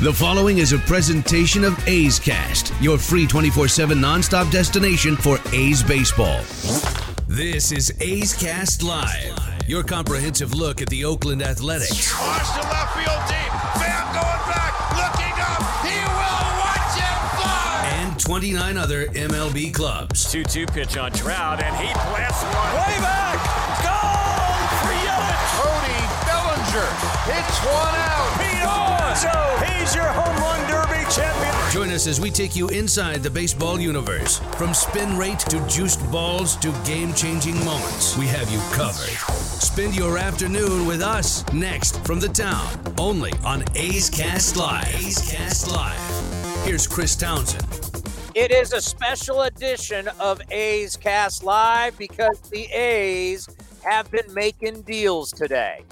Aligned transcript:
The 0.00 0.12
following 0.12 0.58
is 0.58 0.72
a 0.72 0.78
presentation 0.78 1.62
of 1.62 1.78
A's 1.88 2.18
Cast, 2.18 2.74
your 2.80 2.98
free 2.98 3.28
24 3.28 3.68
7 3.68 3.96
nonstop 3.96 4.50
destination 4.50 5.14
for 5.14 5.38
A's 5.52 5.84
baseball. 5.84 6.40
This 7.28 7.70
is 7.70 7.94
A's 8.00 8.34
Cast 8.34 8.82
Live, 8.82 9.38
your 9.68 9.84
comprehensive 9.84 10.52
look 10.52 10.82
at 10.82 10.88
the 10.88 11.04
Oakland 11.04 11.42
Athletics. 11.42 12.12
Watch 12.20 12.42
the 12.54 12.66
left 12.66 12.92
field 12.98 13.22
deep. 13.28 13.52
Van 13.78 14.04
going 14.12 14.44
back, 14.50 14.74
looking 14.98 15.36
up. 15.40 15.62
He 15.86 15.94
will 15.94 16.50
watch 16.58 16.98
it 16.98 17.18
fly. 17.38 17.88
And 17.94 18.18
29 18.18 18.76
other 18.76 19.06
MLB 19.06 19.72
clubs. 19.72 20.30
2 20.30 20.42
2 20.42 20.66
pitch 20.66 20.96
on 20.96 21.12
Trout, 21.12 21.62
and 21.62 21.74
he 21.76 21.90
blasts 21.94 22.42
one. 22.42 22.74
Way 22.82 22.98
back. 22.98 23.38
Goal 23.86 24.58
for 24.82 24.92
Yelich. 25.06 25.54
Cody 25.54 26.00
Bellinger 26.26 26.90
hits 27.30 27.58
one 27.64 27.94
out. 27.94 28.43
Pete 28.64 28.72
Alonso, 28.72 29.64
he's 29.66 29.94
your 29.94 30.04
home 30.04 30.36
run 30.36 30.70
derby 30.70 31.04
champion. 31.12 31.54
Join 31.70 31.90
us 31.90 32.06
as 32.06 32.18
we 32.18 32.30
take 32.30 32.56
you 32.56 32.68
inside 32.68 33.22
the 33.22 33.28
baseball 33.28 33.78
universe. 33.78 34.38
From 34.56 34.72
spin 34.72 35.18
rate 35.18 35.40
to 35.40 35.60
juiced 35.68 36.00
balls 36.10 36.56
to 36.56 36.72
game 36.86 37.12
changing 37.12 37.56
moments, 37.64 38.16
we 38.16 38.26
have 38.26 38.50
you 38.50 38.58
covered. 38.72 39.10
Spend 39.60 39.94
your 39.94 40.16
afternoon 40.16 40.86
with 40.86 41.02
us 41.02 41.44
next 41.52 42.02
from 42.06 42.20
the 42.20 42.28
town, 42.28 42.66
only 42.98 43.32
on 43.44 43.64
A's 43.74 44.08
Cast 44.08 44.56
Live. 44.56 44.94
A's 44.94 45.30
Cast 45.30 45.70
Live. 45.70 46.64
Here's 46.64 46.86
Chris 46.86 47.16
Townsend. 47.16 47.66
It 48.34 48.50
is 48.50 48.72
a 48.72 48.80
special 48.80 49.42
edition 49.42 50.08
of 50.18 50.40
A's 50.50 50.96
Cast 50.96 51.44
Live 51.44 51.98
because 51.98 52.40
the 52.50 52.64
A's 52.72 53.46
have 53.84 54.10
been 54.10 54.32
making 54.32 54.82
deals 54.82 55.30
today. 55.32 55.84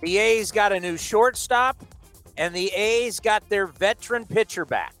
The 0.00 0.18
A's 0.18 0.52
got 0.52 0.72
a 0.72 0.78
new 0.78 0.96
shortstop, 0.96 1.76
and 2.36 2.54
the 2.54 2.68
A's 2.68 3.18
got 3.18 3.48
their 3.48 3.66
veteran 3.66 4.26
pitcher 4.26 4.64
back. 4.64 4.94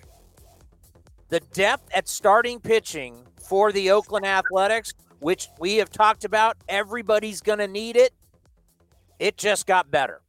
The 1.28 1.40
depth 1.40 1.88
at 1.94 2.08
starting 2.08 2.58
pitching 2.58 3.24
for 3.48 3.70
the 3.70 3.90
Oakland 3.90 4.26
Athletics, 4.26 4.94
which 5.20 5.48
we 5.58 5.76
have 5.76 5.90
talked 5.90 6.24
about, 6.24 6.56
everybody's 6.68 7.40
going 7.40 7.60
to 7.60 7.68
need 7.68 7.96
it. 7.96 8.12
It 9.18 9.36
just 9.36 9.66
got 9.66 9.90
better. 9.90 10.20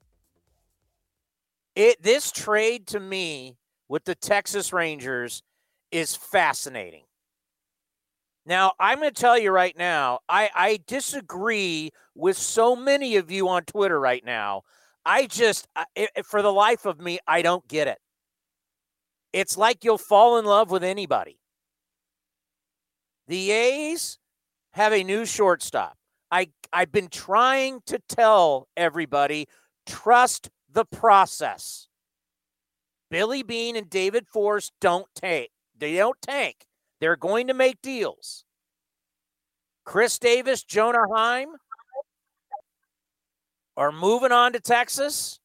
It 1.76 2.02
this 2.02 2.32
trade 2.32 2.88
to 2.88 3.00
me 3.00 3.58
with 3.88 4.04
the 4.04 4.16
Texas 4.16 4.74
Rangers 4.74 5.44
is 5.92 6.16
fascinating. 6.16 7.04
Now, 8.50 8.74
I'm 8.80 8.98
going 9.00 9.14
to 9.14 9.22
tell 9.22 9.38
you 9.38 9.52
right 9.52 9.78
now, 9.78 10.22
I, 10.28 10.50
I 10.56 10.80
disagree 10.88 11.92
with 12.16 12.36
so 12.36 12.76
many 12.76 13.16
of 13.18 13.30
you 13.30 13.48
on 13.48 13.62
Twitter 13.62 14.00
right 14.00 14.26
now. 14.26 14.64
I 15.06 15.28
just, 15.28 15.68
I, 15.76 15.86
I- 15.96 16.24
for 16.24 16.42
the 16.42 16.52
life 16.52 16.86
of 16.86 17.00
me, 17.00 17.20
I 17.28 17.44
don't 17.44 17.66
get 17.68 17.88
it. 17.88 18.00
It's 19.34 19.56
like 19.56 19.84
you'll 19.84 20.00
fall 20.00 20.40
in 20.40 20.46
love 20.46 20.72
with 20.72 20.84
anybody. 20.84 21.40
The 23.28 23.52
A's 23.52 24.18
have 24.72 24.94
a 24.94 25.04
new 25.04 25.28
shortstop. 25.28 25.96
I, 26.32 26.50
I've 26.74 26.92
been 26.92 27.10
trying 27.10 27.82
to 27.86 28.00
tell 28.10 28.68
everybody 28.76 29.48
trust 29.86 30.50
the 30.72 30.86
process. 30.86 31.88
Billy 33.12 33.44
Beane 33.44 33.76
and 33.76 33.92
David 33.92 34.28
Forst 34.28 34.74
don't 34.82 35.08
take. 35.14 35.52
They 35.78 35.98
don't 35.98 36.20
tank. 36.24 36.66
They're 37.00 37.16
going 37.16 37.48
to 37.48 37.54
make 37.54 37.82
deals. 37.82 38.46
Khris 39.86 40.20
Davis, 40.20 40.64
Jonah 40.64 41.08
Heim 41.14 41.48
are 43.78 43.92
moving 43.92 44.32
on 44.32 44.54
to 44.54 44.60
Texas. 44.60 45.40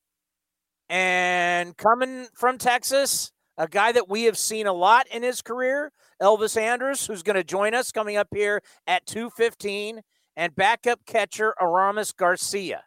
And 0.90 1.76
coming 1.76 2.26
from 2.34 2.58
Texas, 2.58 3.32
a 3.56 3.66
guy 3.68 3.92
that 3.92 4.08
we 4.08 4.24
have 4.24 4.36
seen 4.36 4.66
a 4.66 4.72
lot 4.72 5.06
in 5.08 5.22
his 5.22 5.40
career, 5.40 5.92
Elvis 6.20 6.60
Andrus, 6.60 7.06
who's 7.06 7.22
going 7.22 7.36
to 7.36 7.44
join 7.44 7.74
us 7.74 7.90
coming 7.92 8.16
up 8.16 8.28
here 8.34 8.60
at 8.86 9.06
215, 9.06 10.02
and 10.36 10.54
backup 10.54 11.06
catcher 11.06 11.54
Aramis 11.60 12.12
Garcia. 12.12 12.82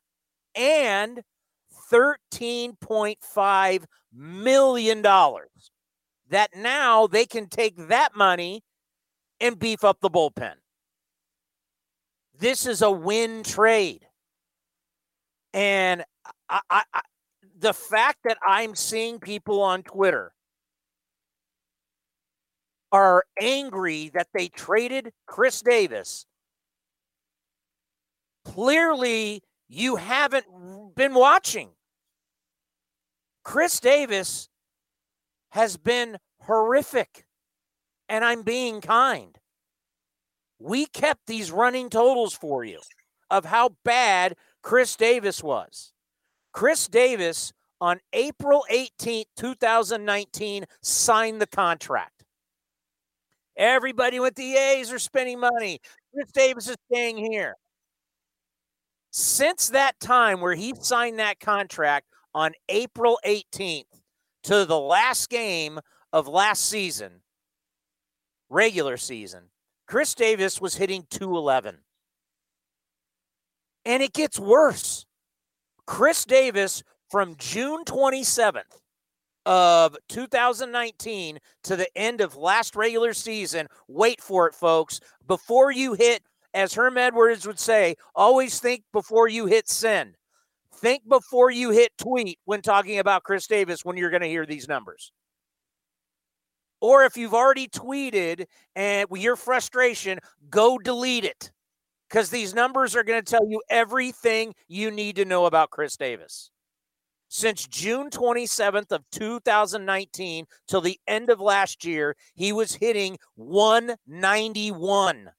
And 0.53 1.21
$13.5 1.91 3.85
million 4.13 5.05
that 6.29 6.55
now 6.55 7.07
they 7.07 7.25
can 7.25 7.47
take 7.47 7.75
that 7.87 8.15
money 8.15 8.63
and 9.39 9.57
beef 9.59 9.83
up 9.83 9.99
the 10.01 10.09
bullpen. 10.09 10.53
This 12.39 12.65
is 12.65 12.81
a 12.81 12.91
win 12.91 13.43
trade. 13.43 14.05
And 15.53 16.03
I, 16.49 16.59
I, 16.69 16.83
I, 16.93 17.01
the 17.59 17.73
fact 17.73 18.19
that 18.25 18.37
I'm 18.45 18.75
seeing 18.75 19.19
people 19.19 19.61
on 19.61 19.83
Twitter 19.83 20.33
are 22.91 23.23
angry 23.41 24.09
that 24.13 24.27
they 24.33 24.47
traded 24.47 25.11
Khris 25.25 25.61
Davis, 25.61 26.25
clearly 28.45 29.41
you 29.67 29.95
haven't 29.95 30.45
been 30.95 31.13
watching. 31.13 31.69
Khris 33.43 33.79
Davis 33.79 34.49
has 35.49 35.77
been 35.77 36.17
horrific, 36.41 37.25
and 38.09 38.23
I'm 38.23 38.43
being 38.43 38.81
kind. 38.81 39.37
We 40.59 40.85
kept 40.87 41.27
these 41.27 41.51
running 41.51 41.89
totals 41.89 42.33
for 42.33 42.63
you 42.63 42.79
of 43.29 43.45
how 43.45 43.75
bad 43.83 44.35
Khris 44.63 44.95
Davis 44.95 45.43
was. 45.43 45.93
Khris 46.53 46.87
Davis 46.87 47.53
on 47.79 47.99
April 48.13 48.65
18th, 48.71 49.25
2019, 49.37 50.65
signed 50.81 51.41
the 51.41 51.47
contract. 51.47 52.23
Everybody 53.55 54.19
with 54.19 54.35
the 54.35 54.55
A's 54.55 54.91
are 54.91 54.99
spending 54.99 55.39
money. 55.39 55.79
Khris 56.13 56.31
Davis 56.31 56.69
is 56.69 56.77
staying 56.91 57.17
here. 57.17 57.55
Since 59.11 59.69
that 59.69 59.99
time 59.99 60.41
where 60.41 60.55
he 60.55 60.73
signed 60.79 61.19
that 61.19 61.39
contract 61.39 62.07
on 62.33 62.53
April 62.69 63.19
18th 63.25 63.85
to 64.47 64.63
the 64.63 64.79
last 64.79 65.29
game 65.29 65.77
of 66.13 66.29
last 66.29 66.69
season, 66.69 67.11
regular 68.49 68.95
season, 68.95 69.43
Khris 69.87 70.15
Davis 70.15 70.61
was 70.61 70.75
hitting 70.75 71.05
211. 71.09 71.79
And 73.83 74.01
it 74.01 74.13
gets 74.13 74.39
worse. 74.39 75.05
Khris 75.85 76.23
Davis 76.23 76.81
from 77.11 77.35
June 77.37 77.83
27th 77.83 78.79
of 79.45 79.97
2019 80.07 81.39
to 81.63 81.75
the 81.75 81.97
end 81.97 82.21
of 82.21 82.37
last 82.37 82.77
regular 82.77 83.13
season, 83.13 83.67
wait 83.89 84.21
for 84.21 84.47
it, 84.47 84.55
folks, 84.55 85.01
before 85.27 85.71
you 85.71 85.93
hit, 85.93 86.23
as 86.53 86.73
Herm 86.73 86.97
Edwards 86.97 87.45
would 87.45 87.59
say, 87.59 87.95
always 88.15 88.61
think 88.61 88.83
before 88.93 89.27
you 89.27 89.45
hit 89.45 89.67
send. 89.67 90.15
Think 90.77 91.07
before 91.07 91.49
you 91.49 91.71
hit 91.71 91.91
tweet 91.97 92.39
when 92.45 92.61
talking 92.61 92.99
about 92.99 93.23
Khris 93.23 93.47
Davis 93.47 93.83
when 93.83 93.97
you're 93.97 94.11
going 94.11 94.21
to 94.21 94.27
hear 94.27 94.45
these 94.45 94.67
numbers. 94.67 95.11
Or 96.79 97.03
if 97.03 97.17
you've 97.17 97.33
already 97.33 97.67
tweeted 97.67 98.45
and 98.75 99.07
your 99.15 99.35
frustration, 99.35 100.19
go 100.51 100.77
delete 100.77 101.25
it 101.25 101.51
because 102.07 102.29
these 102.29 102.53
numbers 102.53 102.95
are 102.95 103.03
going 103.03 103.19
to 103.23 103.29
tell 103.29 103.49
you 103.49 103.61
everything 103.69 104.53
you 104.67 104.91
need 104.91 105.15
to 105.15 105.25
know 105.25 105.47
about 105.47 105.71
Khris 105.71 105.97
Davis. 105.97 106.51
Since 107.29 107.67
June 107.67 108.11
27th 108.11 108.91
of 108.91 109.03
2019 109.11 110.45
till 110.67 110.81
the 110.81 110.99
end 111.07 111.31
of 111.31 111.41
last 111.41 111.83
year, 111.83 112.15
he 112.35 112.53
was 112.53 112.75
hitting 112.75 113.17
191 113.35 115.31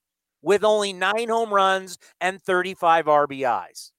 with 0.43 0.65
only 0.65 0.93
9 0.93 1.29
home 1.29 1.55
runs 1.55 1.97
and 2.21 2.43
35 2.43 3.07
RBIs. 3.07 3.93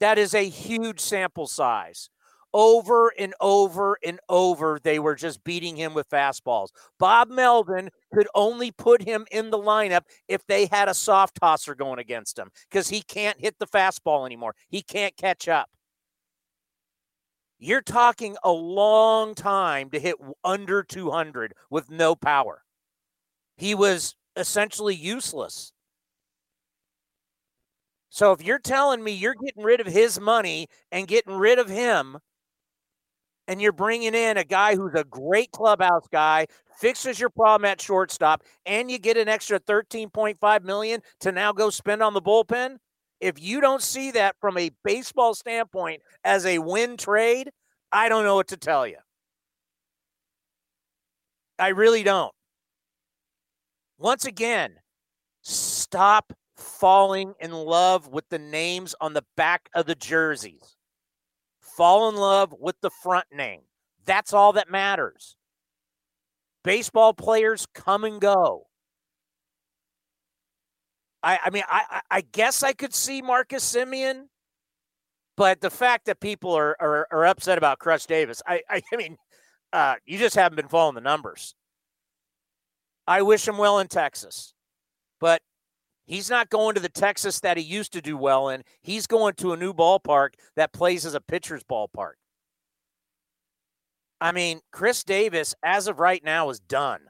That 0.00 0.18
is 0.18 0.34
a 0.34 0.48
huge 0.48 1.00
sample 1.00 1.46
size. 1.46 2.10
Over 2.52 3.12
and 3.18 3.34
over 3.40 3.98
and 4.04 4.18
over, 4.30 4.78
they 4.82 4.98
were 4.98 5.14
just 5.14 5.44
beating 5.44 5.76
him 5.76 5.92
with 5.92 6.08
fastballs. 6.08 6.68
Bob 6.98 7.28
Melvin 7.28 7.90
could 8.14 8.28
only 8.34 8.70
put 8.70 9.02
him 9.02 9.26
in 9.30 9.50
the 9.50 9.58
lineup 9.58 10.02
if 10.26 10.46
they 10.46 10.66
had 10.66 10.88
a 10.88 10.94
soft 10.94 11.38
tosser 11.38 11.74
going 11.74 11.98
against 11.98 12.38
him 12.38 12.50
because 12.70 12.88
he 12.88 13.02
can't 13.02 13.38
hit 13.40 13.58
the 13.58 13.66
fastball 13.66 14.24
anymore. 14.24 14.54
He 14.70 14.80
can't 14.80 15.16
catch 15.16 15.48
up. 15.48 15.68
You're 17.58 17.82
talking 17.82 18.36
a 18.42 18.52
long 18.52 19.34
time 19.34 19.90
to 19.90 19.98
hit 19.98 20.16
under 20.44 20.82
200 20.82 21.54
with 21.70 21.90
no 21.90 22.14
power. 22.14 22.62
He 23.56 23.74
was 23.74 24.14
essentially 24.36 24.94
useless. 24.94 25.72
So 28.08 28.32
if 28.32 28.42
you're 28.42 28.58
telling 28.58 29.02
me 29.04 29.12
you're 29.12 29.34
getting 29.34 29.62
rid 29.62 29.80
of 29.80 29.86
his 29.86 30.18
money 30.20 30.68
and 30.90 31.06
getting 31.06 31.34
rid 31.36 31.58
of 31.58 31.68
him, 31.68 32.18
and 33.48 33.60
you're 33.62 33.72
bringing 33.72 34.14
in 34.14 34.36
a 34.36 34.44
guy 34.44 34.74
who's 34.74 34.94
a 34.94 35.04
great 35.04 35.52
clubhouse 35.52 36.06
guy, 36.10 36.46
fixes 36.78 37.20
your 37.20 37.30
problem 37.30 37.64
at 37.64 37.80
shortstop, 37.80 38.42
and 38.64 38.90
you 38.90 38.98
get 38.98 39.16
an 39.16 39.28
extra 39.28 39.60
13.5 39.60 40.64
million 40.64 41.00
to 41.20 41.32
now 41.32 41.52
go 41.52 41.70
spend 41.70 42.02
on 42.02 42.12
the 42.14 42.22
bullpen, 42.22 42.76
if 43.20 43.40
you 43.40 43.60
don't 43.60 43.82
see 43.82 44.10
that 44.10 44.36
from 44.40 44.58
a 44.58 44.70
baseball 44.84 45.34
standpoint 45.34 46.02
as 46.24 46.44
a 46.44 46.58
win 46.58 46.96
trade, 46.96 47.50
I 47.92 48.08
don't 48.08 48.24
know 48.24 48.34
what 48.34 48.48
to 48.48 48.56
tell 48.56 48.86
you. 48.86 48.96
I 51.58 51.68
really 51.68 52.02
don't. 52.02 52.32
Once 53.98 54.24
again, 54.24 54.76
stop 55.42 56.32
falling 56.56 57.34
in 57.40 57.52
love 57.52 58.08
with 58.08 58.28
the 58.28 58.38
names 58.38 58.94
on 59.00 59.12
the 59.12 59.24
back 59.36 59.68
of 59.74 59.86
the 59.86 59.94
jerseys. 59.94 60.76
Fall 61.60 62.08
in 62.08 62.16
love 62.16 62.54
with 62.58 62.80
the 62.80 62.90
front 62.90 63.26
name. 63.32 63.60
That's 64.04 64.32
all 64.32 64.54
that 64.54 64.70
matters. 64.70 65.36
Baseball 66.64 67.12
players 67.12 67.66
come 67.74 68.04
and 68.04 68.20
go. 68.20 68.66
I, 71.22 71.38
I 71.46 71.50
mean, 71.50 71.64
I, 71.68 72.00
I 72.10 72.20
guess 72.20 72.62
I 72.62 72.72
could 72.72 72.94
see 72.94 73.20
Marcus 73.20 73.64
Semien, 73.74 74.24
but 75.36 75.60
the 75.60 75.70
fact 75.70 76.06
that 76.06 76.20
people 76.20 76.52
are 76.52 76.76
are, 76.80 77.08
are 77.10 77.26
upset 77.26 77.58
about 77.58 77.78
Khris 77.78 78.06
Davis, 78.06 78.42
I, 78.46 78.62
I, 78.70 78.80
I 78.92 78.96
mean, 78.96 79.16
uh, 79.72 79.96
you 80.06 80.18
just 80.18 80.36
haven't 80.36 80.56
been 80.56 80.68
following 80.68 80.94
the 80.94 81.00
numbers. 81.00 81.54
I 83.06 83.22
wish 83.22 83.46
him 83.46 83.58
well 83.58 83.78
in 83.78 83.88
Texas, 83.88 84.54
but 85.20 85.42
he's 86.06 86.30
not 86.30 86.48
going 86.48 86.74
to 86.74 86.80
the 86.80 86.88
Texas 86.88 87.40
that 87.40 87.56
he 87.56 87.62
used 87.62 87.92
to 87.92 88.00
do 88.00 88.16
well 88.16 88.48
in. 88.48 88.62
He's 88.80 89.06
going 89.06 89.34
to 89.34 89.52
a 89.52 89.56
new 89.56 89.74
ballpark 89.74 90.30
that 90.54 90.72
plays 90.72 91.04
as 91.04 91.14
a 91.14 91.20
pitcher's 91.20 91.64
ballpark. 91.64 92.14
I 94.20 94.32
mean, 94.32 94.60
Khris 94.72 95.04
Davis, 95.04 95.54
as 95.62 95.88
of 95.88 95.98
right 95.98 96.24
now, 96.24 96.48
is 96.48 96.60
done. 96.60 97.00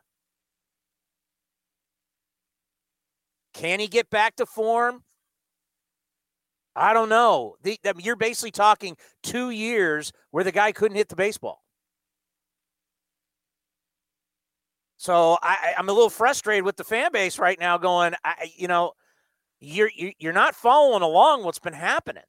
Can 3.55 3.81
he 3.81 3.87
get 3.89 4.11
back 4.11 4.37
to 4.37 4.47
form? 4.47 5.05
I 6.75 6.93
don't 6.93 7.09
know. 7.09 7.57
The, 7.63 7.79
the, 7.83 7.95
you're 7.99 8.17
basically 8.17 8.51
talking 8.51 8.97
two 9.23 9.51
years 9.51 10.13
where 10.31 10.45
the 10.45 10.53
guy 10.53 10.73
couldn't 10.73 10.99
hit 10.99 11.09
the 11.09 11.17
baseball. 11.17 11.63
So 14.97 15.39
I, 15.43 15.75
I'm 15.77 15.89
a 15.89 15.93
little 15.93 16.11
frustrated 16.11 16.65
with 16.65 16.77
the 16.77 16.85
fan 16.85 17.13
base 17.13 17.39
right 17.39 17.59
now. 17.59 17.77
Going, 17.79 18.15
I, 18.25 18.51
you 18.57 18.69
know, 18.69 18.93
you're 19.61 19.91
you're 20.19 20.33
not 20.33 20.55
following 20.55 21.03
along 21.03 21.45
what's 21.45 21.59
been 21.59 21.75
happening. 21.75 22.23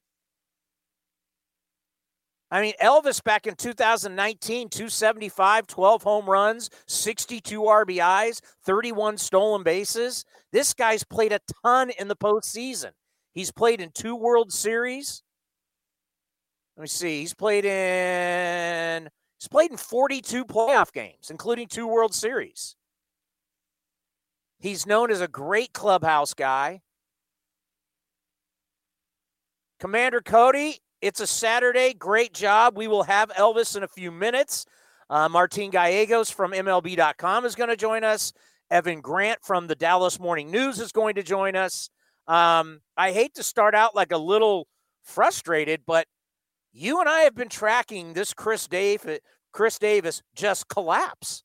I 2.50 2.62
mean, 2.62 2.74
Elvis 2.82 3.22
back 3.22 3.46
in 3.46 3.56
2019, 3.56 4.70
275, 4.70 5.68
12 5.68 6.04
home 6.04 6.26
runs, 6.30 6.70
62 6.88 7.62
RBIs, 7.62 8.40
31 8.64 9.18
stolen 9.18 9.64
bases. 9.64 10.24
This 10.54 10.74
guy's 10.74 11.04
played 11.04 11.34
a 11.34 11.42
ton 11.66 11.90
in 12.00 12.08
the 12.08 12.16
postseason. 12.16 12.92
He's 13.34 13.52
played 13.52 13.82
in 13.82 13.92
two 13.94 14.16
World 14.16 14.54
Series. 14.54 15.24
Let 16.78 16.84
me 16.84 16.88
see. 16.88 17.20
He's 17.20 17.34
played 17.34 17.66
in 17.66 19.10
he's 19.40 19.48
played 19.48 19.72
in 19.72 19.78
42 19.78 20.46
playoff 20.46 20.92
games, 20.92 21.30
including 21.30 21.68
two 21.68 21.88
World 21.88 22.14
Series. 22.14 22.76
He's 24.60 24.86
known 24.86 25.12
as 25.12 25.22
a 25.22 25.28
great 25.28 25.74
clubhouse 25.74 26.34
guy. 26.34 26.82
Commander 29.80 30.22
Cody, 30.22 30.80
it's 31.02 31.20
a 31.20 31.28
Saturday. 31.28 31.94
Great 31.94 32.34
job. 32.34 32.76
We 32.76 32.88
will 32.88 33.04
have 33.04 33.30
Elvis 33.30 33.78
in 33.78 33.84
a 33.84 33.88
few 33.88 34.12
minutes. 34.12 34.66
Uh, 35.10 35.30
Martin 35.30 35.70
Gallegos 35.70 36.30
from 36.30 36.52
MLB.com 36.52 37.46
is 37.46 37.56
going 37.56 37.70
to 37.70 37.76
join 37.76 38.04
us. 38.04 38.34
Evan 38.70 39.00
Grant 39.00 39.40
from 39.44 39.68
the 39.68 39.76
Dallas 39.76 40.20
Morning 40.20 40.52
News 40.52 40.80
is 40.80 40.92
going 40.92 41.16
to 41.16 41.24
join 41.24 41.56
us. 41.56 41.90
Um, 42.28 42.82
I 42.98 43.12
hate 43.12 43.36
to 43.36 43.44
start 43.44 43.76
out 43.76 43.96
like 43.96 44.12
a 44.12 44.18
little 44.18 44.68
frustrated, 45.04 45.84
but 45.86 46.08
you 46.78 47.00
and 47.00 47.10
I 47.10 47.22
have 47.22 47.36
been 47.36 47.50
tracking 47.50 48.14
this 48.14 48.34
Chris 48.34 48.68
Dave, 48.68 49.06
Khris 49.52 49.80
Davis 49.80 50.22
just 50.36 50.68
collapse. 50.68 51.44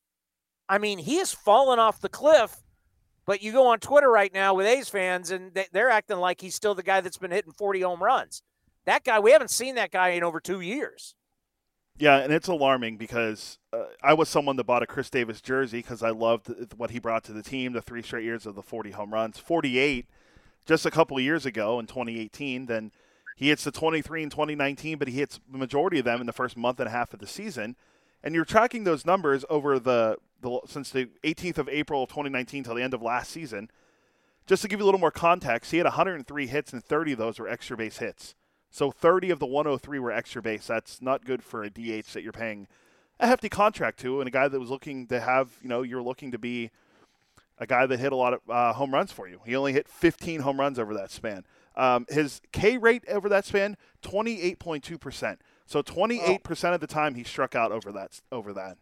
I 0.69 0.77
mean, 0.77 0.99
he 0.99 1.17
has 1.17 1.33
fallen 1.33 1.79
off 1.79 1.99
the 1.99 2.09
cliff. 2.09 2.63
But 3.25 3.41
you 3.41 3.53
go 3.53 3.67
on 3.67 3.79
Twitter 3.79 4.09
right 4.09 4.33
now 4.33 4.53
with 4.53 4.67
A's 4.67 4.89
fans, 4.89 5.31
and 5.31 5.57
they're 5.71 5.89
acting 5.89 6.17
like 6.17 6.41
he's 6.41 6.55
still 6.55 6.75
the 6.75 6.83
guy 6.83 6.99
that's 6.99 7.17
been 7.17 7.31
hitting 7.31 7.53
40 7.53 7.81
home 7.81 8.03
runs. 8.03 8.43
That 8.85 9.05
guy, 9.05 9.19
we 9.19 9.31
haven't 9.31 9.49
seen 9.49 9.75
that 9.75 9.91
guy 9.91 10.09
in 10.09 10.23
over 10.23 10.41
two 10.41 10.59
years. 10.59 11.15
Yeah, 11.97 12.17
and 12.17 12.33
it's 12.33 12.49
alarming 12.49 12.97
because 12.97 13.59
uh, 13.71 13.85
I 14.01 14.13
was 14.13 14.27
someone 14.27 14.57
that 14.57 14.65
bought 14.65 14.83
a 14.83 14.87
Khris 14.87 15.09
Davis 15.09 15.39
jersey 15.39 15.79
because 15.79 16.03
I 16.03 16.09
loved 16.09 16.49
what 16.75 16.91
he 16.91 16.99
brought 16.99 17.23
to 17.25 17.33
the 17.33 17.43
team, 17.43 17.71
the 17.71 17.81
three 17.81 18.01
straight 18.01 18.25
years 18.25 18.45
of 18.45 18.55
the 18.55 18.63
40 18.63 18.91
home 18.91 19.13
runs. 19.13 19.37
48 19.37 20.05
just 20.65 20.85
a 20.85 20.91
couple 20.91 21.15
of 21.17 21.23
years 21.23 21.45
ago 21.45 21.79
in 21.79 21.85
2018. 21.85 22.65
Then 22.65 22.91
he 23.35 23.49
hits 23.49 23.63
the 23.63 23.71
23 23.71 24.23
in 24.23 24.29
2019, 24.29 24.97
but 24.97 25.07
he 25.07 25.15
hits 25.15 25.39
the 25.51 25.57
majority 25.57 25.99
of 25.99 26.05
them 26.05 26.21
in 26.21 26.27
the 26.27 26.33
first 26.33 26.55
month 26.55 26.79
and 26.79 26.87
a 26.87 26.91
half 26.91 27.13
of 27.13 27.19
the 27.19 27.27
season. 27.27 27.75
And 28.23 28.33
you're 28.33 28.45
tracking 28.45 28.83
those 28.83 29.05
numbers 29.05 29.43
over 29.49 29.79
the, 29.79 30.17
the 30.41 30.61
since 30.67 30.89
the 30.91 31.09
18th 31.23 31.57
of 31.57 31.69
April 31.69 32.03
of 32.03 32.09
2019 32.09 32.63
till 32.63 32.75
the 32.75 32.83
end 32.83 32.93
of 32.93 33.01
last 33.01 33.31
season. 33.31 33.69
Just 34.45 34.61
to 34.61 34.67
give 34.67 34.79
you 34.79 34.85
a 34.85 34.87
little 34.87 34.99
more 34.99 35.11
context, 35.11 35.71
he 35.71 35.77
had 35.77 35.85
103 35.85 36.47
hits 36.47 36.73
and 36.73 36.83
30 36.83 37.13
of 37.13 37.17
those 37.17 37.39
were 37.39 37.47
extra 37.47 37.77
base 37.77 37.97
hits. 37.97 38.35
So 38.69 38.91
30 38.91 39.29
of 39.29 39.39
the 39.39 39.45
103 39.45 39.99
were 39.99 40.11
extra 40.11 40.41
base. 40.41 40.67
That's 40.67 41.01
not 41.01 41.25
good 41.25 41.43
for 41.43 41.63
a 41.63 41.69
DH 41.69 42.13
that 42.13 42.23
you're 42.23 42.31
paying 42.31 42.67
a 43.19 43.27
hefty 43.27 43.47
contract 43.47 43.99
to, 43.99 44.19
and 44.19 44.27
a 44.27 44.31
guy 44.31 44.47
that 44.47 44.59
was 44.59 44.69
looking 44.69 45.07
to 45.07 45.19
have, 45.19 45.51
you 45.61 45.69
know, 45.69 45.81
you're 45.81 46.01
looking 46.01 46.31
to 46.31 46.39
be 46.39 46.71
a 47.59 47.67
guy 47.67 47.85
that 47.85 47.99
hit 47.99 48.11
a 48.11 48.15
lot 48.15 48.33
of 48.33 48.41
uh, 48.49 48.73
home 48.73 48.93
runs 48.93 49.11
for 49.11 49.27
you. 49.27 49.39
He 49.45 49.55
only 49.55 49.73
hit 49.73 49.87
15 49.87 50.41
home 50.41 50.59
runs 50.59 50.79
over 50.79 50.93
that 50.95 51.11
span. 51.11 51.45
Um, 51.75 52.05
his 52.09 52.41
K 52.51 52.77
rate 52.77 53.03
over 53.09 53.29
that 53.29 53.45
span, 53.45 53.77
28.2%. 54.03 55.37
So 55.65 55.81
28% 55.81 56.73
of 56.73 56.81
the 56.81 56.87
time 56.87 57.15
he 57.15 57.23
struck 57.23 57.55
out 57.55 57.71
over 57.71 57.91
that. 57.91 58.21
Over 58.31 58.53
that. 58.53 58.77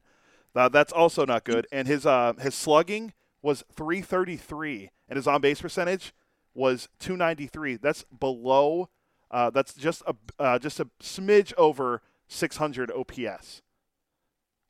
Uh, 0.53 0.69
that's 0.69 0.91
also 0.91 1.25
not 1.25 1.45
good. 1.45 1.67
And 1.71 1.87
his 1.87 2.05
uh, 2.05 2.33
his 2.39 2.53
slugging 2.53 3.13
was 3.41 3.63
333, 3.73 4.91
and 5.07 5.15
his 5.15 5.25
on 5.25 5.39
base 5.39 5.61
percentage 5.61 6.13
was 6.53 6.89
293. 6.99 7.77
That's 7.77 8.03
below 8.03 8.89
uh, 9.31 9.49
that's 9.49 9.73
just 9.73 10.03
a 10.05 10.15
uh, 10.37 10.59
just 10.59 10.79
a 10.79 10.89
smidge 11.01 11.53
over 11.57 12.01
600 12.27 12.91
OPS. 12.91 13.61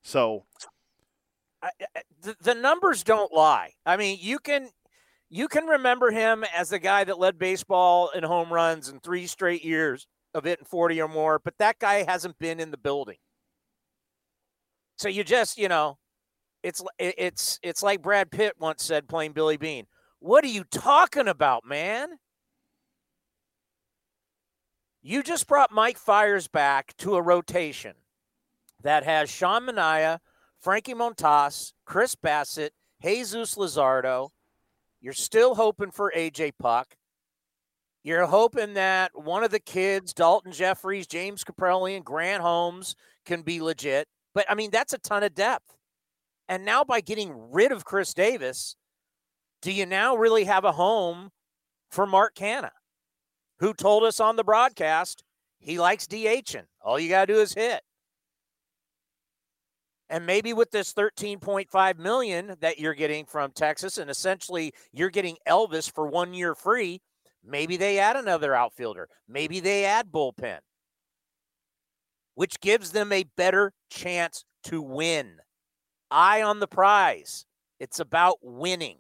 So, 0.04 0.46
I, 1.62 1.70
the, 2.22 2.36
the 2.42 2.56
numbers 2.56 3.04
don't 3.04 3.34
lie. 3.34 3.74
I 3.86 3.98
mean, 3.98 4.20
you 4.22 4.40
can 4.40 4.70
you 5.34 5.48
can 5.48 5.64
remember 5.66 6.12
him 6.12 6.44
as 6.54 6.70
the 6.70 6.78
guy 6.78 7.06
that 7.06 7.18
led 7.18 7.40
baseball 7.40 8.10
in 8.10 8.22
home 8.22 8.52
runs 8.52 8.90
in 8.90 9.00
three 9.00 9.26
straight 9.28 9.64
years 9.64 10.06
of 10.34 10.44
hitting 10.44 10.66
40 10.66 11.02
or 11.02 11.08
more, 11.08 11.40
but 11.40 11.58
that 11.58 11.80
guy 11.80 12.04
hasn't 12.04 12.38
been 12.38 12.60
in 12.60 12.70
the 12.70 12.78
building. 12.78 13.16
So 14.98 15.08
you 15.08 15.24
just, 15.24 15.58
you 15.58 15.70
know, 15.70 15.98
it's 16.64 16.84
it's 17.00 17.60
it's 17.64 17.82
like 17.82 18.02
Brad 18.02 18.30
Pitt 18.30 18.56
once 18.60 18.84
said 18.84 19.08
playing 19.08 19.32
Billy 19.32 19.56
Beane. 19.56 19.88
What 20.20 20.44
are 20.44 20.50
you 20.50 20.66
talking 20.66 21.30
about, 21.30 21.66
man? 21.66 22.10
You 25.02 25.24
just 25.24 25.48
brought 25.48 25.72
Mike 25.72 25.98
Fiers 25.98 26.50
back 26.50 26.96
to 26.98 27.16
a 27.16 27.22
rotation 27.22 27.94
that 28.84 29.06
has 29.06 29.32
Sean 29.32 29.66
Manaea, 29.66 30.20
Frankie 30.60 30.94
Montas, 30.94 31.72
Chris 31.86 32.16
Bassitt, 32.16 32.72
Jesus 33.02 33.56
Luzardo. 33.56 34.30
You're 35.01 35.13
still 35.13 35.55
hoping 35.55 35.91
for 35.91 36.13
AJ 36.15 36.53
Puk. 36.60 36.96
You're 38.03 38.25
hoping 38.25 38.74
that 38.75 39.12
one 39.13 39.43
of 39.43 39.51
the 39.51 39.60
kids, 39.60 40.13
Daulton 40.13 40.53
Jefferies, 40.53 41.08
James 41.08 41.43
Kaprielian, 41.43 41.98
and 41.98 42.05
Grant 42.05 42.41
Holmes, 42.41 42.96
can 43.25 43.41
be 43.41 43.62
legit. 43.62 44.08
But 44.34 44.46
I 44.50 44.55
mean, 44.55 44.72
that's 44.72 44.93
a 44.93 44.98
ton 44.98 45.24
of 45.24 45.36
depth. 45.36 45.75
And 46.48 46.65
now 46.65 46.84
by 46.84 47.01
getting 47.01 47.34
rid 47.51 47.72
of 47.72 47.86
Khris 47.86 48.13
Davis, 48.13 48.75
do 49.62 49.72
you 49.72 49.86
now 49.86 50.15
really 50.15 50.46
have 50.46 50.65
a 50.65 50.72
home 50.72 51.29
for 51.91 52.05
Mark 52.08 52.36
Canha? 52.36 52.72
who 53.62 53.75
told 53.75 54.03
us 54.03 54.20
on 54.20 54.36
the 54.36 54.43
broadcast 54.43 55.24
he 55.60 55.79
likes 55.79 56.08
DHing. 56.08 56.65
All 56.81 57.00
you 57.00 57.08
got 57.10 57.27
to 57.27 57.34
do 57.34 57.39
is 57.39 57.53
hit. 57.53 57.81
And 60.12 60.25
maybe 60.25 60.53
with 60.53 60.72
this 60.72 60.94
13.5 60.94 61.98
million 61.98 62.58
that 62.60 62.77
you're 62.80 62.94
getting 62.94 63.25
from 63.25 63.51
Texas 63.53 63.98
and 63.98 64.12
essentially 64.12 64.74
you're 64.91 65.10
getting 65.10 65.38
Elvis 65.48 65.91
for 65.91 66.06
1 66.06 66.34
year 66.36 66.53
free, 66.53 67.01
maybe 67.44 67.77
they 67.77 67.98
add 67.98 68.18
another 68.18 68.53
outfielder. 68.53 69.08
Maybe 69.27 69.62
they 69.62 69.86
add 69.86 70.12
bullpen. 70.12 70.60
which 72.36 72.60
gives 72.62 72.91
them 72.91 73.12
a 73.12 73.25
better 73.38 73.74
chance 73.89 74.46
to 74.63 74.82
win. 74.82 75.38
Eye 76.10 76.41
on 76.41 76.60
the 76.60 76.68
prize. 76.68 77.46
It's 77.80 78.00
about 78.00 78.38
winning. 78.41 78.98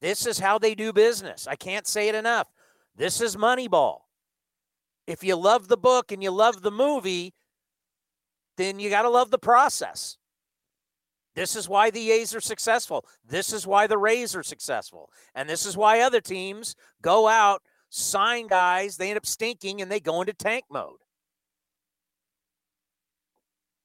This 0.00 0.26
is 0.26 0.38
how 0.38 0.58
they 0.58 0.74
do 0.74 0.92
business. 0.92 1.46
I 1.46 1.56
can't 1.56 1.86
say 1.86 2.08
it 2.08 2.14
enough. 2.14 2.48
This 2.96 3.20
is 3.20 3.36
Moneyball. 3.36 4.00
If 5.06 5.24
you 5.24 5.36
love 5.36 5.68
the 5.68 5.76
book 5.76 6.12
and 6.12 6.22
you 6.22 6.30
love 6.30 6.62
the 6.62 6.70
movie, 6.70 7.34
then 8.58 8.78
you 8.78 8.90
got 8.90 9.02
to 9.02 9.08
love 9.08 9.30
the 9.30 9.38
process. 9.38 10.18
This 11.34 11.54
is 11.54 11.68
why 11.68 11.90
the 11.90 12.10
A's 12.10 12.34
are 12.34 12.40
successful. 12.40 13.06
This 13.24 13.52
is 13.52 13.66
why 13.66 13.86
the 13.86 13.96
Rays 13.96 14.34
are 14.34 14.42
successful. 14.42 15.08
And 15.36 15.48
this 15.48 15.64
is 15.64 15.76
why 15.76 16.00
other 16.00 16.20
teams 16.20 16.74
go 17.00 17.28
out, 17.28 17.62
sign 17.90 18.48
guys, 18.48 18.96
they 18.96 19.08
end 19.08 19.18
up 19.18 19.24
stinking, 19.24 19.80
and 19.80 19.90
they 19.90 20.00
go 20.00 20.20
into 20.20 20.32
tank 20.34 20.64
mode. 20.68 20.98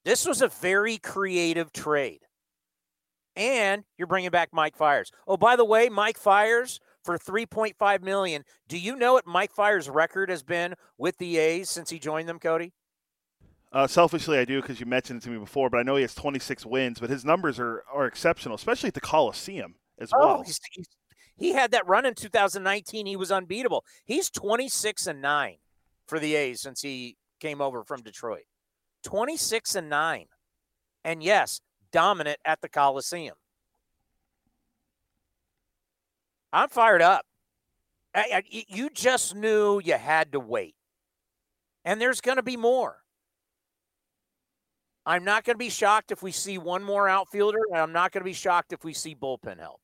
This 0.04 0.26
was 0.26 0.42
a 0.42 0.48
very 0.48 0.98
creative 0.98 1.72
trade. 1.72 2.22
And 3.36 3.84
you're 3.98 4.08
bringing 4.08 4.32
back 4.32 4.50
Mike 4.52 4.76
Fiers. 4.76 5.12
Oh, 5.28 5.38
by 5.38 5.56
the 5.56 5.64
way, 5.64 5.90
Mike 5.90 6.18
Fiers 6.18 6.80
for 7.04 7.20
3.5 7.20 8.02
million. 8.02 8.44
Do 8.68 8.80
you 8.80 8.96
know 8.96 9.14
what 9.14 9.28
Mike 9.28 9.54
Fiers' 9.54 9.90
record 9.90 10.30
has 10.30 10.42
been 10.42 10.74
with 10.98 11.18
the 11.20 11.38
A's 11.38 11.70
since 11.70 11.92
he 11.92 12.00
joined 12.00 12.28
them, 12.28 12.40
Cody? 12.40 12.74
Uh, 13.74 13.88
selfishly, 13.88 14.38
I 14.38 14.46
do 14.46 14.62
because 14.62 14.80
you 14.80 14.86
mentioned 14.86 15.22
it 15.22 15.24
to 15.24 15.32
me 15.32 15.40
before, 15.40 15.68
but 15.68 15.80
I 15.80 15.84
know 15.84 15.96
he 15.96 16.04
has 16.04 16.14
26 16.14 16.64
wins, 16.64 17.00
but 17.00 17.10
his 17.10 17.26
numbers 17.26 17.60
are, 17.60 17.84
are 17.92 18.06
exceptional, 18.06 18.56
especially 18.56 18.90
at 18.90 18.94
the 18.94 19.02
Coliseum 19.02 19.74
as 20.00 20.12
oh, 20.14 20.20
well. 20.20 20.44
He's, 20.44 20.60
he's, 20.72 20.88
he 21.38 21.54
had 21.54 21.72
that 21.72 21.88
run 21.88 22.06
in 22.06 22.14
2019. 22.14 23.08
He 23.08 23.16
was 23.16 23.32
unbeatable. 23.32 23.84
He's 24.06 24.30
26 24.30 25.08
and 25.08 25.24
9 25.24 25.56
for 26.06 26.20
the 26.20 26.36
A's 26.36 26.62
since 26.62 26.82
he 26.82 27.18
came 27.40 27.62
over 27.62 27.84
from 27.84 28.04
Detroit. 28.04 28.44
26 29.06 29.74
and 29.74 29.90
9. 29.90 30.28
And 31.04 31.24
yes, 31.24 31.60
dominant 31.92 32.38
at 32.46 32.62
the 32.62 32.70
Coliseum. 32.70 33.36
I'm 36.52 36.70
fired 36.70 37.02
up. 37.02 37.26
I, 38.14 38.26
I, 38.36 38.44
you 38.68 38.92
just 38.92 39.36
knew 39.36 39.82
you 39.84 39.96
had 39.96 40.34
to 40.34 40.40
wait. 40.40 40.76
And 41.84 42.00
there's 42.00 42.22
going 42.22 42.38
to 42.38 42.44
be 42.44 42.56
more. 42.56 43.03
I'm 45.06 45.24
not 45.24 45.44
going 45.44 45.56
to 45.56 45.60
be 45.60 45.70
shocked 45.70 46.12
if 46.12 46.24
we 46.24 46.32
see 46.32 46.58
one 46.58 46.84
more 46.84 47.10
outfielder, 47.10 47.60
and 47.70 47.80
I'm 47.80 47.92
not 47.92 48.12
going 48.12 48.22
to 48.22 48.26
be 48.26 48.34
shocked 48.34 48.72
if 48.72 48.84
we 48.84 48.94
see 48.94 49.16
bullpen 49.16 49.60
help. 49.60 49.82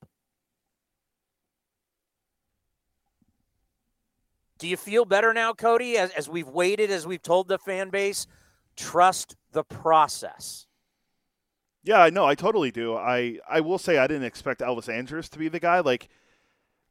Do 4.60 4.68
you 4.68 4.78
feel 4.78 5.06
better 5.06 5.34
now, 5.34 5.54
Cody, 5.54 5.98
as, 5.98 6.12
as 6.12 6.30
we've 6.30 6.48
waited, 6.48 6.92
as 6.92 7.08
we've 7.08 7.22
told 7.22 7.48
the 7.48 7.58
fan 7.58 7.90
base, 7.90 8.28
trust 8.76 9.36
the 9.52 9.64
process? 9.64 10.68
Yeah, 11.84 12.02
I 12.02 12.10
know. 12.10 12.26
I 12.26 12.36
totally 12.36 12.72
do. 12.72 12.96
I, 12.96 13.40
I 13.50 13.62
will 13.62 13.78
say 13.78 13.98
I 13.98 14.08
didn't 14.08 14.26
expect 14.26 14.60
Elvis 14.60 14.94
Andrus 14.94 15.30
to 15.30 15.40
be 15.40 15.48
the 15.48 15.62
guy. 15.62 15.80
Like, 15.80 16.10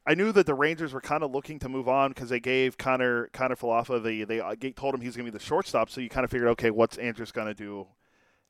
I 0.07 0.15
knew 0.15 0.33
that 0.33 0.47
the 0.47 0.55
Rangers 0.55 0.95
were 0.95 1.03
kind 1.03 1.23
of 1.23 1.31
looking 1.31 1.59
to 1.59 1.69
move 1.69 1.89
on 1.89 2.11
because 2.11 2.31
they 2.31 2.41
gave 2.41 2.79
Connor 2.79 3.29
Kiner-Falefa 3.35 4.03
the 4.03 4.25
they 4.25 4.41
uh, 4.41 4.55
told 4.75 4.95
him 4.95 5.03
he's 5.03 5.15
going 5.15 5.27
to 5.27 5.33
be 5.33 5.39
the 5.39 5.45
shortstop. 5.45 5.91
So 5.91 6.01
you 6.01 6.09
kind 6.09 6.25
of 6.25 6.31
figured, 6.31 6.49
okay, 6.51 6.71
what's 6.71 6.97
Andrus 6.97 7.33
going 7.33 7.49
to 7.49 7.55
do 7.55 7.87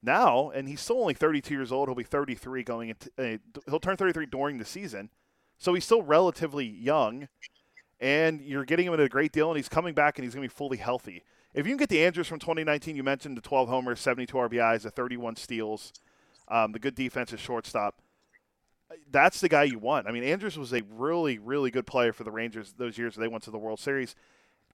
now, 0.02 0.50
and 0.50 0.68
he's 0.68 0.80
still 0.80 1.00
only 1.00 1.14
32 1.14 1.52
years 1.52 1.72
old. 1.72 1.88
He'll 1.88 1.94
be 1.94 2.04
33 2.04 2.62
going 2.62 2.88
into 2.90 3.10
uh, 3.18 3.38
he'll 3.68 3.80
turn 3.80 3.96
33 3.96 4.26
during 4.26 4.58
the 4.58 4.64
season, 4.64 5.10
so 5.58 5.74
he's 5.74 5.84
still 5.84 6.02
relatively 6.02 6.66
young. 6.66 7.28
And 8.00 8.40
you're 8.40 8.64
getting 8.64 8.86
him 8.86 8.94
at 8.94 9.00
a 9.00 9.08
great 9.08 9.32
deal, 9.32 9.48
and 9.50 9.56
he's 9.56 9.68
coming 9.68 9.92
back, 9.92 10.18
and 10.18 10.24
he's 10.24 10.32
going 10.32 10.46
to 10.46 10.52
be 10.52 10.56
fully 10.56 10.76
healthy. 10.76 11.24
If 11.52 11.66
you 11.66 11.72
can 11.72 11.78
get 11.78 11.88
the 11.88 12.04
Andrus 12.04 12.28
from 12.28 12.38
2019, 12.38 12.94
you 12.94 13.02
mentioned 13.02 13.36
the 13.36 13.40
12 13.42 13.68
homers, 13.68 13.98
72 13.98 14.32
RBIs, 14.36 14.82
the 14.82 14.90
31 14.90 15.34
steals, 15.34 15.92
um, 16.46 16.70
the 16.70 16.78
good 16.78 16.94
defense 16.94 17.32
at 17.32 17.40
shortstop. 17.40 18.00
That's 19.10 19.40
the 19.40 19.48
guy 19.48 19.64
you 19.64 19.80
want. 19.80 20.06
I 20.06 20.12
mean, 20.12 20.22
Andrus 20.22 20.56
was 20.56 20.72
a 20.72 20.82
really, 20.88 21.38
really 21.38 21.72
good 21.72 21.86
player 21.86 22.12
for 22.12 22.22
the 22.22 22.30
Rangers 22.30 22.74
those 22.78 22.96
years 22.96 23.16
they 23.16 23.28
went 23.28 23.42
to 23.44 23.50
the 23.50 23.58
World 23.58 23.80
Series. 23.80 24.14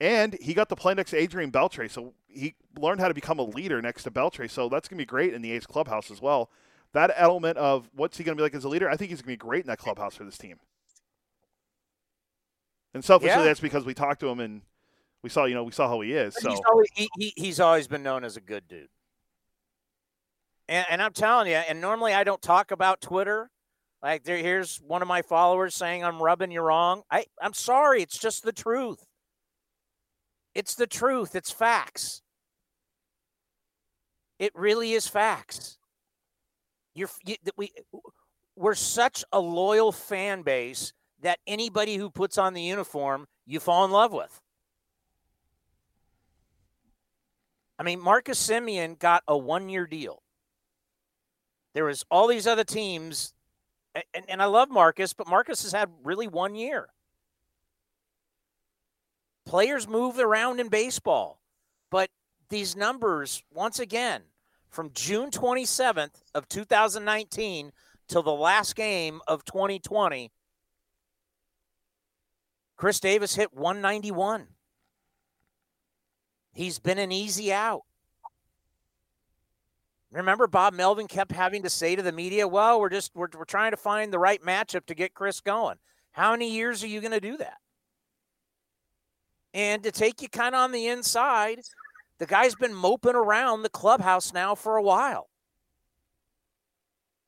And 0.00 0.36
he 0.40 0.54
got 0.54 0.68
to 0.70 0.76
play 0.76 0.94
next 0.94 1.10
to 1.10 1.16
Adrian 1.16 1.52
Beltre, 1.52 1.88
so 1.88 2.14
he 2.26 2.54
learned 2.78 3.00
how 3.00 3.08
to 3.08 3.14
become 3.14 3.38
a 3.38 3.44
leader 3.44 3.80
next 3.80 4.02
to 4.04 4.10
Beltre. 4.10 4.50
So 4.50 4.68
that's 4.68 4.88
going 4.88 4.98
to 4.98 5.02
be 5.02 5.06
great 5.06 5.34
in 5.34 5.40
the 5.40 5.52
A's 5.52 5.66
clubhouse 5.66 6.10
as 6.10 6.20
well. 6.20 6.50
That 6.92 7.12
element 7.16 7.58
of 7.58 7.88
what's 7.94 8.16
he 8.18 8.24
going 8.24 8.36
to 8.36 8.40
be 8.40 8.42
like 8.42 8.54
as 8.54 8.64
a 8.64 8.68
leader, 8.68 8.90
I 8.90 8.96
think 8.96 9.10
he's 9.10 9.22
going 9.22 9.36
to 9.36 9.44
be 9.44 9.48
great 9.48 9.62
in 9.62 9.68
that 9.68 9.78
clubhouse 9.78 10.14
for 10.14 10.24
this 10.24 10.38
team. 10.38 10.58
And 12.92 13.04
selfishly, 13.04 13.30
yeah. 13.30 13.44
that's 13.44 13.60
because 13.60 13.84
we 13.84 13.94
talked 13.94 14.20
to 14.20 14.28
him 14.28 14.40
and 14.40 14.62
we 15.22 15.30
saw, 15.30 15.44
you 15.44 15.54
know, 15.54 15.64
we 15.64 15.72
saw 15.72 15.88
how 15.88 16.00
he 16.00 16.12
is. 16.12 16.34
So 16.38 16.50
he's 16.50 16.60
always, 16.68 16.88
he, 16.94 17.08
he, 17.18 17.32
he's 17.36 17.60
always 17.60 17.88
been 17.88 18.02
known 18.02 18.24
as 18.24 18.36
a 18.36 18.40
good 18.40 18.68
dude. 18.68 18.88
And, 20.68 20.86
and 20.90 21.02
I'm 21.02 21.12
telling 21.12 21.48
you, 21.48 21.56
and 21.56 21.80
normally 21.80 22.14
I 22.14 22.24
don't 22.24 22.42
talk 22.42 22.70
about 22.70 23.00
Twitter. 23.00 23.50
Like 24.02 24.24
there, 24.24 24.36
here's 24.36 24.78
one 24.78 25.02
of 25.02 25.08
my 25.08 25.22
followers 25.22 25.74
saying 25.74 26.04
I'm 26.04 26.22
rubbing 26.22 26.50
you 26.50 26.60
wrong. 26.60 27.02
I, 27.10 27.24
I'm 27.40 27.54
sorry, 27.54 28.02
it's 28.02 28.18
just 28.18 28.44
the 28.44 28.52
truth. 28.52 29.04
It's 30.54 30.74
the 30.74 30.86
truth. 30.86 31.34
It's 31.34 31.50
facts. 31.50 32.22
It 34.38 34.52
really 34.54 34.92
is 34.92 35.06
facts. 35.06 35.78
You're 36.94 37.10
you, 37.24 37.36
we 37.56 37.72
we're 38.56 38.74
such 38.74 39.24
a 39.32 39.40
loyal 39.40 39.90
fan 39.90 40.42
base 40.42 40.92
that 41.22 41.38
anybody 41.46 41.96
who 41.96 42.10
puts 42.10 42.38
on 42.38 42.54
the 42.54 42.62
uniform, 42.62 43.26
you 43.46 43.58
fall 43.58 43.84
in 43.84 43.90
love 43.90 44.12
with. 44.12 44.40
I 47.78 47.82
mean, 47.82 48.00
Marcus 48.00 48.44
Semien 48.46 48.98
got 48.98 49.24
a 49.26 49.36
one-year 49.36 49.86
deal. 49.86 50.22
There 51.74 51.86
was 51.86 52.04
all 52.08 52.28
these 52.28 52.46
other 52.46 52.62
teams, 52.62 53.34
and, 53.94 54.24
and 54.28 54.40
I 54.40 54.44
love 54.44 54.70
Marcus, 54.70 55.12
but 55.12 55.26
Marcus 55.26 55.64
has 55.64 55.72
had 55.72 55.90
really 56.04 56.28
one 56.28 56.54
year. 56.54 56.88
Players 59.46 59.86
move 59.86 60.18
around 60.18 60.60
in 60.60 60.68
baseball, 60.68 61.40
but 61.90 62.10
these 62.48 62.74
numbers, 62.74 63.42
once 63.52 63.78
again, 63.78 64.22
from 64.70 64.90
June 64.92 65.30
27th 65.30 66.22
of 66.34 66.48
2019 66.48 67.72
till 68.08 68.22
the 68.22 68.32
last 68.32 68.74
game 68.74 69.20
of 69.28 69.44
2020, 69.44 70.32
Khris 72.76 73.00
Davis 73.00 73.36
hit 73.36 73.54
191. 73.54 74.48
He's 76.52 76.78
been 76.78 76.98
an 76.98 77.12
easy 77.12 77.52
out. 77.52 77.82
Remember, 80.12 80.46
Bob 80.46 80.74
Melvin 80.74 81.08
kept 81.08 81.32
having 81.32 81.62
to 81.64 81.70
say 81.70 81.96
to 81.96 82.02
the 82.02 82.12
media, 82.12 82.46
"Well, 82.46 82.80
we're 82.80 82.88
just 82.88 83.10
we're, 83.14 83.28
we're 83.36 83.44
trying 83.44 83.72
to 83.72 83.76
find 83.76 84.12
the 84.12 84.18
right 84.18 84.40
matchup 84.40 84.86
to 84.86 84.94
get 84.94 85.14
Khris 85.14 85.40
going." 85.40 85.78
How 86.12 86.30
many 86.30 86.52
years 86.52 86.84
are 86.84 86.88
you 86.88 87.00
going 87.00 87.10
to 87.10 87.20
do 87.20 87.36
that? 87.38 87.58
And 89.54 89.84
to 89.84 89.92
take 89.92 90.20
you 90.20 90.28
kind 90.28 90.54
of 90.54 90.60
on 90.60 90.72
the 90.72 90.88
inside, 90.88 91.60
the 92.18 92.26
guy's 92.26 92.56
been 92.56 92.74
moping 92.74 93.14
around 93.14 93.62
the 93.62 93.68
clubhouse 93.68 94.34
now 94.34 94.56
for 94.56 94.76
a 94.76 94.82
while. 94.82 95.30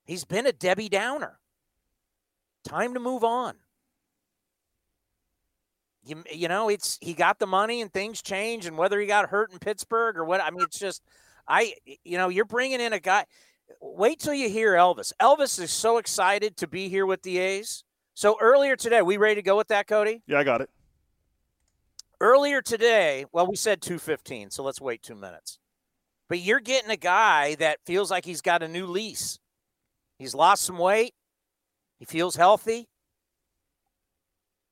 He's 0.05 0.25
been 0.25 0.47
a 0.47 0.53
Debbie 0.53 0.89
Downer. 0.89 1.39
Time 2.65 2.95
to 2.95 3.01
move 3.01 3.23
on. 3.23 3.55
You, 6.05 6.25
you 6.33 6.49
know, 6.49 6.69
it's 6.69 6.99
he 7.01 7.15
got 7.15 7.39
the 7.39 7.47
money 7.47 7.81
and 7.81 7.93
things 7.93 8.23
change, 8.23 8.67
and 8.67 8.77
whether 8.77 9.01
he 9.01 9.07
got 9.07 9.29
hurt 9.29 9.53
in 9.53 9.59
Pittsburgh 9.59 10.17
or 10.17 10.25
what, 10.25 10.41
I 10.41 10.51
mean, 10.51 10.63
it's 10.63 10.79
just, 10.79 11.03
I, 11.49 11.75
you 12.05 12.17
know, 12.17 12.29
you're 12.29 12.45
bringing 12.45 12.81
in 12.81 12.93
a 12.93 13.01
guy. 13.01 13.25
Wait 13.81 14.21
till 14.21 14.35
you 14.35 14.49
hear 14.49 14.75
Elvis. 14.75 15.13
Elvis 15.21 15.61
is 15.61 15.73
so 15.73 15.99
excited 15.99 16.57
to 16.59 16.69
be 16.69 16.89
here 16.89 17.07
with 17.07 17.23
the 17.23 17.39
A's. 17.39 17.85
So 18.15 18.37
earlier 18.41 18.77
today, 18.77 19.03
we 19.03 19.17
ready 19.17 19.37
to 19.37 19.43
go 19.43 19.57
with 19.57 19.69
that, 19.69 19.89
Cody? 19.89 20.23
Yeah, 20.27 20.39
I 20.39 20.45
got 20.45 20.61
it. 20.61 20.71
Earlier 22.21 22.63
today, 22.63 23.27
well, 23.33 23.47
we 23.47 23.57
said 23.57 23.83
215, 23.83 24.51
so 24.51 24.63
let's 24.63 24.81
wait 24.81 25.03
two 25.03 25.15
minutes. 25.15 25.59
But 26.29 26.41
you're 26.41 26.61
getting 26.61 26.91
a 26.91 26.97
guy 26.97 27.55
that 27.57 27.79
feels 27.85 28.11
like 28.11 28.25
he's 28.25 28.41
got 28.41 28.63
a 28.63 28.69
new 28.69 28.87
lease. 28.87 29.39
He's 30.19 30.35
lost 30.35 30.65
some 30.65 30.79
weight. 30.79 31.15
He 31.99 32.05
feels 32.05 32.37
healthy. 32.37 32.89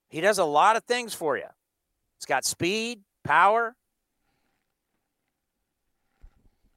He 0.08 0.20
does 0.20 0.38
a 0.38 0.44
lot 0.44 0.76
of 0.76 0.84
things 0.84 1.12
for 1.12 1.36
you. 1.36 1.48
He's 2.18 2.26
got 2.26 2.44
speed, 2.44 3.00
power. 3.24 3.76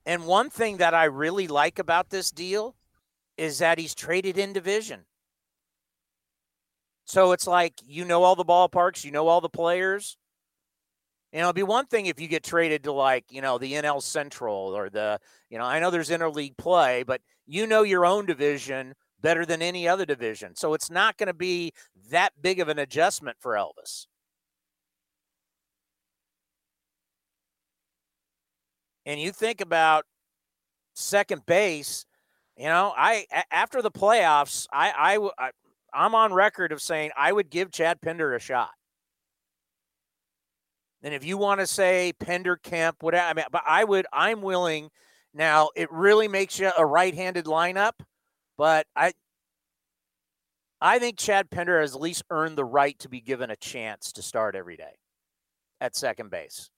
And 0.05 0.25
one 0.25 0.49
thing 0.49 0.77
that 0.77 0.93
I 0.93 1.05
really 1.05 1.47
like 1.47 1.79
about 1.79 2.09
this 2.09 2.31
deal 2.31 2.75
is 3.37 3.59
that 3.59 3.77
he's 3.77 3.93
traded 3.93 4.37
in 4.37 4.53
division. 4.53 5.05
So 7.05 7.31
it's 7.31 7.47
like 7.47 7.73
you 7.85 8.03
know 8.03 8.23
all 8.23 8.35
the 8.35 8.43
ballparks, 8.43 9.05
you 9.05 9.11
know 9.11 9.27
all 9.27 9.41
the 9.41 9.49
players. 9.49 10.17
Know, 11.41 11.45
it'd 11.45 11.55
be 11.55 11.63
one 11.63 11.85
thing 11.85 12.07
if 12.07 12.19
you 12.19 12.27
get 12.27 12.43
traded 12.43 12.83
to 12.83 12.91
like, 12.91 13.25
you 13.29 13.41
know, 13.41 13.57
the 13.57 13.73
NL 13.73 14.01
Central 14.01 14.75
or 14.75 14.89
the, 14.89 15.19
you 15.49 15.57
know, 15.57 15.65
I 15.65 15.79
know 15.79 15.91
there's 15.91 16.09
interleague 16.09 16.57
play, 16.57 17.03
but 17.03 17.21
you 17.45 17.67
know 17.67 17.83
your 17.83 18.05
own 18.05 18.25
division 18.25 18.93
better 19.21 19.45
than 19.45 19.61
any 19.61 19.87
other 19.87 20.05
division. 20.05 20.55
So 20.55 20.73
it's 20.73 20.89
not 20.89 21.17
going 21.17 21.27
to 21.27 21.33
be 21.33 21.73
that 22.09 22.33
big 22.41 22.59
of 22.59 22.69
an 22.69 22.79
adjustment 22.79 23.37
for 23.39 23.53
Elvis. 23.53 24.07
and 29.07 29.21
you 29.21 29.31
think 29.31 29.61
about 29.61 30.05
second 30.93 31.45
base, 31.45 32.05
you 32.57 32.65
know, 32.65 32.93
I 32.95 33.25
after 33.51 33.81
the 33.81 33.89
playoffs, 33.89 34.67
I 34.71 35.17
I, 35.17 35.29
I 35.39 35.51
I'm 35.93 36.13
on 36.13 36.33
record 36.33 36.71
of 36.71 36.81
saying 36.81 37.11
I 37.17 37.31
would 37.31 37.49
give 37.49 37.71
Chad 37.71 38.01
Pinder 38.01 38.35
a 38.35 38.39
shot. 38.39 38.71
And 41.07 41.13
if 41.13 41.23
you 41.23 41.37
want 41.37 41.61
to 41.61 41.67
say 41.67 42.11
Pinder 42.19 42.57
Kemp, 42.57 43.01
whatever, 43.01 43.27
I 43.27 43.33
mean, 43.33 43.45
but 43.49 43.63
I 43.65 43.85
would, 43.85 44.05
I'm 44.11 44.41
willing. 44.41 44.89
Now 45.33 45.69
it 45.73 45.89
really 45.89 46.27
makes 46.27 46.59
you 46.59 46.69
a 46.77 46.85
right-handed 46.85 47.45
lineup, 47.45 47.93
but 48.57 48.87
I, 48.93 49.13
I 50.81 50.99
think 50.99 51.17
Chad 51.17 51.49
Pinder 51.49 51.79
has 51.79 51.95
at 51.95 52.01
least 52.01 52.23
earned 52.29 52.57
the 52.57 52.65
right 52.65 52.99
to 52.99 53.07
be 53.07 53.21
given 53.21 53.49
a 53.49 53.55
chance 53.55 54.11
to 54.11 54.21
start 54.21 54.53
every 54.53 54.75
day 54.75 54.97
at 55.79 55.95
second 55.95 56.29
base. 56.29 56.69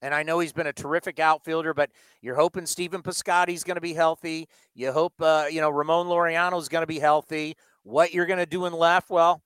And 0.00 0.14
I 0.14 0.22
know 0.22 0.38
he's 0.38 0.52
been 0.52 0.68
a 0.68 0.72
terrific 0.72 1.18
outfielder, 1.18 1.74
but 1.74 1.90
you're 2.22 2.36
hoping 2.36 2.66
Stephen 2.66 3.02
Piscotty's 3.02 3.64
going 3.64 3.74
to 3.74 3.80
be 3.80 3.92
healthy. 3.92 4.46
You 4.72 4.92
hope, 4.92 5.14
uh, 5.20 5.46
you 5.50 5.60
know, 5.60 5.70
Ramon 5.70 6.06
Laureano 6.06 6.60
is 6.60 6.68
going 6.68 6.82
to 6.82 6.86
be 6.86 7.00
healthy. 7.00 7.56
What 7.82 8.14
you're 8.14 8.26
going 8.26 8.38
to 8.38 8.46
do 8.46 8.66
in 8.66 8.72
left, 8.72 9.10
well, 9.10 9.42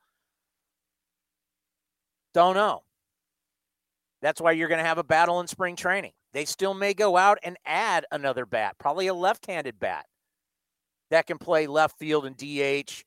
don't 2.35 2.55
know. 2.55 2.83
That's 4.21 4.41
why 4.41 4.53
you're 4.53 4.69
going 4.69 4.83
to 4.83 4.87
have 4.87 4.99
a 4.99 5.05
battle 5.05 5.41
in 5.41 5.47
spring 5.47 5.77
training. 5.77 6.13
They 6.33 6.45
still 6.45 6.75
may 6.75 6.93
go 6.95 7.17
out 7.17 7.39
and 7.43 7.57
add 7.65 8.05
another 8.11 8.47
bat, 8.47 8.77
probably 8.79 9.07
a 9.07 9.15
left 9.15 9.47
handed 9.47 9.79
bat 9.79 10.07
that 11.11 11.27
can 11.27 11.39
play 11.39 11.67
left 11.67 11.99
field 11.99 12.27
and 12.27 12.37
DH. 12.37 13.05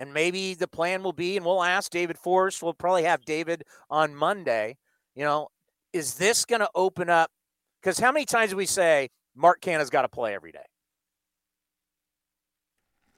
And 0.00 0.14
maybe 0.14 0.54
the 0.54 0.68
plan 0.68 1.02
will 1.02 1.12
be, 1.12 1.36
and 1.36 1.44
we'll 1.44 1.62
ask 1.62 1.90
David 1.90 2.18
Forst, 2.18 2.62
we'll 2.62 2.72
probably 2.72 3.02
have 3.02 3.24
David 3.24 3.64
on 3.90 4.14
Monday, 4.14 4.76
you 5.14 5.24
know, 5.24 5.48
is 5.92 6.14
this 6.14 6.44
going 6.44 6.60
to 6.60 6.70
open 6.74 7.10
up? 7.10 7.30
Because 7.80 7.98
how 7.98 8.12
many 8.12 8.24
times 8.24 8.50
do 8.50 8.56
we 8.56 8.66
say 8.66 9.08
Mark 9.34 9.60
Canha's 9.60 9.90
got 9.90 10.02
to 10.02 10.08
play 10.08 10.34
every 10.34 10.52
day? 10.52 10.64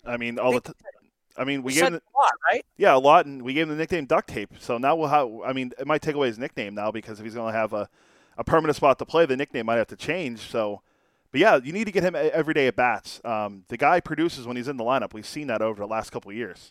I 0.04 0.16
mean, 0.16 0.38
all 0.38 0.52
the. 0.52 0.60
T- 0.60 0.72
I 1.36 1.44
mean, 1.44 1.62
we 1.62 1.74
gave 1.74 1.84
him 1.84 1.92
the, 1.94 1.98
a 1.98 2.16
lot, 2.18 2.32
right? 2.50 2.64
Yeah, 2.76 2.96
a 2.96 2.98
lot, 2.98 3.26
and 3.26 3.42
we 3.42 3.54
gave 3.54 3.64
him 3.64 3.70
the 3.70 3.76
nickname 3.76 4.06
Duct 4.06 4.28
Tape. 4.28 4.50
So 4.58 4.78
now 4.78 4.96
we'll 4.96 5.08
have. 5.08 5.28
I 5.44 5.52
mean, 5.52 5.72
it 5.78 5.86
might 5.86 6.02
take 6.02 6.14
away 6.14 6.28
his 6.28 6.38
nickname 6.38 6.74
now 6.74 6.90
because 6.90 7.18
if 7.18 7.24
he's 7.24 7.34
going 7.34 7.52
to 7.52 7.58
have 7.58 7.72
a, 7.72 7.88
a 8.36 8.44
permanent 8.44 8.76
spot 8.76 8.98
to 8.98 9.06
play, 9.06 9.26
the 9.26 9.36
nickname 9.36 9.66
might 9.66 9.76
have 9.76 9.86
to 9.88 9.96
change. 9.96 10.40
So, 10.40 10.82
but 11.30 11.40
yeah, 11.40 11.60
you 11.62 11.72
need 11.72 11.84
to 11.84 11.92
get 11.92 12.02
him 12.02 12.14
every 12.16 12.54
day 12.54 12.66
at 12.66 12.76
bats. 12.76 13.20
Um, 13.24 13.64
the 13.68 13.76
guy 13.76 14.00
produces 14.00 14.46
when 14.46 14.56
he's 14.56 14.68
in 14.68 14.76
the 14.76 14.84
lineup. 14.84 15.12
We've 15.12 15.26
seen 15.26 15.46
that 15.46 15.62
over 15.62 15.80
the 15.80 15.86
last 15.86 16.10
couple 16.10 16.30
of 16.30 16.36
years. 16.36 16.70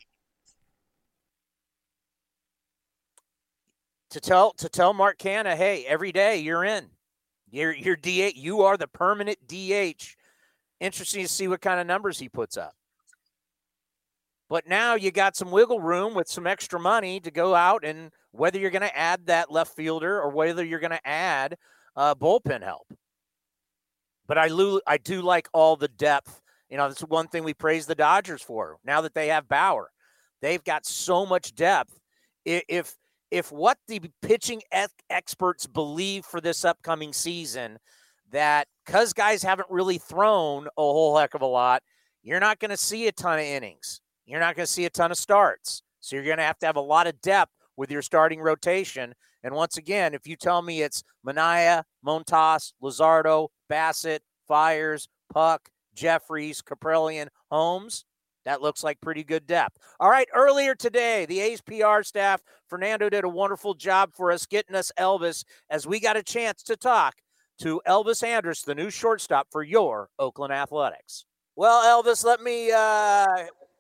to 4.10 4.20
tell 4.20 4.52
to 4.54 4.70
tell 4.70 4.94
Mark 4.94 5.18
Canha, 5.18 5.56
hey, 5.56 5.86
every 5.88 6.12
day 6.12 6.38
you're 6.38 6.64
in. 6.64 6.90
You're 7.52 7.74
you're 7.74 7.96
DH. 7.96 8.36
You 8.36 8.62
are 8.62 8.78
the 8.78 8.88
permanent 8.88 9.40
DH. 9.48 10.16
Interesting 10.80 11.24
to 11.24 11.30
see 11.30 11.48
what 11.48 11.62
kind 11.62 11.80
of 11.80 11.88
numbers 11.88 12.20
he 12.20 12.30
puts 12.30 12.58
up. 12.58 12.74
But 14.50 14.68
now 14.68 14.96
you 14.96 15.12
got 15.12 15.36
some 15.36 15.52
wiggle 15.52 15.80
room 15.80 16.16
with 16.16 16.28
some 16.28 16.48
extra 16.48 16.80
money 16.80 17.20
to 17.20 17.30
go 17.30 17.54
out 17.54 17.86
and 17.86 18.12
whether 18.32 18.60
you're 18.60 18.72
going 18.72 18.82
to 18.82 18.98
add 18.98 19.28
that 19.28 19.52
left 19.52 19.76
fielder 19.76 20.20
or 20.20 20.30
whether 20.30 20.66
you're 20.66 20.80
going 20.80 20.90
to 20.92 21.08
add 21.08 21.56
uh, 21.96 22.16
bullpen 22.16 22.64
help. 22.64 22.92
But 24.28 24.40
I 24.40 24.48
lo- 24.48 24.82
I 24.88 24.98
do 24.98 25.22
like 25.22 25.48
all 25.54 25.76
the 25.76 25.88
depth. 25.88 26.42
You 26.70 26.78
know, 26.78 26.88
that's 26.88 27.02
one 27.02 27.28
thing 27.28 27.44
we 27.44 27.54
praise 27.54 27.86
the 27.86 27.96
Dodgers 27.96 28.42
for. 28.42 28.78
Now 28.84 29.02
that 29.02 29.14
they 29.14 29.28
have 29.28 29.48
Bauer, 29.48 29.92
they've 30.42 30.64
got 30.64 30.86
so 30.86 31.26
much 31.26 31.54
depth. 31.56 32.00
If 32.46 32.96
if 33.32 33.52
what 33.52 33.78
the 33.88 34.02
pitching 34.22 34.62
experts 35.10 35.68
believe 35.68 36.26
for 36.26 36.42
this 36.42 36.66
upcoming 36.66 37.14
season 37.14 37.78
that 38.32 38.68
because 38.86 39.14
guys 39.14 39.44
haven't 39.44 39.70
really 39.70 40.00
thrown 40.00 40.66
a 40.66 40.82
whole 40.82 41.18
heck 41.18 41.36
of 41.36 41.42
a 41.42 41.48
lot, 41.48 41.84
you're 42.24 42.40
not 42.40 42.60
going 42.60 42.72
to 42.72 42.78
see 42.78 43.08
a 43.08 43.12
ton 43.12 43.40
of 43.40 43.46
innings. 43.46 44.02
You're 44.30 44.40
not 44.40 44.56
going 44.56 44.66
to 44.66 44.72
see 44.72 44.86
a 44.86 44.90
ton 44.90 45.12
of 45.12 45.18
starts. 45.18 45.82
So 46.02 46.16
you're 46.16 46.26
going 46.26 46.38
to 46.38 46.44
have 46.44 46.60
to 46.60 46.66
have 46.66 46.76
a 46.76 46.82
lot 46.82 47.08
of 47.08 47.20
depth 47.22 47.52
with 47.78 47.92
your 47.92 48.02
starting 48.02 48.40
rotation. 48.40 49.14
And 49.44 49.56
once 49.56 49.78
again, 49.78 50.14
if 50.14 50.28
you 50.28 50.36
tell 50.36 50.62
me 50.62 50.82
it's 50.82 51.04
Manaea, 51.26 51.84
Montas, 52.06 52.74
Luzardo, 52.82 53.48
Bassitt, 53.70 54.20
Fiers, 54.48 55.08
Puk, 55.34 55.70
Jefferies, 55.96 56.62
Kaprielian, 56.62 57.28
Holmes, 57.50 58.06
that 58.46 58.62
looks 58.62 58.84
like 58.84 59.02
pretty 59.02 59.24
good 59.24 59.48
depth. 59.48 59.78
All 60.00 60.10
right, 60.10 60.28
earlier 60.34 60.76
today, 60.76 61.26
the 61.26 61.40
A's 61.40 61.62
PR 61.62 62.04
staff, 62.04 62.42
Fernando 62.68 63.10
did 63.10 63.24
a 63.24 63.30
wonderful 63.30 63.74
job 63.74 64.12
for 64.14 64.32
us 64.32 64.46
getting 64.46 64.76
us 64.76 64.92
Elvis 64.98 65.44
as 65.70 65.88
we 65.88 66.00
got 66.00 66.18
a 66.18 66.24
chance 66.24 66.64
to 66.64 66.78
talk 66.78 67.16
to 67.60 67.82
Elvis 67.88 68.24
Andrus, 68.24 68.62
the 68.62 68.76
new 68.76 68.90
shortstop 68.90 69.48
for 69.52 69.64
your 69.64 70.10
Oakland 70.18 70.54
Athletics. 70.54 71.26
Well, 71.56 72.04
Elvis, 72.04 72.24
let 72.24 72.42
me 72.42 72.72
uh, 72.72 73.26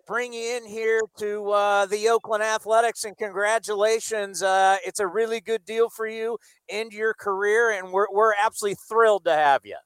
bring 0.10 0.34
you 0.34 0.58
in 0.58 0.65
here 0.65 1.02
to 1.19 1.52
uh, 1.52 1.86
the 1.86 2.10
Oakland 2.10 2.41
Athletics 2.41 3.04
and 3.04 3.15
congratulations. 3.15 4.41
Uh, 4.41 4.78
it's 4.84 5.00
a 5.00 5.06
really 5.06 5.39
good 5.39 5.63
deal 5.65 5.88
for 5.88 6.08
you 6.08 6.39
and 6.67 6.91
your 6.91 7.13
career, 7.13 7.69
and 7.69 7.91
we're, 7.91 8.08
we're 8.12 8.34
absolutely 8.43 8.76
thrilled 8.89 9.24
to 9.26 9.34
have 9.34 9.62
you. 9.67 9.78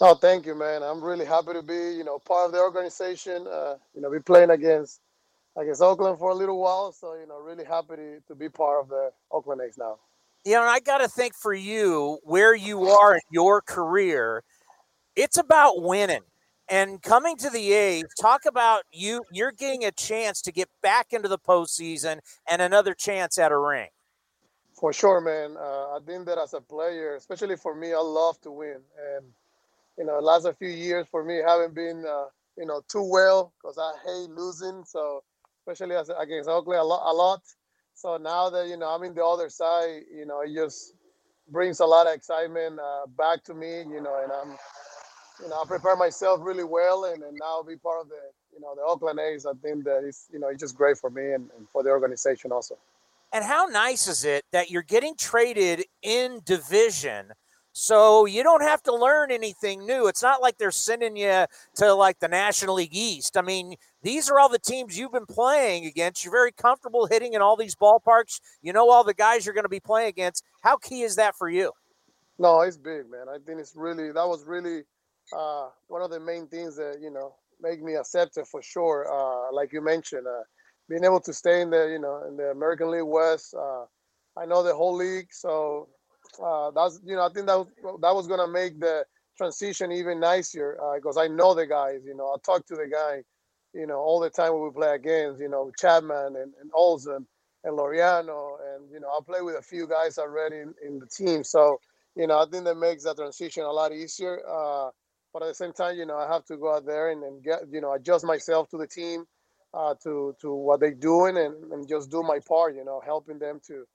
Oh, 0.00 0.16
thank 0.16 0.46
you, 0.46 0.56
man. 0.56 0.82
I'm 0.82 1.00
really 1.00 1.24
happy 1.24 1.52
to 1.52 1.62
be, 1.62 1.74
you 1.74 2.02
know, 2.02 2.18
part 2.18 2.46
of 2.46 2.52
the 2.52 2.58
organization. 2.58 3.46
Uh, 3.46 3.76
you 3.94 4.00
know, 4.00 4.10
be 4.10 4.18
playing 4.18 4.50
against 4.50 5.00
against 5.56 5.80
Oakland 5.80 6.18
for 6.18 6.30
a 6.30 6.34
little 6.34 6.58
while, 6.60 6.90
so 6.90 7.14
you 7.14 7.28
know, 7.28 7.38
really 7.38 7.64
happy 7.64 7.94
to, 7.96 8.20
to 8.26 8.34
be 8.34 8.48
part 8.48 8.82
of 8.82 8.88
the 8.88 9.12
Oakland 9.30 9.60
A's 9.60 9.78
now. 9.78 9.98
You 10.44 10.54
know, 10.54 10.62
I 10.62 10.80
got 10.80 10.98
to 10.98 11.08
think 11.08 11.34
for 11.36 11.54
you 11.54 12.18
where 12.24 12.54
you 12.54 12.88
are 12.88 13.14
in 13.14 13.20
your 13.30 13.60
career, 13.60 14.42
it's 15.14 15.36
about 15.36 15.82
winning. 15.82 16.22
And 16.70 17.02
coming 17.02 17.36
to 17.38 17.50
the 17.50 17.72
A's, 17.72 18.04
talk 18.20 18.42
about 18.46 18.84
you. 18.92 19.24
You're 19.32 19.50
getting 19.50 19.84
a 19.84 19.90
chance 19.90 20.40
to 20.42 20.52
get 20.52 20.68
back 20.82 21.08
into 21.12 21.28
the 21.28 21.38
postseason 21.38 22.20
and 22.48 22.62
another 22.62 22.94
chance 22.94 23.38
at 23.38 23.50
a 23.50 23.58
ring. 23.58 23.88
For 24.74 24.92
sure, 24.92 25.20
man. 25.20 25.56
Uh, 25.56 25.96
I 25.96 25.98
think 26.06 26.26
that 26.26 26.38
as 26.38 26.54
a 26.54 26.60
player, 26.60 27.16
especially 27.16 27.56
for 27.56 27.74
me, 27.74 27.92
I 27.92 27.98
love 27.98 28.40
to 28.42 28.52
win, 28.52 28.78
and 29.16 29.26
you 29.98 30.04
know, 30.04 30.18
last 30.20 30.46
a 30.46 30.54
few 30.54 30.68
years 30.68 31.06
for 31.10 31.22
me 31.22 31.40
haven't 31.46 31.74
been, 31.74 32.04
uh, 32.08 32.26
you 32.56 32.64
know, 32.64 32.80
too 32.88 33.02
well 33.02 33.52
because 33.60 33.76
I 33.76 33.92
hate 34.06 34.30
losing. 34.30 34.84
So 34.84 35.22
especially 35.66 35.96
as, 35.96 36.10
against 36.18 36.48
Oakland 36.48 36.80
a 36.80 36.84
lot, 36.84 37.10
a 37.10 37.12
lot. 37.12 37.42
So 37.94 38.16
now 38.16 38.48
that 38.48 38.68
you 38.68 38.76
know 38.76 38.88
I'm 38.88 39.02
in 39.02 39.12
the 39.12 39.24
other 39.24 39.50
side, 39.50 40.02
you 40.14 40.24
know, 40.24 40.40
it 40.40 40.54
just 40.54 40.94
brings 41.50 41.80
a 41.80 41.86
lot 41.86 42.06
of 42.06 42.14
excitement 42.14 42.78
uh, 42.78 43.06
back 43.18 43.44
to 43.44 43.54
me. 43.54 43.80
You 43.80 44.00
know, 44.00 44.22
and 44.22 44.32
I'm, 44.32 44.56
you 45.42 45.48
know, 45.48 45.62
I 45.62 45.66
prepare 45.66 45.96
myself 45.96 46.40
really 46.42 46.64
well, 46.64 47.04
and, 47.04 47.22
and 47.22 47.36
now 47.40 47.62
be 47.62 47.76
part 47.76 48.02
of 48.02 48.08
the, 48.08 48.20
you 48.54 48.60
know, 48.60 48.74
the 48.74 48.82
Oakland 48.82 49.18
A's. 49.18 49.46
I 49.46 49.52
think 49.62 49.84
that 49.84 50.04
it's, 50.04 50.28
you 50.32 50.38
know, 50.38 50.48
it's 50.48 50.60
just 50.60 50.76
great 50.76 50.98
for 50.98 51.10
me 51.10 51.32
and, 51.32 51.48
and 51.56 51.68
for 51.68 51.82
the 51.82 51.90
organization 51.90 52.52
also. 52.52 52.76
And 53.32 53.44
how 53.44 53.66
nice 53.66 54.08
is 54.08 54.24
it 54.24 54.44
that 54.52 54.70
you're 54.70 54.82
getting 54.82 55.14
traded 55.16 55.84
in 56.02 56.40
division? 56.44 57.32
So 57.72 58.26
you 58.26 58.42
don't 58.42 58.62
have 58.62 58.82
to 58.84 58.94
learn 58.94 59.30
anything 59.30 59.86
new. 59.86 60.08
It's 60.08 60.22
not 60.22 60.42
like 60.42 60.58
they're 60.58 60.72
sending 60.72 61.16
you 61.16 61.46
to 61.76 61.94
like 61.94 62.18
the 62.18 62.26
National 62.26 62.74
League 62.74 62.94
East. 62.94 63.36
I 63.36 63.42
mean, 63.42 63.76
these 64.02 64.28
are 64.28 64.40
all 64.40 64.48
the 64.48 64.58
teams 64.58 64.98
you've 64.98 65.12
been 65.12 65.26
playing 65.26 65.86
against. 65.86 66.24
You're 66.24 66.32
very 66.32 66.50
comfortable 66.50 67.06
hitting 67.06 67.34
in 67.34 67.40
all 67.40 67.56
these 67.56 67.76
ballparks. 67.76 68.40
You 68.60 68.72
know 68.72 68.90
all 68.90 69.04
the 69.04 69.14
guys 69.14 69.46
you're 69.46 69.54
going 69.54 69.64
to 69.64 69.68
be 69.68 69.80
playing 69.80 70.08
against. 70.08 70.44
How 70.62 70.76
key 70.76 71.02
is 71.02 71.14
that 71.14 71.36
for 71.36 71.48
you? 71.48 71.70
No, 72.40 72.62
it's 72.62 72.76
big, 72.76 73.08
man. 73.08 73.28
I 73.28 73.36
think 73.46 73.60
it's 73.60 73.76
really 73.76 74.10
that 74.10 74.26
was 74.26 74.44
really 74.44 74.82
uh, 75.36 75.68
one 75.88 76.02
of 76.02 76.10
the 76.10 76.20
main 76.20 76.46
things 76.48 76.76
that 76.76 76.98
you 77.00 77.10
know 77.10 77.34
make 77.60 77.82
me 77.82 77.94
accept 77.94 78.36
it 78.36 78.46
for 78.46 78.62
sure. 78.62 79.06
Uh, 79.12 79.52
like 79.52 79.72
you 79.72 79.80
mentioned, 79.80 80.26
uh, 80.26 80.42
being 80.88 81.04
able 81.04 81.20
to 81.20 81.32
stay 81.32 81.60
in 81.60 81.70
the 81.70 81.88
you 81.90 81.98
know 81.98 82.24
in 82.28 82.36
the 82.36 82.50
American 82.50 82.90
League 82.90 83.02
West. 83.04 83.54
Uh, 83.54 83.84
I 84.36 84.46
know 84.46 84.62
the 84.62 84.74
whole 84.74 84.94
league, 84.94 85.28
so 85.32 85.88
uh, 86.42 86.70
that's 86.70 87.00
you 87.04 87.16
know 87.16 87.26
I 87.26 87.32
think 87.32 87.46
that 87.46 87.58
was, 87.58 87.68
that 88.00 88.14
was 88.14 88.26
gonna 88.26 88.48
make 88.48 88.80
the 88.80 89.04
transition 89.36 89.90
even 89.90 90.20
nicer 90.20 90.78
because 90.96 91.16
uh, 91.16 91.22
I 91.22 91.28
know 91.28 91.54
the 91.54 91.66
guys. 91.66 92.00
You 92.04 92.14
know, 92.14 92.26
I 92.26 92.36
talk 92.44 92.66
to 92.66 92.76
the 92.76 92.86
guy, 92.90 93.22
you 93.72 93.86
know, 93.86 93.98
all 93.98 94.20
the 94.20 94.30
time 94.30 94.52
when 94.52 94.64
we 94.64 94.70
play 94.70 94.94
against, 94.94 95.40
you 95.40 95.48
know, 95.48 95.70
Chapman 95.78 96.36
and, 96.36 96.52
and 96.60 96.70
Olson 96.74 97.26
and 97.64 97.78
Laureano, 97.78 98.56
and 98.74 98.90
you 98.92 99.00
know, 99.00 99.08
I 99.08 99.20
play 99.26 99.40
with 99.40 99.56
a 99.56 99.62
few 99.62 99.86
guys 99.86 100.18
already 100.18 100.56
in, 100.56 100.74
in 100.86 100.98
the 100.98 101.06
team. 101.06 101.42
So, 101.44 101.80
you 102.16 102.26
know, 102.26 102.38
I 102.38 102.46
think 102.50 102.64
that 102.64 102.76
makes 102.76 103.04
that 103.04 103.16
transition 103.16 103.64
a 103.64 103.72
lot 103.72 103.92
easier. 103.92 104.40
Uh, 104.48 104.90
but 105.32 105.42
at 105.42 105.48
the 105.48 105.54
same 105.54 105.72
time, 105.72 105.96
you 105.96 106.06
know, 106.06 106.16
I 106.16 106.32
have 106.32 106.44
to 106.46 106.56
go 106.56 106.74
out 106.74 106.86
there 106.86 107.10
and, 107.10 107.22
and 107.22 107.42
get, 107.42 107.60
you 107.70 107.80
know, 107.80 107.92
adjust 107.94 108.24
myself 108.24 108.68
to 108.70 108.78
the 108.78 108.86
team, 108.86 109.24
uh, 109.72 109.94
to 110.02 110.34
to 110.40 110.52
what 110.52 110.80
they're 110.80 110.94
doing, 110.94 111.36
and, 111.36 111.72
and 111.72 111.88
just 111.88 112.10
do 112.10 112.22
my 112.22 112.38
part. 112.46 112.74
You 112.74 112.84
know, 112.84 113.00
helping 113.04 113.38
them 113.38 113.60
to 113.66 113.86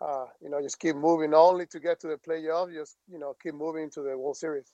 uh, 0.00 0.24
you 0.42 0.48
know, 0.48 0.60
just 0.62 0.78
keep 0.78 0.96
moving 0.96 1.34
only 1.34 1.66
to 1.66 1.78
get 1.78 2.00
to 2.00 2.08
the 2.08 2.16
playoff. 2.16 2.72
Just 2.72 2.96
you 3.10 3.18
know, 3.18 3.36
keep 3.42 3.54
moving 3.54 3.90
to 3.90 4.02
the 4.02 4.16
World 4.16 4.36
Series. 4.36 4.72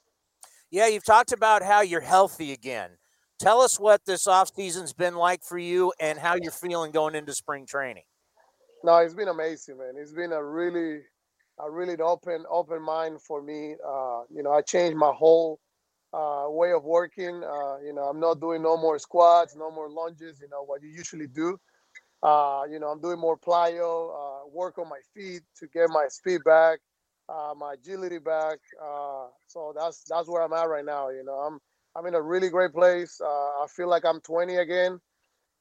Yeah, 0.70 0.86
you've 0.86 1.04
talked 1.04 1.32
about 1.32 1.62
how 1.62 1.80
you're 1.80 2.00
healthy 2.00 2.52
again. 2.52 2.90
Tell 3.38 3.60
us 3.60 3.78
what 3.78 4.04
this 4.06 4.26
off 4.26 4.50
season's 4.54 4.92
been 4.92 5.14
like 5.14 5.42
for 5.42 5.58
you 5.58 5.92
and 6.00 6.18
how 6.18 6.36
you're 6.36 6.50
feeling 6.50 6.90
going 6.90 7.14
into 7.14 7.34
spring 7.34 7.66
training. 7.66 8.04
No, 8.82 8.96
it's 8.98 9.14
been 9.14 9.28
amazing, 9.28 9.78
man. 9.78 9.94
It's 9.96 10.12
been 10.12 10.32
a 10.32 10.42
really, 10.42 11.00
a 11.60 11.70
really 11.70 11.96
open 11.96 12.44
open 12.50 12.82
mind 12.82 13.20
for 13.20 13.42
me. 13.42 13.74
Uh, 13.86 14.22
you 14.30 14.42
know, 14.42 14.52
I 14.52 14.62
changed 14.62 14.96
my 14.96 15.12
whole 15.12 15.60
uh, 16.16 16.46
way 16.48 16.72
of 16.72 16.84
working. 16.84 17.42
Uh, 17.44 17.78
you 17.84 17.92
know, 17.92 18.04
I'm 18.04 18.20
not 18.20 18.40
doing 18.40 18.62
no 18.62 18.76
more 18.76 18.98
squats, 18.98 19.54
no 19.54 19.70
more 19.70 19.90
lunges. 19.90 20.40
You 20.40 20.48
know 20.48 20.64
what 20.64 20.82
you 20.82 20.88
usually 20.88 21.26
do. 21.26 21.58
Uh, 22.22 22.62
you 22.70 22.80
know, 22.80 22.88
I'm 22.88 23.00
doing 23.00 23.20
more 23.20 23.38
plyo, 23.38 24.10
uh, 24.10 24.48
work 24.52 24.78
on 24.78 24.88
my 24.88 25.00
feet 25.14 25.42
to 25.58 25.66
get 25.68 25.90
my 25.90 26.06
speed 26.08 26.40
back, 26.44 26.78
uh, 27.28 27.52
my 27.56 27.74
agility 27.74 28.18
back. 28.18 28.58
Uh, 28.82 29.26
so 29.46 29.74
that's 29.76 30.04
that's 30.08 30.28
where 30.28 30.42
I'm 30.42 30.54
at 30.54 30.68
right 30.68 30.84
now. 30.84 31.10
You 31.10 31.24
know, 31.24 31.34
I'm 31.34 31.60
I'm 31.94 32.06
in 32.06 32.14
a 32.14 32.22
really 32.22 32.48
great 32.48 32.72
place. 32.72 33.20
I 33.22 33.66
feel 33.74 33.88
like 33.88 34.04
I'm 34.04 34.20
20 34.20 34.56
again, 34.56 34.98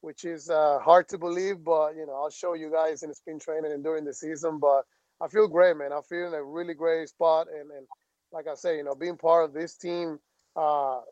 which 0.00 0.24
is 0.24 0.48
hard 0.48 1.08
to 1.10 1.18
believe, 1.18 1.62
but 1.62 1.94
you 1.96 2.06
know, 2.06 2.14
I'll 2.14 2.30
show 2.30 2.54
you 2.54 2.70
guys 2.70 3.02
in 3.02 3.10
the 3.10 3.14
spin 3.14 3.38
training 3.38 3.72
and 3.72 3.84
during 3.84 4.04
the 4.04 4.14
season. 4.14 4.58
But 4.58 4.84
I 5.20 5.28
feel 5.28 5.48
great, 5.48 5.76
man. 5.76 5.92
I 5.92 6.00
feel 6.08 6.28
in 6.28 6.34
a 6.34 6.42
really 6.42 6.74
great 6.74 7.10
spot, 7.10 7.48
and 7.48 7.70
and 7.70 7.86
like 8.32 8.46
I 8.48 8.54
say, 8.54 8.78
you 8.78 8.84
know, 8.84 8.94
being 8.94 9.18
part 9.18 9.44
of 9.44 9.52
this 9.52 9.76
team. 9.76 10.18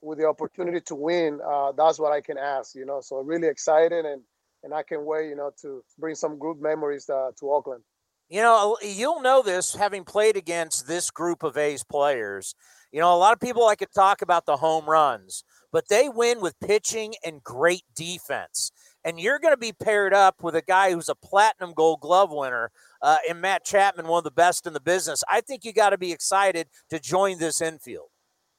With 0.03 0.19
the 0.19 0.27
opportunity 0.27 0.81
to 0.83 0.95
win, 0.95 1.39
that's 1.77 1.99
what 1.99 2.13
I 2.13 2.21
can 2.21 2.39
ask, 2.39 2.75
you 2.75 2.87
know. 2.87 3.01
So 3.01 3.17
really 3.19 3.49
excited 3.49 4.05
and 4.05 4.23
and 4.65 4.73
I 4.73 4.83
can 4.83 5.05
wait, 5.05 5.29
you 5.29 5.37
know, 5.37 5.53
to 5.61 5.85
bring 5.99 6.15
some 6.15 6.39
good 6.39 6.61
memories 6.61 7.09
uh, 7.09 7.31
to 7.39 7.53
Oakland. 7.53 7.83
You 8.29 8.41
know, 8.41 8.79
you'll 8.83 9.21
know 9.21 9.43
this 9.43 9.75
having 9.75 10.05
played 10.05 10.37
against 10.37 10.89
this 10.89 11.11
group 11.11 11.43
of 11.43 11.59
A's 11.59 11.85
players. 11.85 12.55
You 12.91 13.01
know, 13.01 13.15
a 13.15 13.19
lot 13.19 13.35
of 13.35 13.41
people 13.41 13.63
like 13.63 13.81
to 13.81 13.87
talk 13.87 14.23
about 14.23 14.47
the 14.47 14.57
home 14.57 14.87
runs, 14.87 15.45
but 15.71 15.89
they 15.89 16.09
win 16.09 16.41
with 16.41 16.59
pitching 16.61 17.15
and 17.25 17.43
great 17.43 17.83
defense. 17.95 18.73
And 19.05 19.21
you're 19.21 19.39
going 19.39 19.53
to 19.53 19.59
be 19.59 19.73
paired 19.73 20.15
up 20.15 20.43
with 20.43 20.57
a 20.57 20.63
guy 20.63 20.93
who's 20.93 21.11
a 21.11 21.15
platinum 21.15 21.75
gold 21.75 22.01
glove 22.01 22.31
winner 22.33 22.71
uh, 23.03 23.19
and 23.29 23.43
Matt 23.43 23.67
Chapman, 23.67 24.09
one 24.09 24.19
of 24.19 24.25
the 24.25 24.31
best 24.31 24.67
in 24.67 24.73
the 24.73 24.81
business. 24.81 25.23
I 25.31 25.43
think 25.43 25.63
you 25.63 25.75
got 25.75 25.91
to 25.91 25.99
be 25.99 26.11
excited 26.11 26.69
to 26.89 26.99
join 26.99 27.39
this 27.39 27.61
infield. 27.61 28.09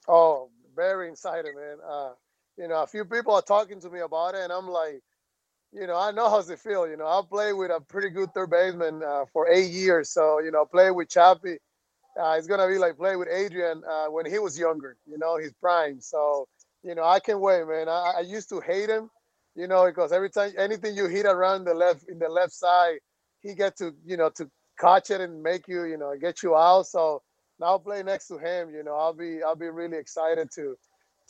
Oh, 0.07 0.49
very 0.75 1.09
excited, 1.09 1.55
man. 1.55 1.77
Uh, 1.87 2.11
you 2.57 2.67
know, 2.67 2.83
a 2.83 2.87
few 2.87 3.05
people 3.05 3.33
are 3.33 3.41
talking 3.41 3.79
to 3.81 3.89
me 3.89 3.99
about 4.01 4.35
it, 4.35 4.41
and 4.41 4.53
I'm 4.53 4.67
like, 4.69 5.01
you 5.71 5.87
know, 5.87 5.97
I 5.97 6.11
know 6.11 6.29
how's 6.29 6.49
it 6.49 6.59
feel. 6.59 6.87
You 6.87 6.97
know, 6.97 7.07
I 7.07 7.21
played 7.29 7.53
with 7.53 7.71
a 7.71 7.81
pretty 7.81 8.09
good 8.09 8.33
third 8.33 8.49
baseman 8.49 9.03
uh, 9.03 9.25
for 9.33 9.49
eight 9.49 9.71
years. 9.71 10.09
So, 10.09 10.39
you 10.39 10.51
know, 10.51 10.65
play 10.65 10.91
with 10.91 11.09
Chappie, 11.09 11.57
uh, 12.19 12.35
it's 12.37 12.47
gonna 12.47 12.67
be 12.67 12.77
like 12.77 12.97
play 12.97 13.15
with 13.15 13.27
Adrian 13.29 13.81
uh, 13.89 14.05
when 14.07 14.25
he 14.25 14.39
was 14.39 14.57
younger. 14.57 14.97
You 15.05 15.17
know, 15.17 15.37
his 15.37 15.53
prime. 15.53 15.99
So, 15.99 16.47
you 16.83 16.95
know, 16.95 17.03
I 17.03 17.19
can 17.19 17.39
wait, 17.39 17.67
man. 17.67 17.89
I, 17.89 18.15
I 18.17 18.19
used 18.21 18.49
to 18.49 18.61
hate 18.61 18.89
him, 18.89 19.09
you 19.55 19.67
know, 19.67 19.85
because 19.85 20.11
every 20.13 20.29
time 20.29 20.53
anything 20.57 20.95
you 20.95 21.07
hit 21.07 21.25
around 21.25 21.65
the 21.65 21.73
left 21.73 22.05
in 22.09 22.19
the 22.19 22.29
left 22.29 22.53
side, 22.53 22.99
he 23.41 23.53
get 23.53 23.77
to, 23.77 23.93
you 24.05 24.17
know, 24.17 24.29
to 24.37 24.49
catch 24.79 25.09
it 25.09 25.21
and 25.21 25.41
make 25.43 25.67
you, 25.67 25.83
you 25.85 25.97
know, 25.97 26.13
get 26.19 26.41
you 26.43 26.55
out. 26.55 26.87
So 26.87 27.21
now 27.59 27.77
play 27.77 28.03
next 28.03 28.27
to 28.27 28.37
him, 28.37 28.69
you 28.69 28.83
know, 28.83 28.95
I'll 28.95 29.13
be 29.13 29.41
I'll 29.43 29.55
be 29.55 29.69
really 29.69 29.97
excited 29.97 30.49
to 30.55 30.77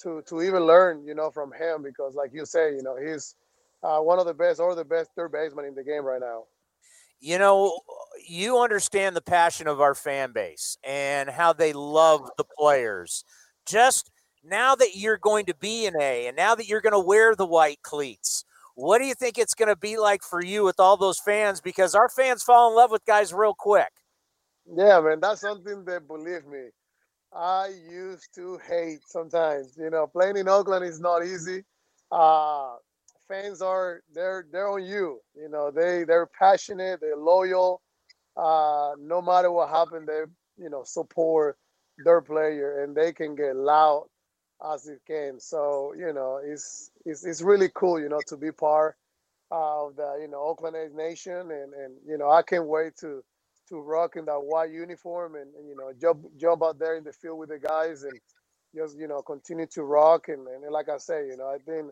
to 0.01 0.21
to 0.27 0.41
even 0.41 0.63
learn, 0.63 1.05
you 1.05 1.15
know, 1.15 1.31
from 1.31 1.51
him 1.53 1.83
because 1.83 2.15
like 2.15 2.31
you 2.33 2.45
say, 2.45 2.75
you 2.75 2.83
know, 2.83 2.97
he's 2.97 3.35
uh, 3.83 3.99
one 3.99 4.19
of 4.19 4.25
the 4.25 4.33
best 4.33 4.59
or 4.59 4.75
the 4.75 4.85
best 4.85 5.11
third 5.15 5.31
baseman 5.31 5.65
in 5.65 5.75
the 5.75 5.83
game 5.83 6.03
right 6.03 6.21
now. 6.21 6.43
You 7.19 7.37
know, 7.37 7.79
you 8.27 8.59
understand 8.59 9.15
the 9.15 9.21
passion 9.21 9.67
of 9.67 9.81
our 9.81 9.95
fan 9.95 10.31
base 10.31 10.77
and 10.83 11.29
how 11.29 11.53
they 11.53 11.73
love 11.73 12.29
the 12.37 12.43
players. 12.57 13.23
Just 13.65 14.11
now 14.43 14.75
that 14.75 14.95
you're 14.95 15.17
going 15.17 15.45
to 15.45 15.55
be 15.55 15.85
an 15.85 15.95
A 15.99 16.27
and 16.27 16.35
now 16.35 16.55
that 16.55 16.67
you're 16.67 16.81
going 16.81 16.93
to 16.93 16.99
wear 16.99 17.35
the 17.35 17.45
white 17.45 17.81
cleats, 17.83 18.43
what 18.75 18.99
do 18.99 19.05
you 19.05 19.15
think 19.15 19.37
it's 19.37 19.53
going 19.53 19.69
to 19.69 19.77
be 19.77 19.97
like 19.97 20.21
for 20.21 20.43
you 20.43 20.63
with 20.63 20.79
all 20.79 20.97
those 20.97 21.19
fans? 21.19 21.61
Because 21.61 21.95
our 21.95 22.09
fans 22.09 22.43
fall 22.43 22.69
in 22.69 22.75
love 22.75 22.91
with 22.91 23.05
guys 23.05 23.33
real 23.33 23.53
quick. 23.57 23.91
Yeah, 24.67 24.99
man, 25.01 25.19
that's 25.19 25.41
something 25.41 25.85
that 25.85 26.07
believe 26.07 26.45
me, 26.45 26.69
I 27.33 27.69
used 27.91 28.33
to 28.35 28.59
hate 28.67 29.01
sometimes. 29.07 29.75
You 29.77 29.89
know, 29.91 30.07
playing 30.07 30.37
in 30.37 30.49
Oakland 30.49 30.85
is 30.85 30.99
not 30.99 31.25
easy. 31.25 31.63
Uh, 32.11 32.75
fans 33.27 33.61
are 33.61 34.01
they're 34.13 34.45
they're 34.51 34.69
on 34.69 34.83
you. 34.85 35.21
You 35.35 35.49
know, 35.49 35.71
they 35.71 36.03
they're 36.05 36.27
passionate, 36.27 37.01
they're 37.01 37.17
loyal. 37.17 37.81
Uh, 38.37 38.93
no 38.99 39.21
matter 39.21 39.51
what 39.51 39.69
happened, 39.69 40.07
they 40.07 40.23
you 40.63 40.69
know 40.69 40.83
support 40.85 41.57
their 42.05 42.21
player, 42.21 42.83
and 42.83 42.95
they 42.95 43.13
can 43.13 43.35
get 43.35 43.55
loud 43.55 44.05
as 44.73 44.87
it 44.87 45.01
can. 45.07 45.39
So 45.39 45.93
you 45.97 46.13
know, 46.13 46.39
it's 46.43 46.91
it's 47.05 47.25
it's 47.25 47.41
really 47.41 47.69
cool, 47.75 47.99
you 47.99 48.09
know, 48.09 48.21
to 48.27 48.37
be 48.37 48.51
part 48.51 48.95
of 49.51 49.95
the 49.95 50.19
you 50.21 50.27
know 50.27 50.41
Oakland 50.41 50.75
A's 50.75 50.93
nation, 50.93 51.51
and 51.51 51.73
and 51.73 51.95
you 52.07 52.17
know 52.17 52.29
I 52.31 52.41
can't 52.43 52.67
wait 52.67 52.97
to 53.01 53.23
to 53.69 53.79
rock 53.81 54.15
in 54.17 54.25
that 54.25 54.39
white 54.39 54.71
uniform 54.71 55.35
and, 55.35 55.53
and 55.55 55.67
you 55.69 55.75
know 55.75 55.91
jump 56.01 56.25
jump 56.37 56.63
out 56.63 56.79
there 56.79 56.97
in 56.97 57.03
the 57.05 57.13
field 57.13 57.39
with 57.39 57.49
the 57.49 57.59
guys 57.59 58.03
and 58.03 58.19
just 58.75 58.97
you 58.99 59.07
know 59.07 59.21
continue 59.21 59.67
to 59.67 59.83
rock 59.83 60.29
and, 60.29 60.47
and 60.47 60.71
like 60.71 60.89
I 60.89 60.97
say, 60.97 61.27
you 61.27 61.37
know 61.37 61.47
I 61.47 61.57
think 61.59 61.87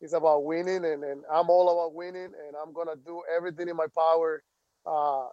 it's 0.00 0.14
about 0.14 0.44
winning, 0.44 0.86
and, 0.86 1.04
and 1.04 1.24
I'm 1.32 1.50
all 1.50 1.70
about 1.72 1.94
winning, 1.96 2.26
and 2.26 2.56
I'm 2.62 2.72
gonna 2.74 2.96
do 3.06 3.22
everything 3.36 3.68
in 3.68 3.76
my 3.76 3.88
power 3.98 4.44
uh, 4.86 5.28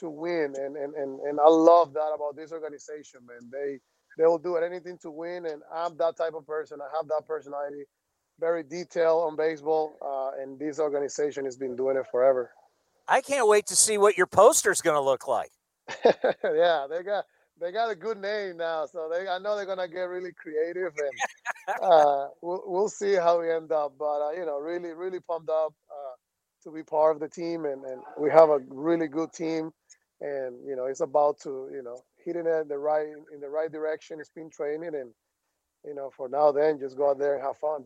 to 0.00 0.10
win. 0.10 0.54
And, 0.56 0.76
and 0.76 0.94
and 0.94 1.20
and 1.20 1.40
I 1.40 1.48
love 1.48 1.94
that 1.94 2.12
about 2.14 2.36
this 2.36 2.52
organization, 2.52 3.20
man. 3.26 3.50
They 3.52 3.80
they 4.18 4.26
will 4.26 4.38
do 4.38 4.56
anything 4.58 4.98
to 5.02 5.10
win, 5.10 5.46
and 5.46 5.62
I'm 5.74 5.96
that 5.98 6.16
type 6.16 6.34
of 6.34 6.46
person. 6.46 6.80
I 6.82 6.96
have 6.96 7.08
that 7.08 7.24
personality, 7.28 7.84
very 8.40 8.64
detailed 8.64 9.24
on 9.30 9.36
baseball, 9.36 9.96
uh, 10.04 10.42
and 10.42 10.58
this 10.58 10.80
organization 10.80 11.44
has 11.46 11.56
been 11.56 11.76
doing 11.76 11.96
it 11.96 12.06
forever. 12.12 12.50
I 13.06 13.20
can't 13.20 13.48
wait 13.48 13.66
to 13.66 13.76
see 13.76 13.98
what 13.98 14.16
your 14.16 14.26
poster's 14.26 14.80
going 14.80 14.96
to 14.96 15.02
look 15.02 15.28
like. 15.28 15.50
yeah, 16.04 16.86
they 16.88 17.02
got 17.02 17.24
they 17.60 17.70
got 17.70 17.90
a 17.90 17.94
good 17.94 18.18
name 18.18 18.56
now, 18.56 18.86
so 18.86 19.08
they 19.10 19.28
I 19.28 19.38
know 19.38 19.56
they're 19.56 19.66
gonna 19.66 19.88
get 19.88 20.02
really 20.02 20.32
creative, 20.32 20.92
and 20.98 21.78
uh, 21.82 22.28
we'll 22.42 22.62
we'll 22.66 22.88
see 22.88 23.14
how 23.14 23.40
we 23.40 23.50
end 23.50 23.70
up. 23.70 23.94
But 23.98 24.20
uh, 24.20 24.30
you 24.32 24.44
know, 24.44 24.58
really 24.58 24.92
really 24.92 25.20
pumped 25.20 25.50
up 25.50 25.72
uh, 25.90 26.14
to 26.64 26.72
be 26.72 26.82
part 26.82 27.14
of 27.14 27.20
the 27.20 27.28
team, 27.28 27.64
and 27.64 27.84
and 27.84 28.02
we 28.18 28.30
have 28.30 28.48
a 28.48 28.60
really 28.68 29.08
good 29.08 29.32
team, 29.32 29.70
and 30.20 30.56
you 30.66 30.74
know, 30.74 30.86
it's 30.86 31.00
about 31.00 31.38
to 31.42 31.68
you 31.72 31.82
know 31.82 32.02
hitting 32.24 32.46
it 32.46 32.68
the 32.68 32.78
right 32.78 33.06
in 33.32 33.40
the 33.40 33.48
right 33.48 33.70
direction. 33.70 34.18
It's 34.20 34.30
been 34.30 34.50
training, 34.50 34.94
and 34.94 35.12
you 35.84 35.94
know, 35.94 36.10
for 36.16 36.28
now 36.28 36.50
then, 36.50 36.80
just 36.80 36.96
go 36.96 37.10
out 37.10 37.18
there 37.18 37.34
and 37.34 37.44
have 37.44 37.58
fun. 37.58 37.84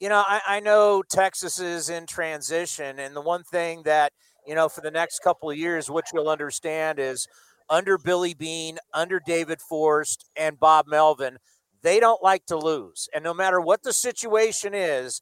You 0.00 0.10
know, 0.10 0.22
I, 0.26 0.40
I 0.46 0.60
know 0.60 1.02
Texas 1.08 1.58
is 1.58 1.88
in 1.88 2.06
transition, 2.06 2.98
and 2.98 3.16
the 3.16 3.22
one 3.22 3.44
thing 3.44 3.82
that 3.84 4.12
you 4.46 4.54
know 4.54 4.68
for 4.68 4.80
the 4.80 4.90
next 4.90 5.20
couple 5.20 5.50
of 5.50 5.56
years, 5.56 5.90
what 5.90 6.06
you'll 6.12 6.28
understand 6.28 6.98
is 6.98 7.26
under 7.68 7.98
Billy 7.98 8.34
Beane, 8.34 8.78
under 8.94 9.20
David 9.24 9.60
Forst, 9.60 10.28
and 10.36 10.58
Bob 10.58 10.86
Melvin, 10.86 11.38
they 11.82 12.00
don't 12.00 12.22
like 12.22 12.46
to 12.46 12.56
lose. 12.56 13.08
And 13.14 13.22
no 13.22 13.34
matter 13.34 13.60
what 13.60 13.82
the 13.82 13.92
situation 13.92 14.74
is, 14.74 15.20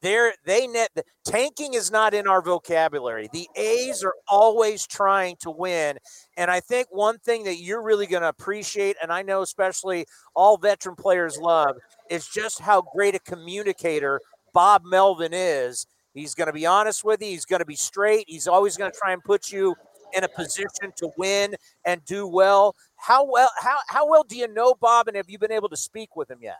they're 0.00 0.32
they 0.46 0.66
net 0.66 0.90
tanking 1.24 1.74
is 1.74 1.90
not 1.90 2.14
in 2.14 2.28
our 2.28 2.40
vocabulary. 2.40 3.28
The 3.32 3.48
A's 3.56 4.04
are 4.04 4.14
always 4.28 4.86
trying 4.86 5.36
to 5.40 5.50
win. 5.50 5.98
And 6.36 6.50
I 6.50 6.60
think 6.60 6.86
one 6.90 7.18
thing 7.18 7.44
that 7.44 7.60
you're 7.60 7.82
really 7.82 8.06
going 8.06 8.22
to 8.22 8.28
appreciate, 8.28 8.96
and 9.02 9.12
I 9.12 9.22
know 9.22 9.42
especially 9.42 10.06
all 10.34 10.56
veteran 10.56 10.94
players 10.94 11.36
love, 11.38 11.76
is 12.10 12.28
just 12.28 12.60
how 12.60 12.82
great 12.94 13.16
a 13.16 13.20
communicator 13.20 14.20
Bob 14.54 14.82
Melvin 14.84 15.32
is. 15.32 15.86
He's 16.14 16.34
going 16.34 16.46
to 16.46 16.52
be 16.52 16.66
honest 16.66 17.04
with 17.04 17.22
you. 17.22 17.28
He's 17.28 17.44
going 17.44 17.60
to 17.60 17.66
be 17.66 17.76
straight. 17.76 18.24
He's 18.28 18.48
always 18.48 18.76
going 18.76 18.90
to 18.90 18.98
try 18.98 19.12
and 19.12 19.22
put 19.22 19.52
you 19.52 19.74
in 20.14 20.24
a 20.24 20.28
position 20.28 20.92
to 20.96 21.10
win 21.16 21.54
and 21.84 22.04
do 22.04 22.26
well. 22.26 22.74
How 22.96 23.24
well 23.24 23.50
how 23.60 23.76
how 23.88 24.08
well 24.08 24.24
do 24.24 24.36
you 24.36 24.48
know 24.48 24.74
Bob, 24.74 25.08
and 25.08 25.16
have 25.16 25.30
you 25.30 25.38
been 25.38 25.52
able 25.52 25.68
to 25.68 25.76
speak 25.76 26.16
with 26.16 26.30
him 26.30 26.38
yet? 26.42 26.58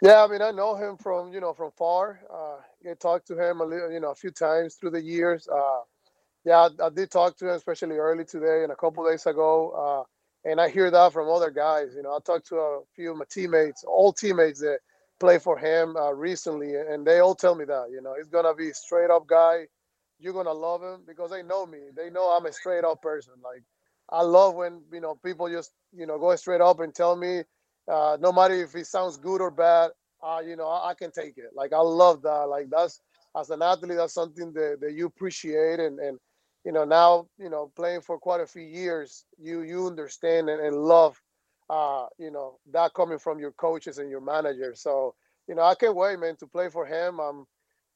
Yeah, 0.00 0.24
I 0.24 0.26
mean, 0.26 0.42
I 0.42 0.50
know 0.50 0.74
him 0.74 0.96
from 0.96 1.32
you 1.32 1.40
know 1.40 1.52
from 1.52 1.70
far. 1.72 2.20
Uh, 2.32 2.90
I 2.90 2.94
talked 2.94 3.26
to 3.28 3.38
him 3.38 3.60
a 3.60 3.64
little, 3.64 3.90
you 3.90 4.00
know, 4.00 4.10
a 4.10 4.14
few 4.14 4.30
times 4.30 4.74
through 4.74 4.90
the 4.90 5.02
years. 5.02 5.48
Uh, 5.48 5.80
yeah, 6.44 6.68
I, 6.80 6.86
I, 6.86 6.88
did 6.88 7.10
talk 7.10 7.36
to 7.38 7.48
him, 7.48 7.54
especially 7.54 7.96
early 7.96 8.24
today 8.24 8.64
and 8.64 8.72
a 8.72 8.76
couple 8.76 9.08
days 9.08 9.26
ago. 9.26 9.70
Uh, 9.70 10.48
and 10.50 10.60
I 10.60 10.68
hear 10.68 10.90
that 10.90 11.12
from 11.12 11.28
other 11.28 11.50
guys. 11.50 11.92
You 11.94 12.02
know, 12.02 12.16
I 12.16 12.18
talked 12.24 12.48
to 12.48 12.56
a 12.56 12.80
few 12.96 13.12
of 13.12 13.18
my 13.18 13.24
teammates, 13.30 13.84
all 13.84 14.12
teammates 14.12 14.58
that 14.60 14.80
play 15.22 15.38
for 15.38 15.56
him 15.56 15.96
uh, 15.96 16.12
recently, 16.12 16.74
and 16.74 17.06
they 17.06 17.18
all 17.20 17.34
tell 17.34 17.54
me 17.54 17.64
that. 17.64 17.86
You 17.94 18.02
know, 18.02 18.14
he's 18.18 18.32
gonna 18.36 18.54
be 18.54 18.72
straight 18.72 19.10
up 19.10 19.26
guy 19.26 19.66
you're 20.22 20.32
gonna 20.32 20.52
love 20.52 20.82
him 20.82 21.00
because 21.06 21.30
they 21.30 21.42
know 21.42 21.66
me. 21.66 21.78
They 21.96 22.08
know 22.08 22.30
I'm 22.30 22.46
a 22.46 22.52
straight 22.52 22.84
up 22.84 23.02
person. 23.02 23.34
Like 23.42 23.62
I 24.08 24.22
love 24.22 24.54
when 24.54 24.80
you 24.92 25.00
know 25.00 25.18
people 25.24 25.48
just 25.48 25.72
you 25.92 26.06
know 26.06 26.18
go 26.18 26.34
straight 26.36 26.60
up 26.60 26.80
and 26.80 26.94
tell 26.94 27.16
me, 27.16 27.42
uh, 27.90 28.16
no 28.20 28.32
matter 28.32 28.54
if 28.54 28.74
it 28.76 28.86
sounds 28.86 29.16
good 29.16 29.40
or 29.40 29.50
bad, 29.50 29.90
uh, 30.22 30.40
you 30.46 30.56
know 30.56 30.68
I, 30.68 30.90
I, 30.90 30.94
can 30.94 31.10
take 31.10 31.36
it. 31.38 31.50
Like 31.54 31.72
I 31.72 31.80
love 31.80 32.22
that. 32.22 32.46
Like 32.48 32.70
that's 32.70 33.00
as 33.38 33.50
an 33.50 33.62
athlete, 33.62 33.96
that's 33.96 34.14
something 34.14 34.52
that, 34.52 34.78
that 34.80 34.92
you 34.92 35.06
appreciate 35.06 35.80
and 35.80 35.98
and 35.98 36.18
you 36.64 36.72
know 36.72 36.84
now 36.84 37.26
you 37.38 37.50
know 37.50 37.72
playing 37.74 38.02
for 38.02 38.18
quite 38.18 38.40
a 38.40 38.46
few 38.46 38.62
years, 38.62 39.24
you 39.38 39.62
you 39.62 39.86
understand 39.88 40.48
and, 40.48 40.64
and 40.64 40.76
love, 40.76 41.20
uh, 41.70 42.06
you 42.18 42.30
know 42.30 42.58
that 42.72 42.94
coming 42.94 43.18
from 43.18 43.38
your 43.38 43.52
coaches 43.52 43.98
and 43.98 44.10
your 44.10 44.20
manager. 44.20 44.74
So 44.74 45.14
you 45.48 45.54
know 45.54 45.62
I 45.62 45.74
can't 45.74 45.96
wait, 45.96 46.18
man, 46.18 46.36
to 46.36 46.46
play 46.46 46.68
for 46.68 46.86
him. 46.86 47.20
I'm 47.20 47.46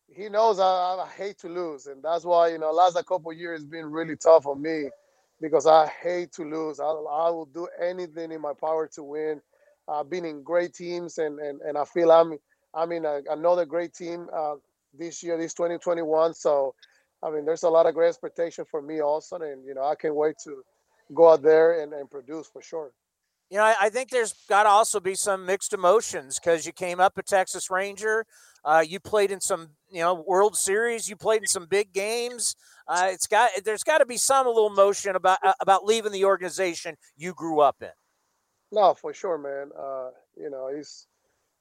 he 0.08 0.28
knows 0.28 0.60
I, 0.60 0.64
I, 0.64 1.08
hate 1.16 1.38
to 1.38 1.48
lose, 1.48 1.86
and 1.86 2.02
that's 2.02 2.24
why 2.24 2.48
you 2.48 2.58
know 2.58 2.70
last 2.70 2.94
couple 3.06 3.32
years 3.32 3.64
been 3.64 3.90
really 3.90 4.16
tough 4.16 4.46
on 4.46 4.62
me. 4.62 4.88
because 5.40 5.66
I 5.66 5.88
hate 6.02 6.32
to 6.32 6.44
lose. 6.44 6.80
I, 6.80 6.84
I 6.84 7.30
will 7.30 7.48
do 7.52 7.68
anything 7.82 8.32
in 8.32 8.40
my 8.40 8.52
power 8.58 8.88
to 8.94 9.02
win. 9.02 9.40
I've 9.88 10.10
been 10.10 10.24
in 10.24 10.42
great 10.42 10.74
teams, 10.74 11.18
and 11.18 11.38
and, 11.40 11.60
and 11.62 11.76
I 11.76 11.84
feel 11.84 12.10
I'm 12.12 12.38
I'm 12.74 12.92
in 12.92 13.04
a, 13.04 13.20
another 13.30 13.64
great 13.64 13.94
team 13.94 14.28
uh, 14.34 14.54
this 14.98 15.22
year, 15.22 15.38
this 15.38 15.54
2021. 15.54 16.34
So, 16.34 16.74
I 17.22 17.30
mean, 17.30 17.44
there's 17.44 17.62
a 17.62 17.68
lot 17.68 17.86
of 17.86 17.94
great 17.94 18.08
expectation 18.08 18.64
for 18.70 18.82
me 18.82 19.00
also, 19.00 19.36
and 19.36 19.64
you 19.64 19.74
know, 19.74 19.84
I 19.84 19.94
can't 19.94 20.14
wait 20.14 20.36
to 20.44 20.62
go 21.14 21.30
out 21.32 21.42
there 21.42 21.82
and, 21.82 21.92
and 21.92 22.10
produce 22.10 22.48
for 22.48 22.62
sure. 22.62 22.90
You 23.50 23.58
know, 23.58 23.64
I, 23.64 23.74
I 23.82 23.90
think 23.90 24.10
there's 24.10 24.34
got 24.48 24.64
to 24.64 24.68
also 24.68 24.98
be 24.98 25.14
some 25.14 25.46
mixed 25.46 25.72
emotions 25.72 26.38
because 26.38 26.66
you 26.66 26.72
came 26.72 26.98
up 26.98 27.16
a 27.16 27.22
Texas 27.22 27.70
Ranger. 27.70 28.26
Uh, 28.64 28.84
you 28.86 28.98
played 28.98 29.30
in 29.30 29.40
some, 29.40 29.68
you 29.88 30.00
know, 30.00 30.24
World 30.26 30.56
Series. 30.56 31.08
You 31.08 31.14
played 31.14 31.42
in 31.42 31.46
some 31.46 31.66
big 31.66 31.92
games. 31.92 32.56
Uh, 32.88 33.08
it's 33.10 33.26
got 33.26 33.50
there's 33.64 33.84
got 33.84 33.98
to 33.98 34.06
be 34.06 34.16
some 34.16 34.46
little 34.46 34.66
emotion 34.66 35.14
about 35.14 35.38
about 35.60 35.84
leaving 35.84 36.12
the 36.12 36.24
organization 36.24 36.96
you 37.16 37.32
grew 37.34 37.60
up 37.60 37.76
in. 37.80 37.90
No, 38.72 38.94
for 38.94 39.14
sure, 39.14 39.38
man. 39.38 39.70
Uh, 39.78 40.10
you 40.36 40.50
know, 40.50 40.68
it's 40.72 41.06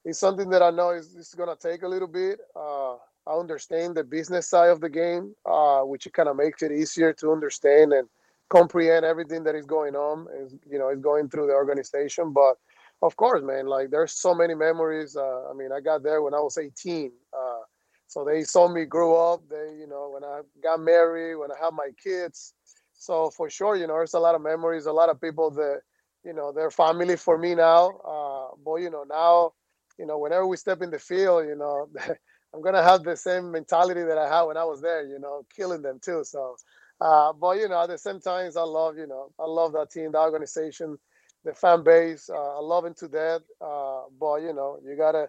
it's 0.03 0.19
something 0.19 0.49
that 0.49 0.63
I 0.63 0.71
know 0.71 0.91
is, 0.91 1.15
is 1.15 1.33
going 1.35 1.55
to 1.55 1.55
take 1.55 1.83
a 1.83 1.87
little 1.87 2.07
bit. 2.07 2.39
Uh, 2.55 2.95
I 3.27 3.39
understand 3.39 3.95
the 3.95 4.03
business 4.03 4.47
side 4.47 4.69
of 4.69 4.81
the 4.81 4.89
game, 4.89 5.35
uh, 5.45 5.81
which 5.81 6.07
kind 6.13 6.29
of 6.29 6.35
makes 6.35 6.61
it 6.61 6.71
easier 6.71 7.13
to 7.13 7.31
understand 7.31 7.93
and 7.93 8.07
comprehend 8.49 9.05
everything 9.05 9.43
that 9.45 9.55
is 9.55 9.65
going 9.65 9.95
on. 9.95 10.27
Is 10.37 10.55
you 10.69 10.79
know, 10.79 10.89
is 10.89 10.99
going 10.99 11.29
through 11.29 11.47
the 11.47 11.53
organization. 11.53 12.33
But 12.33 12.55
of 13.01 13.15
course, 13.15 13.43
man, 13.43 13.67
like 13.67 13.89
there's 13.91 14.13
so 14.13 14.33
many 14.33 14.55
memories. 14.55 15.15
Uh, 15.15 15.49
I 15.49 15.53
mean, 15.53 15.71
I 15.71 15.79
got 15.79 16.03
there 16.03 16.21
when 16.21 16.33
I 16.33 16.39
was 16.39 16.57
18. 16.57 17.11
Uh, 17.33 17.63
so 18.07 18.23
they 18.23 18.43
saw 18.43 18.67
me 18.67 18.85
grow 18.85 19.33
up. 19.33 19.41
They, 19.49 19.77
you 19.79 19.87
know, 19.87 20.11
when 20.13 20.23
I 20.23 20.41
got 20.63 20.79
married, 20.79 21.35
when 21.35 21.51
I 21.51 21.55
had 21.63 21.73
my 21.73 21.89
kids. 22.01 22.53
So 22.93 23.29
for 23.31 23.49
sure, 23.49 23.75
you 23.75 23.87
know, 23.87 23.95
there's 23.95 24.13
a 24.13 24.19
lot 24.19 24.35
of 24.35 24.41
memories. 24.41 24.85
A 24.85 24.91
lot 24.93 25.09
of 25.09 25.19
people 25.19 25.51
that 25.51 25.81
you 26.25 26.33
know 26.33 26.51
they're 26.51 26.71
family 26.71 27.15
for 27.15 27.37
me 27.37 27.55
now 27.55 27.91
uh, 28.05 28.55
but 28.65 28.77
you 28.77 28.89
know 28.89 29.05
now 29.07 29.53
you 29.97 30.05
know 30.05 30.17
whenever 30.17 30.47
we 30.47 30.57
step 30.57 30.81
in 30.81 30.89
the 30.89 30.99
field 30.99 31.45
you 31.47 31.55
know 31.55 31.87
i'm 32.53 32.61
gonna 32.61 32.83
have 32.83 33.03
the 33.03 33.15
same 33.15 33.51
mentality 33.51 34.01
that 34.01 34.17
i 34.17 34.27
had 34.27 34.41
when 34.43 34.57
i 34.57 34.63
was 34.63 34.81
there 34.81 35.05
you 35.05 35.19
know 35.19 35.45
killing 35.55 35.81
them 35.81 35.99
too 36.01 36.23
so 36.23 36.55
uh, 37.01 37.33
but 37.33 37.57
you 37.57 37.67
know 37.69 37.83
at 37.83 37.89
the 37.89 37.97
same 37.97 38.19
times 38.19 38.57
i 38.57 38.63
love 38.63 38.97
you 38.97 39.07
know 39.07 39.29
i 39.39 39.45
love 39.45 39.73
that 39.73 39.91
team 39.91 40.11
the 40.11 40.19
organization 40.19 40.97
the 41.45 41.53
fan 41.53 41.83
base 41.83 42.29
uh, 42.29 42.57
i 42.57 42.61
love 42.61 42.83
them 42.83 42.93
to 42.95 43.07
death. 43.07 43.41
Uh, 43.61 44.03
but 44.19 44.37
you 44.41 44.53
know 44.53 44.79
you 44.85 44.95
gotta 44.97 45.27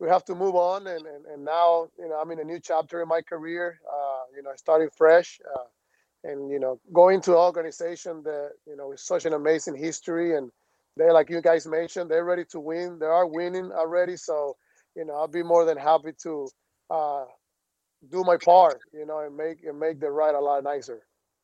we 0.00 0.08
have 0.08 0.24
to 0.26 0.34
move 0.34 0.54
on 0.56 0.86
and, 0.86 1.06
and 1.06 1.26
and 1.26 1.44
now 1.44 1.86
you 1.98 2.08
know 2.08 2.16
i'm 2.16 2.30
in 2.30 2.40
a 2.40 2.44
new 2.44 2.60
chapter 2.60 3.02
in 3.02 3.08
my 3.08 3.22
career 3.22 3.80
uh, 3.92 4.24
you 4.36 4.42
know 4.42 4.50
starting 4.56 4.90
fresh 4.96 5.40
uh, 5.56 5.64
and 6.24 6.50
you 6.50 6.58
know 6.60 6.80
going 6.92 7.20
to 7.22 7.32
an 7.32 7.38
organization 7.38 8.22
that 8.24 8.50
you 8.66 8.76
know 8.76 8.92
is 8.92 9.02
such 9.02 9.24
an 9.26 9.32
amazing 9.34 9.76
history 9.76 10.36
and 10.36 10.50
they 10.96 11.10
like 11.10 11.30
you 11.30 11.40
guys 11.40 11.66
mentioned 11.66 12.10
they're 12.10 12.24
ready 12.24 12.44
to 12.44 12.60
win. 12.60 12.98
They 12.98 13.06
are 13.06 13.26
winning 13.26 13.70
already 13.72 14.16
so 14.16 14.56
you 14.96 15.04
know 15.04 15.14
i'll 15.14 15.28
be 15.28 15.42
more 15.42 15.64
than 15.64 15.78
happy 15.78 16.12
to 16.24 16.48
uh, 16.90 17.24
do 18.10 18.24
my 18.24 18.36
part 18.36 18.78
you 18.92 19.06
know 19.06 19.20
and 19.20 19.36
make 19.36 19.64
and 19.64 19.78
make 19.78 20.00
the 20.00 20.10
ride 20.10 20.34
a 20.34 20.40
lot 20.40 20.62
nicer. 20.64 21.02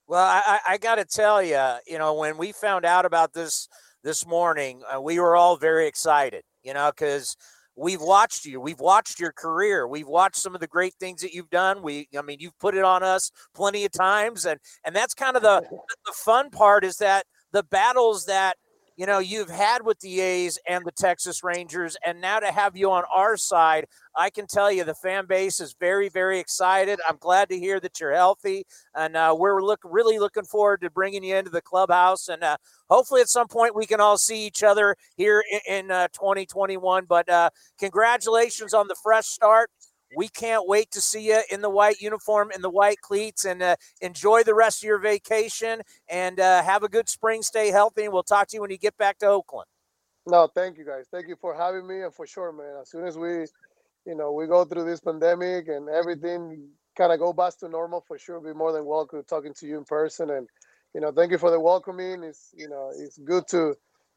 Well 0.09 0.25
i 0.25 0.59
i 0.69 0.79
got 0.79 0.97
to 0.97 1.05
tell 1.05 1.43
you 1.43 1.61
you 1.87 1.99
know 1.99 2.15
when 2.15 2.37
we 2.37 2.53
found 2.53 2.85
out 2.85 3.05
about 3.05 3.33
this 3.33 3.69
this 4.03 4.27
morning 4.27 4.83
uh, 4.93 5.01
we 5.01 5.19
were 5.19 5.37
all 5.37 5.57
very 5.57 5.87
excited 5.87 6.43
you 6.63 6.75
know 6.75 6.91
because 6.91 7.37
we've 7.77 8.01
watched 8.01 8.45
you 8.45 8.61
we've 8.61 8.81
watched 8.81 9.21
your 9.21 9.33
career 9.33 9.87
we've 9.87 10.09
watched 10.09 10.37
some 10.37 10.55
of 10.55 10.61
the 10.61 10.67
great 10.67 10.95
things 11.01 11.23
that 11.23 11.33
you've 11.33 11.51
done 11.51 11.83
we 11.83 12.09
i 12.19 12.23
mean 12.23 12.39
you've 12.41 12.59
put 12.59 12.75
it 12.75 12.85
on 12.85 13.03
us 13.03 13.31
plenty 13.55 13.85
of 13.85 13.93
times 13.93 14.45
and 14.45 14.59
and 14.85 14.95
that's 14.95 15.15
kind 15.15 15.37
of 15.37 15.43
the 15.43 15.61
the 16.07 16.13
fun 16.13 16.51
part 16.51 16.85
is 16.85 16.97
that 16.97 17.25
the 17.53 17.63
battles 17.63 18.27
that 18.27 18.57
you 19.03 19.07
know 19.07 19.19
you've 19.19 19.51
had 19.51 19.85
with 19.85 19.99
the 19.99 20.21
A's 20.21 20.61
and 20.69 20.85
the 20.85 20.93
Texas 20.93 21.43
Rangers, 21.43 21.97
and 22.07 22.21
now 22.21 22.39
to 22.39 22.53
have 22.53 22.77
you 22.77 22.93
on 22.93 23.03
our 23.13 23.37
side, 23.37 23.87
I 24.17 24.31
can 24.31 24.47
tell 24.47 24.71
you 24.71 24.85
the 24.85 24.95
fan 24.95 25.27
base 25.27 25.59
is 25.59 25.75
very, 25.81 26.09
very 26.09 26.39
excited. 26.39 27.01
I'm 27.09 27.17
glad 27.17 27.49
to 27.49 27.59
hear 27.59 27.81
that 27.81 27.99
you're 27.99 28.15
healthy, 28.15 28.65
and 28.95 29.17
uh, 29.17 29.35
we're 29.37 29.61
look 29.61 29.81
really 29.83 30.21
looking 30.21 30.45
forward 30.45 30.83
to 30.83 30.91
bringing 30.91 31.25
you 31.25 31.35
into 31.35 31.51
the 31.51 31.61
clubhouse, 31.61 32.29
and 32.29 32.45
uh, 32.45 32.59
hopefully 32.89 33.21
at 33.21 33.29
some 33.29 33.49
point 33.49 33.75
we 33.75 33.87
can 33.87 34.01
all 34.01 34.19
see 34.19 34.47
each 34.47 34.63
other 34.63 34.95
here 35.17 35.43
in, 35.51 35.79
in 35.79 35.91
uh, 35.91 36.07
2021. 36.13 37.05
But 37.09 37.29
uh, 37.29 37.51
congratulations 37.81 38.73
on 38.73 38.87
the 38.87 38.97
fresh 39.03 39.27
start. 39.27 39.69
We 40.15 40.29
can't 40.29 40.67
wait 40.67 40.91
to 40.93 41.01
see 41.01 41.29
you 41.29 41.41
in 41.51 41.63
the 41.63 41.71
white 41.71 42.01
uniform 42.01 42.51
and 42.55 42.63
the 42.63 42.71
white 42.71 43.01
cleats 43.01 43.45
and 43.45 43.63
uh, 43.63 43.77
enjoy 44.01 44.43
the 44.43 44.55
rest 44.55 44.83
of 44.83 44.87
your 44.87 44.99
vacation 44.99 45.83
and 46.09 46.39
uh, 46.39 46.63
have 46.63 46.83
a 46.83 46.89
good 46.89 47.09
spring. 47.09 47.43
Stay 47.43 47.71
healthy, 47.71 48.05
and 48.05 48.13
we'll 48.13 48.23
talk 48.23 48.49
to 48.49 48.57
you 48.57 48.61
when 48.61 48.71
you 48.71 48.79
get 48.79 48.97
back 48.97 49.19
to 49.19 49.27
Oakland. 49.27 49.67
No, 50.27 50.47
thank 50.47 50.79
you 50.79 50.85
guys. 50.85 51.07
Thank 51.11 51.29
you 51.29 51.37
for 51.41 51.55
having 51.55 51.87
me. 51.87 52.03
And 52.03 52.15
for 52.15 52.27
sure, 52.27 52.53
man, 52.53 52.81
as 52.81 52.91
soon 52.91 53.07
as 53.07 53.19
we, 53.19 53.47
you 54.07 54.15
know, 54.15 54.33
we 54.33 54.47
go 54.47 54.65
through 54.65 54.85
this 54.85 55.01
pandemic 55.01 55.69
and 55.69 55.89
everything 55.89 56.69
kind 56.97 57.13
of 57.13 57.19
go 57.19 57.33
back 57.33 57.57
to 57.59 57.69
normal, 57.69 58.05
for 58.07 58.19
sure, 58.19 58.41
be 58.41 58.53
more 58.53 58.73
than 58.73 58.85
welcome 58.85 59.23
talking 59.25 59.55
to 59.55 59.67
you 59.67 59.79
in 59.79 59.85
person. 59.85 60.31
And, 60.31 60.47
you 60.95 61.01
know, 61.01 61.11
thank 61.11 61.33
you 61.33 61.39
for 61.39 61.51
the 61.51 61.59
welcoming. 61.59 62.23
It's, 62.23 62.51
you 62.55 62.69
know, 62.69 62.93
it's 62.97 63.19
good 63.19 63.49
to, 63.49 63.75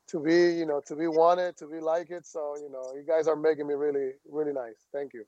to 0.10 0.20
be, 0.20 0.54
you 0.54 0.66
know, 0.66 0.82
to 0.86 0.96
be 0.96 1.08
wanted, 1.08 1.58
to 1.58 1.68
be 1.68 1.80
like 1.80 2.12
it. 2.12 2.26
So, 2.28 2.56
you 2.58 2.70
know, 2.70 2.94
you 2.96 3.04
guys 3.08 3.28
are 3.28 3.36
making 3.36 3.68
me 3.68 3.74
really, 3.74 4.12
really 4.30 4.54
nice. 4.54 4.76
Thank 4.94 5.14
you. 5.14 5.26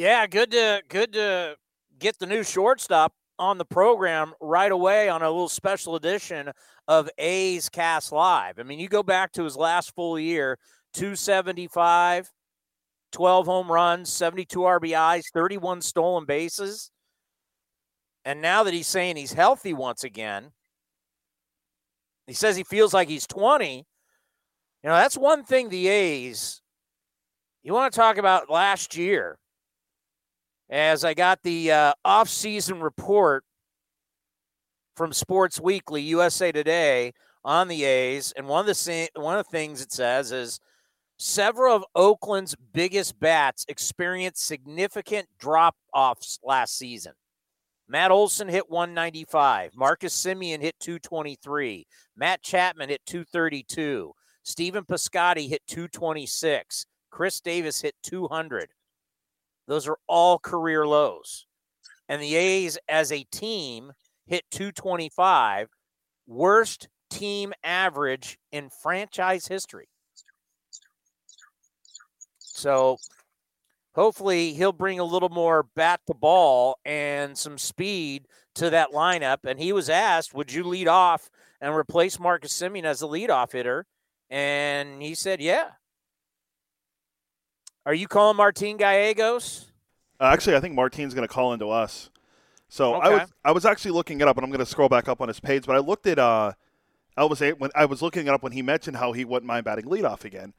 Yeah, 0.00 0.26
good 0.26 0.50
to 0.52 0.82
good 0.88 1.12
to 1.12 1.56
get 1.98 2.18
the 2.18 2.24
new 2.24 2.42
shortstop 2.42 3.12
on 3.38 3.58
the 3.58 3.66
program 3.66 4.32
right 4.40 4.72
away 4.72 5.10
on 5.10 5.20
a 5.20 5.28
little 5.28 5.46
special 5.46 5.94
edition 5.94 6.52
of 6.88 7.10
A's 7.18 7.68
Cast 7.68 8.10
Live. 8.10 8.58
I 8.58 8.62
mean, 8.62 8.78
you 8.78 8.88
go 8.88 9.02
back 9.02 9.30
to 9.32 9.44
his 9.44 9.58
last 9.58 9.94
full 9.94 10.18
year, 10.18 10.58
275, 10.94 12.30
12 13.12 13.44
home 13.44 13.70
runs, 13.70 14.10
72 14.10 14.60
RBIs, 14.60 15.24
31 15.34 15.82
stolen 15.82 16.24
bases. 16.24 16.90
And 18.24 18.40
now 18.40 18.62
that 18.62 18.72
he's 18.72 18.88
saying 18.88 19.16
he's 19.16 19.34
healthy 19.34 19.74
once 19.74 20.02
again, 20.02 20.52
he 22.26 22.32
says 22.32 22.56
he 22.56 22.64
feels 22.64 22.94
like 22.94 23.10
he's 23.10 23.26
20. 23.26 23.76
You 23.76 23.84
know, 24.82 24.96
that's 24.96 25.18
one 25.18 25.44
thing 25.44 25.68
the 25.68 25.88
A's, 25.88 26.62
you 27.62 27.74
want 27.74 27.92
to 27.92 28.00
talk 28.00 28.16
about 28.16 28.48
last 28.48 28.96
year 28.96 29.36
as 30.70 31.04
I 31.04 31.14
got 31.14 31.42
the 31.42 31.72
uh, 31.72 31.92
off-season 32.04 32.80
report 32.80 33.44
from 34.96 35.12
Sports 35.12 35.60
Weekly, 35.60 36.02
USA 36.02 36.52
Today, 36.52 37.12
on 37.44 37.68
the 37.68 37.84
A's, 37.84 38.32
and 38.36 38.46
one 38.46 38.68
of 38.68 38.76
the 38.76 39.08
one 39.14 39.38
of 39.38 39.46
the 39.46 39.50
things 39.50 39.80
it 39.82 39.92
says 39.92 40.30
is 40.30 40.60
several 41.18 41.74
of 41.74 41.84
Oakland's 41.94 42.54
biggest 42.72 43.18
bats 43.18 43.64
experienced 43.68 44.46
significant 44.46 45.26
drop-offs 45.38 46.38
last 46.44 46.76
season. 46.76 47.12
Matt 47.88 48.10
Olson 48.10 48.48
hit 48.48 48.70
195. 48.70 49.72
Marcus 49.74 50.14
Semien 50.14 50.60
hit 50.60 50.76
223. 50.80 51.86
Matt 52.16 52.42
Chapman 52.42 52.88
hit 52.88 53.00
232. 53.06 54.12
Stephen 54.44 54.84
Piscotty 54.84 55.48
hit 55.48 55.62
226. 55.66 56.86
Khris 57.10 57.40
Davis 57.40 57.80
hit 57.80 57.94
200. 58.04 58.68
Those 59.70 59.86
are 59.86 59.98
all 60.08 60.40
career 60.40 60.84
lows. 60.84 61.46
And 62.08 62.20
the 62.20 62.34
A's 62.34 62.76
as 62.88 63.12
a 63.12 63.22
team 63.30 63.92
hit 64.26 64.42
225, 64.50 65.68
worst 66.26 66.88
team 67.08 67.52
average 67.62 68.36
in 68.50 68.68
franchise 68.82 69.46
history. 69.46 69.86
So 72.40 72.96
hopefully 73.94 74.54
he'll 74.54 74.72
bring 74.72 74.98
a 74.98 75.04
little 75.04 75.28
more 75.28 75.68
bat 75.76 76.00
to 76.08 76.14
ball 76.14 76.80
and 76.84 77.38
some 77.38 77.56
speed 77.56 78.26
to 78.56 78.70
that 78.70 78.90
lineup. 78.90 79.44
And 79.44 79.60
he 79.60 79.72
was 79.72 79.88
asked, 79.88 80.34
Would 80.34 80.52
you 80.52 80.64
lead 80.64 80.88
off 80.88 81.30
and 81.60 81.76
replace 81.76 82.18
Marcus 82.18 82.52
Semien 82.52 82.82
as 82.82 82.98
the 82.98 83.06
leadoff 83.06 83.52
hitter? 83.52 83.86
And 84.28 85.00
he 85.00 85.14
said, 85.14 85.40
Yeah. 85.40 85.68
Are 87.90 87.94
you 87.94 88.06
calling 88.06 88.36
Martin 88.36 88.76
Gallegos? 88.76 89.66
Uh, 90.20 90.26
actually, 90.26 90.54
I 90.54 90.60
think 90.60 90.76
Martin's 90.76 91.12
going 91.12 91.26
to 91.26 91.34
call 91.34 91.52
into 91.52 91.70
us. 91.70 92.08
So 92.68 92.94
okay. 92.94 93.08
I 93.08 93.10
was 93.10 93.32
I 93.46 93.50
was 93.50 93.66
actually 93.66 93.90
looking 93.90 94.20
it 94.20 94.28
up, 94.28 94.36
and 94.36 94.44
I'm 94.44 94.50
going 94.52 94.60
to 94.60 94.70
scroll 94.70 94.88
back 94.88 95.08
up 95.08 95.20
on 95.20 95.26
his 95.26 95.40
page. 95.40 95.66
But 95.66 95.74
I 95.74 95.80
looked 95.80 96.06
at 96.06 96.16
uh, 96.16 96.52
Elvis 97.18 97.58
when 97.58 97.72
I 97.74 97.86
was 97.86 98.00
looking 98.00 98.28
it 98.28 98.32
up 98.32 98.44
when 98.44 98.52
he 98.52 98.62
mentioned 98.62 98.98
how 98.98 99.10
he 99.10 99.24
wouldn't 99.24 99.48
mind 99.48 99.64
batting 99.64 99.86
leadoff 99.86 100.24
again. 100.24 100.54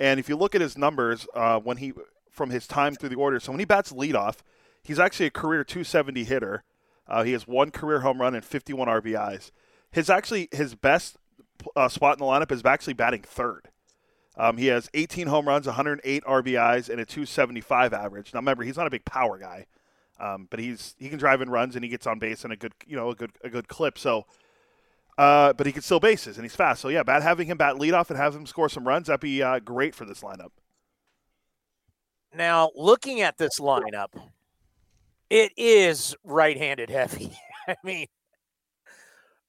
And 0.00 0.18
if 0.18 0.28
you 0.28 0.34
look 0.34 0.56
at 0.56 0.60
his 0.60 0.76
numbers 0.76 1.28
uh, 1.32 1.60
when 1.60 1.76
he 1.76 1.92
from 2.28 2.50
his 2.50 2.66
time 2.66 2.96
through 2.96 3.10
the 3.10 3.14
order, 3.14 3.38
so 3.38 3.52
when 3.52 3.60
he 3.60 3.64
bats 3.64 3.92
leadoff, 3.92 4.38
he's 4.82 4.98
actually 4.98 5.26
a 5.26 5.30
career 5.30 5.62
270 5.62 6.24
hitter. 6.24 6.64
Uh, 7.06 7.22
he 7.22 7.30
has 7.30 7.46
one 7.46 7.70
career 7.70 8.00
home 8.00 8.20
run 8.20 8.34
and 8.34 8.44
51 8.44 8.88
RBIs. 8.88 9.52
His 9.92 10.10
actually 10.10 10.48
his 10.50 10.74
best 10.74 11.18
uh, 11.76 11.88
spot 11.88 12.18
in 12.18 12.18
the 12.18 12.28
lineup 12.28 12.50
is 12.50 12.64
actually 12.64 12.94
batting 12.94 13.22
third. 13.22 13.68
Um, 14.36 14.56
he 14.56 14.66
has 14.66 14.90
18 14.94 15.28
home 15.28 15.46
runs, 15.46 15.66
108 15.66 16.24
RBIs, 16.24 16.88
and 16.88 17.00
a 17.00 17.04
275 17.04 17.92
average. 17.92 18.34
Now, 18.34 18.40
remember, 18.40 18.64
he's 18.64 18.76
not 18.76 18.86
a 18.86 18.90
big 18.90 19.04
power 19.04 19.38
guy. 19.38 19.66
Um, 20.20 20.46
but 20.48 20.60
he's 20.60 20.94
he 20.98 21.08
can 21.08 21.18
drive 21.18 21.42
in 21.42 21.50
runs 21.50 21.74
and 21.74 21.84
he 21.84 21.90
gets 21.90 22.06
on 22.06 22.18
base 22.18 22.44
in 22.44 22.52
a 22.52 22.56
good 22.56 22.72
you 22.86 22.96
know 22.96 23.10
a 23.10 23.14
good 23.14 23.32
a 23.42 23.50
good 23.50 23.68
clip. 23.68 23.98
So, 23.98 24.26
uh, 25.18 25.52
but 25.54 25.66
he 25.66 25.72
can 25.72 25.82
still 25.82 26.00
bases 26.00 26.36
and 26.36 26.44
he's 26.44 26.54
fast. 26.54 26.80
So 26.80 26.88
yeah, 26.88 27.02
bad 27.02 27.22
having 27.22 27.48
him 27.48 27.56
bat 27.56 27.76
leadoff 27.76 28.10
and 28.10 28.16
have 28.16 28.34
him 28.34 28.46
score 28.46 28.68
some 28.68 28.86
runs 28.86 29.08
that'd 29.08 29.20
be 29.20 29.42
uh, 29.42 29.58
great 29.58 29.94
for 29.94 30.04
this 30.04 30.20
lineup. 30.20 30.50
Now 32.32 32.70
looking 32.76 33.20
at 33.20 33.38
this 33.38 33.58
lineup, 33.58 34.14
it 35.30 35.52
is 35.56 36.14
right-handed 36.22 36.90
heavy. 36.90 37.32
I 37.68 37.74
mean, 37.82 38.06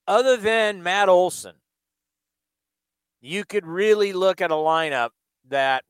other 0.07 0.35
than 0.35 0.81
Matt 0.81 1.09
Olson, 1.09 1.55
you 3.25 3.43
could 3.43 3.65
really 3.65 4.13
look 4.13 4.39
at 4.39 4.51
a 4.51 4.55
lineup 4.55 5.09
that, 5.49 5.83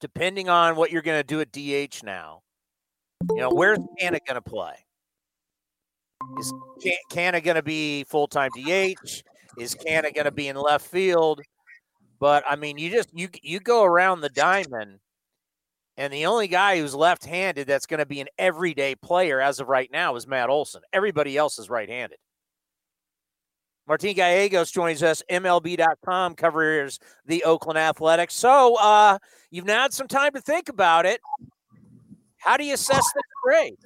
depending 0.00 0.48
on 0.48 0.76
what 0.76 0.92
you're 0.92 1.02
going 1.02 1.20
to 1.20 1.24
do 1.24 1.40
at 1.40 1.50
DH 1.52 2.04
now, 2.04 2.42
you 3.30 3.38
know, 3.38 3.50
where's 3.50 3.78
Canha 4.00 4.20
going 4.24 4.36
to 4.36 4.40
play? 4.40 4.74
Is 6.38 6.52
Canha 7.10 7.42
going 7.42 7.56
to 7.56 7.62
be 7.62 8.04
full 8.04 8.28
time 8.28 8.50
DH? 8.54 9.22
Is 9.58 9.74
Canha 9.74 10.14
going 10.14 10.24
to 10.24 10.30
be 10.30 10.48
in 10.48 10.56
left 10.56 10.86
field? 10.86 11.40
But 12.20 12.44
I 12.48 12.56
mean, 12.56 12.78
you 12.78 12.90
just 12.90 13.10
you 13.12 13.28
you 13.42 13.60
go 13.60 13.84
around 13.84 14.20
the 14.20 14.28
diamond, 14.28 14.98
and 15.96 16.12
the 16.12 16.26
only 16.26 16.48
guy 16.48 16.78
who's 16.78 16.94
left 16.94 17.24
handed 17.24 17.66
that's 17.66 17.86
going 17.86 17.98
to 17.98 18.06
be 18.06 18.20
an 18.20 18.28
everyday 18.38 18.94
player 18.94 19.40
as 19.40 19.60
of 19.60 19.68
right 19.68 19.90
now 19.92 20.16
is 20.16 20.26
Matt 20.26 20.48
Olson. 20.48 20.82
Everybody 20.92 21.36
else 21.36 21.58
is 21.58 21.70
right 21.70 21.88
handed. 21.88 22.18
Martin 23.88 24.14
Gallegos 24.14 24.70
joins 24.70 25.02
us, 25.02 25.22
MLB.com, 25.30 26.34
covers 26.34 27.00
the 27.24 27.42
Oakland 27.44 27.78
Athletics. 27.78 28.34
So 28.34 28.76
uh, 28.76 29.18
you've 29.50 29.64
now 29.64 29.82
had 29.82 29.94
some 29.94 30.06
time 30.06 30.32
to 30.34 30.42
think 30.42 30.68
about 30.68 31.06
it. 31.06 31.22
How 32.36 32.58
do 32.58 32.64
you 32.64 32.74
assess 32.74 32.96
this 33.14 33.22
trade? 33.46 33.76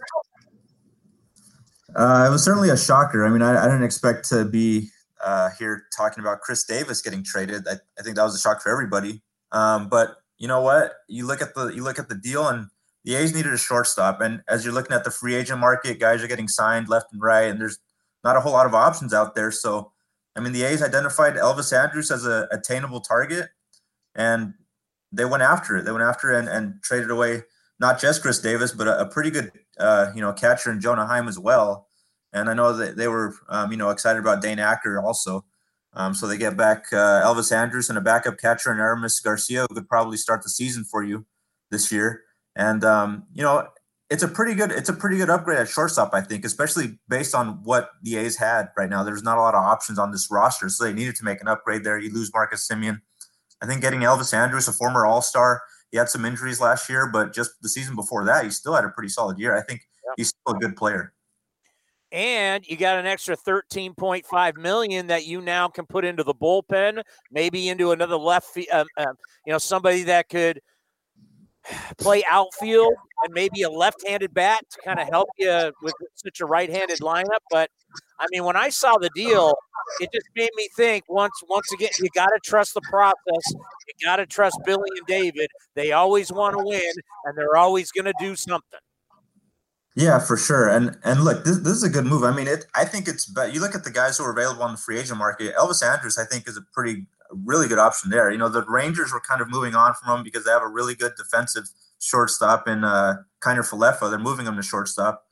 Uh, 1.94 2.26
it 2.28 2.32
was 2.32 2.44
certainly 2.44 2.70
a 2.70 2.76
shocker. 2.76 3.24
I 3.24 3.30
mean, 3.30 3.42
I, 3.42 3.62
I 3.62 3.66
didn't 3.66 3.84
expect 3.84 4.28
to 4.30 4.44
be 4.44 4.88
uh, 5.22 5.50
here 5.56 5.84
talking 5.96 6.20
about 6.20 6.40
Khris 6.40 6.64
Davis 6.64 7.00
getting 7.00 7.22
traded. 7.22 7.68
I, 7.68 7.74
I, 7.96 8.02
think 8.02 8.16
that 8.16 8.24
was 8.24 8.34
a 8.34 8.40
shock 8.40 8.60
for 8.60 8.70
everybody. 8.70 9.22
Um, 9.52 9.88
but 9.88 10.16
you 10.38 10.48
know 10.48 10.62
what? 10.62 10.94
You 11.06 11.26
look 11.26 11.40
at 11.40 11.54
the 11.54 11.68
you 11.68 11.84
look 11.84 12.00
at 12.00 12.08
the 12.08 12.16
deal, 12.16 12.48
and 12.48 12.66
the 13.04 13.14
A's 13.14 13.34
needed 13.34 13.52
a 13.52 13.58
shortstop. 13.58 14.20
And 14.20 14.42
as 14.48 14.64
you're 14.64 14.74
looking 14.74 14.96
at 14.96 15.04
the 15.04 15.10
free 15.10 15.34
agent 15.34 15.60
market, 15.60 16.00
guys 16.00 16.24
are 16.24 16.28
getting 16.28 16.48
signed 16.48 16.88
left 16.88 17.12
and 17.12 17.22
right, 17.22 17.48
and 17.48 17.60
there's 17.60 17.78
not 18.24 18.36
a 18.36 18.40
whole 18.40 18.52
lot 18.52 18.66
of 18.66 18.74
options 18.74 19.14
out 19.14 19.34
there. 19.34 19.50
So 19.50 19.91
I 20.34 20.40
mean, 20.40 20.52
the 20.52 20.62
A's 20.62 20.82
identified 20.82 21.34
Elvis 21.34 21.76
Andrus 21.76 22.10
as 22.10 22.26
a 22.26 22.48
attainable 22.50 23.00
target, 23.00 23.50
and 24.14 24.54
they 25.12 25.24
went 25.24 25.42
after 25.42 25.76
it. 25.76 25.84
They 25.84 25.92
went 25.92 26.04
after 26.04 26.32
it 26.32 26.38
and, 26.38 26.48
and 26.48 26.82
traded 26.82 27.10
away 27.10 27.42
not 27.78 28.00
just 28.00 28.22
Khris 28.22 28.40
Davis, 28.40 28.72
but 28.72 28.88
a, 28.88 29.00
a 29.00 29.06
pretty 29.06 29.30
good, 29.30 29.52
uh, 29.78 30.12
you 30.14 30.20
know, 30.20 30.32
catcher 30.32 30.70
in 30.70 30.80
Jonah 30.80 31.06
Heim 31.06 31.28
as 31.28 31.38
well. 31.38 31.88
And 32.32 32.48
I 32.48 32.54
know 32.54 32.72
that 32.74 32.96
they 32.96 33.08
were, 33.08 33.34
um, 33.48 33.70
you 33.70 33.76
know, 33.76 33.90
excited 33.90 34.20
about 34.20 34.40
Dane 34.40 34.58
Acker 34.58 35.02
also. 35.02 35.44
Um, 35.94 36.14
so 36.14 36.26
they 36.26 36.38
get 36.38 36.56
back 36.56 36.86
uh, 36.92 37.20
Elvis 37.22 37.52
Andrus 37.52 37.90
and 37.90 37.98
a 37.98 38.00
backup 38.00 38.38
catcher 38.38 38.72
in 38.72 38.78
Aramis 38.78 39.20
Garcia, 39.20 39.66
who 39.68 39.74
could 39.74 39.88
probably 39.88 40.16
start 40.16 40.42
the 40.42 40.48
season 40.48 40.84
for 40.84 41.02
you 41.02 41.26
this 41.70 41.92
year. 41.92 42.22
And 42.56 42.84
um, 42.84 43.24
you 43.34 43.42
know, 43.42 43.68
it's 44.12 44.22
a 44.22 44.29
pretty 44.29 44.55
good 44.55 44.70
it's 44.70 44.90
a 44.90 44.92
pretty 44.92 45.16
good 45.16 45.31
upgrade 45.31 45.59
at 45.59 45.68
shortstop, 45.68 46.11
I 46.12 46.20
think, 46.20 46.44
especially 46.44 46.98
based 47.09 47.35
on 47.35 47.62
what 47.62 47.92
the 48.03 48.18
A's 48.18 48.37
had 48.37 48.68
right 48.77 48.90
now. 48.90 49.03
There's 49.03 49.22
not 49.22 49.38
a 49.38 49.40
lot 49.40 49.55
of 49.55 49.64
options 49.64 49.98
on 49.98 50.12
this 50.12 50.29
roster, 50.31 50.68
so 50.68 50.85
they 50.85 50.92
needed 50.92 51.16
to 51.16 51.25
make 51.25 51.40
an 51.40 51.48
upgrade 51.48 51.83
there. 51.83 51.98
You 51.98 52.12
lose 52.12 52.31
Marcus 52.33 52.68
Semien. 52.68 53.01
I 53.62 53.66
think 53.66 53.81
getting 53.81 54.01
Elvis 54.01 54.35
Andrus, 54.35 54.68
a 54.68 54.72
former 54.72 55.07
All 55.07 55.22
Star, 55.22 55.62
he 55.90 55.96
had 55.96 56.11
some 56.11 56.27
injuries 56.27 56.61
last 56.61 56.90
year, 56.90 57.09
but 57.11 57.33
just 57.33 57.53
the 57.62 57.70
season 57.70 57.96
before 57.96 58.27
that, 58.27 58.44
he 58.44 58.51
still 58.51 58.75
had 58.75 58.85
a 58.85 58.90
pretty 58.90 59.09
solid 59.09 59.38
year. 59.38 59.57
I 59.57 59.62
think 59.62 59.81
he's 60.18 60.29
still 60.29 60.57
a 60.57 60.59
good 60.59 60.77
player. 60.77 61.14
And 62.11 62.68
you 62.68 62.77
got 62.77 62.98
an 62.98 63.07
extra 63.07 63.35
13.5 63.35 64.59
million 64.59 65.07
that 65.07 65.25
you 65.25 65.40
now 65.40 65.68
can 65.68 65.87
put 65.87 66.05
into 66.05 66.22
the 66.22 66.35
bullpen, 66.35 67.03
maybe 67.31 67.70
into 67.70 67.92
another 67.92 68.16
left, 68.16 68.59
um, 68.70 68.87
um, 68.98 69.14
you 69.46 69.53
know, 69.53 69.59
somebody 69.59 70.03
that 70.03 70.29
could 70.29 70.61
play 71.98 72.22
outfield 72.31 72.92
and 73.24 73.32
maybe 73.32 73.62
a 73.62 73.70
left-handed 73.70 74.35
bat 74.35 74.62
to 74.70 74.80
kind 74.85 74.98
of 74.98 75.08
help 75.08 75.28
you 75.38 75.72
with 75.82 75.94
such 76.14 76.40
a 76.40 76.46
right-handed 76.46 76.98
lineup. 77.00 77.40
But 77.50 77.70
I 78.18 78.26
mean, 78.30 78.44
when 78.44 78.56
I 78.56 78.68
saw 78.68 78.96
the 78.98 79.11
deal, 79.14 79.54
it 80.00 80.11
just 80.12 80.26
made 80.37 80.50
me 80.56 80.68
think. 80.76 81.04
Once, 81.08 81.32
once 81.48 81.70
again, 81.72 81.90
you 82.00 82.08
got 82.14 82.26
to 82.26 82.40
trust 82.44 82.74
the 82.74 82.80
process. 82.82 83.14
You 83.52 84.06
got 84.06 84.16
to 84.16 84.26
trust 84.26 84.58
Billy 84.64 84.88
and 84.96 85.06
David. 85.06 85.48
They 85.74 85.92
always 85.92 86.32
want 86.32 86.56
to 86.56 86.64
win, 86.64 86.92
and 87.24 87.37
they're 87.37 87.56
always 87.56 87.90
going 87.90 88.06
to 88.06 88.14
do 88.18 88.37
something. 88.37 88.80
Yeah, 89.94 90.18
for 90.20 90.37
sure. 90.37 90.68
And 90.68 90.96
and 91.04 91.22
look, 91.22 91.44
this, 91.44 91.58
this 91.58 91.74
is 91.74 91.82
a 91.82 91.90
good 91.90 92.06
move. 92.06 92.24
I 92.24 92.35
mean, 92.35 92.48
it. 92.48 92.64
I 92.74 92.85
think 92.85 93.08
it's. 93.08 93.26
But 93.26 93.52
you 93.52 93.61
look 93.61 93.74
at 93.74 93.85
the 93.85 93.90
guys 93.90 94.16
who 94.16 94.24
are 94.24 94.30
available 94.30 94.62
on 94.62 94.72
the 94.72 94.78
free 94.78 94.98
agent 94.98 95.18
market. 95.18 95.54
Elvis 95.54 95.87
Andrus, 95.87 96.18
I 96.18 96.24
think, 96.24 96.48
is 96.48 96.56
a 96.56 96.62
pretty 96.72 97.06
really 97.44 97.68
good 97.68 97.78
option 97.78 98.11
there. 98.11 98.30
You 98.30 98.38
know, 98.38 98.48
the 98.48 98.64
Rangers 98.66 99.12
were 99.12 99.20
kind 99.20 99.40
of 99.40 99.50
moving 99.50 99.74
on 99.74 99.94
from 99.94 100.18
him 100.18 100.24
because 100.24 100.44
they 100.44 100.50
have 100.50 100.62
a 100.62 100.68
really 100.68 100.94
good 100.94 101.12
defensive 101.16 101.64
shortstop 102.02 102.68
in 102.68 102.84
uh, 102.84 103.22
Kiner-Falefa. 103.40 104.10
They're 104.10 104.18
moving 104.18 104.46
him 104.46 104.56
to 104.56 104.62
shortstop. 104.62 105.24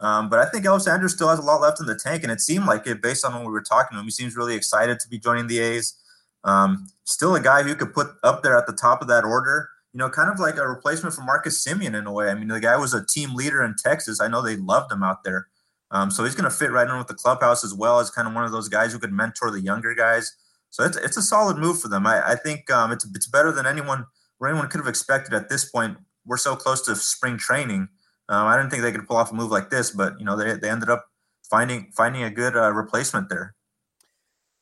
Um, 0.00 0.28
but 0.28 0.40
I 0.40 0.46
think 0.46 0.64
Elvis 0.64 0.92
Andrus 0.92 1.12
still 1.12 1.28
has 1.28 1.38
a 1.38 1.42
lot 1.42 1.60
left 1.60 1.80
in 1.80 1.86
the 1.86 1.94
tank, 1.94 2.22
and 2.22 2.32
it 2.32 2.40
seemed 2.40 2.66
like 2.66 2.86
it 2.86 3.00
based 3.00 3.24
on 3.24 3.32
when 3.32 3.44
we 3.44 3.52
were 3.52 3.62
talking 3.62 3.94
to 3.94 4.00
him. 4.00 4.04
He 4.04 4.10
seems 4.10 4.36
really 4.36 4.54
excited 4.54 4.98
to 5.00 5.08
be 5.08 5.18
joining 5.18 5.46
the 5.46 5.60
A's. 5.60 5.94
Um, 6.42 6.88
still 7.04 7.34
a 7.34 7.40
guy 7.40 7.62
who 7.62 7.74
could 7.74 7.94
put 7.94 8.08
up 8.22 8.42
there 8.42 8.56
at 8.56 8.66
the 8.66 8.72
top 8.72 9.00
of 9.00 9.08
that 9.08 9.24
order. 9.24 9.68
You 9.92 9.98
know, 9.98 10.10
kind 10.10 10.30
of 10.30 10.40
like 10.40 10.56
a 10.56 10.68
replacement 10.68 11.14
for 11.14 11.22
Marcus 11.22 11.64
Semien 11.64 11.96
in 11.96 12.06
a 12.06 12.12
way. 12.12 12.28
I 12.28 12.34
mean, 12.34 12.48
the 12.48 12.58
guy 12.58 12.76
was 12.76 12.92
a 12.92 13.06
team 13.06 13.34
leader 13.34 13.62
in 13.62 13.76
Texas. 13.82 14.20
I 14.20 14.26
know 14.26 14.42
they 14.42 14.56
loved 14.56 14.90
him 14.90 15.04
out 15.04 15.22
there. 15.22 15.46
Um, 15.92 16.10
so 16.10 16.24
he's 16.24 16.34
going 16.34 16.50
to 16.50 16.56
fit 16.56 16.72
right 16.72 16.88
in 16.88 16.98
with 16.98 17.06
the 17.06 17.14
clubhouse 17.14 17.62
as 17.62 17.72
well 17.72 18.00
as 18.00 18.10
kind 18.10 18.26
of 18.26 18.34
one 18.34 18.44
of 18.44 18.50
those 18.50 18.68
guys 18.68 18.92
who 18.92 18.98
could 18.98 19.12
mentor 19.12 19.52
the 19.52 19.60
younger 19.60 19.94
guys. 19.94 20.34
So 20.70 20.82
it's, 20.82 20.96
it's 20.96 21.16
a 21.16 21.22
solid 21.22 21.56
move 21.56 21.80
for 21.80 21.86
them. 21.86 22.04
I, 22.04 22.32
I 22.32 22.34
think 22.34 22.68
um, 22.70 22.90
it's 22.90 23.06
it's 23.14 23.28
better 23.28 23.52
than 23.52 23.64
anyone 23.64 24.04
or 24.40 24.48
anyone 24.48 24.68
could 24.68 24.80
have 24.80 24.88
expected 24.88 25.32
at 25.32 25.48
this 25.48 25.70
point. 25.70 25.96
We're 26.26 26.36
so 26.36 26.56
close 26.56 26.82
to 26.82 26.96
spring 26.96 27.36
training. 27.36 27.88
Um, 28.28 28.46
I 28.46 28.56
didn't 28.56 28.70
think 28.70 28.82
they 28.82 28.92
could 28.92 29.06
pull 29.06 29.16
off 29.16 29.30
a 29.30 29.34
move 29.34 29.50
like 29.50 29.70
this, 29.70 29.90
but 29.90 30.18
you 30.18 30.24
know 30.24 30.36
they, 30.36 30.54
they 30.54 30.70
ended 30.70 30.88
up 30.88 31.06
finding 31.50 31.90
finding 31.96 32.22
a 32.22 32.30
good 32.30 32.56
uh, 32.56 32.72
replacement 32.72 33.28
there. 33.28 33.54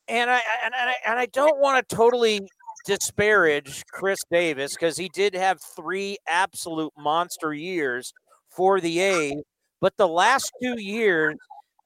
And 0.07 0.29
I 0.29 0.41
and 0.63 0.73
I, 0.75 0.95
and 1.07 1.19
I 1.19 1.27
don't 1.27 1.59
want 1.59 1.87
to 1.87 1.95
totally 1.95 2.41
disparage 2.85 3.83
Khris 3.91 4.19
Davis 4.29 4.73
because 4.73 4.97
he 4.97 5.09
did 5.13 5.33
have 5.33 5.59
three 5.75 6.17
absolute 6.27 6.91
monster 6.97 7.53
years 7.53 8.13
for 8.49 8.81
the 8.81 8.99
A's, 8.99 9.41
but 9.79 9.95
the 9.97 10.07
last 10.07 10.51
two 10.61 10.81
years 10.81 11.35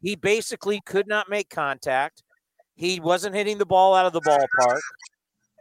he 0.02 0.16
basically 0.16 0.82
could 0.86 1.08
not 1.08 1.30
make 1.30 1.50
contact. 1.50 2.24
He 2.76 3.00
wasn't 3.00 3.36
hitting 3.36 3.58
the 3.58 3.66
ball 3.66 3.96
out 3.96 4.06
of 4.06 4.14
the 4.14 4.22
ballpark, 4.22 4.80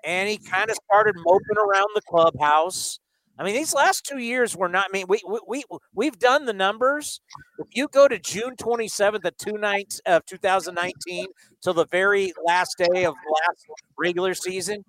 and 0.05 0.29
he 0.29 0.39
kind 0.39 0.71
of 0.71 0.77
started 0.91 1.15
moping 1.19 1.57
around 1.59 1.89
the 1.95 2.03
clubhouse. 2.09 2.99
I 3.39 3.45
mean, 3.45 3.55
these 3.55 3.75
last 3.75 4.07
two 4.07 4.19
years 4.19 4.57
were 4.57 4.69
not. 4.69 4.87
I 4.89 4.93
mean, 4.93 5.07
we 5.09 5.21
we 5.47 5.63
we've 5.95 6.19
done 6.19 6.47
the 6.47 6.53
numbers. 6.53 7.21
If 7.59 7.69
you 7.73 7.89
go 7.89 8.09
to 8.09 8.19
June 8.19 8.57
twenty 8.57 8.89
seventh 8.89 9.25
of 9.25 9.37
two 9.37 9.59
nights 9.59 10.01
of 10.07 10.25
two 10.25 10.39
thousand 10.39 10.75
nineteen 10.75 11.27
till 11.63 11.75
the 11.75 11.87
very 11.87 12.33
last 12.45 12.77
day 12.79 13.05
of 13.05 13.15
last 13.15 13.67
regular 13.99 14.35
season, 14.35 14.85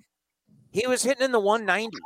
he 0.71 0.88
was 0.88 1.03
hitting 1.03 1.25
in 1.25 1.31
the 1.31 1.39
one 1.39 1.65
nineties. 1.65 1.99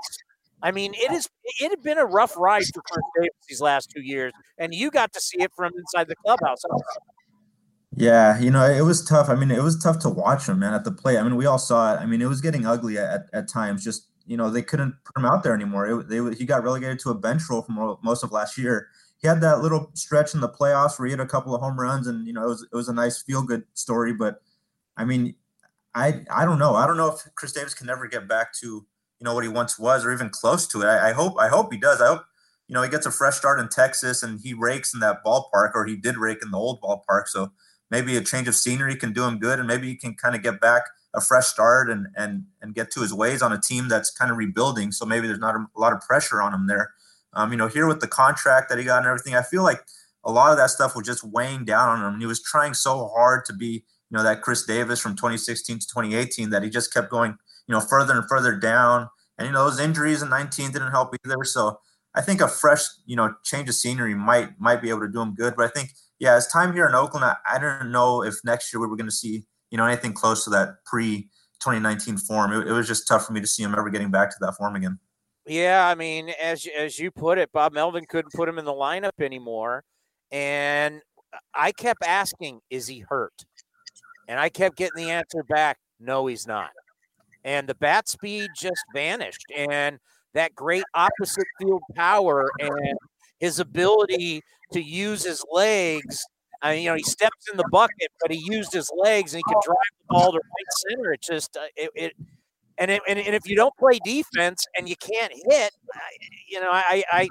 I 0.64 0.72
mean, 0.72 0.94
it 0.96 1.12
is 1.12 1.30
it 1.60 1.70
had 1.70 1.84
been 1.84 1.98
a 1.98 2.06
rough 2.06 2.36
ride 2.38 2.64
for 2.74 2.82
Khris 2.82 3.04
Davis 3.16 3.36
these 3.48 3.62
last 3.62 3.92
two 3.96 4.02
years, 4.02 4.32
and 4.58 4.74
you 4.74 4.92
got 4.92 5.14
to 5.14 5.22
see 5.22 5.42
it 5.42 5.52
from 5.56 5.72
inside 5.78 6.08
the 6.08 6.16
clubhouse. 6.16 6.62
Yeah, 7.96 8.40
you 8.40 8.52
know, 8.52 8.64
it 8.64 8.84
was 8.84 9.04
tough. 9.04 9.30
I 9.30 9.36
mean, 9.36 9.52
it 9.52 9.62
was 9.62 9.78
tough 9.78 10.00
to 10.00 10.10
watch 10.10 10.48
him, 10.48 10.60
man, 10.60 10.74
at 10.74 10.86
the 10.86 10.92
plate. 10.92 11.18
I 11.18 11.24
mean, 11.24 11.36
we 11.36 11.46
all 11.46 11.60
saw 11.60 11.94
it. 11.94 12.00
I 12.00 12.06
mean, 12.06 12.22
it 12.22 12.30
was 12.30 12.40
getting 12.40 12.66
ugly 12.66 12.98
at, 12.98 13.26
at 13.34 13.50
times. 13.50 13.84
Just, 13.84 14.08
you 14.32 14.38
know, 14.38 14.50
they 14.50 14.62
couldn't 14.62 14.96
put 15.04 15.18
him 15.18 15.26
out 15.26 15.44
there 15.44 15.54
anymore. 15.54 15.86
It, 15.88 16.08
they, 16.08 16.34
he 16.34 16.46
got 16.46 16.64
relegated 16.64 17.00
to 17.00 17.10
a 17.10 17.14
bench 17.14 17.42
role 17.50 17.64
for 17.64 17.98
most 18.02 18.24
of 18.24 18.32
last 18.32 18.58
year. 18.58 18.88
He 19.18 19.28
had 19.28 19.42
that 19.42 19.62
little 19.62 19.92
stretch 19.94 20.34
in 20.34 20.40
the 20.40 20.48
playoffs 20.48 20.98
where 20.98 21.08
he 21.08 21.12
had 21.12 21.20
a 21.20 21.26
couple 21.26 21.54
of 21.54 21.62
home 21.62 21.78
runs, 21.78 22.08
and 22.08 22.26
you 22.26 22.32
know, 22.32 22.44
it 22.44 22.48
was 22.48 22.64
it 22.64 22.74
was 22.74 22.88
a 22.88 22.94
nice 22.94 23.22
feel 23.22 23.44
good 23.44 23.66
story. 23.74 24.14
But 24.14 24.42
I 24.96 25.04
mean, 25.04 25.36
I 25.94 26.24
I 26.32 26.46
don't 26.46 26.60
know. 26.60 26.76
I 26.76 26.88
don't 26.88 26.96
know 26.96 27.14
if 27.14 27.28
Khris 27.36 27.52
Davis 27.52 27.74
can 27.74 27.90
ever 27.90 28.08
get 28.08 28.30
back 28.30 28.54
to 28.60 28.68
you 28.68 28.86
know 29.20 29.36
what 29.36 29.44
he 29.44 29.50
once 29.50 29.78
was, 29.78 30.06
or 30.06 30.14
even 30.14 30.30
close 30.30 30.66
to 30.70 30.82
it. 30.82 30.86
I, 30.86 31.10
I 31.10 31.12
hope 31.12 31.36
I 31.38 31.50
hope 31.50 31.74
he 31.74 31.78
does. 31.78 32.00
I 32.02 32.08
hope 32.08 32.24
you 32.70 32.74
know 32.74 32.84
he 32.84 32.90
gets 32.90 33.06
a 33.06 33.12
fresh 33.12 33.36
start 33.36 33.60
in 33.60 33.68
Texas 33.68 34.24
and 34.24 34.40
he 34.40 34.54
rakes 34.54 34.94
in 34.94 35.02
that 35.02 35.26
ballpark, 35.26 35.72
or 35.76 35.86
he 35.86 35.98
did 35.98 36.16
rake 36.16 36.40
in 36.42 36.52
the 36.52 36.58
old 36.58 36.82
ballpark. 36.82 37.28
So 37.28 37.52
maybe 37.90 38.16
a 38.16 38.22
change 38.22 38.48
of 38.48 38.56
scenery 38.56 38.96
can 38.96 39.12
do 39.12 39.26
him 39.26 39.40
good, 39.40 39.60
and 39.60 39.68
maybe 39.68 39.88
he 39.88 39.96
can 39.96 40.16
kind 40.16 40.36
of 40.36 40.42
get 40.42 40.62
back 40.62 40.84
a 41.14 41.22
fresh 41.22 41.48
start 41.48 41.90
and 41.90 42.08
and 42.16 42.46
and 42.62 42.74
get 42.74 42.92
to 42.92 43.02
his 43.02 43.14
ways 43.14 43.42
on 43.42 43.52
a 43.52 43.60
team 43.60 43.88
that's 43.88 44.12
kind 44.12 44.32
of 44.32 44.38
rebuilding. 44.38 44.92
So 44.92 45.06
maybe 45.06 45.28
there's 45.28 45.40
not 45.40 45.56
a, 45.56 45.66
lot 45.76 45.94
of 45.94 46.02
pressure 46.02 46.42
on 46.42 46.54
him 46.54 46.68
there. 46.68 46.94
Um, 47.34 47.52
you 47.52 47.58
know, 47.58 47.68
here 47.68 47.88
with 47.88 48.02
the 48.02 48.08
contract 48.08 48.70
that 48.70 48.78
he 48.78 48.84
got 48.84 49.00
and 49.00 49.08
everything, 49.08 49.36
I 49.36 49.42
feel 49.42 49.64
like 49.64 49.82
a 50.24 50.32
lot 50.32 50.52
of 50.52 50.58
that 50.58 50.70
stuff 50.70 50.96
was 50.96 51.06
just 51.06 51.24
weighing 51.24 51.66
down 51.66 51.90
on 51.90 52.06
him. 52.06 52.14
And 52.14 52.22
he 52.22 52.28
was 52.28 52.42
trying 52.42 52.74
so 52.74 53.08
hard 53.16 53.46
to 53.46 53.54
be, 53.54 53.86
you 54.10 54.18
know, 54.18 54.24
that 54.24 54.42
Khris 54.42 54.66
Davis 54.66 55.00
from 55.00 55.16
2016 55.16 55.80
to 55.80 55.88
2018 55.88 56.50
that 56.50 56.64
he 56.64 56.70
just 56.70 56.94
kept 56.94 57.10
going, 57.10 57.38
you 57.68 57.74
know, 57.74 57.80
further 57.80 58.14
and 58.14 58.28
further 58.28 58.56
down. 58.56 59.10
And 59.38 59.48
you 59.48 59.54
know, 59.54 59.66
those 59.66 59.80
injuries 59.80 60.22
in 60.22 60.30
19 60.30 60.72
didn't 60.72 60.92
help 60.92 61.16
either. 61.26 61.44
So 61.44 61.80
I 62.14 62.22
think 62.22 62.42
a 62.42 62.48
fresh, 62.48 62.84
you 63.06 63.16
know, 63.16 63.34
change 63.44 63.70
of 63.70 63.76
scenery 63.76 64.14
might 64.14 64.60
might 64.60 64.82
be 64.82 64.90
able 64.90 65.02
to 65.02 65.08
do 65.08 65.22
him 65.22 65.34
good. 65.34 65.56
But 65.56 65.66
I 65.66 65.70
think, 65.70 65.92
yeah, 66.20 66.36
his 66.36 66.48
time 66.48 66.74
here 66.74 66.88
in 66.88 66.96
Oakland, 66.96 67.26
I, 67.26 67.36
I 67.50 67.58
don't 67.58 67.92
know 67.92 68.24
if 68.24 68.36
next 68.44 68.74
year 68.74 68.82
we 68.82 68.88
were 68.88 68.98
going 68.98 69.10
to 69.10 69.16
see, 69.16 69.46
you 69.72 69.78
know, 69.78 69.86
anything 69.86 70.14
close 70.14 70.44
to 70.44 70.50
that 70.52 70.84
pre 70.86 71.30
2019 71.62 72.18
form. 72.18 72.54
It, 72.54 72.68
it, 72.68 72.72
was 72.72 72.88
just 72.88 73.08
tough 73.08 73.26
for 73.26 73.34
me 73.34 73.42
to 73.42 73.48
see 73.48 73.64
him 73.64 73.74
ever 73.76 73.90
getting 73.90 74.12
back 74.12 74.30
to 74.30 74.38
that 74.42 74.56
form 74.56 74.76
again. 74.76 75.00
Yeah, 75.48 75.88
I 75.88 75.96
mean, 75.96 76.30
as 76.42 76.68
as 76.78 77.00
you 77.00 77.10
put 77.10 77.40
it, 77.40 77.52
Bob 77.52 77.74
Melvin 77.74 78.06
couldn't 78.08 78.34
put 78.34 78.48
him 78.48 78.60
in 78.60 78.66
the 78.66 78.74
lineup 78.74 79.20
anymore, 79.20 79.84
and 80.32 81.02
I 81.56 81.72
kept 81.72 82.04
asking, 82.06 82.60
"Is 82.70 82.88
he 82.88 83.00
hurt?" 83.00 83.34
And 84.28 84.40
I 84.40 84.50
kept 84.50 84.78
getting 84.78 85.04
the 85.04 85.10
answer 85.10 85.44
back, 85.44 85.80
"No, 86.00 86.28
he's 86.28 86.46
not." 86.46 86.70
And 87.44 87.68
the 87.68 87.74
bat 87.76 88.08
speed 88.08 88.50
just 88.56 88.84
vanished, 88.94 89.46
and 89.56 89.98
that 90.34 90.54
great 90.54 90.84
opposite 90.94 91.48
field 91.60 91.82
power 91.96 92.52
and 92.60 92.98
his 93.40 93.60
ability 93.60 94.44
to 94.74 94.82
use 94.82 95.24
his 95.24 95.44
legs. 95.52 96.24
I 96.62 96.74
mean, 96.76 96.84
you 96.84 96.90
know, 96.90 96.96
he 96.96 97.04
steps 97.04 97.48
in 97.52 97.58
the 97.58 97.68
bucket, 97.72 98.10
but 98.22 98.32
he 98.32 98.38
used 98.38 98.74
his 98.74 98.90
legs 98.96 99.34
and 99.34 99.40
he 99.40 99.54
could 99.54 99.62
drive 99.64 99.76
the 100.00 100.06
ball 100.10 100.32
to 100.32 100.38
right 100.38 100.90
center. 100.90 101.14
It 101.14 101.22
just 101.22 101.58
uh, 101.58 101.62
it, 101.76 101.90
it 101.96 102.14
and, 102.78 102.92
it, 102.92 103.02
and 103.08 103.20
and 103.20 103.36
if 103.36 103.48
you 103.48 103.56
don't 103.56 103.76
play 103.78 104.00
defense 104.04 104.66
and 104.78 104.88
you 104.90 104.96
can't 104.96 105.34
hit, 105.34 105.72
you 106.50 106.60
know, 106.60 106.70
I 106.72 107.04
I 107.12 107.30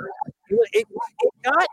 it, 0.48 0.58
it 0.72 0.86
got 1.44 1.66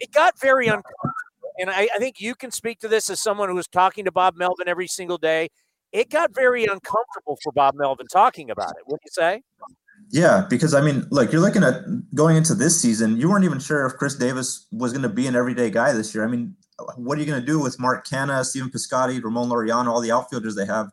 it 0.00 0.12
got 0.12 0.38
very 0.40 0.66
uncomfortable. 0.68 1.12
And 1.58 1.70
I, 1.70 1.88
I 1.94 1.98
think 1.98 2.20
you 2.20 2.34
can 2.34 2.50
speak 2.50 2.80
to 2.80 2.88
this 2.88 3.10
as 3.10 3.20
someone 3.20 3.48
who 3.48 3.54
was 3.54 3.68
talking 3.68 4.04
to 4.06 4.12
Bob 4.12 4.36
Melvin 4.36 4.68
every 4.68 4.88
single 4.88 5.18
day. 5.18 5.48
It 5.92 6.08
got 6.08 6.34
very 6.34 6.64
uncomfortable 6.64 7.38
for 7.42 7.52
Bob 7.52 7.74
Melvin 7.74 8.06
talking 8.06 8.50
about 8.50 8.70
it. 8.70 8.84
Wouldn't 8.86 9.02
you 9.04 9.10
say? 9.12 9.42
Yeah, 10.12 10.44
because 10.50 10.74
I 10.74 10.80
mean, 10.80 11.06
look, 11.10 11.30
you're 11.32 11.40
looking 11.40 11.62
at 11.62 11.84
going 12.14 12.36
into 12.36 12.54
this 12.54 12.80
season, 12.80 13.16
you 13.16 13.30
weren't 13.30 13.44
even 13.44 13.60
sure 13.60 13.86
if 13.86 13.96
Khris 13.96 14.16
Davis 14.16 14.66
was 14.72 14.92
going 14.92 15.02
to 15.02 15.08
be 15.08 15.28
an 15.28 15.36
everyday 15.36 15.70
guy 15.70 15.92
this 15.92 16.14
year. 16.14 16.24
I 16.24 16.26
mean, 16.26 16.56
what 16.96 17.16
are 17.16 17.20
you 17.20 17.26
going 17.26 17.40
to 17.40 17.46
do 17.46 17.60
with 17.60 17.78
Mark 17.78 18.06
Canha, 18.06 18.44
Stephen 18.44 18.70
Piscotty, 18.70 19.22
Ramon 19.22 19.48
Laureano, 19.48 19.86
all 19.86 20.00
the 20.00 20.10
outfielders 20.10 20.56
they 20.56 20.66
have? 20.66 20.90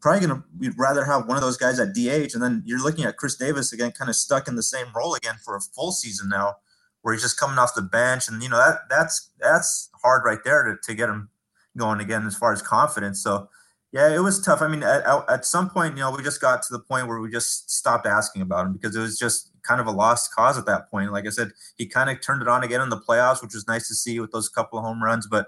Probably 0.00 0.26
going 0.26 0.40
to, 0.40 0.44
you'd 0.60 0.78
rather 0.78 1.04
have 1.04 1.26
one 1.26 1.36
of 1.36 1.42
those 1.42 1.58
guys 1.58 1.78
at 1.78 1.94
DH. 1.94 2.34
And 2.34 2.42
then 2.42 2.62
you're 2.64 2.82
looking 2.82 3.04
at 3.04 3.16
Khris 3.18 3.36
Davis 3.36 3.72
again, 3.72 3.92
kind 3.92 4.08
of 4.08 4.16
stuck 4.16 4.48
in 4.48 4.56
the 4.56 4.62
same 4.62 4.86
role 4.96 5.14
again 5.14 5.36
for 5.44 5.54
a 5.54 5.60
full 5.60 5.92
season 5.92 6.28
now, 6.30 6.56
where 7.02 7.12
he's 7.12 7.22
just 7.22 7.38
coming 7.38 7.58
off 7.58 7.74
the 7.74 7.82
bench. 7.82 8.28
And, 8.28 8.42
you 8.42 8.48
know, 8.48 8.58
that 8.58 8.80
that's, 8.88 9.30
that's 9.38 9.90
hard 10.02 10.22
right 10.24 10.42
there 10.44 10.62
to, 10.62 10.76
to 10.82 10.94
get 10.94 11.08
him 11.08 11.28
going 11.76 12.00
again 12.00 12.26
as 12.26 12.36
far 12.36 12.52
as 12.52 12.62
confidence. 12.62 13.22
So, 13.22 13.48
yeah, 13.92 14.14
it 14.14 14.20
was 14.20 14.40
tough. 14.40 14.60
I 14.60 14.68
mean, 14.68 14.82
at, 14.82 15.02
at 15.28 15.46
some 15.46 15.70
point, 15.70 15.96
you 15.96 16.02
know, 16.02 16.10
we 16.10 16.22
just 16.22 16.40
got 16.40 16.62
to 16.62 16.72
the 16.72 16.78
point 16.78 17.08
where 17.08 17.20
we 17.20 17.30
just 17.30 17.70
stopped 17.70 18.06
asking 18.06 18.42
about 18.42 18.66
him 18.66 18.72
because 18.74 18.94
it 18.94 19.00
was 19.00 19.18
just 19.18 19.50
kind 19.62 19.80
of 19.80 19.86
a 19.86 19.90
lost 19.90 20.34
cause 20.34 20.58
at 20.58 20.66
that 20.66 20.90
point. 20.90 21.10
Like 21.10 21.26
I 21.26 21.30
said, 21.30 21.52
he 21.76 21.86
kind 21.86 22.10
of 22.10 22.20
turned 22.20 22.42
it 22.42 22.48
on 22.48 22.62
again 22.62 22.82
in 22.82 22.90
the 22.90 23.00
playoffs, 23.00 23.42
which 23.42 23.54
was 23.54 23.66
nice 23.66 23.88
to 23.88 23.94
see 23.94 24.20
with 24.20 24.30
those 24.30 24.48
couple 24.48 24.78
of 24.78 24.84
home 24.84 25.02
runs. 25.02 25.26
But 25.26 25.46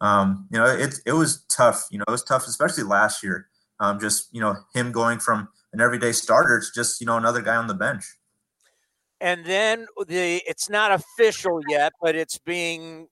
um, 0.00 0.46
you 0.52 0.58
know, 0.58 0.66
it 0.66 0.94
it 1.04 1.12
was 1.12 1.44
tough. 1.48 1.88
You 1.90 1.98
know, 1.98 2.04
it 2.06 2.12
was 2.12 2.22
tough, 2.22 2.46
especially 2.46 2.84
last 2.84 3.24
year. 3.24 3.48
Um, 3.80 3.98
just 3.98 4.28
you 4.32 4.40
know, 4.40 4.54
him 4.72 4.92
going 4.92 5.18
from 5.18 5.48
an 5.72 5.80
everyday 5.80 6.12
starter 6.12 6.60
to 6.60 6.66
just 6.74 7.00
you 7.00 7.06
know 7.08 7.16
another 7.16 7.42
guy 7.42 7.56
on 7.56 7.66
the 7.66 7.74
bench. 7.74 8.04
And 9.20 9.44
then 9.44 9.86
the 10.06 10.42
it's 10.46 10.70
not 10.70 10.92
official 10.92 11.60
yet, 11.68 11.92
but 12.00 12.14
it's 12.14 12.38
being 12.38 13.08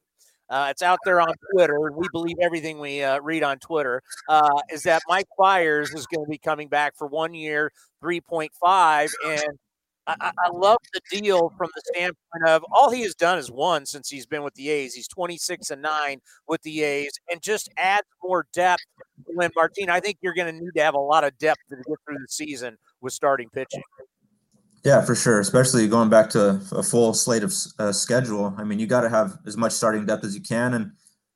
uh, 0.51 0.69
it's 0.71 0.83
out 0.83 0.99
there 1.05 1.21
on 1.21 1.35
Twitter. 1.53 1.91
We 1.91 2.07
believe 2.13 2.37
everything 2.41 2.79
we 2.79 3.03
uh, 3.03 3.21
read 3.21 3.43
on 3.43 3.59
Twitter. 3.59 4.03
Uh, 4.29 4.61
is 4.71 4.83
that 4.85 5.03
Mike 5.09 5.29
Fiers 5.37 5.93
is 5.95 6.07
going 6.07 6.25
to 6.25 6.31
be 6.31 6.39
coming 6.39 6.69
back 6.69 6.97
for 6.97 7.07
one 7.07 7.35
year, 7.35 7.71
three 8.01 8.21
point 8.21 8.53
five, 8.61 9.11
and 9.27 9.59
I, 10.07 10.33
I, 10.39 10.51
love 10.51 10.79
the 10.95 11.21
deal 11.21 11.53
from 11.59 11.69
the 11.75 11.83
standpoint 11.93 12.49
of 12.49 12.65
all 12.73 12.91
he 12.91 13.03
has 13.03 13.15
done 13.15 13.39
is 13.39 13.51
won 13.51 13.85
since 13.85 14.09
he's 14.09 14.25
been 14.25 14.43
with 14.43 14.55
the 14.55 14.71
A's. 14.71 14.95
He's 14.95 15.09
twenty 15.09 15.37
six 15.37 15.71
and 15.71 15.83
nine 15.83 16.21
with 16.47 16.63
the 16.63 16.83
A's, 16.83 17.13
and 17.31 17.43
just 17.43 17.69
adds 17.77 18.07
more 18.23 18.47
depth. 18.55 18.85
When 19.27 19.51
Martin, 19.55 19.91
I 19.91 20.01
think 20.01 20.17
you're 20.23 20.35
going 20.35 20.55
to 20.55 20.65
need 20.65 20.73
to 20.77 20.83
have 20.83 20.95
a 20.95 20.99
lot 21.01 21.25
of 21.25 21.37
depth 21.39 21.61
to 21.69 21.77
get 21.77 21.85
through 22.07 22.19
the 22.19 22.29
season 22.29 22.79
with 23.03 23.13
starting 23.13 23.51
pitching. 23.51 23.83
Yeah, 24.85 25.05
for 25.05 25.15
sure. 25.15 25.41
Especially 25.41 25.89
going 25.89 26.09
back 26.09 26.31
to 26.31 26.61
a 26.73 26.83
full 26.83 27.13
slate 27.15 27.43
of 27.43 27.53
uh, 27.79 27.93
schedule. 27.93 28.55
I 28.57 28.65
mean, 28.65 28.79
you 28.79 28.87
got 28.87 29.03
to 29.03 29.09
have 29.09 29.39
as 29.47 29.57
much 29.57 29.73
starting 29.73 30.07
depth 30.07 30.25
as 30.25 30.35
you 30.35 30.41
can, 30.41 30.75
and 30.75 30.93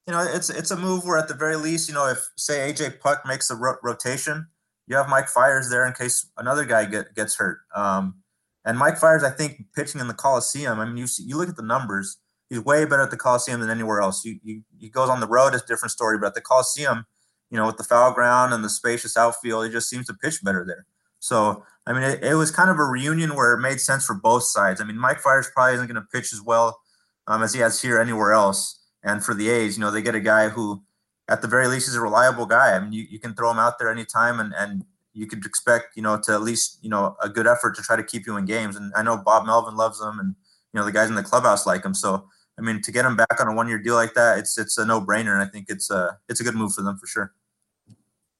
you 0.06 0.12
know, 0.12 0.20
it's 0.20 0.50
it's 0.50 0.70
a 0.70 0.76
move 0.76 1.04
where 1.04 1.18
at 1.18 1.28
the 1.28 1.34
very 1.34 1.56
least, 1.56 1.88
you 1.88 1.94
know, 1.94 2.08
if 2.08 2.18
say 2.36 2.72
AJ 2.72 3.00
Puk 3.00 3.22
makes 3.26 3.50
a 3.50 3.56
ro- 3.56 3.76
rotation, 3.82 4.46
you 4.86 4.96
have 4.96 5.08
Mike 5.08 5.28
Fiers 5.28 5.70
there 5.70 5.86
in 5.86 5.92
case 5.92 6.26
another 6.36 6.64
guy 6.64 6.84
get, 6.84 7.14
gets 7.14 7.36
hurt. 7.36 7.60
Um, 7.74 8.16
and 8.64 8.78
Mike 8.78 8.98
Fiers, 8.98 9.24
I 9.24 9.30
think, 9.30 9.66
pitching 9.74 10.00
in 10.00 10.08
the 10.08 10.14
Coliseum. 10.14 10.78
I 10.78 10.86
mean, 10.86 10.96
you 10.96 11.06
see, 11.06 11.24
you 11.24 11.36
look 11.36 11.48
at 11.48 11.56
the 11.56 11.62
numbers; 11.62 12.18
he's 12.48 12.60
way 12.60 12.84
better 12.84 13.02
at 13.02 13.10
the 13.10 13.16
Coliseum 13.16 13.60
than 13.60 13.70
anywhere 13.70 14.00
else. 14.00 14.24
You, 14.24 14.38
you, 14.42 14.62
he 14.78 14.88
goes 14.88 15.08
on 15.08 15.20
the 15.20 15.28
road, 15.28 15.54
it's 15.54 15.64
a 15.64 15.66
different 15.66 15.92
story, 15.92 16.18
but 16.18 16.28
at 16.28 16.34
the 16.34 16.40
Coliseum, 16.40 17.06
you 17.50 17.56
know, 17.56 17.66
with 17.66 17.76
the 17.76 17.84
foul 17.84 18.12
ground 18.12 18.52
and 18.52 18.64
the 18.64 18.70
spacious 18.70 19.16
outfield, 19.16 19.66
he 19.66 19.70
just 19.70 19.88
seems 19.88 20.06
to 20.06 20.14
pitch 20.14 20.42
better 20.42 20.64
there. 20.66 20.86
So 21.18 21.64
I 21.86 21.92
mean, 21.92 22.02
it, 22.02 22.22
it, 22.22 22.34
was 22.34 22.50
kind 22.50 22.70
of 22.70 22.78
a 22.78 22.84
reunion 22.84 23.34
where 23.34 23.54
it 23.54 23.60
made 23.60 23.80
sense 23.80 24.06
for 24.06 24.14
both 24.14 24.44
sides. 24.44 24.80
I 24.80 24.84
mean, 24.84 24.96
Mike 24.98 25.18
Fiers 25.18 25.50
probably 25.52 25.74
isn't 25.74 25.86
going 25.86 26.00
to 26.00 26.08
pitch 26.12 26.32
as 26.32 26.40
well 26.40 26.80
um, 27.26 27.42
as 27.42 27.52
he 27.52 27.60
has 27.60 27.82
here 27.82 28.00
anywhere 28.00 28.32
else. 28.32 28.78
And 29.02 29.24
for 29.24 29.34
the 29.34 29.48
A's, 29.50 29.76
you 29.76 29.80
know, 29.80 29.90
they 29.90 30.02
get 30.02 30.14
a 30.14 30.20
guy 30.20 30.48
who, 30.48 30.82
at 31.28 31.42
the 31.42 31.48
very 31.48 31.66
least, 31.66 31.88
is 31.88 31.96
a 31.96 32.00
reliable 32.00 32.46
guy. 32.46 32.76
I 32.76 32.80
mean, 32.80 32.92
you, 32.92 33.04
you 33.10 33.18
can 33.18 33.34
throw 33.34 33.50
him 33.50 33.58
out 33.58 33.80
there 33.80 33.90
anytime 33.90 34.38
and, 34.38 34.54
and 34.56 34.84
you 35.12 35.26
could 35.26 35.44
expect, 35.44 35.96
you 35.96 36.02
know, 36.02 36.20
to 36.20 36.32
at 36.32 36.42
least, 36.42 36.78
you 36.82 36.88
know, 36.88 37.16
a 37.20 37.28
good 37.28 37.48
effort 37.48 37.74
to 37.76 37.82
try 37.82 37.96
to 37.96 38.04
keep 38.04 38.26
you 38.26 38.36
in 38.36 38.44
games. 38.44 38.76
And 38.76 38.92
I 38.94 39.02
know 39.02 39.16
Bob 39.16 39.46
Melvin 39.46 39.76
loves 39.76 40.00
him 40.00 40.20
and, 40.20 40.36
you 40.72 40.80
know, 40.80 40.84
the 40.84 40.92
guys 40.92 41.08
in 41.08 41.16
the 41.16 41.22
clubhouse 41.22 41.66
like 41.66 41.84
him. 41.84 41.94
So, 41.94 42.28
I 42.58 42.62
mean, 42.62 42.80
to 42.82 42.92
get 42.92 43.04
him 43.04 43.16
back 43.16 43.40
on 43.40 43.48
a 43.48 43.54
one 43.54 43.66
year 43.66 43.78
deal 43.78 43.94
like 43.94 44.14
that, 44.14 44.38
it's 44.38 44.56
it's 44.56 44.78
a 44.78 44.86
no 44.86 45.00
brainer. 45.00 45.32
And 45.32 45.42
I 45.42 45.46
think 45.46 45.66
it's 45.68 45.90
a, 45.90 46.18
it's 46.28 46.40
a 46.40 46.44
good 46.44 46.54
move 46.54 46.74
for 46.74 46.82
them 46.82 46.96
for 46.96 47.06
sure. 47.06 47.34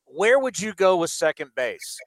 Where 0.05 0.39
would 0.39 0.61
you 0.61 0.75
go 0.75 0.97
with 0.97 1.11
second 1.11 1.51
base? 1.57 1.99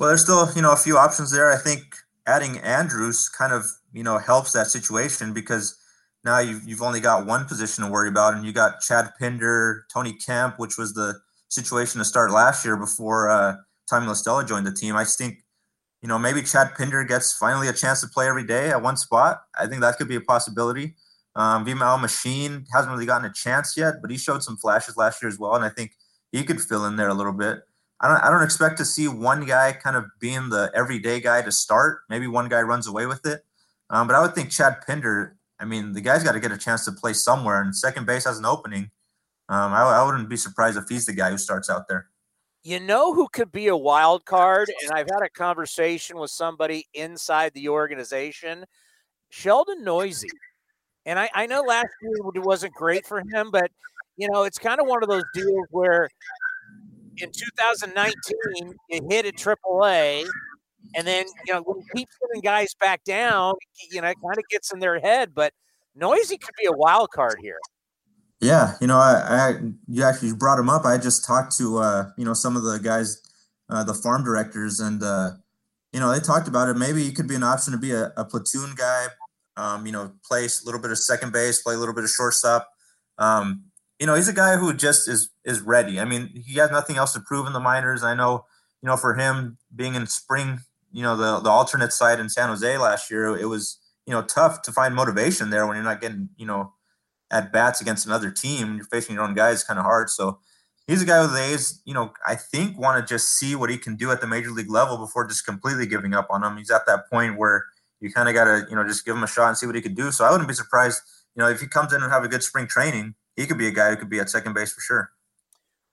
Well, 0.00 0.08
there's 0.08 0.22
still, 0.22 0.50
you 0.56 0.62
know, 0.62 0.72
a 0.72 0.76
few 0.76 0.96
options 0.96 1.30
there. 1.30 1.52
I 1.52 1.58
think 1.58 1.82
adding 2.26 2.56
Andrus 2.60 3.28
kind 3.28 3.52
of, 3.52 3.66
you 3.92 4.02
know, 4.02 4.16
helps 4.16 4.54
that 4.54 4.68
situation 4.68 5.34
because 5.34 5.76
now 6.24 6.38
you've, 6.38 6.66
you've 6.66 6.80
only 6.80 7.00
got 7.00 7.26
one 7.26 7.44
position 7.44 7.84
to 7.84 7.90
worry 7.90 8.08
about, 8.08 8.32
and 8.32 8.46
you 8.46 8.50
got 8.50 8.80
Chad 8.80 9.10
Pinder, 9.20 9.84
Tony 9.92 10.14
Kemp, 10.14 10.58
which 10.58 10.78
was 10.78 10.94
the 10.94 11.20
situation 11.48 11.98
to 11.98 12.06
start 12.06 12.30
last 12.30 12.64
year 12.64 12.78
before 12.78 13.28
uh, 13.28 13.56
Tommy 13.90 14.06
La 14.06 14.14
Stella 14.14 14.42
joined 14.42 14.66
the 14.66 14.72
team. 14.72 14.96
I 14.96 15.04
think, 15.04 15.44
you 16.00 16.08
know, 16.08 16.18
maybe 16.18 16.40
Chad 16.44 16.70
Pinder 16.74 17.04
gets 17.04 17.36
finally 17.36 17.68
a 17.68 17.74
chance 17.74 18.00
to 18.00 18.08
play 18.08 18.26
every 18.26 18.46
day 18.46 18.70
at 18.70 18.80
one 18.80 18.96
spot. 18.96 19.42
I 19.58 19.66
think 19.66 19.82
that 19.82 19.98
could 19.98 20.08
be 20.08 20.16
a 20.16 20.22
possibility. 20.22 20.94
Um, 21.36 21.66
Vimael 21.66 22.00
Machin 22.00 22.64
hasn't 22.72 22.90
really 22.90 23.04
gotten 23.04 23.30
a 23.30 23.34
chance 23.34 23.76
yet, 23.76 23.96
but 24.00 24.10
he 24.10 24.16
showed 24.16 24.42
some 24.42 24.56
flashes 24.56 24.96
last 24.96 25.22
year 25.22 25.28
as 25.28 25.38
well, 25.38 25.56
and 25.56 25.64
I 25.64 25.68
think 25.68 25.92
he 26.32 26.42
could 26.42 26.58
fill 26.58 26.86
in 26.86 26.96
there 26.96 27.10
a 27.10 27.14
little 27.14 27.34
bit. 27.34 27.58
I 28.00 28.08
don't 28.08 28.24
I 28.24 28.30
don't 28.30 28.42
expect 28.42 28.78
to 28.78 28.84
see 28.84 29.08
one 29.08 29.44
guy 29.44 29.72
kind 29.72 29.96
of 29.96 30.06
being 30.18 30.48
the 30.48 30.70
everyday 30.74 31.20
guy 31.20 31.42
to 31.42 31.52
start. 31.52 32.00
Maybe 32.08 32.26
one 32.26 32.48
guy 32.48 32.62
runs 32.62 32.86
away 32.86 33.06
with 33.06 33.26
it. 33.26 33.44
Um, 33.90 34.06
but 34.06 34.16
I 34.16 34.20
would 34.20 34.34
think 34.34 34.50
Chad 34.50 34.78
Pinder. 34.86 35.36
I 35.58 35.66
mean, 35.66 35.92
the 35.92 36.00
guy's 36.00 36.24
got 36.24 36.32
to 36.32 36.40
get 36.40 36.52
a 36.52 36.58
chance 36.58 36.86
to 36.86 36.92
play 36.92 37.12
somewhere, 37.12 37.60
and 37.60 37.76
second 37.76 38.06
base 38.06 38.24
has 38.24 38.38
an 38.38 38.46
opening. 38.46 38.90
Um, 39.50 39.72
I, 39.72 39.82
I 39.82 40.04
wouldn't 40.04 40.30
be 40.30 40.36
surprised 40.36 40.78
if 40.78 40.84
he's 40.88 41.04
the 41.04 41.12
guy 41.12 41.30
who 41.30 41.36
starts 41.36 41.68
out 41.68 41.88
there. 41.88 42.06
You 42.62 42.78
know 42.78 43.12
who 43.12 43.28
could 43.28 43.50
be 43.52 43.68
a 43.68 43.76
wild 43.76 44.24
card, 44.24 44.70
and 44.82 44.92
I've 44.92 45.08
had 45.10 45.22
a 45.22 45.28
conversation 45.28 46.18
with 46.18 46.30
somebody 46.30 46.86
inside 46.94 47.52
the 47.54 47.68
organization, 47.68 48.64
Sheldon 49.30 49.82
Neuse. 49.82 50.24
And 51.04 51.18
I, 51.18 51.28
I 51.34 51.46
know 51.46 51.62
last 51.62 51.88
year 52.02 52.12
it 52.34 52.42
wasn't 52.44 52.74
great 52.74 53.06
for 53.06 53.20
him, 53.20 53.50
but 53.50 53.70
you 54.16 54.28
know 54.30 54.44
it's 54.44 54.58
kind 54.58 54.80
of 54.80 54.86
one 54.86 55.02
of 55.02 55.08
those 55.08 55.24
deals 55.34 55.66
where 55.70 56.08
in 57.22 57.30
2019, 57.30 58.74
you 58.88 59.00
hit 59.08 59.26
at 59.26 59.34
AAA, 59.34 60.24
and 60.96 61.06
then 61.06 61.26
you 61.46 61.54
know 61.54 61.62
when 61.62 61.78
you 61.78 61.86
keep 61.94 62.08
sending 62.20 62.42
guys 62.42 62.74
back 62.80 63.04
down, 63.04 63.54
you 63.90 64.00
know, 64.00 64.08
it 64.08 64.16
kind 64.22 64.38
of 64.38 64.44
gets 64.50 64.72
in 64.72 64.80
their 64.80 64.98
head. 65.00 65.30
But 65.34 65.52
Neuse 65.94 66.28
could 66.28 66.54
be 66.58 66.66
a 66.66 66.72
wild 66.72 67.10
card 67.14 67.36
here. 67.40 67.58
Yeah, 68.40 68.74
you 68.80 68.86
know, 68.86 68.96
I, 68.96 69.22
I 69.28 69.54
you 69.86 70.02
actually 70.02 70.32
brought 70.32 70.58
him 70.58 70.70
up. 70.70 70.84
I 70.84 70.96
just 70.96 71.24
talked 71.24 71.56
to 71.58 71.78
uh, 71.78 72.10
you 72.16 72.24
know 72.24 72.34
some 72.34 72.56
of 72.56 72.62
the 72.62 72.78
guys, 72.78 73.20
uh, 73.68 73.84
the 73.84 73.94
farm 73.94 74.24
directors, 74.24 74.80
and 74.80 75.02
uh, 75.02 75.30
you 75.92 76.00
know 76.00 76.10
they 76.10 76.20
talked 76.20 76.48
about 76.48 76.68
it. 76.68 76.76
Maybe 76.76 77.02
he 77.02 77.12
could 77.12 77.28
be 77.28 77.34
an 77.34 77.42
option 77.42 77.72
to 77.72 77.78
be 77.78 77.92
a, 77.92 78.12
a 78.16 78.24
platoon 78.24 78.74
guy. 78.76 79.06
Um, 79.56 79.84
you 79.84 79.92
know, 79.92 80.12
play 80.24 80.44
a 80.44 80.48
little 80.64 80.80
bit 80.80 80.90
of 80.90 80.98
second 80.98 81.32
base, 81.32 81.60
play 81.62 81.74
a 81.74 81.78
little 81.78 81.94
bit 81.94 82.04
of 82.04 82.10
shortstop. 82.10 82.66
Um, 83.18 83.64
you 84.00 84.06
know, 84.06 84.14
he's 84.14 84.28
a 84.28 84.32
guy 84.32 84.56
who 84.56 84.72
just 84.72 85.08
is 85.08 85.30
is 85.44 85.60
ready. 85.60 86.00
I 86.00 86.04
mean, 86.04 86.30
he 86.34 86.58
has 86.58 86.70
nothing 86.70 86.96
else 86.96 87.12
to 87.12 87.20
prove 87.20 87.46
in 87.46 87.52
the 87.52 87.60
minors. 87.60 88.02
I 88.02 88.14
know, 88.14 88.46
you 88.82 88.88
know, 88.88 88.96
for 88.96 89.14
him 89.14 89.58
being 89.74 89.94
in 89.94 90.06
spring, 90.06 90.60
you 90.90 91.02
know, 91.02 91.16
the 91.16 91.40
the 91.40 91.50
alternate 91.50 91.92
side 91.92 92.18
in 92.18 92.28
San 92.28 92.48
Jose 92.48 92.78
last 92.78 93.10
year, 93.10 93.36
it 93.36 93.46
was 93.46 93.78
you 94.06 94.12
know 94.12 94.22
tough 94.22 94.62
to 94.62 94.72
find 94.72 94.94
motivation 94.94 95.50
there 95.50 95.66
when 95.66 95.76
you're 95.76 95.84
not 95.84 96.00
getting 96.00 96.30
you 96.36 96.46
know 96.46 96.72
at 97.30 97.52
bats 97.52 97.80
against 97.80 98.06
another 98.06 98.30
team. 98.30 98.76
You're 98.76 98.86
facing 98.86 99.14
your 99.14 99.24
own 99.24 99.34
guys, 99.34 99.62
kind 99.62 99.78
of 99.78 99.84
hard. 99.84 100.10
So, 100.10 100.40
he's 100.90 101.02
a 101.02 101.06
guy 101.06 101.20
with 101.20 101.32
the 101.32 101.40
A's, 101.40 101.80
you 101.84 101.94
know, 101.94 102.12
I 102.26 102.34
think 102.34 102.76
want 102.76 103.06
to 103.06 103.14
just 103.14 103.38
see 103.38 103.54
what 103.54 103.70
he 103.70 103.78
can 103.78 103.94
do 103.96 104.10
at 104.10 104.20
the 104.20 104.26
major 104.26 104.50
league 104.50 104.70
level 104.70 104.98
before 104.98 105.26
just 105.26 105.46
completely 105.46 105.86
giving 105.86 106.14
up 106.14 106.26
on 106.30 106.42
him. 106.42 106.56
He's 106.56 106.70
at 106.70 106.86
that 106.86 107.08
point 107.08 107.38
where 107.38 107.66
you 108.00 108.12
kind 108.12 108.28
of 108.28 108.34
got 108.34 108.44
to, 108.44 108.66
you 108.68 108.74
know, 108.74 108.84
just 108.84 109.04
give 109.04 109.14
him 109.14 109.22
a 109.22 109.28
shot 109.28 109.48
and 109.48 109.56
see 109.56 109.66
what 109.66 109.76
he 109.76 109.82
could 109.82 109.94
do. 109.94 110.10
So 110.10 110.24
I 110.24 110.30
wouldn't 110.32 110.48
be 110.48 110.54
surprised, 110.54 111.00
you 111.36 111.42
know, 111.42 111.48
if 111.48 111.60
he 111.60 111.68
comes 111.68 111.92
in 111.92 112.02
and 112.02 112.10
have 112.10 112.24
a 112.24 112.28
good 112.28 112.42
spring 112.42 112.66
training, 112.66 113.14
he 113.40 113.46
could 113.46 113.58
be 113.58 113.66
a 113.66 113.72
guy 113.72 113.90
who 113.90 113.96
could 113.96 114.10
be 114.10 114.20
at 114.20 114.28
second 114.28 114.52
base 114.52 114.72
for 114.72 114.80
sure. 114.80 115.10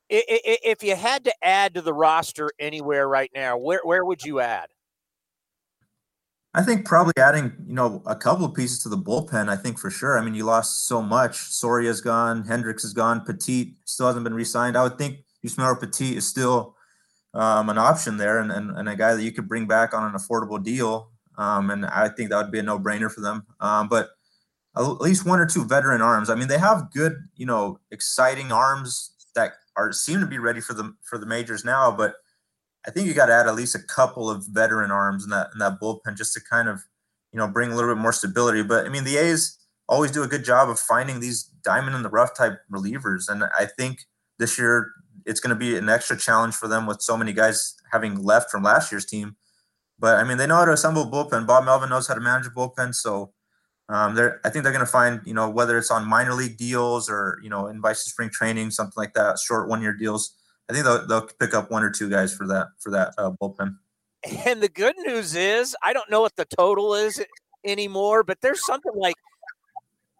If 0.10 0.84
you 0.84 0.96
had 0.96 1.24
to 1.26 1.34
add 1.42 1.74
to 1.76 1.82
the 1.82 1.94
roster 1.94 2.50
anywhere 2.60 3.08
right 3.08 3.32
now, 3.34 3.58
where 3.58 3.82
where 3.84 4.06
would 4.06 4.24
you 4.24 4.40
add? 4.40 4.68
I 6.54 6.64
think 6.64 6.86
probably 6.86 7.14
adding, 7.18 7.54
you 7.68 7.74
know, 7.74 8.02
a 8.06 8.16
couple 8.16 8.46
of 8.46 8.54
pieces 8.54 8.82
to 8.84 8.90
the 8.90 8.98
bullpen. 8.98 9.48
I 9.48 9.56
think 9.56 9.78
for 9.78 9.92
sure. 9.92 10.18
I 10.18 10.24
mean, 10.24 10.34
you 10.34 10.44
lost 10.44 10.88
so 10.88 11.02
much. 11.02 11.34
Soria's 11.38 12.02
gone. 12.02 12.46
Hendricks 12.46 12.84
is 12.84 12.94
gone. 12.94 13.22
Petit 13.22 13.76
still 13.86 14.08
hasn't 14.08 14.24
been 14.24 14.34
re-signed. 14.34 14.78
I 14.78 14.84
would 14.84 14.98
think 14.98 15.20
Yusmeiro 15.46 15.80
Petit 15.80 16.16
is 16.16 16.26
still 16.26 16.76
um, 17.34 17.70
an 17.70 17.78
option 17.78 18.18
there, 18.18 18.40
and, 18.40 18.52
and, 18.52 18.72
and 18.72 18.90
a 18.90 18.96
guy 18.96 19.14
that 19.14 19.22
you 19.22 19.32
could 19.32 19.48
bring 19.48 19.68
back 19.68 19.94
on 19.94 20.04
an 20.04 20.20
affordable 20.20 20.64
deal. 20.64 21.12
Um, 21.38 21.70
and 21.70 21.86
I 21.86 22.10
think 22.10 22.30
that 22.30 22.38
would 22.38 22.52
be 22.52 22.60
a 22.60 22.64
no-brainer 22.64 23.12
for 23.12 23.22
them. 23.22 23.46
Um, 23.60 23.88
but 23.88 24.10
at 24.80 25.02
least 25.02 25.26
one 25.26 25.40
or 25.40 25.46
two 25.46 25.66
veteran 25.66 26.02
arms. 26.02 26.30
I 26.30 26.36
mean, 26.36 26.48
they 26.48 26.58
have 26.58 26.92
good, 26.92 27.16
you 27.36 27.46
know, 27.46 27.80
exciting 27.92 28.52
arms 28.52 29.12
that 29.36 29.54
are 29.76 29.92
seem 29.92 30.20
to 30.20 30.28
be 30.28 30.40
ready 30.40 30.62
for 30.62 30.74
the 30.74 30.94
for 31.04 31.18
the 31.18 31.26
majors 31.26 31.64
now. 31.64 31.92
But 31.92 32.16
I 32.86 32.92
think 32.92 33.08
you 33.08 33.14
got 33.14 33.28
to 33.28 33.34
add 33.34 33.48
at 33.48 33.56
least 33.56 33.76
a 33.76 33.84
couple 33.84 34.30
of 34.30 34.46
veteran 34.48 34.92
arms 34.92 35.24
in 35.24 35.30
that 35.32 35.50
in 35.54 35.60
that 35.60 35.80
bullpen 35.82 36.18
just 36.18 36.34
to 36.34 36.42
kind 36.42 36.70
of, 36.70 36.84
you 37.32 37.40
know, 37.40 37.48
bring 37.48 37.72
a 37.72 37.76
little 37.76 37.94
bit 37.94 38.02
more 38.02 38.14
stability. 38.14 38.64
But 38.64 38.86
I 38.86 38.90
mean, 38.90 39.04
the 39.04 39.18
A's 39.18 39.58
always 39.90 40.12
do 40.12 40.24
a 40.24 40.28
good 40.28 40.44
job 40.44 40.70
of 40.70 40.80
finding 40.80 41.20
these 41.20 41.44
diamond 41.64 41.96
in 41.96 42.04
the 42.04 42.10
rough 42.10 42.36
type 42.36 42.60
relievers, 42.72 43.30
and 43.30 43.44
I 43.44 43.66
think 43.66 44.00
this 44.40 44.58
year 44.58 44.92
it's 45.26 45.40
going 45.40 45.54
to 45.54 45.60
be 45.60 45.78
an 45.78 45.90
extra 45.90 46.18
challenge 46.18 46.56
for 46.56 46.68
them 46.68 46.86
with 46.86 47.02
so 47.02 47.18
many 47.18 47.34
guys 47.34 47.76
having 47.92 48.24
left 48.24 48.50
from 48.50 48.64
last 48.64 48.92
year's 48.92 49.06
team. 49.06 49.36
But 50.00 50.18
I 50.18 50.24
mean, 50.24 50.38
they 50.38 50.48
know 50.48 50.56
how 50.56 50.66
to 50.66 50.72
assemble 50.72 51.04
a 51.04 51.06
bullpen. 51.06 51.48
Bob 51.48 51.66
Melvin 51.66 51.90
knows 51.90 52.08
how 52.08 52.14
to 52.14 52.22
manage 52.22 52.48
a 52.48 52.52
bullpen, 52.52 52.94
so 52.94 53.34
um, 53.90 54.16
they're 54.16 54.42
I 54.44 54.50
think 54.50 54.64
they're 54.64 54.74
going 54.74 54.86
to 54.86 54.92
find 54.92 55.22
you 55.26 55.34
know 55.34 55.50
whether 55.50 55.78
it's 55.78 55.92
on 55.92 56.06
minor 56.06 56.34
league 56.34 56.58
deals 56.58 57.10
or 57.10 57.40
you 57.42 57.50
know 57.50 57.68
invites 57.68 58.04
to 58.04 58.10
spring 58.10 58.30
training, 58.30 58.72
something 58.72 58.94
like 58.98 59.14
that, 59.14 59.40
short 59.40 59.70
one 59.70 59.82
year 59.82 59.94
deals. 59.94 60.36
I 60.70 60.74
think 60.74 60.84
they'll, 60.84 61.08
they'll 61.08 61.28
pick 61.40 61.54
up 61.54 61.72
one 61.72 61.84
or 61.84 61.90
two 61.90 62.10
guys 62.10 62.34
for 62.36 62.46
that 62.48 62.68
for 62.80 62.92
that 62.92 63.14
uh, 63.18 63.32
bullpen. 63.32 63.78
And 64.46 64.62
the 64.62 64.68
good 64.68 64.96
news 65.06 65.36
is, 65.36 65.76
I 65.84 65.94
don't 65.94 66.10
know 66.10 66.22
what 66.22 66.36
the 66.36 66.46
total 66.46 66.96
is 66.96 67.24
anymore, 67.64 68.24
but 68.24 68.42
there's 68.42 68.66
something 68.66 68.92
like 68.96 69.16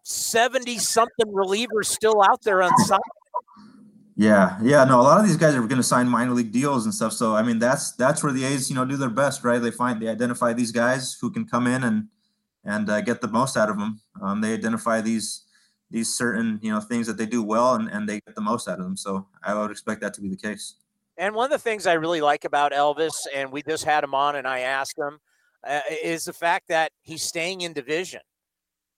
seventy 0.02 0.78
something 0.78 1.26
relievers 1.26 1.86
still 1.86 2.22
out 2.22 2.42
there 2.42 2.62
unsigned. 2.62 3.02
Yeah, 4.16 4.58
yeah, 4.62 4.82
no, 4.84 5.00
a 5.00 5.02
lot 5.02 5.20
of 5.20 5.26
these 5.26 5.36
guys 5.36 5.54
are 5.54 5.60
going 5.60 5.76
to 5.76 5.82
sign 5.82 6.08
minor 6.08 6.32
league 6.32 6.50
deals 6.52 6.86
and 6.86 6.94
stuff. 6.94 7.12
So 7.12 7.36
I 7.36 7.42
mean, 7.42 7.58
that's 7.58 7.92
that's 7.92 8.22
where 8.22 8.32
the 8.32 8.44
A's, 8.44 8.70
you 8.70 8.74
know, 8.74 8.86
do 8.86 8.96
their 8.96 9.10
best, 9.10 9.44
right? 9.44 9.60
They 9.60 9.70
find 9.70 10.00
they 10.00 10.08
identify 10.08 10.54
these 10.54 10.72
guys 10.72 11.18
who 11.20 11.30
can 11.30 11.46
come 11.46 11.66
in 11.66 11.84
and 11.84 12.08
and 12.68 12.90
uh, 12.90 13.00
get 13.00 13.20
the 13.20 13.28
most 13.28 13.56
out 13.56 13.70
of 13.70 13.78
them. 13.78 14.00
Um, 14.20 14.40
they 14.40 14.52
identify 14.52 15.00
these 15.00 15.44
these 15.90 16.14
certain 16.14 16.60
you 16.62 16.70
know 16.70 16.80
things 16.80 17.06
that 17.06 17.16
they 17.16 17.26
do 17.26 17.42
well 17.42 17.74
and, 17.74 17.88
and 17.88 18.06
they 18.08 18.20
get 18.20 18.34
the 18.34 18.42
most 18.42 18.68
out 18.68 18.78
of 18.78 18.84
them. 18.84 18.96
So 18.96 19.26
I 19.42 19.54
would 19.54 19.70
expect 19.70 20.02
that 20.02 20.14
to 20.14 20.20
be 20.20 20.28
the 20.28 20.36
case. 20.36 20.74
And 21.16 21.34
one 21.34 21.46
of 21.46 21.50
the 21.50 21.58
things 21.58 21.86
I 21.86 21.94
really 21.94 22.20
like 22.20 22.44
about 22.44 22.72
Elvis, 22.72 23.14
and 23.34 23.50
we 23.50 23.62
just 23.62 23.84
had 23.84 24.04
him 24.04 24.14
on, 24.14 24.36
and 24.36 24.46
I 24.46 24.60
asked 24.60 24.96
him, 24.96 25.18
uh, 25.66 25.80
is 26.04 26.26
the 26.26 26.32
fact 26.32 26.68
that 26.68 26.92
he's 27.02 27.22
staying 27.22 27.62
in 27.62 27.72
division. 27.72 28.20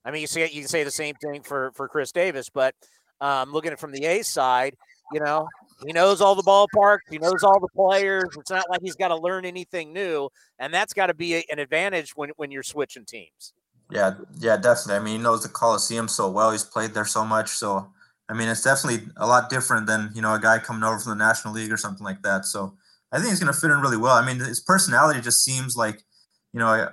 I 0.05 0.11
mean, 0.11 0.21
you 0.21 0.27
say 0.27 0.43
you 0.51 0.61
can 0.63 0.69
say 0.69 0.83
the 0.83 0.91
same 0.91 1.15
thing 1.15 1.43
for 1.43 1.71
for 1.75 1.89
Khris 1.89 2.13
Davis, 2.13 2.51
but 2.51 2.75
um, 3.21 3.53
looking 3.53 3.69
at 3.69 3.75
it 3.75 3.79
from 3.79 3.93
the 3.93 4.05
A 4.05 4.23
side, 4.23 4.75
you 5.13 5.21
know, 5.21 5.47
he 5.87 5.93
knows 5.93 6.21
all 6.21 6.35
the 6.35 6.43
ballparks, 6.43 7.01
he 7.09 7.19
knows 7.19 7.45
all 7.45 7.61
the 7.61 7.69
players. 7.75 8.29
It's 8.37 8.51
not 8.51 8.69
like 8.69 8.81
he's 8.83 8.97
got 8.97 9.09
to 9.09 9.17
learn 9.17 9.45
anything 9.45 9.93
new, 9.93 10.29
and 10.59 10.75
that's 10.75 10.93
got 10.93 11.07
to 11.07 11.15
be 11.15 11.37
a, 11.37 11.45
an 11.51 11.61
advantage 11.61 12.17
when 12.17 12.31
when 12.37 12.51
you're 12.51 12.65
switching 12.65 13.05
teams. 13.05 13.53
Yeah, 13.91 14.15
yeah, 14.39 14.57
definitely. 14.57 14.95
I 14.95 14.99
mean, 15.01 15.17
he 15.19 15.23
knows 15.23 15.43
the 15.43 15.49
Coliseum 15.49 16.09
so 16.09 16.31
well. 16.31 16.53
He's 16.53 16.65
played 16.65 16.95
there 16.95 17.05
so 17.05 17.25
much. 17.25 17.51
So, 17.51 17.93
I 18.29 18.35
mean, 18.35 18.49
it's 18.49 18.63
definitely 18.63 19.09
a 19.17 19.27
lot 19.27 19.51
different 19.51 19.87
than 19.87 20.11
you 20.15 20.23
know 20.23 20.35
a 20.35 20.41
guy 20.41 20.59
coming 20.59 20.85
over 20.85 20.99
from 20.99 21.11
the 21.19 21.25
National 21.25 21.55
League 21.55 21.73
or 21.73 21.77
something 21.77 22.05
like 22.05 22.23
that. 22.23 22.45
So, 22.45 22.77
I 23.13 23.19
think 23.19 23.31
he's 23.31 23.41
going 23.41 23.53
to 23.53 23.59
fit 23.59 23.71
in 23.71 23.81
really 23.81 23.97
well. 23.97 24.15
I 24.15 24.25
mean, 24.25 24.39
his 24.39 24.61
personality 24.61 25.21
just 25.21 25.45
seems 25.45 25.77
like, 25.77 26.05
you 26.53 26.61
know, 26.61 26.89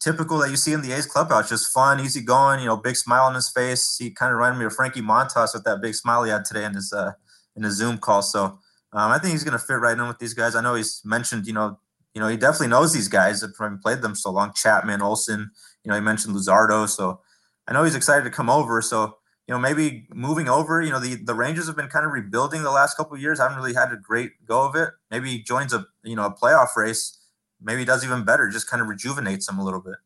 typical 0.00 0.38
that 0.38 0.50
you 0.50 0.56
see 0.56 0.72
in 0.72 0.82
the 0.82 0.92
A's 0.92 1.06
clubhouse. 1.06 1.48
Just 1.48 1.72
fun, 1.72 2.00
easy 2.00 2.20
going. 2.20 2.60
You 2.60 2.66
know, 2.66 2.76
big 2.76 2.96
smile 2.96 3.24
on 3.24 3.34
his 3.34 3.48
face. 3.48 3.96
He 3.98 4.10
kind 4.10 4.30
of 4.30 4.36
reminded 4.36 4.58
me 4.58 4.66
of 4.66 4.74
Frankie 4.74 5.00
Montas 5.02 5.54
with 5.54 5.64
that 5.64 5.80
big 5.80 5.94
smile 5.94 6.24
he 6.24 6.30
had 6.30 6.44
today 6.44 6.64
in 6.64 6.74
his 6.74 6.92
uh, 6.92 7.12
in 7.56 7.62
his 7.62 7.76
Zoom 7.76 7.98
call. 7.98 8.20
So, 8.22 8.44
um, 8.92 9.10
I 9.12 9.18
think 9.18 9.32
he's 9.32 9.44
going 9.44 9.58
to 9.58 9.64
fit 9.64 9.74
right 9.74 9.96
in 9.96 10.06
with 10.06 10.18
these 10.18 10.34
guys. 10.34 10.54
I 10.54 10.60
know 10.60 10.74
he's 10.74 11.00
mentioned, 11.04 11.46
you 11.46 11.54
know, 11.54 11.78
you 12.14 12.20
know, 12.20 12.28
he 12.28 12.36
definitely 12.36 12.68
knows 12.68 12.92
these 12.92 13.08
guys. 13.08 13.40
Have 13.42 13.52
played 13.82 14.02
them 14.02 14.14
so 14.14 14.30
long. 14.30 14.52
Chapman, 14.54 15.02
Olson 15.02 15.50
you 15.84 15.90
know, 15.90 15.94
he 15.94 16.00
mentioned 16.00 16.34
Luzardo, 16.34 16.88
so 16.88 17.20
I 17.66 17.72
know 17.72 17.84
he's 17.84 17.94
excited 17.94 18.24
to 18.24 18.30
come 18.30 18.50
over. 18.50 18.82
So 18.82 19.18
you 19.48 19.54
know, 19.54 19.58
maybe 19.58 20.06
moving 20.14 20.48
over. 20.48 20.82
You 20.82 20.90
know, 20.90 21.00
the 21.00 21.16
the 21.16 21.34
Rangers 21.34 21.66
have 21.66 21.76
been 21.76 21.88
kind 21.88 22.04
of 22.04 22.12
rebuilding 22.12 22.62
the 22.62 22.70
last 22.70 22.96
couple 22.96 23.16
years. 23.16 23.40
haven't 23.40 23.56
really 23.56 23.74
had 23.74 23.92
a 23.92 23.96
great 23.96 24.32
go 24.46 24.62
of 24.62 24.76
it. 24.76 24.90
Maybe 25.10 25.30
he 25.30 25.42
joins 25.42 25.72
a 25.72 25.86
you 26.04 26.14
know 26.14 26.26
a 26.26 26.34
playoff 26.34 26.76
race. 26.76 27.18
Maybe 27.60 27.80
he 27.80 27.84
does 27.86 28.04
even 28.04 28.24
better. 28.24 28.48
Just 28.48 28.68
kind 28.68 28.82
of 28.82 28.88
rejuvenates 28.88 29.48
him 29.48 29.58
a 29.58 29.64
little 29.64 29.80
bit. 29.80 29.96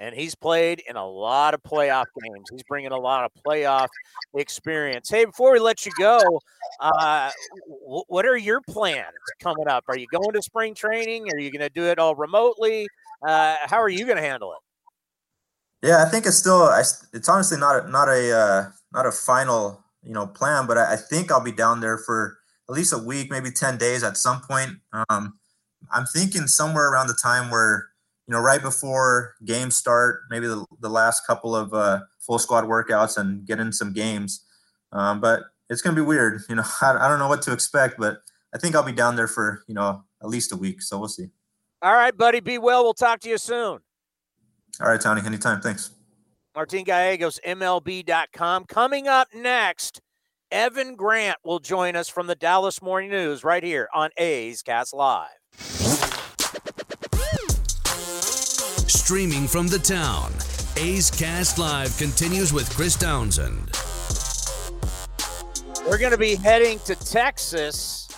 And 0.00 0.14
he's 0.14 0.36
played 0.36 0.80
in 0.88 0.94
a 0.94 1.04
lot 1.04 1.54
of 1.54 1.62
playoff 1.64 2.04
games. 2.22 2.46
He's 2.52 2.62
bringing 2.68 2.92
a 2.92 2.96
lot 2.96 3.24
of 3.24 3.32
playoff 3.44 3.88
experience. 4.36 5.10
Hey, 5.10 5.24
before 5.24 5.52
we 5.52 5.58
let 5.58 5.84
you 5.84 5.92
go, 5.98 6.20
uh, 6.78 7.32
what 8.06 8.24
are 8.24 8.36
your 8.36 8.60
plans 8.60 9.06
coming 9.40 9.66
up? 9.66 9.84
Are 9.88 9.98
you 9.98 10.06
going 10.12 10.32
to 10.34 10.42
spring 10.42 10.74
training? 10.74 11.26
Are 11.32 11.38
you 11.40 11.50
going 11.50 11.62
to 11.62 11.68
do 11.70 11.86
it 11.86 11.98
all 11.98 12.14
remotely? 12.14 12.86
Uh, 13.26 13.56
how 13.62 13.78
are 13.82 13.88
you 13.88 14.04
going 14.04 14.18
to 14.18 14.22
handle 14.22 14.52
it? 14.52 14.58
Yeah, 15.82 16.02
I 16.04 16.08
think 16.08 16.26
it's 16.26 16.36
still. 16.36 16.62
I, 16.62 16.82
it's 17.12 17.28
honestly 17.28 17.58
not 17.58 17.84
a, 17.84 17.90
not 17.90 18.08
a 18.08 18.36
uh, 18.36 18.70
not 18.92 19.06
a 19.06 19.12
final 19.12 19.84
you 20.02 20.12
know 20.12 20.26
plan, 20.26 20.66
but 20.66 20.76
I, 20.76 20.94
I, 20.94 20.96
think 20.96 21.30
I'll 21.30 21.42
be 21.42 21.52
down 21.52 21.80
there 21.80 21.98
for 21.98 22.38
at 22.68 22.74
least 22.74 22.92
a 22.92 22.98
week, 22.98 23.30
maybe 23.30 23.50
ten 23.50 23.78
days 23.78 24.02
at 24.02 24.16
some 24.16 24.40
point. 24.40 24.70
Um, 25.08 25.38
I'm 25.92 26.04
thinking 26.06 26.46
somewhere 26.46 26.90
around 26.90 27.06
the 27.06 27.18
time 27.22 27.50
where 27.50 27.88
you 28.26 28.32
know 28.32 28.40
right 28.40 28.60
before 28.60 29.34
games 29.44 29.76
start, 29.76 30.22
maybe 30.30 30.48
the, 30.48 30.66
the 30.80 30.90
last 30.90 31.26
couple 31.26 31.54
of 31.54 31.72
uh, 31.72 32.00
full 32.18 32.40
squad 32.40 32.64
workouts 32.64 33.16
and 33.16 33.46
get 33.46 33.60
in 33.60 33.72
some 33.72 33.92
games. 33.92 34.44
Um, 34.92 35.20
but 35.20 35.44
it's 35.70 35.80
gonna 35.80 35.94
be 35.94 36.02
weird. 36.02 36.42
You 36.48 36.56
know, 36.56 36.64
I, 36.82 36.96
I 36.96 37.08
don't 37.08 37.20
know 37.20 37.28
what 37.28 37.42
to 37.42 37.52
expect, 37.52 37.98
but 37.98 38.18
I 38.52 38.58
think 38.58 38.74
I'll 38.74 38.82
be 38.82 38.92
down 38.92 39.14
there 39.14 39.28
for 39.28 39.62
you 39.68 39.74
know 39.74 40.02
at 40.22 40.28
least 40.28 40.50
a 40.50 40.56
week. 40.56 40.82
So 40.82 40.98
we'll 40.98 41.08
see. 41.08 41.28
All 41.80 41.94
right, 41.94 42.16
buddy. 42.16 42.40
Be 42.40 42.58
well. 42.58 42.82
We'll 42.82 42.94
talk 42.94 43.20
to 43.20 43.28
you 43.28 43.38
soon. 43.38 43.78
All 44.80 44.88
right, 44.88 45.00
Tony. 45.00 45.22
Anytime. 45.24 45.60
Thanks. 45.60 45.90
Martin 46.54 46.82
Gallegos, 46.82 47.38
MLB.com. 47.46 48.64
Coming 48.64 49.06
up 49.06 49.28
next, 49.32 50.00
Evan 50.50 50.96
Grant 50.96 51.38
will 51.44 51.60
join 51.60 51.94
us 51.94 52.08
from 52.08 52.26
the 52.26 52.34
Dallas 52.34 52.82
Morning 52.82 53.10
News 53.10 53.44
right 53.44 53.62
here 53.62 53.88
on 53.94 54.10
A's 54.16 54.62
Cast 54.62 54.92
Live. 54.92 55.28
Streaming 58.88 59.46
from 59.46 59.68
the 59.68 59.78
town, 59.78 60.32
A's 60.76 61.10
Cast 61.10 61.58
Live 61.58 61.96
continues 61.96 62.52
with 62.52 62.68
Chris 62.74 62.96
Townsend. 62.96 63.70
We're 65.86 65.98
going 65.98 66.12
to 66.12 66.18
be 66.18 66.34
heading 66.34 66.78
to 66.80 66.94
Texas, 66.96 68.08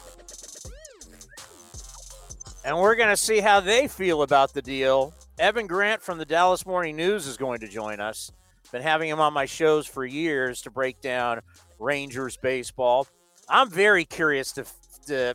and 2.64 2.76
we're 2.78 2.96
going 2.96 3.10
to 3.10 3.16
see 3.16 3.40
how 3.40 3.60
they 3.60 3.86
feel 3.86 4.22
about 4.22 4.54
the 4.54 4.62
deal 4.62 5.12
Evan 5.40 5.66
Grant 5.66 6.02
from 6.02 6.18
the 6.18 6.24
Dallas 6.24 6.64
Morning 6.66 6.96
News 6.96 7.26
is 7.26 7.36
going 7.36 7.60
to 7.60 7.68
join 7.68 7.98
us. 7.98 8.30
Been 8.70 8.82
having 8.82 9.08
him 9.08 9.18
on 9.18 9.32
my 9.32 9.46
shows 9.46 9.86
for 9.86 10.04
years 10.04 10.62
to 10.62 10.70
break 10.70 11.00
down 11.00 11.40
Rangers 11.80 12.36
baseball. 12.36 13.08
I'm 13.48 13.68
very 13.68 14.04
curious 14.04 14.52
to, 14.52 14.64
to 15.08 15.34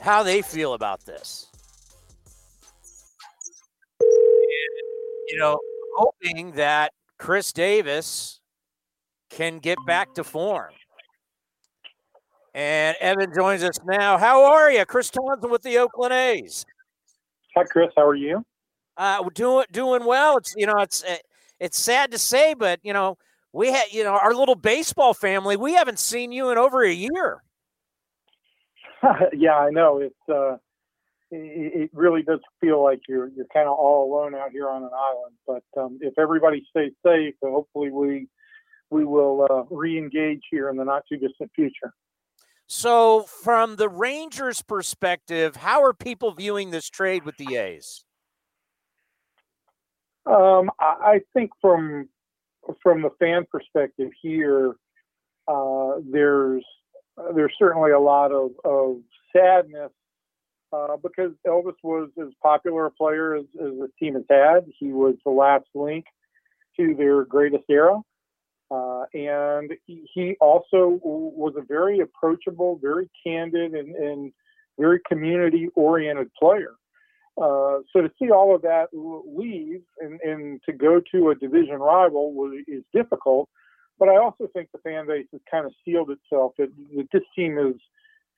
how 0.00 0.22
they 0.22 0.40
feel 0.40 0.72
about 0.72 1.04
this. 1.04 1.50
you 5.34 5.40
know, 5.40 5.58
hoping 5.96 6.52
that 6.52 6.92
Khris 7.18 7.52
Davis 7.52 8.40
can 9.30 9.58
get 9.58 9.78
back 9.84 10.14
to 10.14 10.22
form. 10.22 10.72
And 12.54 12.96
Evan 13.00 13.32
joins 13.34 13.64
us 13.64 13.76
now. 13.84 14.16
How 14.16 14.44
are 14.44 14.70
you? 14.70 14.84
Chris 14.86 15.10
Townsend 15.10 15.50
with 15.50 15.62
the 15.62 15.78
Oakland 15.78 16.12
A's. 16.12 16.64
Hi, 17.56 17.64
Chris. 17.64 17.90
How 17.96 18.06
are 18.06 18.14
you? 18.14 18.44
Uh, 18.96 19.28
doing 19.34 19.66
doing 19.70 20.04
well. 20.04 20.36
It's 20.36 20.54
you 20.56 20.66
know 20.66 20.78
it's 20.78 21.04
eh, 21.04 21.18
it's 21.60 21.78
sad 21.78 22.10
to 22.12 22.18
say, 22.18 22.54
but 22.54 22.80
you 22.82 22.92
know 22.92 23.16
we 23.52 23.70
had 23.70 23.92
you 23.92 24.04
know 24.04 24.12
our 24.12 24.34
little 24.34 24.54
baseball 24.54 25.14
family. 25.14 25.56
We 25.56 25.74
haven't 25.74 25.98
seen 25.98 26.32
you 26.32 26.50
in 26.50 26.58
over 26.58 26.82
a 26.82 26.92
year. 26.92 27.42
yeah, 29.36 29.56
I 29.56 29.70
know. 29.70 29.98
It's 29.98 30.14
uh, 30.28 30.54
it, 31.30 31.82
it, 31.82 31.90
really 31.92 32.22
does 32.22 32.40
feel 32.60 32.82
like 32.82 33.00
you're 33.08 33.28
you're 33.28 33.46
kind 33.52 33.68
of 33.68 33.76
all 33.76 34.12
alone 34.12 34.34
out 34.34 34.50
here 34.50 34.68
on 34.68 34.82
an 34.82 34.90
island. 34.92 35.34
But 35.46 35.80
um, 35.80 35.98
if 36.00 36.18
everybody 36.18 36.64
stays 36.70 36.92
safe, 37.04 37.34
hopefully 37.42 37.90
we 37.90 38.28
we 38.90 39.04
will 39.04 39.46
uh, 39.50 39.62
re-engage 39.74 40.42
here 40.50 40.68
in 40.70 40.76
the 40.76 40.84
not 40.84 41.02
too 41.08 41.18
distant 41.18 41.50
future. 41.54 41.92
So, 42.66 43.22
from 43.22 43.76
the 43.76 43.88
Rangers' 43.88 44.62
perspective, 44.62 45.56
how 45.56 45.82
are 45.82 45.92
people 45.92 46.32
viewing 46.32 46.70
this 46.70 46.88
trade 46.88 47.24
with 47.24 47.36
the 47.36 47.56
A's? 47.56 48.04
Um, 50.26 50.70
I 50.78 51.20
think 51.34 51.50
from 51.60 52.08
from 52.82 53.02
the 53.02 53.10
fan 53.18 53.44
perspective 53.50 54.10
here, 54.22 54.74
uh, 55.46 55.96
there's 56.10 56.64
there's 57.34 57.52
certainly 57.58 57.90
a 57.90 58.00
lot 58.00 58.32
of, 58.32 58.52
of 58.64 58.96
sadness 59.34 59.92
uh, 60.72 60.96
because 61.02 61.32
Elvis 61.46 61.74
was 61.82 62.10
as 62.20 62.32
popular 62.42 62.86
a 62.86 62.90
player 62.90 63.36
as, 63.36 63.44
as 63.60 63.72
the 63.78 63.88
team 63.98 64.14
has 64.14 64.24
had. 64.28 64.64
He 64.78 64.92
was 64.92 65.14
the 65.24 65.30
last 65.30 65.66
link 65.74 66.06
to 66.76 66.94
their 66.94 67.24
greatest 67.24 67.64
era. 67.68 68.00
Uh, 68.74 69.04
and 69.14 69.72
he 69.86 70.36
also 70.40 70.98
was 71.02 71.54
a 71.56 71.62
very 71.62 72.00
approachable, 72.00 72.78
very 72.82 73.08
candid, 73.24 73.72
and, 73.74 73.94
and 73.94 74.32
very 74.78 75.00
community 75.08 75.68
oriented 75.74 76.30
player. 76.34 76.74
Uh, 77.36 77.78
so 77.92 78.00
to 78.00 78.10
see 78.18 78.30
all 78.30 78.54
of 78.54 78.62
that 78.62 78.86
leave 78.92 79.82
and, 80.00 80.20
and 80.20 80.60
to 80.64 80.72
go 80.72 81.00
to 81.12 81.30
a 81.30 81.34
division 81.34 81.76
rival 81.76 82.32
was, 82.32 82.52
is 82.68 82.82
difficult. 82.92 83.48
But 83.98 84.08
I 84.08 84.16
also 84.16 84.48
think 84.52 84.68
the 84.72 84.78
fan 84.78 85.06
base 85.06 85.26
has 85.32 85.40
kind 85.50 85.66
of 85.66 85.72
sealed 85.84 86.10
itself 86.10 86.52
that, 86.58 86.68
that 86.96 87.08
this 87.12 87.22
team 87.36 87.58
is 87.58 87.74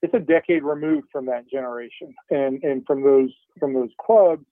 it's 0.03 0.15
a 0.15 0.19
decade 0.19 0.63
removed 0.63 1.09
from 1.11 1.27
that 1.27 1.49
generation 1.51 2.15
and, 2.31 2.63
and 2.63 2.85
from 2.87 3.03
those 3.03 3.31
from 3.59 3.73
those 3.73 3.91
clubs. 4.05 4.45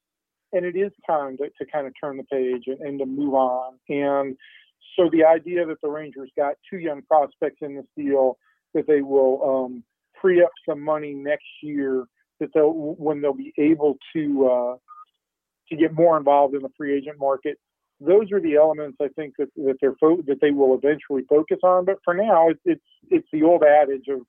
And 0.52 0.64
it 0.64 0.76
is 0.76 0.92
time 1.06 1.36
to, 1.38 1.50
to 1.58 1.70
kind 1.70 1.86
of 1.86 1.92
turn 2.00 2.16
the 2.16 2.22
page 2.24 2.64
and, 2.66 2.80
and 2.80 2.98
to 3.00 3.06
move 3.06 3.34
on. 3.34 3.74
And 3.88 4.36
so 4.96 5.08
the 5.10 5.24
idea 5.24 5.66
that 5.66 5.80
the 5.82 5.88
Rangers 5.88 6.30
got 6.36 6.54
two 6.70 6.78
young 6.78 7.02
prospects 7.02 7.58
in 7.62 7.76
this 7.76 7.86
deal, 7.96 8.38
that 8.74 8.86
they 8.86 9.02
will 9.02 9.66
um, 9.66 9.84
free 10.20 10.42
up 10.42 10.50
some 10.68 10.80
money 10.80 11.14
next 11.14 11.44
year, 11.62 12.04
that 12.40 12.50
they'll 12.54 12.72
when 12.72 13.20
they'll 13.20 13.34
be 13.34 13.52
able 13.58 13.96
to 14.14 14.48
uh, 14.48 14.76
to 15.68 15.76
get 15.76 15.92
more 15.92 16.16
involved 16.16 16.54
in 16.54 16.62
the 16.62 16.70
free 16.76 16.96
agent 16.96 17.18
market. 17.18 17.58
Those 18.00 18.32
are 18.32 18.40
the 18.40 18.56
elements 18.56 18.98
I 19.00 19.08
think 19.16 19.34
that, 19.38 19.48
that 19.56 19.76
they're 19.80 19.94
fo- 20.00 20.22
that 20.26 20.40
they 20.40 20.50
will 20.50 20.74
eventually 20.74 21.22
focus 21.28 21.58
on. 21.62 21.84
But 21.84 21.96
for 22.04 22.14
now, 22.14 22.48
it's 22.48 22.60
it's, 22.64 22.82
it's 23.10 23.28
the 23.32 23.42
old 23.42 23.62
adage 23.62 24.08
of 24.08 24.20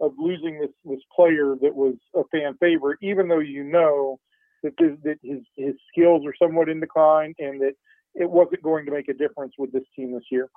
of 0.00 0.12
losing 0.18 0.60
this 0.60 0.70
this 0.84 1.00
player 1.14 1.54
that 1.60 1.74
was 1.74 1.94
a 2.14 2.22
fan 2.32 2.56
favorite, 2.58 2.98
even 3.02 3.28
though 3.28 3.40
you 3.40 3.64
know 3.64 4.18
that 4.62 4.72
this, 4.78 4.92
that 5.04 5.16
his 5.22 5.40
his 5.56 5.74
skills 5.92 6.24
are 6.26 6.34
somewhat 6.42 6.68
in 6.68 6.80
decline 6.80 7.34
and 7.38 7.60
that 7.60 7.74
it 8.14 8.30
wasn't 8.30 8.62
going 8.62 8.86
to 8.86 8.92
make 8.92 9.08
a 9.08 9.14
difference 9.14 9.54
with 9.58 9.72
this 9.72 9.84
team 9.94 10.12
this 10.12 10.24
year. 10.30 10.48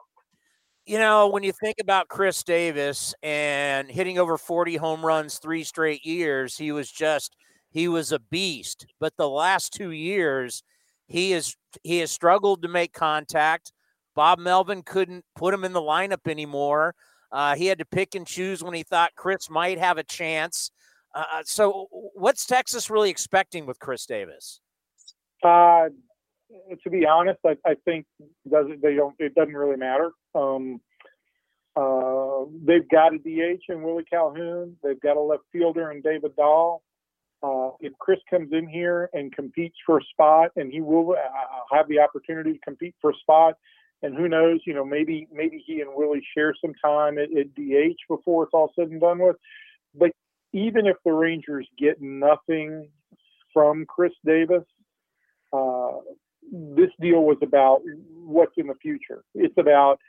You 0.85 0.97
know, 0.97 1.29
when 1.29 1.43
you 1.43 1.53
think 1.53 1.77
about 1.79 2.09
Khris 2.09 2.43
Davis 2.43 3.15
and 3.23 3.89
hitting 3.89 4.19
over 4.19 4.37
40 4.37 4.75
home 4.75 5.05
runs 5.05 5.37
three 5.37 5.63
straight 5.63 6.05
years, 6.05 6.57
he 6.57 6.71
was 6.71 6.91
just 6.91 7.35
he 7.69 7.87
was 7.87 8.11
a 8.11 8.19
beast. 8.19 8.85
But 8.99 9.13
the 9.17 9.29
last 9.29 9.73
two 9.73 9.91
years, 9.91 10.61
he 11.07 11.33
is 11.33 11.55
he 11.83 11.99
has 11.99 12.11
struggled 12.11 12.61
to 12.63 12.67
make 12.67 12.93
contact. 12.93 13.71
Bob 14.15 14.39
Melvin 14.39 14.83
couldn't 14.83 15.25
put 15.35 15.53
him 15.53 15.63
in 15.63 15.73
the 15.73 15.81
lineup 15.81 16.29
anymore. 16.29 16.95
Uh, 17.31 17.55
he 17.55 17.65
had 17.65 17.79
to 17.79 17.85
pick 17.85 18.13
and 18.13 18.27
choose 18.27 18.63
when 18.63 18.75
he 18.75 18.83
thought 18.83 19.15
Khris 19.15 19.49
might 19.49 19.79
have 19.79 19.97
a 19.97 20.03
chance. 20.03 20.69
Uh, 21.15 21.23
uh 21.33 21.43
so, 21.45 21.87
what's 22.13 22.45
Texas 22.45 22.89
really 22.89 23.09
expecting 23.09 23.65
with 23.65 23.79
Khris 23.79 24.05
Davis? 24.05 24.59
Uh, 25.41 25.89
to 26.83 26.89
be 26.89 27.05
honest, 27.05 27.39
I, 27.45 27.55
I 27.65 27.75
think 27.85 28.05
doesn't 28.49 28.81
they 28.81 28.95
don't 28.95 29.15
it 29.19 29.35
doesn't 29.35 29.55
really 29.55 29.77
matter. 29.77 30.11
Um, 30.35 30.81
uh, 31.75 32.45
they've 32.63 32.87
got 32.89 33.13
a 33.13 33.17
DH 33.17 33.63
in 33.69 33.81
Willie 33.81 34.05
Calhoun. 34.09 34.77
They've 34.83 34.99
got 34.99 35.17
a 35.17 35.21
left 35.21 35.43
fielder 35.51 35.91
in 35.91 36.01
David 36.01 36.35
Dahl. 36.35 36.83
Uh, 37.41 37.71
if 37.81 37.91
Khris 37.99 38.19
comes 38.29 38.53
in 38.53 38.67
here 38.67 39.09
and 39.13 39.35
competes 39.35 39.75
for 39.85 39.97
a 39.97 40.03
spot, 40.11 40.51
and 40.55 40.71
he 40.71 40.81
will 40.81 41.11
uh, 41.11 41.75
have 41.75 41.87
the 41.89 41.99
opportunity 41.99 42.53
to 42.53 42.59
compete 42.59 42.95
for 43.01 43.09
a 43.09 43.15
spot, 43.15 43.55
and 44.01 44.15
who 44.15 44.29
knows, 44.29 44.59
you 44.65 44.73
know, 44.73 44.85
maybe 44.85 45.27
maybe 45.33 45.63
he 45.65 45.81
and 45.81 45.89
Willie 45.93 46.25
share 46.35 46.53
some 46.61 46.73
time 46.83 47.17
at, 47.17 47.29
at 47.37 47.53
DH 47.55 47.97
before 48.07 48.43
it's 48.43 48.53
all 48.53 48.71
said 48.75 48.89
and 48.89 49.01
done 49.01 49.19
with. 49.19 49.35
But 49.95 50.11
even 50.53 50.85
if 50.85 50.97
the 51.03 51.11
Rangers 51.11 51.67
get 51.77 52.01
nothing 52.01 52.89
from 53.53 53.85
Khris 53.85 54.13
Davis, 54.25 54.63
uh, 55.51 55.99
this 56.51 56.89
deal 56.99 57.23
was 57.23 57.37
about 57.41 57.81
what's 58.15 58.53
in 58.57 58.67
the 58.67 58.75
future. 58.75 59.23
It's 59.33 59.57
about 59.57 59.99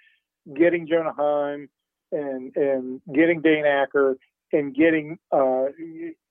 getting 0.57 0.87
Jonah 0.87 1.14
Heim 1.16 1.68
and 2.12 2.55
and 2.57 3.01
getting 3.14 3.41
Dane 3.41 3.64
Acker 3.66 4.16
and 4.53 4.74
getting 4.74 5.18
uh, 5.32 5.66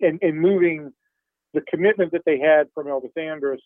and, 0.02 0.20
and 0.22 0.40
moving 0.40 0.94
the 1.54 1.62
commitment 1.70 2.12
that 2.12 2.22
they 2.26 2.40
had 2.40 2.68
from 2.74 2.88
Elvis 2.88 3.16
Andrus 3.18 3.62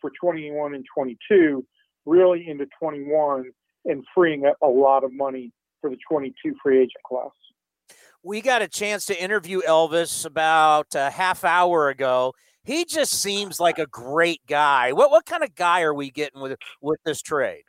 for 0.00 0.10
21 0.20 0.74
and 0.74 0.84
22 0.94 1.64
really 2.06 2.48
into 2.48 2.66
21 2.78 3.50
and 3.84 4.04
freeing 4.14 4.46
up 4.46 4.56
a 4.62 4.66
lot 4.66 5.04
of 5.04 5.12
money 5.12 5.52
for 5.80 5.90
the 5.90 5.96
22 6.08 6.54
free 6.62 6.78
agent 6.78 6.92
class. 7.06 7.30
We 8.22 8.42
got 8.42 8.60
a 8.60 8.68
chance 8.68 9.06
to 9.06 9.22
interview 9.22 9.60
Elvis 9.62 10.26
about 10.26 10.94
a 10.94 11.10
half 11.10 11.44
hour 11.44 11.88
ago 11.88 12.34
he 12.64 12.84
just 12.84 13.12
seems 13.12 13.58
like 13.58 13.78
a 13.78 13.86
great 13.86 14.40
guy. 14.46 14.92
What 14.92 15.10
what 15.10 15.26
kind 15.26 15.42
of 15.42 15.54
guy 15.54 15.82
are 15.82 15.94
we 15.94 16.10
getting 16.10 16.40
with 16.40 16.58
with 16.80 17.00
this 17.04 17.22
trade? 17.22 17.64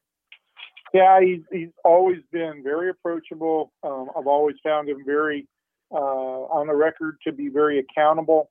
Yeah, 0.93 1.21
he's 1.21 1.41
he's 1.51 1.69
always 1.85 2.19
been 2.31 2.61
very 2.63 2.89
approachable. 2.89 3.71
Um, 3.83 4.09
I've 4.17 4.27
always 4.27 4.57
found 4.63 4.89
him 4.89 5.03
very 5.05 5.47
uh, 5.91 5.95
on 5.95 6.67
the 6.67 6.75
record 6.75 7.17
to 7.25 7.31
be 7.31 7.49
very 7.49 7.79
accountable. 7.79 8.49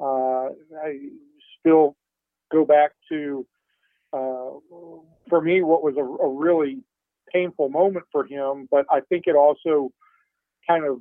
Uh, 0.00 0.48
I 0.82 0.98
still 1.60 1.96
go 2.50 2.64
back 2.64 2.92
to 3.10 3.46
uh, 4.12 4.50
for 5.28 5.40
me 5.40 5.62
what 5.62 5.82
was 5.82 5.94
a, 5.96 6.02
a 6.02 6.28
really 6.28 6.82
painful 7.32 7.68
moment 7.68 8.06
for 8.10 8.24
him, 8.24 8.68
but 8.70 8.86
I 8.90 9.00
think 9.00 9.24
it 9.26 9.36
also 9.36 9.90
kind 10.68 10.84
of 10.84 10.98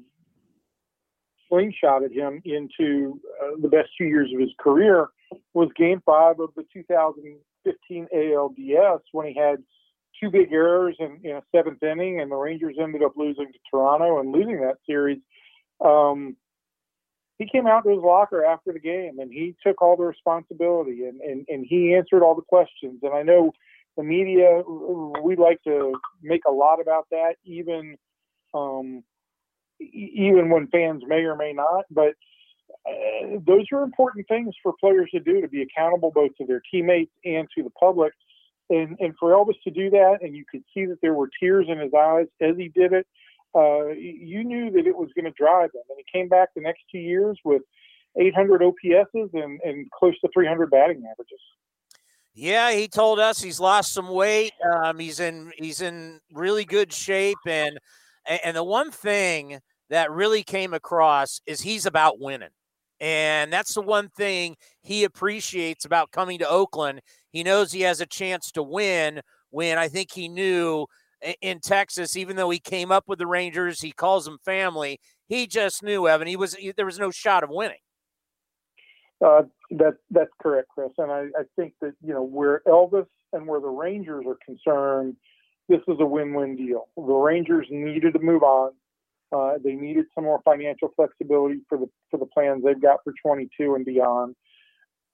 slingshotted 1.51 2.11
him 2.11 2.41
into 2.45 3.19
uh, 3.41 3.55
the 3.61 3.67
best 3.67 3.89
two 3.97 4.05
years 4.05 4.31
of 4.33 4.39
his 4.39 4.51
career 4.59 5.07
was 5.53 5.69
game 5.75 6.01
five 6.05 6.39
of 6.39 6.49
the 6.55 6.63
2015 6.73 8.07
ALDS 8.13 9.01
when 9.11 9.27
he 9.27 9.35
had 9.35 9.57
two 10.21 10.29
big 10.29 10.51
errors 10.51 10.95
in, 10.99 11.19
in 11.23 11.37
a 11.37 11.41
seventh 11.53 11.81
inning, 11.83 12.21
and 12.21 12.31
the 12.31 12.35
Rangers 12.35 12.75
ended 12.79 13.03
up 13.03 13.13
losing 13.15 13.51
to 13.51 13.59
Toronto 13.69 14.19
and 14.19 14.31
losing 14.31 14.61
that 14.61 14.77
series. 14.85 15.19
Um, 15.83 16.35
he 17.37 17.49
came 17.51 17.65
out 17.65 17.83
to 17.83 17.89
his 17.89 18.03
locker 18.03 18.45
after 18.45 18.71
the 18.71 18.79
game 18.79 19.17
and 19.17 19.31
he 19.31 19.55
took 19.65 19.81
all 19.81 19.97
the 19.97 20.03
responsibility 20.03 21.05
and, 21.05 21.19
and, 21.21 21.45
and 21.49 21.65
he 21.67 21.95
answered 21.95 22.23
all 22.23 22.35
the 22.35 22.43
questions. 22.43 22.99
And 23.01 23.13
I 23.13 23.23
know 23.23 23.51
the 23.97 24.03
media, 24.03 24.61
we 25.23 25.35
like 25.35 25.61
to 25.63 25.93
make 26.21 26.41
a 26.47 26.51
lot 26.51 26.79
about 26.79 27.07
that, 27.09 27.37
even 27.43 27.97
um, 28.53 29.03
even 29.93 30.49
when 30.49 30.67
fans 30.67 31.03
may 31.07 31.21
or 31.23 31.35
may 31.35 31.53
not. 31.53 31.85
But 31.89 32.13
uh, 32.85 33.39
those 33.45 33.65
are 33.71 33.83
important 33.83 34.27
things 34.27 34.53
for 34.61 34.73
players 34.79 35.09
to 35.13 35.19
do 35.19 35.41
to 35.41 35.47
be 35.47 35.61
accountable 35.61 36.11
both 36.13 36.35
to 36.37 36.45
their 36.45 36.61
teammates 36.71 37.11
and 37.25 37.47
to 37.55 37.63
the 37.63 37.69
public. 37.71 38.13
And, 38.69 38.95
and 38.99 39.13
for 39.19 39.31
Elvis 39.31 39.61
to 39.65 39.71
do 39.71 39.89
that, 39.89 40.19
and 40.21 40.35
you 40.35 40.45
could 40.49 40.63
see 40.73 40.85
that 40.85 40.99
there 41.01 41.13
were 41.13 41.29
tears 41.39 41.67
in 41.67 41.79
his 41.79 41.91
eyes 41.93 42.27
as 42.39 42.55
he 42.55 42.69
did 42.69 42.93
it, 42.93 43.05
uh, 43.53 43.87
you 43.89 44.45
knew 44.45 44.71
that 44.71 44.87
it 44.87 44.95
was 44.95 45.09
going 45.13 45.25
to 45.25 45.31
drive 45.31 45.71
him. 45.73 45.81
And 45.89 45.97
he 45.97 46.05
came 46.17 46.29
back 46.29 46.49
the 46.55 46.61
next 46.61 46.83
two 46.89 46.99
years 46.99 47.37
with 47.43 47.63
800 48.17 48.61
OPSs 48.61 49.33
and, 49.33 49.59
and 49.61 49.91
close 49.91 50.17
to 50.21 50.29
300 50.33 50.71
batting 50.71 51.03
averages. 51.09 51.39
Yeah, 52.33 52.71
he 52.71 52.87
told 52.87 53.19
us 53.19 53.41
he's 53.41 53.59
lost 53.59 53.93
some 53.93 54.07
weight. 54.07 54.53
Um, 54.73 54.99
he's 54.99 55.19
in 55.19 55.51
he's 55.57 55.81
in 55.81 56.21
really 56.31 56.63
good 56.63 56.93
shape, 56.93 57.37
and 57.45 57.77
and 58.25 58.55
the 58.55 58.63
one 58.63 58.89
thing 58.89 59.59
that 59.91 60.09
really 60.09 60.41
came 60.41 60.73
across 60.73 61.41
is 61.45 61.61
he's 61.61 61.85
about 61.85 62.19
winning. 62.19 62.49
And 62.99 63.51
that's 63.51 63.73
the 63.73 63.81
one 63.81 64.09
thing 64.09 64.55
he 64.81 65.03
appreciates 65.03 65.85
about 65.85 66.11
coming 66.11 66.39
to 66.39 66.49
Oakland. 66.49 67.01
He 67.31 67.43
knows 67.43 67.71
he 67.71 67.81
has 67.81 67.99
a 67.99 68.05
chance 68.05 68.51
to 68.51 68.63
win 68.63 69.21
when 69.49 69.77
I 69.77 69.87
think 69.87 70.11
he 70.11 70.29
knew 70.29 70.87
in 71.41 71.59
Texas, 71.59 72.15
even 72.15 72.35
though 72.35 72.49
he 72.49 72.59
came 72.59 72.91
up 72.91 73.03
with 73.07 73.19
the 73.19 73.27
Rangers, 73.27 73.81
he 73.81 73.91
calls 73.91 74.25
them 74.25 74.37
family. 74.45 74.99
He 75.27 75.45
just 75.45 75.83
knew, 75.83 76.07
Evan, 76.07 76.27
he 76.27 76.35
was 76.35 76.55
there 76.77 76.85
was 76.85 76.99
no 76.99 77.11
shot 77.11 77.43
of 77.43 77.49
winning. 77.49 77.77
Uh, 79.23 79.43
that 79.71 79.97
that's 80.09 80.31
correct, 80.41 80.69
Chris. 80.69 80.91
And 80.97 81.11
I, 81.11 81.25
I 81.37 81.43
think 81.55 81.73
that 81.81 81.93
you 82.01 82.13
know 82.13 82.23
where 82.23 82.61
Elvis 82.65 83.07
and 83.33 83.45
where 83.45 83.59
the 83.59 83.67
Rangers 83.67 84.25
are 84.27 84.37
concerned, 84.45 85.15
this 85.69 85.81
is 85.87 85.97
a 85.99 86.05
win-win 86.05 86.55
deal. 86.55 86.87
The 86.95 87.01
Rangers 87.01 87.67
needed 87.69 88.13
to 88.13 88.19
move 88.19 88.43
on. 88.43 88.71
Uh, 89.31 89.53
they 89.63 89.73
needed 89.73 90.05
some 90.13 90.25
more 90.25 90.41
financial 90.43 90.91
flexibility 90.95 91.61
for 91.69 91.77
the 91.77 91.87
for 92.09 92.17
the 92.17 92.25
plans 92.25 92.63
they've 92.63 92.81
got 92.81 92.99
for 93.03 93.13
22 93.23 93.75
and 93.75 93.85
beyond. 93.85 94.35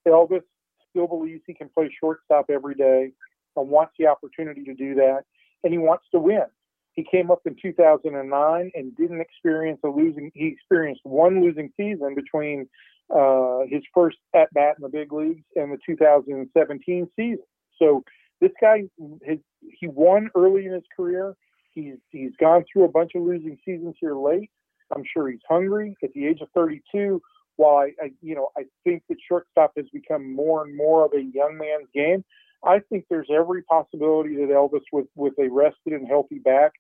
Elvis 0.08 0.42
still 0.90 1.08
believes 1.08 1.42
he 1.46 1.54
can 1.54 1.70
play 1.70 1.90
shortstop 2.00 2.46
every 2.50 2.76
day 2.76 3.12
and 3.56 3.70
wants 3.70 3.94
the 4.00 4.08
opportunity 4.08 4.64
to 4.64 4.74
do 4.74 4.96
that, 4.96 5.22
and 5.64 5.74
he 5.74 5.78
wants 5.78 6.06
to 6.12 6.20
win. 6.20 6.46
He 6.94 7.06
came 7.10 7.30
up 7.30 7.42
in 7.46 7.56
2009 7.62 8.72
and 8.74 8.96
didn't 8.96 9.22
experience 9.22 9.80
a 9.84 9.88
losing. 9.88 10.32
He 10.34 10.48
experienced 10.48 11.02
one 11.04 11.44
losing 11.44 11.72
season 11.78 12.16
between 12.16 12.68
uh, 13.16 13.60
his 13.70 13.84
first 13.94 14.18
at 14.36 14.52
bat 14.54 14.76
in 14.78 14.84
the 14.84 14.90
big 14.90 15.14
leagues 15.14 15.46
and 15.56 15.72
the 15.72 15.78
2017 15.86 17.08
season. 17.16 17.44
So 17.78 18.04
this 18.42 18.52
guy, 18.60 18.86
his, 19.22 19.38
he 19.62 19.88
won 19.88 20.30
early 20.36 20.66
in 20.66 20.74
his 20.74 20.84
career. 20.96 21.36
He's 21.78 22.00
he's 22.10 22.32
gone 22.40 22.66
through 22.72 22.86
a 22.86 22.90
bunch 22.90 23.12
of 23.14 23.22
losing 23.22 23.56
seasons 23.64 23.96
here 24.00 24.16
late. 24.16 24.50
I'm 24.96 25.04
sure 25.14 25.30
he's 25.30 25.40
hungry. 25.48 25.96
At 26.04 26.12
the 26.14 26.26
age 26.26 26.42
of 26.42 26.48
32, 26.56 27.22
while 27.58 27.78
I, 27.78 27.92
I 28.04 28.12
you 28.22 28.34
know 28.34 28.50
I 28.58 28.64
think 28.84 29.04
that 29.10 29.18
shortstop 29.28 29.74
has 29.78 29.86
become 29.94 30.34
more 30.34 30.64
and 30.64 30.76
more 30.76 31.06
of 31.06 31.14
a 31.14 31.22
young 31.22 31.56
man's 31.56 31.88
game. 31.94 32.26
I 32.66 32.80
think 32.90 33.06
there's 33.12 33.28
every 33.32 33.62
possibility 33.62 34.36
that 34.38 34.50
Elvis, 34.50 34.82
with 34.92 35.06
with 35.16 35.34
a 35.38 35.50
rested 35.52 35.94
and 35.94 36.08
healthy 36.08 36.40
back, 36.40 36.72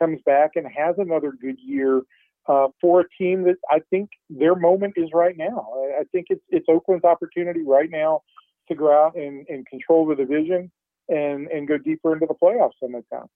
comes 0.00 0.20
back 0.24 0.52
and 0.54 0.66
has 0.66 0.94
another 0.96 1.34
good 1.38 1.58
year 1.62 2.00
uh, 2.48 2.68
for 2.80 3.00
a 3.00 3.08
team 3.18 3.42
that 3.42 3.56
I 3.70 3.80
think 3.90 4.08
their 4.30 4.54
moment 4.54 4.94
is 4.96 5.10
right 5.12 5.36
now. 5.36 5.68
I, 5.76 6.00
I 6.00 6.04
think 6.10 6.28
it's 6.30 6.44
it's 6.48 6.66
Oakland's 6.70 7.04
opportunity 7.04 7.64
right 7.66 7.90
now 7.90 8.22
to 8.68 8.74
go 8.74 8.90
out 8.90 9.14
and, 9.14 9.46
and 9.50 9.66
control 9.66 10.06
the 10.06 10.14
division 10.14 10.70
and 11.10 11.48
and 11.48 11.68
go 11.68 11.76
deeper 11.76 12.14
into 12.14 12.26
the 12.26 12.34
playoffs 12.34 12.80
in 12.80 12.92
the 12.92 13.04
town. 13.12 13.28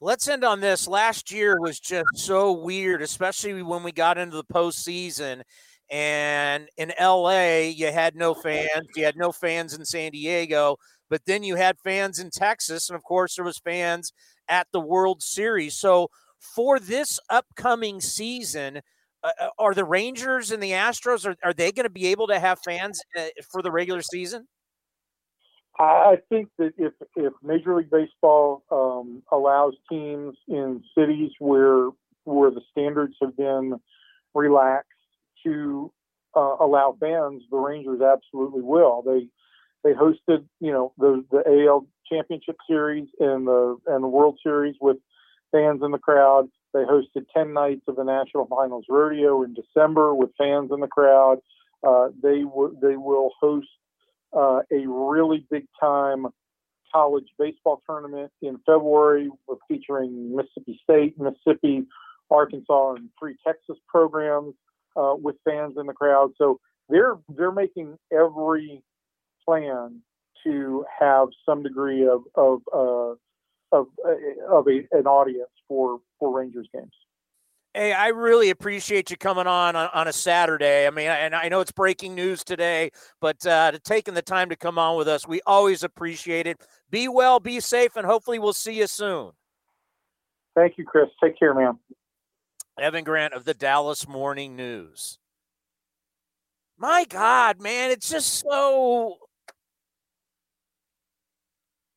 Let's 0.00 0.28
end 0.28 0.44
on 0.44 0.60
this. 0.60 0.86
Last 0.86 1.32
year 1.32 1.58
was 1.58 1.80
just 1.80 2.04
so 2.16 2.52
weird, 2.52 3.00
especially 3.00 3.62
when 3.62 3.82
we 3.82 3.92
got 3.92 4.18
into 4.18 4.36
the 4.36 4.44
postseason. 4.44 5.42
And 5.90 6.68
in 6.76 6.92
LA, 7.00 7.60
you 7.60 7.86
had 7.86 8.14
no 8.14 8.34
fans. 8.34 8.88
You 8.94 9.04
had 9.04 9.16
no 9.16 9.32
fans 9.32 9.72
in 9.72 9.86
San 9.86 10.12
Diego, 10.12 10.76
but 11.08 11.22
then 11.26 11.42
you 11.42 11.56
had 11.56 11.78
fans 11.82 12.18
in 12.18 12.30
Texas, 12.30 12.90
and 12.90 12.96
of 12.96 13.04
course, 13.04 13.36
there 13.36 13.44
was 13.44 13.58
fans 13.58 14.12
at 14.48 14.66
the 14.72 14.80
World 14.80 15.22
Series. 15.22 15.76
So 15.76 16.08
for 16.40 16.78
this 16.78 17.18
upcoming 17.30 18.00
season, 18.00 18.80
uh, 19.24 19.30
uh 19.40 19.48
are 19.58 19.74
the 19.74 19.84
Rangers 19.84 20.50
and 20.50 20.62
the 20.62 20.72
Astros 20.72 21.24
are, 21.24 21.36
are 21.42 21.54
they 21.54 21.72
going 21.72 21.84
to 21.84 21.90
be 21.90 22.08
able 22.08 22.26
to 22.26 22.38
have 22.38 22.58
fans 22.64 23.00
uh, 23.16 23.26
for 23.50 23.62
the 23.62 23.70
regular 23.70 24.02
season? 24.02 24.46
I 25.78 26.16
think 26.28 26.48
that 26.58 26.72
if 26.78 26.92
if 27.16 27.32
Major 27.42 27.76
League 27.76 27.90
Baseball 27.90 28.62
um, 28.70 29.22
allows 29.30 29.74
teams 29.90 30.36
in 30.48 30.82
cities 30.96 31.32
where 31.38 31.90
where 32.24 32.50
the 32.50 32.62
standards 32.70 33.14
have 33.20 33.36
been 33.36 33.78
relaxed 34.34 34.90
to 35.44 35.92
uh, 36.34 36.56
allow 36.60 36.96
fans, 36.98 37.42
the 37.50 37.58
Rangers 37.58 38.00
absolutely 38.00 38.62
will. 38.62 39.02
They 39.02 39.28
they 39.84 39.94
hosted 39.94 40.46
you 40.60 40.72
know 40.72 40.92
the 40.98 41.24
the 41.30 41.66
AL 41.66 41.86
Championship 42.10 42.56
Series 42.68 43.08
and 43.20 43.46
the 43.46 43.76
and 43.86 44.02
the 44.02 44.08
World 44.08 44.38
Series 44.42 44.76
with 44.80 44.96
fans 45.52 45.82
in 45.84 45.90
the 45.90 45.98
crowd. 45.98 46.48
They 46.72 46.84
hosted 46.84 47.26
ten 47.34 47.52
nights 47.52 47.82
of 47.86 47.96
the 47.96 48.04
National 48.04 48.46
Finals 48.46 48.86
Rodeo 48.88 49.42
in 49.42 49.54
December 49.54 50.14
with 50.14 50.30
fans 50.38 50.70
in 50.72 50.80
the 50.80 50.88
crowd. 50.88 51.38
Uh, 51.86 52.08
they 52.22 52.42
w- 52.42 52.76
they 52.80 52.96
will 52.96 53.30
host 53.40 53.68
uh, 54.36 54.60
a 54.70 54.86
really 54.86 55.46
big 55.50 55.66
time 55.80 56.26
college 56.92 57.26
baseball 57.38 57.82
tournament 57.88 58.30
in 58.42 58.58
February. 58.66 59.28
We're 59.46 59.56
featuring 59.68 60.34
Mississippi 60.34 60.80
State, 60.82 61.14
Mississippi, 61.18 61.86
Arkansas, 62.30 62.94
and 62.94 63.08
three 63.18 63.36
Texas 63.46 63.76
programs 63.88 64.54
uh, 64.96 65.14
with 65.16 65.36
fans 65.44 65.74
in 65.78 65.86
the 65.86 65.92
crowd. 65.92 66.32
So 66.38 66.60
they're 66.88 67.16
they're 67.28 67.52
making 67.52 67.96
every 68.12 68.82
plan 69.44 70.00
to 70.44 70.84
have 71.00 71.28
some 71.44 71.62
degree 71.62 72.06
of 72.06 72.22
of 72.34 72.60
uh, 72.72 73.14
of, 73.72 73.86
uh, 74.04 74.54
of 74.54 74.66
a, 74.68 74.86
an 74.92 75.06
audience 75.06 75.50
for 75.68 76.00
for 76.18 76.36
Rangers 76.36 76.68
games. 76.72 76.92
Hey, 77.76 77.92
I 77.92 78.08
really 78.08 78.48
appreciate 78.48 79.10
you 79.10 79.18
coming 79.18 79.46
on, 79.46 79.76
on 79.76 79.90
on, 79.92 80.08
a 80.08 80.12
Saturday. 80.12 80.86
I 80.86 80.90
mean, 80.90 81.08
and 81.08 81.34
I 81.34 81.50
know 81.50 81.60
it's 81.60 81.72
breaking 81.72 82.14
news 82.14 82.42
today, 82.42 82.90
but 83.20 83.46
uh, 83.46 83.72
to 83.72 83.78
taking 83.78 84.14
the 84.14 84.22
time 84.22 84.48
to 84.48 84.56
come 84.56 84.78
on 84.78 84.96
with 84.96 85.08
us, 85.08 85.28
we 85.28 85.42
always 85.46 85.82
appreciate 85.82 86.46
it. 86.46 86.58
Be 86.88 87.06
well, 87.06 87.38
be 87.38 87.60
safe, 87.60 87.94
and 87.94 88.06
hopefully 88.06 88.38
we'll 88.38 88.54
see 88.54 88.78
you 88.78 88.86
soon. 88.86 89.32
Thank 90.54 90.78
you, 90.78 90.86
Chris. 90.86 91.10
Take 91.22 91.38
care, 91.38 91.52
man. 91.52 91.78
Evan 92.80 93.04
Grant 93.04 93.34
of 93.34 93.44
the 93.44 93.52
Dallas 93.52 94.08
Morning 94.08 94.56
News. 94.56 95.18
My 96.78 97.04
God, 97.06 97.60
man, 97.60 97.90
it's 97.90 98.08
just 98.08 98.40
so 98.40 99.18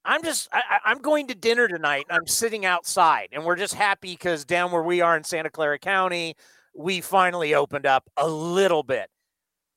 I'm 0.10 0.24
just 0.24 0.50
I, 0.52 0.80
am 0.86 1.04
going 1.04 1.28
to 1.28 1.36
dinner 1.36 1.68
tonight. 1.68 2.08
I'm 2.10 2.26
sitting 2.26 2.66
outside, 2.66 3.30
and 3.32 3.46
we're 3.46 3.56
just 3.56 3.76
happy 3.76 4.14
because 4.14 4.44
down 4.44 4.72
where 4.72 4.82
we 4.82 5.02
are 5.02 5.16
in 5.16 5.24
Santa 5.24 5.52
Clara 5.52 5.78
County, 5.78 6.36
we 6.74 7.00
finally 7.00 7.54
opened 7.54 7.86
up 7.86 8.10
a 8.18 8.28
little 8.28 8.82
bit. 8.82 9.08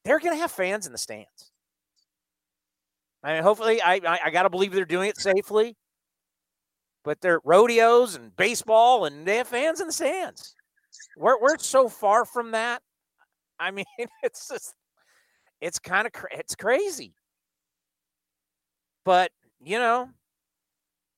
They're 0.06 0.18
going 0.18 0.34
to 0.34 0.40
have 0.40 0.50
fans 0.50 0.86
in 0.86 0.92
the 0.92 0.98
stands. 0.98 1.52
I 3.22 3.34
mean, 3.34 3.42
hopefully, 3.42 3.82
I 3.82 3.96
I, 3.96 4.20
I 4.24 4.30
got 4.30 4.44
to 4.44 4.50
believe 4.50 4.72
they're 4.72 4.86
doing 4.86 5.10
it 5.10 5.18
safely. 5.18 5.76
But 7.04 7.20
they're 7.20 7.40
rodeos 7.44 8.14
and 8.14 8.34
baseball, 8.34 9.04
and 9.04 9.26
they 9.26 9.36
have 9.36 9.48
fans 9.48 9.82
in 9.82 9.86
the 9.86 9.92
stands. 9.92 10.54
We're 11.14 11.38
we're 11.42 11.58
so 11.58 11.90
far 11.90 12.24
from 12.24 12.52
that. 12.52 12.80
I 13.60 13.70
mean, 13.70 13.84
it's 14.22 14.48
just 14.48 14.74
it's 15.60 15.78
kind 15.78 16.06
of 16.06 16.12
it's 16.30 16.54
crazy. 16.54 17.12
But 19.04 19.30
you 19.60 19.78
know, 19.78 20.08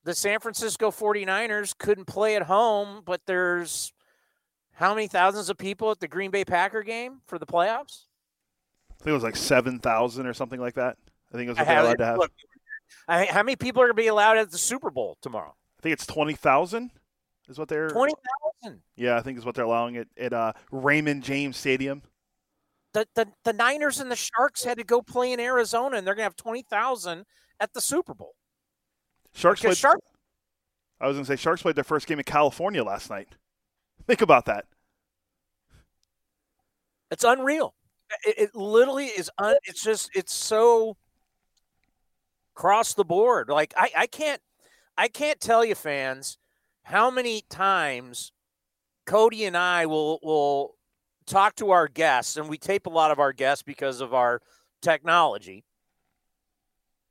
the 0.05 0.15
San 0.15 0.41
Francisco 0.41 0.91
49ers 0.91 1.77
couldn't 1.77 2.05
play 2.05 2.37
at 2.37 2.43
home, 2.43 3.03
but 3.05 3.23
there's 3.27 3.93
how 4.73 4.95
many 4.95 5.09
thousands 5.09 5.49
of 5.51 5.57
people 5.57 5.91
at 5.91 6.01
the 6.01 6.09
Green 6.09 6.31
Bay 6.31 6.45
Packer 6.45 6.83
game 6.83 7.21
for 7.27 7.39
the 7.39 7.47
playoffs? 7.47 8.05
I 8.91 9.05
think 9.05 9.09
it 9.09 9.13
was 9.13 9.23
like 9.23 9.37
7,000 9.37 10.27
or 10.27 10.35
something 10.35 10.61
like 10.61 10.75
that. 10.75 10.97
I 11.33 11.37
think 11.37 11.47
it 11.47 11.51
was 11.51 11.59
what 11.59 11.67
they 11.67 11.77
allowed 11.77 11.99
to 11.99 12.05
have. 12.05 12.19
Look, 12.19 12.33
I, 13.09 13.25
how 13.27 13.43
many 13.43 13.57
people 13.57 13.83
are 13.83 13.87
going 13.87 13.97
to 13.97 14.03
be 14.03 14.09
allowed 14.09 14.39
at 14.39 14.51
the 14.51 14.59
Super 14.59 14.91
Bowl 14.91 15.17
tomorrow? 15.21 15.55
I 15.79 15.83
think 15.83 15.95
it's 15.95 16.07
20,000 16.07 16.91
is 17.49 17.59
what 17.59 17.69
they're 17.69 17.91
20,000. 17.91 18.81
Yeah, 18.97 19.17
I 19.17 19.23
think 19.23 19.39
is 19.39 19.45
what 19.45 19.55
they're 19.55 19.65
allowing 19.65 19.97
it 19.97 20.09
at 20.17 20.33
uh, 20.33 20.53
Raymond 20.71 21.23
James 21.23 21.57
Stadium. 21.57 22.03
The, 22.93 23.07
the 23.17 23.27
the 23.43 23.53
Niners 23.53 23.99
and 23.99 24.09
the 24.11 24.17
Sharks 24.17 24.63
had 24.63 24.79
to 24.79 24.85
go 24.85 25.03
play 25.03 25.33
in 25.33 25.41
Arizona 25.41 25.97
and 25.97 26.07
they're 26.07 26.15
going 26.15 26.23
to 26.23 26.27
have 26.27 26.37
20,000 26.37 27.25
at 27.59 27.75
the 27.75 27.81
Super 27.81 28.15
Bowl. 28.15 28.35
Sharks 29.35 29.61
played. 29.61 29.76
Shark- 29.76 30.01
I 31.01 31.07
was 31.07 31.16
going 31.16 31.26
to 31.26 31.32
say 31.32 31.37
Sharks 31.37 31.62
played 31.62 31.74
their 31.74 31.85
first 31.85 32.07
game 32.07 32.18
in 32.18 32.24
California 32.24 32.82
last 32.82 33.11
night. 33.11 33.28
Think 34.07 34.22
about 34.22 34.47
that. 34.47 34.66
It's 37.11 37.24
unreal. 37.24 37.74
It, 38.24 38.35
it 38.39 38.55
literally 38.55 39.07
is. 39.07 39.30
Un, 39.39 39.57
it's 39.64 39.82
just. 39.82 40.11
It's 40.14 40.32
so 40.32 40.97
across 42.57 42.95
the 42.95 43.05
board. 43.05 43.49
Like 43.49 43.74
I, 43.76 43.91
I 43.97 44.07
can't. 44.07 44.41
I 44.97 45.09
can't 45.09 45.41
tell 45.41 45.64
you, 45.64 45.74
fans, 45.74 46.39
how 46.85 47.11
many 47.11 47.43
times 47.51 48.32
Cody 49.07 49.45
and 49.45 49.57
I 49.57 49.87
will 49.87 50.20
will 50.22 50.76
talk 51.26 51.57
to 51.57 51.70
our 51.70 51.89
guests, 51.89 52.37
and 52.37 52.49
we 52.49 52.59
tape 52.59 52.87
a 52.87 52.91
lot 52.91 53.11
of 53.11 53.18
our 53.18 53.32
guests 53.32 53.62
because 53.62 54.01
of 54.01 54.14
our 54.14 54.41
technology. 54.80 55.64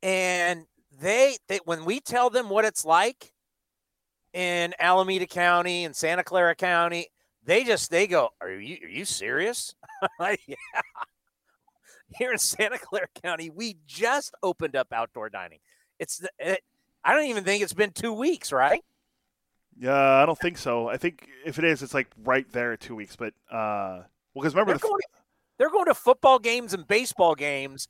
And 0.01 0.65
they, 0.99 1.37
they 1.47 1.59
when 1.65 1.85
we 1.85 1.99
tell 1.99 2.29
them 2.29 2.49
what 2.49 2.65
it's 2.65 2.85
like 2.85 3.33
in 4.33 4.73
Alameda 4.79 5.27
County 5.27 5.85
and 5.85 5.95
Santa 5.95 6.23
Clara 6.23 6.55
County, 6.55 7.07
they 7.45 7.63
just 7.63 7.91
they 7.91 8.07
go, 8.07 8.29
"Are 8.41 8.51
you 8.51 8.77
are 8.83 8.89
you 8.89 9.05
serious?" 9.05 9.75
yeah. 10.19 10.55
Here 12.15 12.31
in 12.31 12.37
Santa 12.37 12.77
Clara 12.77 13.07
County, 13.23 13.49
we 13.49 13.77
just 13.85 14.33
opened 14.43 14.75
up 14.75 14.93
outdoor 14.93 15.29
dining. 15.29 15.59
It's 15.99 16.23
it, 16.39 16.61
I 17.03 17.13
don't 17.13 17.25
even 17.25 17.43
think 17.43 17.63
it's 17.63 17.73
been 17.73 17.91
two 17.91 18.13
weeks, 18.13 18.51
right? 18.51 18.83
Yeah, 19.77 20.21
I 20.21 20.25
don't 20.25 20.37
think 20.37 20.57
so. 20.57 20.87
I 20.87 20.97
think 20.97 21.27
if 21.45 21.57
it 21.57 21.65
is, 21.65 21.81
it's 21.81 21.93
like 21.93 22.07
right 22.23 22.49
there 22.51 22.73
at 22.73 22.79
two 22.79 22.95
weeks. 22.95 23.15
But 23.15 23.33
uh, 23.51 24.03
well, 24.33 24.43
because 24.43 24.53
remember, 24.53 24.73
they're, 24.73 24.77
the, 24.77 24.87
going 24.87 24.99
to, 24.99 25.07
they're 25.57 25.69
going 25.71 25.85
to 25.85 25.95
football 25.95 26.39
games 26.39 26.73
and 26.73 26.87
baseball 26.87 27.35
games, 27.35 27.87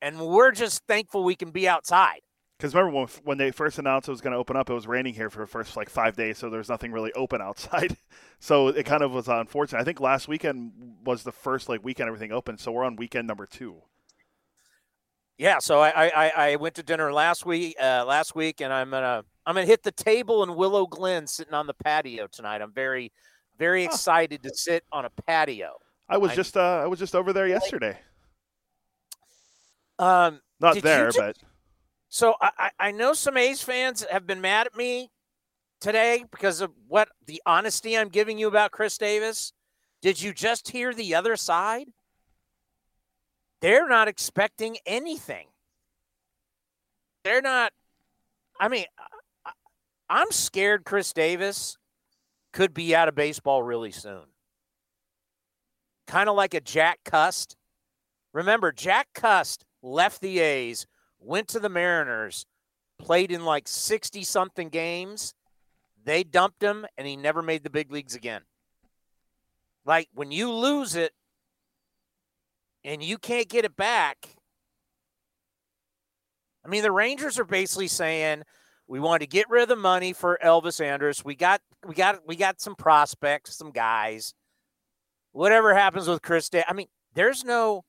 and 0.00 0.18
we're 0.18 0.52
just 0.52 0.82
thankful 0.86 1.24
we 1.24 1.36
can 1.36 1.50
be 1.50 1.68
outside. 1.68 2.20
Because 2.56 2.74
remember 2.74 2.96
when, 2.96 3.08
when 3.24 3.38
they 3.38 3.50
first 3.50 3.78
announced 3.78 4.08
it 4.08 4.12
was 4.12 4.22
going 4.22 4.32
to 4.32 4.38
open 4.38 4.56
up, 4.56 4.70
it 4.70 4.74
was 4.74 4.86
raining 4.86 5.14
here 5.14 5.28
for 5.28 5.40
the 5.40 5.46
first 5.46 5.76
like 5.76 5.90
five 5.90 6.16
days, 6.16 6.38
so 6.38 6.48
there 6.48 6.58
was 6.58 6.70
nothing 6.70 6.90
really 6.90 7.12
open 7.12 7.42
outside. 7.42 7.96
so 8.38 8.68
it 8.68 8.86
kind 8.86 9.02
of 9.02 9.12
was 9.12 9.28
unfortunate. 9.28 9.80
I 9.80 9.84
think 9.84 10.00
last 10.00 10.26
weekend 10.26 10.72
was 11.04 11.22
the 11.22 11.32
first 11.32 11.68
like 11.68 11.84
weekend 11.84 12.08
everything 12.08 12.32
opened, 12.32 12.60
so 12.60 12.72
we're 12.72 12.84
on 12.84 12.96
weekend 12.96 13.28
number 13.28 13.46
two. 13.46 13.82
Yeah, 15.38 15.58
so 15.58 15.80
I 15.80 16.06
I, 16.06 16.32
I 16.36 16.56
went 16.56 16.76
to 16.76 16.82
dinner 16.82 17.12
last 17.12 17.44
week 17.44 17.76
uh, 17.78 18.04
last 18.06 18.34
week, 18.34 18.62
and 18.62 18.72
I'm 18.72 18.90
gonna 18.90 19.22
I'm 19.44 19.54
gonna 19.54 19.66
hit 19.66 19.82
the 19.82 19.92
table 19.92 20.42
in 20.42 20.54
Willow 20.54 20.86
Glen, 20.86 21.26
sitting 21.26 21.52
on 21.52 21.66
the 21.66 21.74
patio 21.74 22.26
tonight. 22.26 22.62
I'm 22.62 22.72
very 22.72 23.12
very 23.58 23.84
excited 23.84 24.42
to 24.44 24.50
sit 24.54 24.84
on 24.92 25.04
a 25.04 25.10
patio. 25.10 25.72
I 26.08 26.16
was 26.16 26.30
I, 26.30 26.34
just 26.36 26.56
uh, 26.56 26.80
I 26.82 26.86
was 26.86 26.98
just 26.98 27.14
over 27.14 27.34
there 27.34 27.46
yesterday. 27.46 27.98
Um, 29.98 30.40
not 30.58 30.80
there, 30.80 31.10
but 31.14 31.36
so 32.08 32.34
I, 32.40 32.70
I 32.78 32.90
know 32.92 33.12
some 33.12 33.36
A's 33.36 33.62
fans 33.62 34.04
have 34.10 34.26
been 34.26 34.40
mad 34.40 34.66
at 34.66 34.76
me 34.76 35.10
today 35.80 36.24
because 36.30 36.60
of 36.60 36.72
what 36.88 37.08
the 37.26 37.42
honesty 37.46 37.96
I'm 37.96 38.08
giving 38.08 38.38
you 38.38 38.48
about 38.48 38.72
Khris 38.72 38.98
Davis? 38.98 39.52
Did 40.02 40.20
you 40.20 40.32
just 40.32 40.68
hear 40.68 40.94
the 40.94 41.14
other 41.14 41.36
side? 41.36 41.88
They're 43.60 43.88
not 43.88 44.08
expecting 44.08 44.76
anything. 44.86 45.46
They're 47.24 47.42
not, 47.42 47.72
I 48.60 48.68
mean, 48.68 48.84
I'm 50.08 50.30
scared 50.30 50.84
Khris 50.84 51.12
Davis 51.12 51.76
could 52.52 52.72
be 52.72 52.94
out 52.94 53.08
of 53.08 53.14
baseball 53.14 53.62
really 53.62 53.90
soon. 53.90 54.22
Kind 56.06 56.28
of 56.28 56.36
like 56.36 56.54
a 56.54 56.60
Jack 56.60 57.00
Cust. 57.04 57.56
Remember, 58.32 58.70
Jack 58.70 59.08
Cust 59.14 59.64
left 59.82 60.20
the 60.20 60.38
A's, 60.38 60.86
went 61.26 61.48
to 61.48 61.60
the 61.60 61.68
Mariners, 61.68 62.46
played 62.98 63.32
in 63.32 63.44
like 63.44 63.66
60 63.68 64.22
something 64.22 64.68
games. 64.68 65.34
They 66.04 66.22
dumped 66.22 66.62
him 66.62 66.86
and 66.96 67.06
he 67.06 67.16
never 67.16 67.42
made 67.42 67.64
the 67.64 67.70
big 67.70 67.90
leagues 67.90 68.14
again. 68.14 68.42
Like 69.84 70.08
when 70.14 70.30
you 70.30 70.52
lose 70.52 70.94
it 70.94 71.12
and 72.84 73.02
you 73.02 73.18
can't 73.18 73.48
get 73.48 73.64
it 73.64 73.76
back. 73.76 74.36
I 76.64 76.68
mean, 76.68 76.82
the 76.82 76.92
Rangers 76.92 77.38
are 77.38 77.44
basically 77.44 77.88
saying, 77.88 78.42
we 78.88 79.00
want 79.00 79.20
to 79.20 79.26
get 79.26 79.50
rid 79.50 79.62
of 79.62 79.68
the 79.68 79.76
money 79.76 80.12
for 80.12 80.38
Elvis 80.44 80.80
Andrus. 80.80 81.24
We 81.24 81.34
got 81.34 81.60
we 81.86 81.94
got 81.94 82.26
we 82.26 82.36
got 82.36 82.60
some 82.60 82.76
prospects, 82.76 83.56
some 83.56 83.72
guys. 83.72 84.32
Whatever 85.32 85.74
happens 85.74 86.08
with 86.08 86.22
Chris 86.22 86.48
Day, 86.48 86.62
I 86.68 86.72
mean, 86.72 86.86
there's 87.14 87.44
no 87.44 87.84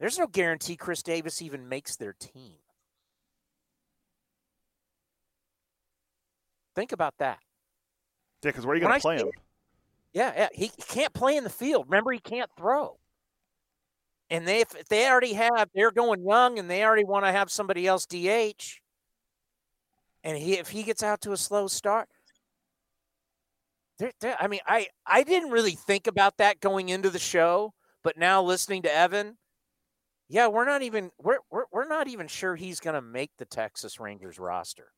there's 0.00 0.18
no 0.18 0.26
guarantee 0.26 0.76
Khris 0.76 1.02
Davis 1.02 1.42
even 1.42 1.68
makes 1.68 1.96
their 1.96 2.14
team. 2.14 2.54
Think 6.74 6.92
about 6.92 7.14
that. 7.18 7.38
Yeah, 8.42 8.50
because 8.50 8.64
where 8.64 8.72
are 8.72 8.76
you 8.76 8.82
going 8.82 8.94
to 8.94 9.00
play 9.00 9.18
him? 9.18 9.28
Yeah, 10.14 10.32
yeah, 10.34 10.48
he 10.52 10.68
can't 10.88 11.12
play 11.12 11.36
in 11.36 11.44
the 11.44 11.50
field. 11.50 11.86
Remember, 11.88 12.10
he 12.12 12.18
can't 12.18 12.50
throw. 12.56 12.98
And 14.30 14.48
they, 14.48 14.60
if 14.60 14.70
they 14.88 15.08
already 15.08 15.34
have, 15.34 15.68
they're 15.74 15.90
going 15.90 16.24
young, 16.24 16.58
and 16.58 16.70
they 16.70 16.82
already 16.82 17.04
want 17.04 17.26
to 17.26 17.32
have 17.32 17.50
somebody 17.50 17.86
else 17.86 18.06
DH. 18.06 18.80
And 20.24 20.38
he, 20.38 20.54
if 20.54 20.70
he 20.70 20.82
gets 20.82 21.02
out 21.02 21.20
to 21.22 21.32
a 21.32 21.36
slow 21.36 21.66
start, 21.66 22.08
they're, 23.98 24.12
they're, 24.20 24.36
I 24.40 24.46
mean, 24.46 24.60
I, 24.66 24.86
I 25.06 25.24
didn't 25.24 25.50
really 25.50 25.72
think 25.72 26.06
about 26.06 26.38
that 26.38 26.60
going 26.60 26.88
into 26.88 27.10
the 27.10 27.18
show, 27.18 27.74
but 28.02 28.16
now 28.16 28.42
listening 28.42 28.82
to 28.82 28.94
Evan, 28.94 29.36
yeah, 30.30 30.46
we're 30.46 30.64
not 30.64 30.82
even 30.82 31.10
we're 31.18 31.40
we're, 31.50 31.64
we're 31.72 31.88
not 31.88 32.06
even 32.06 32.28
sure 32.28 32.54
he's 32.54 32.78
going 32.78 32.94
to 32.94 33.02
make 33.02 33.32
the 33.36 33.44
Texas 33.44 33.98
Rangers 33.98 34.38
roster. 34.38 34.92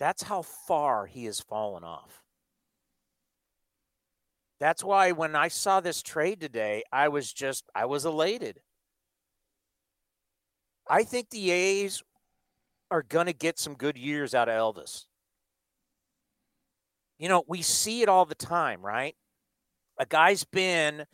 That's 0.00 0.24
how 0.24 0.42
far 0.42 1.06
he 1.06 1.26
has 1.26 1.38
fallen 1.38 1.84
off. 1.84 2.24
That's 4.58 4.82
why 4.82 5.12
when 5.12 5.36
I 5.36 5.46
saw 5.46 5.78
this 5.78 6.02
trade 6.02 6.40
today, 6.40 6.82
I 6.92 7.08
was 7.08 7.32
just 7.32 7.64
I 7.76 7.84
was 7.84 8.04
elated. 8.04 8.58
I 10.90 11.04
think 11.04 11.30
the 11.30 11.52
A's 11.52 12.02
are 12.90 13.04
going 13.04 13.26
to 13.26 13.32
get 13.32 13.56
some 13.56 13.74
good 13.74 13.96
years 13.96 14.34
out 14.34 14.48
of 14.48 14.74
Elvis. 14.74 15.04
You 17.20 17.28
know, 17.28 17.44
we 17.46 17.62
see 17.62 18.02
it 18.02 18.08
all 18.08 18.24
the 18.24 18.34
time, 18.34 18.84
right? 18.84 19.14
A 19.96 20.06
guy's 20.06 20.42
been 20.42 21.06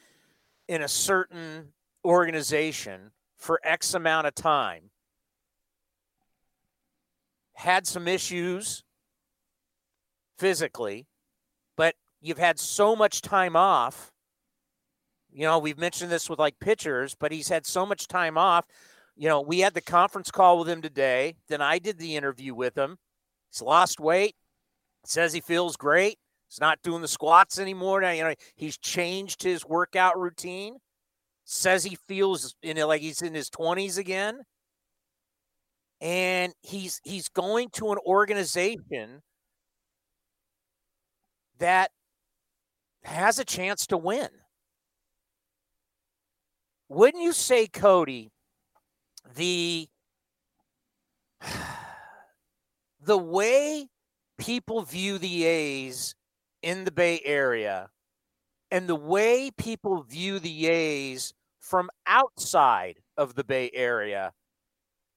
in 0.71 0.83
a 0.83 0.89
certain 0.89 1.73
organization 2.05 3.11
for 3.37 3.61
X 3.65 3.93
amount 3.93 4.29
of 4.29 4.37
time, 4.37 4.91
had 7.55 7.89
some 7.89 8.07
issues 8.07 8.85
physically, 10.39 11.09
but 11.77 11.97
you've 12.21 12.39
had 12.39 12.61
so 12.61 12.95
much 12.95 13.21
time 13.21 13.57
off. 13.57 14.13
You 15.33 15.43
know, 15.43 15.59
we've 15.59 15.77
mentioned 15.77 16.13
this 16.13 16.31
with 16.31 16.39
like 16.39 16.61
pitchers, 16.61 17.17
but 17.19 17.33
he's 17.33 17.49
had 17.49 17.67
so 17.67 17.85
much 17.85 18.07
time 18.07 18.39
off. 18.39 18.65
You 19.17 19.29
know, 19.29 19.41
we 19.41 19.59
had 19.59 19.75
the 19.75 19.81
conference 19.81 20.31
call 20.31 20.61
with 20.61 20.69
him 20.69 20.83
today. 20.83 21.35
Then 21.49 21.61
I 21.61 21.81
did 21.81 21.99
the 21.99 22.15
interview 22.15 22.55
with 22.55 22.79
him. 22.79 22.97
He's 23.51 23.61
lost 23.61 23.99
weight, 23.99 24.37
says 25.05 25.33
he 25.33 25.41
feels 25.41 25.77
great. 25.77 26.21
He's 26.51 26.61
not 26.61 26.83
doing 26.83 27.01
the 27.01 27.07
squats 27.07 27.61
anymore. 27.61 28.01
Now, 28.01 28.11
you 28.11 28.25
know, 28.25 28.35
he's 28.57 28.77
changed 28.77 29.45
his 29.45 29.65
workout 29.65 30.19
routine. 30.19 30.79
Says 31.45 31.85
he 31.85 31.97
feels 32.09 32.57
in 32.61 32.77
it 32.77 32.87
like 32.87 33.03
he's 33.03 33.23
in 33.23 33.35
his 33.35 33.49
20s 33.51 33.99
again. 33.99 34.41
And 36.01 36.53
he's 36.63 37.01
he's 37.05 37.29
going 37.29 37.69
to 37.75 37.93
an 37.93 37.99
organization 38.05 39.23
that 41.59 41.93
has 43.05 43.39
a 43.39 43.45
chance 43.45 43.87
to 43.89 43.97
win. 43.97 44.29
Wouldn't 46.89 47.23
you 47.23 47.33
say, 47.33 47.69
Cody, 47.69 48.33
the 49.37 49.87
the 53.01 53.19
way 53.19 53.87
people 54.39 54.83
view 54.83 55.19
the 55.19 55.45
A's 55.45 56.15
in 56.63 56.85
the 56.85 56.91
Bay 56.91 57.21
Area 57.25 57.91
and 58.71 58.89
the 58.89 58.97
way 58.97 59.51
people 59.57 60.03
view 60.03 60.39
the 60.39 60.69
A's 60.69 61.35
from 61.59 61.91
outside 62.07 63.01
of 63.17 63.35
the 63.35 63.45
Bay 63.45 63.71
Area 63.75 64.33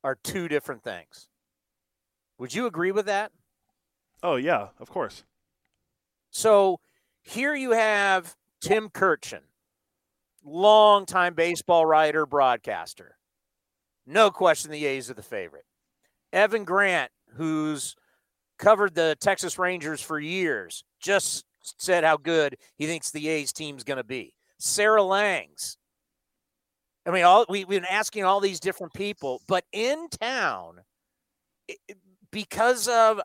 are 0.04 0.18
two 0.24 0.48
different 0.48 0.84
things. 0.84 1.30
Would 2.38 2.54
you 2.54 2.66
agree 2.66 2.92
with 2.92 3.06
that? 3.06 3.32
Oh, 4.22 4.36
yeah, 4.36 4.70
of 4.80 4.90
course. 4.90 5.24
So 6.32 6.80
here 7.22 7.56
you 7.56 7.72
have 7.72 8.36
Tim 8.62 8.90
Kurkjian, 8.90 9.42
longtime 10.44 11.36
baseball 11.36 11.86
writer, 11.86 12.26
broadcaster. 12.26 13.18
No 14.06 14.32
question 14.32 14.72
the 14.72 14.86
A's 14.86 15.10
are 15.10 15.14
the 15.14 15.22
favorite. 15.22 15.66
Evan 16.34 16.64
Grant, 16.64 17.12
who's 17.36 17.96
covered 18.58 18.96
the 18.96 19.16
Texas 19.20 19.60
Rangers 19.60 20.02
for 20.02 20.20
years, 20.20 20.84
just 21.04 21.46
said 21.62 22.04
how 22.04 22.18
good 22.18 22.58
he 22.78 22.88
thinks 22.88 23.12
the 23.12 23.30
A's 23.30 23.54
team's 23.54 23.84
going 23.84 23.98
to 23.98 24.04
be. 24.04 24.34
Sarah 24.58 25.04
Langs. 25.04 25.78
I 27.06 27.12
mean, 27.12 27.24
all 27.24 27.46
we, 27.50 27.60
have 27.60 27.70
been 27.70 27.86
asking 27.86 28.24
all 28.24 28.40
these 28.40 28.60
different 28.60 28.94
people, 28.94 29.42
but 29.48 29.66
in 29.74 30.08
town, 30.10 30.80
because 32.32 32.88
of 32.88 33.20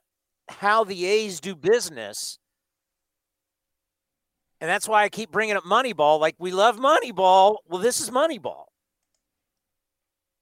how 0.48 0.82
the 0.84 1.06
A's 1.06 1.40
do 1.40 1.54
business, 1.54 2.38
and 4.60 4.68
that's 4.68 4.88
why 4.88 5.04
I 5.04 5.08
keep 5.08 5.30
bringing 5.30 5.56
up 5.56 5.62
Moneyball. 5.62 6.18
Like, 6.18 6.34
we 6.38 6.50
love 6.50 6.78
Moneyball. 6.78 7.58
Well, 7.68 7.80
this 7.80 8.00
is 8.00 8.10
Moneyball. 8.10 8.64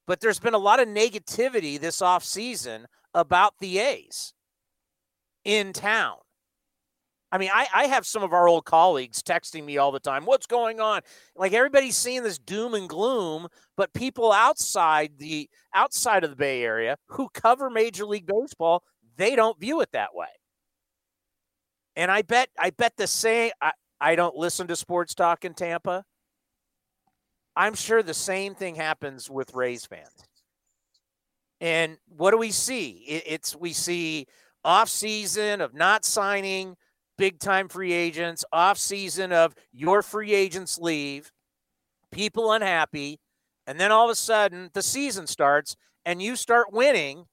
But 0.07 0.21
there's 0.21 0.39
been 0.39 0.55
a 0.55 0.59
lot 0.59 0.81
of 0.81 0.89
negativity 0.89 1.79
this 1.79 2.01
offseason 2.01 2.87
about 3.13 3.55
the 3.61 3.79
A's 3.79 4.33
in 5.45 5.75
town. 5.75 6.17
I 7.37 7.39
mean, 7.39 7.51
I, 7.53 7.67
I 7.75 7.87
have 7.89 8.07
some 8.07 8.23
of 8.23 8.33
our 8.33 8.49
old 8.49 8.65
colleagues 8.65 9.23
texting 9.23 9.63
me 9.63 9.77
all 9.77 9.93
the 9.93 10.01
time. 10.01 10.25
What's 10.25 10.47
going 10.47 10.81
on? 10.81 11.03
Like 11.37 11.53
everybody's 11.53 11.95
seeing 11.95 12.23
this 12.23 12.39
doom 12.39 12.73
and 12.73 12.89
gloom, 12.89 13.49
but 13.77 13.93
people 13.93 14.33
outside 14.33 15.19
the 15.19 15.51
outside 15.75 16.25
of 16.25 16.31
the 16.31 16.37
Bay 16.37 16.63
Area 16.63 16.97
who 17.09 17.29
cover 17.35 17.69
Major 17.69 18.07
League 18.07 18.27
Baseball, 18.27 18.83
they 19.19 19.37
don't 19.37 19.61
view 19.61 19.83
it 19.83 19.93
that 19.93 20.15
way. 20.15 20.29
And 21.95 22.11
I 22.11 22.23
bet 22.23 22.49
I 22.59 22.71
bet 22.71 22.95
the 22.97 23.07
same. 23.07 23.51
I, 23.61 23.73
I 24.01 24.17
don't 24.17 24.35
listen 24.35 24.67
to 24.69 24.77
sports 24.77 25.15
talk 25.15 25.45
in 25.45 25.53
Tampa. 25.53 26.05
I'm 27.55 27.75
sure 27.75 28.03
the 28.03 28.15
same 28.15 28.55
thing 28.55 28.77
happens 28.77 29.29
with 29.29 29.53
Rays 29.53 29.85
fans. 29.85 30.25
And 31.61 31.99
what 32.09 32.31
do 32.31 32.39
we 32.39 32.51
see? 32.51 33.05
it's 33.07 33.55
we 33.55 33.75
see 33.75 34.25
off 34.65 34.89
season 34.89 35.61
of 35.61 35.75
not 35.75 36.07
signing 36.07 36.79
big 37.19 37.39
time 37.39 37.69
free 37.69 37.93
agents, 37.93 38.45
off 38.53 38.79
season 38.79 39.33
of 39.33 39.55
your 39.73 40.03
free 40.03 40.35
agents 40.35 40.79
leave, 40.79 41.33
people 42.13 42.53
unhappy, 42.53 43.19
and 43.67 43.81
then 43.81 43.93
all 43.93 44.05
of 44.05 44.11
a 44.11 44.17
sudden 44.17 44.71
the 44.75 44.83
season 44.83 45.27
starts 45.27 45.77
and 46.05 46.23
you 46.23 46.37
start 46.37 46.73
winning, 46.73 47.27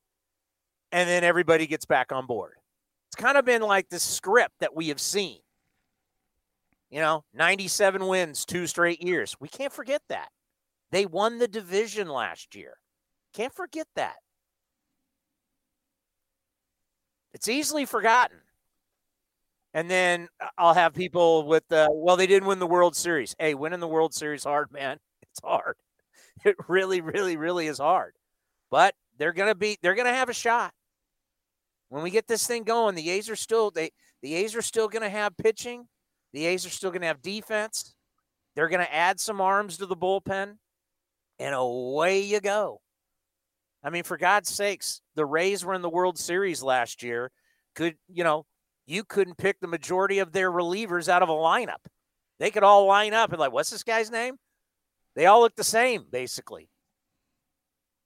and 0.91 1.07
then 1.07 1.23
everybody 1.23 1.67
gets 1.67 1.85
back 1.85 2.11
on 2.11 2.25
board. 2.25 2.53
It's 3.07 3.21
kind 3.21 3.37
of 3.37 3.45
been 3.45 3.61
like 3.61 3.89
the 3.89 3.99
script 3.99 4.55
that 4.59 4.75
we 4.75 4.87
have 4.87 4.99
seen. 4.99 5.39
You 6.89 6.99
know, 6.99 7.23
97 7.33 8.05
wins, 8.05 8.45
two 8.45 8.67
straight 8.67 9.03
years. 9.03 9.35
We 9.39 9.47
can't 9.47 9.73
forget 9.73 10.01
that. 10.09 10.29
They 10.91 11.05
won 11.05 11.39
the 11.39 11.47
division 11.47 12.07
last 12.07 12.55
year. 12.55 12.77
Can't 13.33 13.53
forget 13.53 13.87
that. 13.95 14.15
It's 17.33 17.47
easily 17.47 17.85
forgotten. 17.85 18.37
And 19.73 19.89
then 19.89 20.27
uh, 20.39 20.47
I'll 20.57 20.73
have 20.73 20.93
people 20.93 21.47
with 21.47 21.67
the, 21.67 21.87
well, 21.91 22.15
they 22.15 22.27
didn't 22.27 22.47
win 22.47 22.59
the 22.59 22.67
World 22.67 22.95
Series. 22.95 23.35
Hey, 23.39 23.53
winning 23.53 23.79
the 23.79 23.87
World 23.87 24.13
Series 24.13 24.43
hard, 24.43 24.71
man. 24.71 24.97
It's 25.33 25.41
hard. 25.43 25.77
It 26.45 26.55
really, 26.67 27.01
really, 27.01 27.37
really 27.37 27.65
is 27.65 27.79
hard. 27.79 28.13
But 28.69 28.93
they're 29.17 29.33
gonna 29.33 29.55
be 29.55 29.77
they're 29.81 29.95
gonna 29.95 30.13
have 30.13 30.29
a 30.29 30.33
shot. 30.33 30.73
When 31.89 32.03
we 32.03 32.11
get 32.11 32.27
this 32.27 32.45
thing 32.45 32.63
going, 32.63 32.95
the 32.95 33.09
A's 33.09 33.29
are 33.29 33.35
still 33.35 33.71
they 33.71 33.91
the 34.21 34.35
A's 34.35 34.55
are 34.55 34.61
still 34.61 34.87
gonna 34.87 35.09
have 35.09 35.35
pitching. 35.37 35.87
The 36.33 36.45
A's 36.45 36.65
are 36.65 36.71
still 36.71 36.91
gonna 36.91 37.07
have 37.07 37.21
defense. 37.21 37.95
They're 38.55 38.69
gonna 38.69 38.87
add 38.91 39.19
some 39.19 39.41
arms 39.41 39.77
to 39.77 39.85
the 39.85 39.95
bullpen, 39.95 40.57
and 41.39 41.55
away 41.55 42.21
you 42.21 42.39
go. 42.39 42.81
I 43.83 43.89
mean, 43.89 44.03
for 44.03 44.17
God's 44.17 44.49
sakes, 44.49 45.01
the 45.15 45.25
Rays 45.25 45.65
were 45.65 45.73
in 45.73 45.81
the 45.81 45.89
World 45.89 46.17
Series 46.17 46.63
last 46.63 47.03
year. 47.03 47.31
Could 47.75 47.95
you 48.07 48.23
know 48.23 48.45
you 48.85 49.03
couldn't 49.03 49.37
pick 49.37 49.59
the 49.59 49.67
majority 49.67 50.19
of 50.19 50.31
their 50.31 50.51
relievers 50.51 51.07
out 51.07 51.23
of 51.23 51.29
a 51.29 51.33
lineup. 51.33 51.85
They 52.39 52.51
could 52.51 52.63
all 52.63 52.85
line 52.85 53.13
up 53.13 53.31
and 53.31 53.39
like, 53.39 53.53
what's 53.53 53.69
this 53.69 53.83
guy's 53.83 54.11
name? 54.11 54.35
They 55.15 55.25
all 55.25 55.41
look 55.41 55.55
the 55.55 55.63
same, 55.63 56.05
basically. 56.09 56.69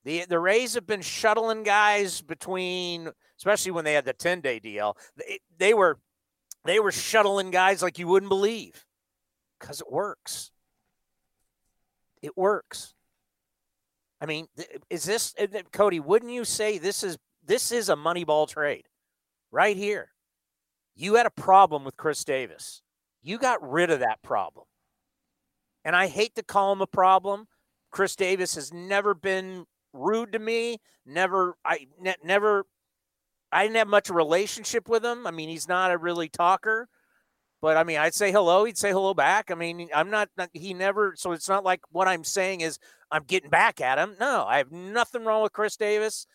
The 0.03 0.25
the 0.25 0.39
Rays 0.39 0.75
have 0.75 0.87
been 0.87 1.01
shuttling 1.01 1.63
guys 1.63 2.21
between, 2.21 3.09
especially 3.37 3.71
when 3.71 3.85
they 3.85 3.93
had 3.93 4.05
the 4.05 4.13
10 4.13 4.41
day 4.41 4.59
deal. 4.59 4.97
They, 5.17 5.39
they 5.57 5.73
were 5.73 5.99
they 6.65 6.79
were 6.79 6.91
shuttling 6.91 7.51
guys 7.51 7.81
like 7.81 7.97
you 7.97 8.07
wouldn't 8.07 8.29
believe. 8.29 8.85
Because 9.59 9.81
it 9.81 9.91
works. 9.91 10.51
It 12.21 12.37
works. 12.37 12.93
I 14.21 14.25
mean, 14.25 14.47
is 14.89 15.03
this 15.03 15.33
uh, 15.39 15.47
Cody? 15.71 15.99
Wouldn't 15.99 16.31
you 16.31 16.45
say 16.45 16.77
this 16.77 17.03
is 17.03 17.17
this 17.45 17.71
is 17.71 17.89
a 17.89 17.95
Moneyball 17.95 18.47
trade 18.47 18.85
right 19.51 19.77
here? 19.77 20.09
You 20.99 21.13
had 21.13 21.27
a 21.27 21.31
problem 21.31 21.83
with 21.83 21.95
Khris 21.95 22.23
Davis. 22.23 22.81
You 23.21 23.37
got 23.37 23.61
rid 23.61 23.91
of 23.91 23.99
that 23.99 24.23
problem. 24.23 24.65
And 25.85 25.95
I 25.95 26.07
hate 26.07 26.33
to 26.35 26.43
call 26.43 26.73
him 26.73 26.81
a 26.81 26.87
problem. 26.87 27.47
Khris 27.91 28.15
Davis 28.15 28.55
has 28.55 28.73
never 28.73 29.13
been 29.13 29.65
rude 29.93 30.31
to 30.31 30.39
me. 30.39 30.79
Never, 31.05 31.55
I 31.63 31.87
ne- 32.01 32.15
never, 32.23 32.65
I 33.51 33.63
didn't 33.63 33.77
have 33.77 33.87
much 33.87 34.09
relationship 34.09 34.89
with 34.89 35.05
him. 35.05 35.27
I 35.27 35.31
mean, 35.31 35.49
he's 35.49 35.67
not 35.67 35.91
a 35.91 35.99
really 35.99 36.29
talker, 36.29 36.89
but 37.61 37.77
I 37.77 37.83
mean, 37.83 37.99
I'd 37.99 38.15
say 38.15 38.31
hello. 38.31 38.65
He'd 38.65 38.77
say 38.77 38.91
hello 38.91 39.13
back. 39.13 39.51
I 39.51 39.55
mean, 39.55 39.89
I'm 39.93 40.09
not, 40.09 40.29
not, 40.35 40.49
he 40.51 40.73
never, 40.73 41.13
so 41.15 41.31
it's 41.31 41.47
not 41.47 41.63
like 41.63 41.81
what 41.91 42.07
I'm 42.07 42.23
saying 42.23 42.61
is 42.61 42.79
I'm 43.11 43.23
getting 43.23 43.51
back 43.51 43.81
at 43.81 43.99
him. 43.99 44.15
No, 44.19 44.45
I 44.47 44.57
have 44.57 44.71
nothing 44.71 45.25
wrong 45.25 45.43
with 45.43 45.53
Khris 45.53 45.77
Davis. 45.77 46.25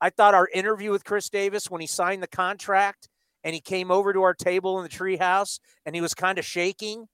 I 0.00 0.10
thought 0.10 0.34
our 0.34 0.48
interview 0.54 0.92
with 0.92 1.04
Khris 1.04 1.28
Davis 1.28 1.68
when 1.68 1.80
he 1.80 1.88
signed 1.88 2.22
the 2.22 2.28
contract 2.28 3.08
and 3.44 3.54
he 3.54 3.60
came 3.60 3.90
over 3.90 4.12
to 4.12 4.22
our 4.22 4.34
table 4.34 4.78
in 4.78 4.84
the 4.84 4.88
treehouse 4.88 5.58
and 5.84 5.94
he 5.94 6.00
was 6.00 6.14
kind 6.14 6.38
of 6.38 6.44
shaking. 6.44 7.08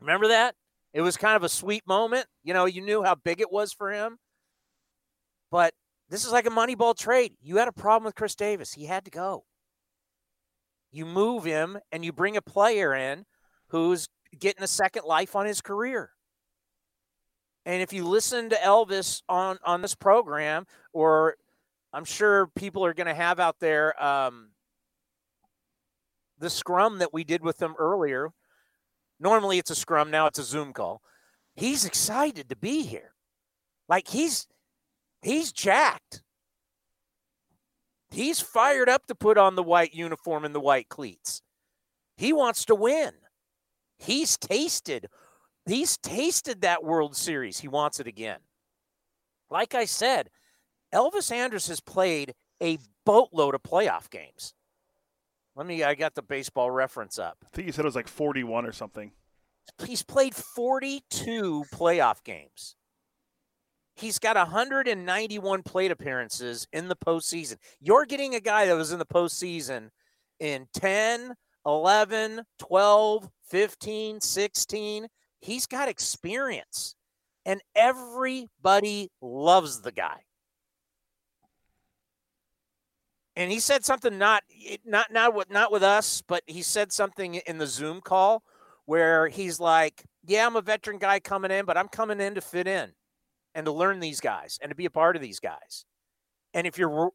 Remember 0.00 0.28
that? 0.28 0.54
It 0.92 1.02
was 1.02 1.16
kind 1.16 1.36
of 1.36 1.42
a 1.42 1.48
sweet 1.48 1.86
moment. 1.86 2.26
You 2.42 2.54
know, 2.54 2.64
you 2.64 2.80
knew 2.80 3.02
how 3.02 3.14
big 3.14 3.40
it 3.40 3.52
was 3.52 3.72
for 3.72 3.92
him. 3.92 4.18
But 5.50 5.74
this 6.08 6.24
is 6.24 6.32
like 6.32 6.46
a 6.46 6.50
Moneyball 6.50 6.96
trade. 6.96 7.34
You 7.40 7.56
had 7.56 7.68
a 7.68 7.72
problem 7.72 8.04
with 8.04 8.14
Khris 8.14 8.34
Davis. 8.34 8.72
He 8.72 8.86
had 8.86 9.04
to 9.04 9.10
go. 9.10 9.44
You 10.90 11.04
move 11.04 11.44
him 11.44 11.78
and 11.92 12.04
you 12.04 12.12
bring 12.12 12.36
a 12.36 12.42
player 12.42 12.94
in 12.94 13.26
who's 13.68 14.08
getting 14.38 14.62
a 14.62 14.68
second 14.68 15.04
life 15.04 15.36
on 15.36 15.46
his 15.46 15.60
career. 15.60 16.10
And 17.64 17.82
if 17.82 17.92
you 17.92 18.04
listen 18.06 18.48
to 18.50 18.56
Elvis 18.56 19.22
on 19.28 19.58
on 19.64 19.82
this 19.82 19.96
program, 19.96 20.66
or 20.92 21.36
I'm 21.92 22.04
sure 22.04 22.46
people 22.54 22.84
are 22.84 22.94
going 22.94 23.08
to 23.08 23.14
have 23.14 23.40
out 23.40 23.58
there 23.58 24.02
um, 24.02 24.50
the 26.38 26.50
scrum 26.50 26.98
that 26.98 27.12
we 27.12 27.24
did 27.24 27.42
with 27.42 27.60
him 27.60 27.74
earlier. 27.78 28.30
Normally 29.18 29.58
it's 29.58 29.70
a 29.70 29.74
scrum, 29.74 30.10
now 30.10 30.26
it's 30.26 30.38
a 30.38 30.44
Zoom 30.44 30.72
call. 30.72 31.00
He's 31.54 31.84
excited 31.84 32.48
to 32.48 32.56
be 32.56 32.82
here. 32.82 33.12
Like 33.88 34.08
he's 34.08 34.46
he's 35.22 35.52
jacked. 35.52 36.22
He's 38.10 38.40
fired 38.40 38.88
up 38.88 39.06
to 39.06 39.14
put 39.14 39.38
on 39.38 39.56
the 39.56 39.62
white 39.62 39.94
uniform 39.94 40.44
and 40.44 40.54
the 40.54 40.60
white 40.60 40.88
cleats. 40.88 41.42
He 42.16 42.32
wants 42.32 42.64
to 42.66 42.74
win. 42.74 43.12
He's 43.98 44.36
tasted 44.36 45.08
he's 45.66 45.96
tasted 45.96 46.60
that 46.60 46.84
World 46.84 47.16
Series. 47.16 47.58
He 47.58 47.68
wants 47.68 48.00
it 48.00 48.06
again. 48.06 48.38
Like 49.50 49.74
I 49.74 49.84
said, 49.84 50.30
Elvis 50.94 51.30
Andrus 51.30 51.68
has 51.68 51.80
played 51.80 52.34
a 52.62 52.78
boatload 53.04 53.54
of 53.54 53.62
playoff 53.62 54.10
games. 54.10 54.54
Let 55.56 55.66
me, 55.66 55.82
I 55.82 55.94
got 55.94 56.14
the 56.14 56.22
baseball 56.22 56.70
reference 56.70 57.18
up. 57.18 57.38
I 57.42 57.48
think 57.54 57.66
you 57.66 57.72
said 57.72 57.86
it 57.86 57.88
was 57.88 57.96
like 57.96 58.08
41 58.08 58.66
or 58.66 58.72
something. 58.72 59.12
He's 59.86 60.02
played 60.02 60.34
42 60.34 61.64
playoff 61.72 62.22
games. 62.22 62.76
He's 63.94 64.18
got 64.18 64.36
191 64.36 65.62
plate 65.62 65.90
appearances 65.90 66.68
in 66.74 66.88
the 66.88 66.96
postseason. 66.96 67.56
You're 67.80 68.04
getting 68.04 68.34
a 68.34 68.40
guy 68.40 68.66
that 68.66 68.76
was 68.76 68.92
in 68.92 68.98
the 68.98 69.06
postseason 69.06 69.88
in 70.38 70.68
10, 70.74 71.32
11, 71.64 72.42
12, 72.58 73.30
15, 73.48 74.20
16. 74.20 75.06
He's 75.40 75.66
got 75.66 75.88
experience, 75.88 76.94
and 77.46 77.62
everybody 77.74 79.10
loves 79.22 79.80
the 79.80 79.92
guy 79.92 80.25
and 83.36 83.52
he 83.52 83.60
said 83.60 83.84
something 83.84 84.16
not 84.16 84.42
not 84.84 85.12
not 85.12 85.34
with 85.34 85.50
not 85.50 85.70
with 85.70 85.82
us, 85.82 86.22
but 86.26 86.42
he 86.46 86.62
said 86.62 86.90
something 86.90 87.34
in 87.34 87.58
the 87.58 87.66
Zoom 87.66 88.00
call 88.00 88.42
where 88.86 89.28
he's 89.28 89.60
like, 89.60 90.04
"Yeah, 90.24 90.46
I'm 90.46 90.56
a 90.56 90.62
veteran 90.62 90.98
guy 90.98 91.20
coming 91.20 91.50
in, 91.50 91.66
but 91.66 91.76
I'm 91.76 91.88
coming 91.88 92.20
in 92.20 92.34
to 92.34 92.40
fit 92.40 92.66
in 92.66 92.92
and 93.54 93.66
to 93.66 93.72
learn 93.72 94.00
these 94.00 94.20
guys 94.20 94.58
and 94.62 94.70
to 94.70 94.74
be 94.74 94.86
a 94.86 94.90
part 94.90 95.16
of 95.16 95.22
these 95.22 95.38
guys." 95.38 95.84
And 96.54 96.66
if 96.66 96.78
you're 96.78 97.10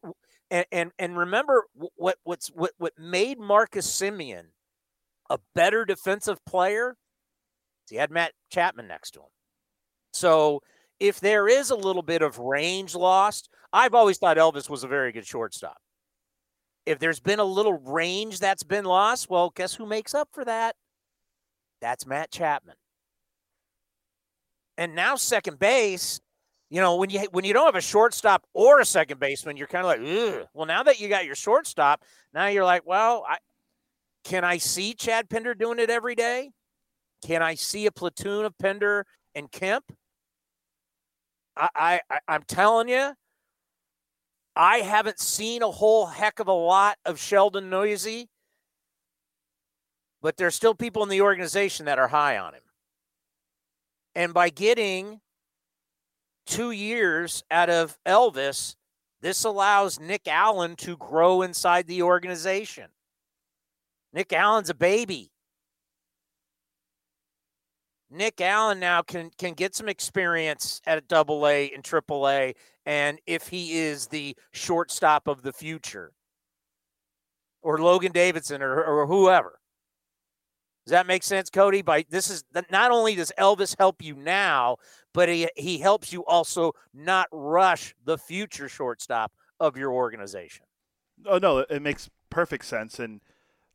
and 0.52 0.66
and, 0.72 0.92
and 1.00 1.18
remember 1.18 1.66
what 1.96 2.18
what's 2.24 2.50
what 2.50 2.72
what 2.78 2.94
made 3.00 3.40
Marcus 3.40 3.88
Semien 3.88 4.46
a 5.30 5.40
better 5.56 5.86
defensive 5.86 6.44
player, 6.46 6.98
he 7.90 7.96
had 7.96 8.12
Matt 8.12 8.34
Chapman 8.52 8.88
next 8.88 9.12
to 9.12 9.22
him. 9.22 9.30
So 10.14 10.62
if 11.00 11.20
there 11.20 11.48
is 11.48 11.72
a 11.72 11.76
little 11.76 12.04
bit 12.04 12.22
of 12.22 12.38
range 12.38 12.94
lost, 12.94 13.50
I've 13.74 13.96
always 13.96 14.20
thought 14.20 14.38
Elvis 14.38 14.70
was 14.70 14.84
a 14.84 14.88
very 14.88 15.12
good 15.12 15.26
shortstop 15.26 15.78
if 16.86 17.00
there's 17.00 17.20
been 17.20 17.40
a 17.40 17.44
little 17.44 17.74
range 17.74 18.40
that's 18.40 18.64
been 18.64 18.86
lost, 18.86 19.30
well, 19.30 19.52
guess 19.56 19.76
who 19.76 19.86
makes 19.86 20.14
up 20.14 20.30
for 20.32 20.44
that? 20.46 20.76
That's 21.82 22.06
Matt 22.06 22.32
Chapman. 22.32 22.76
And 24.78 24.96
now 24.96 25.16
second 25.16 25.60
base, 25.60 26.20
you 26.70 26.80
know, 26.82 26.96
when 26.96 27.10
you 27.10 27.20
when 27.32 27.44
you 27.44 27.54
don't 27.54 27.66
have 27.66 27.76
a 27.76 27.82
shortstop 27.82 28.44
or 28.54 28.80
a 28.80 28.86
second 28.86 29.20
baseman, 29.20 29.58
you're 29.58 29.68
kind 29.68 29.86
of 29.86 29.90
like, 29.90 30.00
Ugh. 30.00 30.48
well, 30.54 30.66
now 30.66 30.84
that 30.84 31.00
you 31.00 31.10
got 31.10 31.26
your 31.26 31.36
shortstop, 31.36 32.02
now 32.34 32.48
you're 32.48 32.64
like, 32.64 32.86
well, 32.86 33.26
I, 33.28 33.38
can 34.24 34.44
I 34.44 34.58
see 34.58 34.94
Chad 34.94 35.30
Pinder 35.30 35.54
doing 35.54 35.80
it 35.80 35.90
every 35.90 36.16
day? 36.16 36.52
Can 37.26 37.44
I 37.44 37.56
see 37.56 37.86
a 37.86 37.92
platoon 37.92 38.46
of 38.46 38.58
Pinder 38.58 39.06
and 39.36 39.52
Kemp? 39.52 39.86
I, 41.58 42.00
I 42.10 42.20
I'm 42.28 42.44
telling 42.48 42.88
you, 42.88 43.14
I 44.56 44.80
haven't 44.80 45.20
seen 45.20 45.62
a 45.64 45.72
whole 45.72 46.08
heck 46.08 46.40
of 46.40 46.48
a 46.48 46.54
lot 46.54 46.98
of 47.06 47.20
Sheldon 47.20 47.70
Neuse, 47.70 48.28
but 50.22 50.38
there's 50.38 50.56
still 50.56 50.76
people 50.76 51.04
in 51.04 51.10
the 51.10 51.22
organization 51.22 51.86
that 51.86 52.00
are 52.00 52.10
high 52.10 52.38
on 52.38 52.54
him. 52.54 52.62
And 54.14 54.34
by 54.34 54.50
getting 54.50 55.22
two 56.46 56.72
years 56.72 57.44
out 57.50 57.70
of 57.70 57.98
Elvis, 58.06 58.76
this 59.22 59.44
allows 59.44 60.00
Nick 60.00 60.28
Allen 60.28 60.76
to 60.78 60.98
grow 60.98 61.42
inside 61.42 61.88
the 61.88 62.02
organization. 62.02 62.90
Nick 64.14 64.34
Allen's 64.34 64.70
a 64.70 64.74
baby. 64.74 65.31
Nick 68.12 68.42
Allen 68.42 68.80
now 68.80 69.02
can 69.02 69.32
can 69.38 69.54
get 69.54 69.74
some 69.74 69.88
experience 69.88 70.82
at 70.86 71.08
double 71.08 71.48
A 71.48 71.72
and 71.72 71.84
triple 71.84 72.28
A, 72.28 72.54
and 72.86 73.20
if 73.26 73.48
he 73.48 73.78
is 73.78 74.08
the 74.08 74.36
shortstop 74.52 75.28
of 75.28 75.42
the 75.44 75.54
future, 75.54 76.12
or 77.62 77.78
Logan 77.78 78.12
Davidson 78.12 78.62
or, 78.62 78.84
or 78.84 79.08
whoever. 79.08 79.60
Does 80.86 80.92
that 80.92 81.08
make 81.08 81.24
sense, 81.24 81.50
Cody? 81.50 81.82
By 81.82 82.06
this 82.10 82.30
is 82.30 82.44
not 82.70 82.92
only 82.92 83.16
does 83.16 83.32
Elvis 83.40 83.78
help 83.78 84.02
you 84.02 84.16
now, 84.16 84.78
but 85.14 85.30
he 85.30 85.48
he 85.56 85.78
helps 85.78 86.12
you 86.12 86.26
also 86.26 86.74
not 86.94 87.28
rush 87.32 87.96
the 88.04 88.18
future 88.18 88.68
shortstop 88.68 89.32
of 89.60 89.78
your 89.78 89.94
organization. 89.94 90.66
Oh 91.26 91.38
no, 91.38 91.60
it 91.60 91.82
makes 91.82 92.10
perfect 92.30 92.66
sense 92.66 93.00
and 93.00 93.22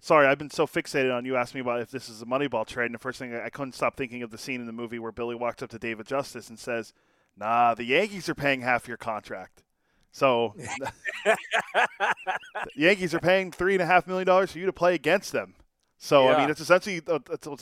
sorry, 0.01 0.27
I've 0.27 0.39
been 0.39 0.51
so 0.51 0.67
fixated 0.67 1.15
on 1.15 1.25
you 1.25 1.37
asking 1.37 1.59
me 1.59 1.63
about 1.63 1.81
if 1.81 1.91
this 1.91 2.09
is 2.09 2.23
a 2.23 2.27
Moneyball 2.27 2.67
trade, 2.67 2.87
and 2.87 2.95
the 2.95 2.99
first 2.99 3.19
thing 3.19 3.35
I 3.35 3.49
couldn't 3.49 3.75
stop 3.75 3.97
thinking 3.97 4.23
of 4.23 4.31
the 4.31 4.39
scene 4.39 4.61
in 4.61 4.67
the 4.67 4.73
movie 4.73 4.99
where 4.99 5.13
Billy 5.13 5.35
walks 5.35 5.63
up 5.63 5.71
to 5.71 5.79
David 5.79 6.07
Justice 6.07 6.49
and 6.49 6.59
says, 6.59 6.93
"Nah, 7.37 7.75
the 7.75 7.85
Yankees 7.85 8.29
are 8.29 8.35
paying 8.35 8.61
half 8.61 8.89
your 8.89 8.97
contract." 8.97 9.63
So 10.13 10.55
the 11.25 11.37
Yankees 12.75 13.15
are 13.15 13.21
paying 13.21 13.53
three 13.53 13.75
and 13.75 13.83
a 13.83 13.87
half 13.87 14.07
million 14.07 14.27
dollars 14.27 14.53
for 14.53 14.59
you 14.59 14.67
to 14.67 14.73
play 14.73 14.95
against 14.95 15.33
them. 15.33 15.55
So 15.99 16.25
yeah. 16.25 16.37
I 16.37 16.41
mean, 16.41 16.51
it's 16.51 16.61
essentially 16.61 17.03
uh, 17.07 17.19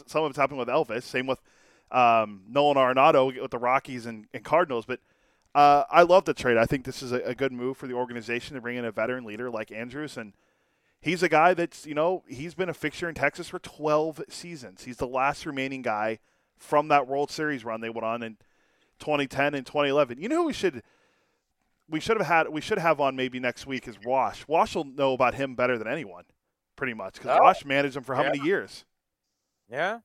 some 0.07 0.25
of 0.25 0.31
it's 0.31 0.39
happening 0.39 0.59
with 0.59 0.69
Elvis. 0.69 1.03
Same 1.03 1.27
with 1.27 1.41
um, 1.91 2.43
Nolan 2.49 2.77
Arenado 2.77 3.41
with 3.41 3.51
the 3.51 3.59
Rockies 3.59 4.07
and, 4.07 4.27
and 4.33 4.45
Cardinals. 4.45 4.87
But 4.87 5.01
Uh, 5.55 5.85
I 5.89 6.03
love 6.03 6.25
the 6.25 6.35
trade. 6.35 6.57
I 6.57 6.67
think 6.67 6.85
this 6.85 7.01
is 7.01 7.13
a, 7.13 7.21
a, 7.21 7.35
good 7.35 7.53
move 7.53 7.77
for 7.77 7.87
the 7.87 7.95
organization 7.95 8.57
to 8.57 8.61
bring 8.61 8.77
in 8.77 8.85
a 8.85 8.91
veteran 8.91 9.25
leader 9.25 9.51
like 9.51 9.71
Andrus, 9.71 10.17
and 10.17 10.33
he's 11.05 11.23
a 11.23 11.29
guy 11.29 11.55
that's 11.55 11.87
you 11.87 11.95
know 11.95 12.25
he's 12.27 12.55
been 12.55 12.69
a 12.69 12.75
fixture 12.75 13.09
in 13.09 13.15
Texas 13.15 13.49
for 13.49 13.59
12 13.59 14.23
seasons. 14.29 14.85
He's 14.85 14.97
the 14.97 15.07
last 15.07 15.47
remaining 15.47 15.83
guy 15.83 16.19
from 16.57 16.89
that 16.89 17.07
World 17.07 17.31
Series 17.31 17.65
run 17.65 17.81
they 17.81 17.91
went 17.91 18.05
on 18.05 18.23
in 18.23 18.39
2010 18.99 19.55
and 19.55 19.67
2011. 19.67 20.19
You 20.21 20.29
know 20.29 20.37
who 20.39 20.45
we 20.45 20.53
should 20.53 20.83
we 21.89 22.01
should 22.01 22.17
have 22.17 22.27
had 22.27 22.49
we 22.49 22.61
should 22.61 22.79
have 22.79 23.01
on 23.01 23.15
maybe 23.15 23.39
next 23.39 23.67
week 23.67 23.87
is 23.87 23.97
Wash. 24.05 24.49
Wash 24.49 24.75
will 24.75 24.85
know 24.85 25.13
about 25.13 25.35
him 25.35 25.55
better 25.55 25.79
than 25.79 25.87
anyone, 25.87 26.25
pretty 26.75 26.95
much, 26.95 27.15
because 27.15 27.39
oh. 27.39 27.43
Wash 27.43 27.65
managed 27.65 27.97
him 27.97 28.03
for 28.03 28.15
how 28.15 28.23
yeah. 28.23 28.31
many 28.31 28.45
years? 28.45 28.85
Yeah. 29.71 29.99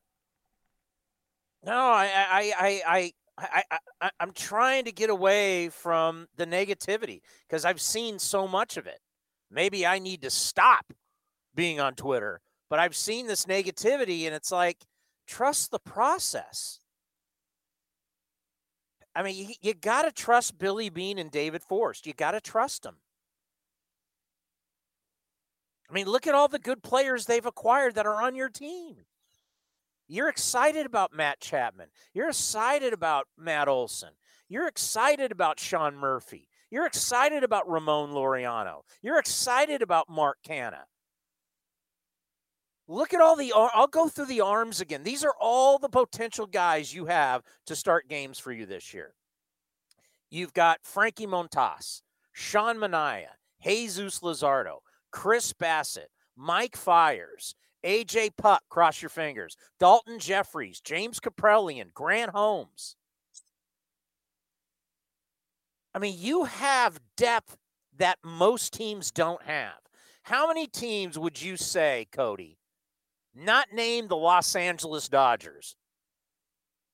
No, 1.66 1.74
I, 1.74 2.10
I, 2.16 2.54
I, 2.58 2.82
I, 3.38 3.64
I, 3.72 3.78
I, 4.00 4.10
I'm 4.22 4.32
trying 4.32 4.86
to 4.86 4.94
get 4.94 5.10
away 5.10 5.68
from 5.68 6.30
the 6.38 6.46
negativity 6.46 7.20
because 7.48 7.66
I've 7.66 7.82
seen 7.82 8.18
so 8.18 8.48
much 8.48 8.78
of 8.78 8.88
it. 8.88 9.00
Maybe 9.52 9.86
I 9.86 10.00
need 10.00 10.22
to 10.22 10.30
stop 10.30 10.94
being 11.56 11.80
on 11.80 11.96
Twitter, 11.96 12.42
but 12.70 12.80
I've 12.80 12.96
seen 12.96 13.28
this 13.28 13.46
negativity 13.46 14.26
and 14.26 14.36
it's 14.36 14.52
like, 14.52 14.86
trust 15.28 15.72
the 15.72 15.80
process. 15.80 16.80
I 19.16 19.24
mean, 19.24 19.36
you, 19.36 19.56
you 19.62 19.74
got 19.74 20.04
to 20.04 20.12
trust 20.12 20.58
Billy 20.58 20.90
Beane 20.90 21.18
and 21.18 21.32
David 21.32 21.64
Forst. 21.64 22.06
You 22.06 22.14
got 22.14 22.32
to 22.32 22.42
trust 22.42 22.84
them. 22.84 22.98
I 25.90 25.94
mean, 25.94 26.06
look 26.06 26.28
at 26.28 26.36
all 26.36 26.48
the 26.48 26.60
good 26.60 26.84
players 26.84 27.26
they've 27.26 27.46
acquired 27.46 27.96
that 27.96 28.06
are 28.06 28.22
on 28.22 28.36
your 28.36 28.50
team. 28.50 28.98
You're 30.08 30.30
excited 30.30 30.86
about 30.86 31.14
Matt 31.14 31.40
Chapman. 31.40 31.90
You're 32.14 32.30
excited 32.30 32.94
about 32.94 33.28
Matt 33.38 33.68
Olson. 33.68 34.10
You're 34.48 34.68
excited 34.68 35.32
about 35.32 35.60
Sean 35.60 35.96
Murphy. 35.96 36.48
You're 36.72 36.86
excited 36.86 37.44
about 37.44 37.70
Ramon 37.70 38.12
Laureano. 38.12 38.82
You're 39.02 39.20
excited 39.20 39.82
about 39.82 40.10
Mark 40.10 40.38
Canha. 40.48 40.84
Look 42.88 43.14
at 43.14 43.22
all 43.22 43.36
the, 43.36 43.54
I'll 43.56 43.88
go 43.88 44.08
through 44.08 44.26
the 44.26 44.42
arms 44.42 44.82
again. 44.82 45.04
These 45.04 45.24
are 45.24 45.36
all 45.40 45.78
the 45.78 45.90
potential 45.90 46.48
guys 46.48 46.94
you 46.94 47.06
have 47.06 47.44
to 47.68 47.76
start 47.76 48.10
games 48.10 48.40
for 48.40 48.52
you 48.52 48.66
this 48.66 48.94
year. 48.94 49.14
You've 50.32 50.54
got 50.54 50.80
Frankie 50.84 51.28
Montas, 51.28 52.02
Sean 52.34 52.78
Manaea, 52.78 53.28
Jesus 53.64 54.20
Luzardo, 54.20 54.80
Chris 55.12 55.54
Bassitt, 55.54 56.10
Mike 56.36 56.76
Fiers, 56.76 57.56
AJ 57.86 58.32
Puk, 58.38 58.62
cross 58.70 59.02
your 59.02 59.10
fingers. 59.10 59.56
Daulton 59.80 60.20
Jefferies, 60.20 60.82
James 60.82 61.20
Kaprielian, 61.20 61.94
Grant 61.94 62.32
Holmes. 62.32 62.96
I 65.94 66.00
mean, 66.00 66.16
you 66.18 66.46
have 66.46 67.00
depth 67.18 67.58
that 67.98 68.20
most 68.24 68.74
teams 68.74 69.12
don't 69.12 69.42
have. 69.44 69.74
How 70.24 70.48
many 70.48 70.68
teams 70.68 71.18
would 71.18 71.42
you 71.42 71.58
say, 71.58 72.08
Cody, 72.12 72.60
not 73.34 73.74
name 73.74 74.08
the 74.08 74.16
Los 74.16 74.56
Angeles 74.56 75.10
Dodgers? 75.10 75.76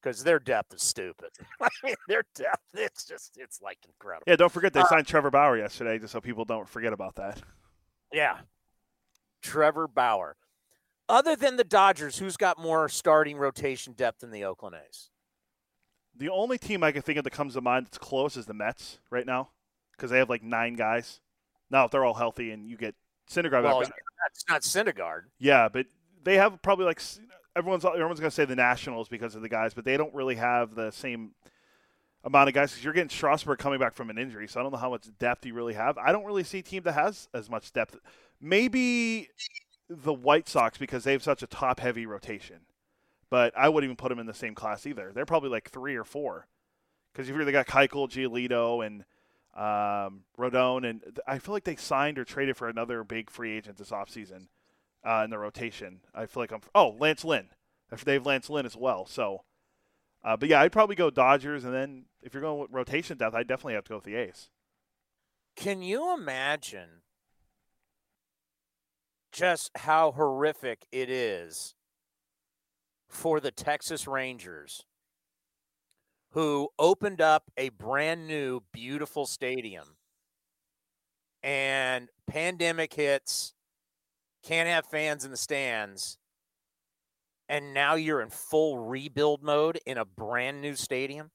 Because 0.01 0.23
their 0.23 0.39
depth 0.39 0.73
is 0.73 0.83
stupid. 0.83 1.29
I 1.61 1.67
mean, 1.83 1.95
their 2.07 2.23
depth, 2.35 2.63
it's 2.73 3.05
just, 3.05 3.37
it's 3.37 3.61
like 3.61 3.79
incredible. 3.87 4.23
Yeah, 4.27 4.35
don't 4.35 4.51
forget 4.51 4.71
they 4.71 4.81
uh, 4.81 4.87
signed 4.87 5.07
Trevor 5.07 5.31
Bauer 5.31 5.57
yesterday, 5.57 5.97
just 5.99 6.13
so 6.13 6.21
people 6.21 6.45
don't 6.45 6.69
forget 6.69 6.93
about 6.93 7.15
that. 7.15 7.41
Yeah. 8.13 8.37
Trevor 9.41 9.87
Bauer. 9.87 10.37
Other 11.09 11.35
than 11.35 11.57
the 11.57 11.63
Dodgers, 11.63 12.17
who's 12.17 12.37
got 12.37 12.57
more 12.57 12.87
starting 12.89 13.37
rotation 13.37 13.93
depth 13.93 14.21
than 14.21 14.31
the 14.31 14.45
Oakland 14.45 14.75
A's? 14.87 15.09
The 16.17 16.29
only 16.29 16.57
team 16.57 16.83
I 16.83 16.91
can 16.91 17.01
think 17.01 17.17
of 17.17 17.23
that 17.25 17.31
comes 17.31 17.53
to 17.53 17.61
mind 17.61 17.87
that's 17.87 17.97
close 17.97 18.37
is 18.37 18.45
the 18.45 18.53
Mets 18.53 18.99
right 19.09 19.25
now 19.25 19.49
because 19.91 20.11
they 20.11 20.17
have 20.19 20.29
like 20.29 20.43
nine 20.43 20.75
guys. 20.75 21.19
Now, 21.69 21.85
if 21.85 21.91
they're 21.91 22.05
all 22.05 22.13
healthy 22.13 22.51
and 22.51 22.69
you 22.69 22.77
get 22.77 22.95
Syndergaard 23.29 23.63
well, 23.63 23.81
back. 23.81 23.91
That's 24.25 24.45
not 24.49 24.61
Syndergaard. 24.61 25.23
Yeah, 25.39 25.67
but 25.69 25.87
they 26.23 26.37
have 26.37 26.61
probably 26.61 26.85
like 26.85 27.01
everyone's 27.55 27.85
everyone's 27.85 28.19
going 28.19 28.29
to 28.29 28.35
say 28.35 28.45
the 28.45 28.55
Nationals 28.55 29.07
because 29.07 29.35
of 29.35 29.41
the 29.41 29.49
guys, 29.49 29.73
but 29.73 29.85
they 29.85 29.97
don't 29.97 30.13
really 30.13 30.35
have 30.35 30.75
the 30.75 30.91
same 30.91 31.31
amount 32.23 32.49
of 32.49 32.55
guys 32.55 32.71
because 32.71 32.83
you're 32.83 32.93
getting 32.93 33.09
Strasburg 33.09 33.59
coming 33.59 33.79
back 33.79 33.93
from 33.93 34.09
an 34.09 34.17
injury, 34.17 34.47
so 34.47 34.59
I 34.59 34.63
don't 34.63 34.71
know 34.71 34.77
how 34.77 34.89
much 34.89 35.07
depth 35.19 35.45
you 35.45 35.53
really 35.53 35.73
have. 35.73 35.97
I 35.97 36.11
don't 36.11 36.25
really 36.25 36.43
see 36.43 36.59
a 36.59 36.63
team 36.63 36.83
that 36.83 36.93
has 36.93 37.27
as 37.33 37.49
much 37.49 37.71
depth. 37.73 37.97
Maybe 38.41 39.29
the 39.89 40.13
White 40.13 40.49
Sox 40.49 40.77
because 40.77 41.03
they 41.03 41.11
have 41.11 41.23
such 41.23 41.43
a 41.43 41.47
top 41.47 41.79
heavy 41.79 42.05
rotation. 42.05 42.61
But 43.29 43.53
I 43.57 43.69
wouldn't 43.69 43.87
even 43.87 43.97
put 43.97 44.09
them 44.09 44.19
in 44.19 44.27
the 44.27 44.33
same 44.33 44.55
class 44.55 44.85
either. 44.85 45.11
They're 45.13 45.25
probably 45.25 45.49
like 45.49 45.69
three 45.69 45.95
or 45.95 46.03
four. 46.03 46.47
Because 47.11 47.27
you've 47.27 47.37
really 47.37 47.51
got 47.51 47.67
Keuchel, 47.67 48.09
Giolito, 48.09 48.85
and 48.85 49.05
um, 49.55 50.23
Rodon, 50.37 50.87
and 50.87 51.01
I 51.25 51.39
feel 51.39 51.53
like 51.53 51.63
they 51.63 51.77
signed 51.77 52.19
or 52.19 52.25
traded 52.25 52.57
for 52.57 52.67
another 52.67 53.03
big 53.03 53.29
free 53.29 53.55
agent 53.55 53.77
this 53.77 53.91
offseason 53.91 54.47
uh, 55.05 55.21
in 55.23 55.29
the 55.29 55.37
rotation. 55.37 56.01
I 56.13 56.25
feel 56.25 56.43
like 56.43 56.51
I'm. 56.51 56.61
Oh, 56.73 56.95
Lance 56.99 57.23
Lynn. 57.23 57.49
They 58.03 58.13
have 58.13 58.25
Lance 58.25 58.49
Lynn 58.49 58.65
as 58.65 58.75
well. 58.75 59.05
So, 59.05 59.43
uh, 60.23 60.35
but 60.35 60.49
yeah, 60.49 60.59
I'd 60.59 60.73
probably 60.73 60.95
go 60.95 61.09
Dodgers, 61.09 61.63
and 61.63 61.73
then 61.73 62.05
if 62.21 62.33
you're 62.33 62.41
going 62.41 62.59
with 62.59 62.71
rotation 62.71 63.17
depth, 63.17 63.35
I'd 63.35 63.47
definitely 63.47 63.75
have 63.75 63.85
to 63.85 63.89
go 63.89 63.95
with 63.95 64.03
the 64.03 64.15
A's. 64.15 64.49
Can 65.55 65.81
you 65.81 66.13
imagine 66.13 67.03
just 69.31 69.71
how 69.77 70.11
horrific 70.11 70.85
it 70.91 71.09
is 71.09 71.74
for 73.09 73.39
the 73.39 73.51
Texas 73.51 74.07
Rangers, 74.07 74.83
who 76.31 76.69
opened 76.77 77.21
up 77.21 77.49
a 77.57 77.69
brand 77.69 78.27
new, 78.27 78.61
beautiful 78.71 79.25
stadium, 79.25 79.95
and 81.43 82.09
pandemic 82.27 82.93
hits, 82.93 83.53
can't 84.43 84.69
have 84.69 84.85
fans 84.85 85.25
in 85.25 85.31
the 85.31 85.37
stands, 85.37 86.17
and 87.47 87.73
now 87.73 87.95
you're 87.95 88.21
in 88.21 88.29
full 88.29 88.79
rebuild 88.79 89.43
mode 89.43 89.79
in 89.85 89.97
a 89.97 90.05
brand 90.05 90.61
new 90.61 90.75
stadium? 90.75 91.31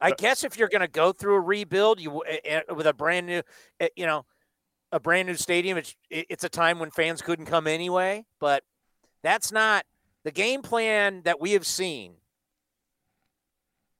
I 0.00 0.12
guess 0.12 0.44
if 0.44 0.56
you're 0.56 0.68
going 0.68 0.82
to 0.82 0.88
go 0.88 1.12
through 1.12 1.34
a 1.34 1.40
rebuild, 1.40 2.00
you 2.00 2.22
eh, 2.24 2.38
eh, 2.44 2.60
with 2.72 2.86
a 2.86 2.92
brand 2.92 3.26
new, 3.26 3.42
eh, 3.80 3.88
you 3.96 4.06
know, 4.06 4.24
a 4.92 5.00
brand 5.00 5.28
new 5.28 5.34
stadium. 5.34 5.78
It's 5.78 5.94
it's 6.10 6.44
a 6.44 6.48
time 6.48 6.78
when 6.78 6.90
fans 6.90 7.22
couldn't 7.22 7.46
come 7.46 7.66
anyway, 7.66 8.24
but 8.40 8.62
that's 9.22 9.52
not 9.52 9.84
the 10.24 10.30
game 10.30 10.62
plan 10.62 11.22
that 11.24 11.40
we 11.40 11.52
have 11.52 11.66
seen 11.66 12.14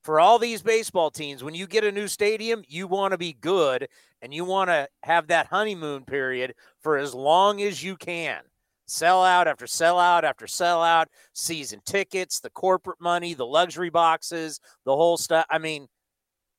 for 0.03 0.21
all 0.21 0.39
these 0.39 0.63
baseball 0.63 1.11
teams. 1.11 1.45
When 1.45 1.55
you 1.55 1.67
get 1.67 1.85
a 1.85 1.93
new 1.93 2.09
stadium, 2.09 2.63
you 2.67 2.87
want 2.87 3.13
to 3.13 3.19
be 3.19 3.35
good 3.35 3.89
and 4.23 4.33
you 4.33 4.45
want 4.45 4.71
to 4.71 4.89
have 5.03 5.27
that 5.29 5.47
honeymoon 5.47 6.05
period 6.05 6.55
for 6.81 6.97
as 6.97 7.15
long 7.15 7.61
as 7.61 7.83
you 7.83 7.97
can. 7.97 8.41
Sell 8.87 9.23
out 9.23 9.47
after 9.47 9.67
sell 9.67 9.99
out 9.99 10.25
after 10.25 10.47
sell 10.47 10.83
out, 10.83 11.09
season 11.35 11.83
tickets, 11.85 12.41
the 12.41 12.49
corporate 12.49 13.01
money, 13.01 13.35
the 13.35 13.45
luxury 13.45 13.91
boxes, 13.91 14.61
the 14.87 14.97
whole 14.97 15.19
stuff. 15.19 15.45
I 15.51 15.59
mean, 15.59 15.89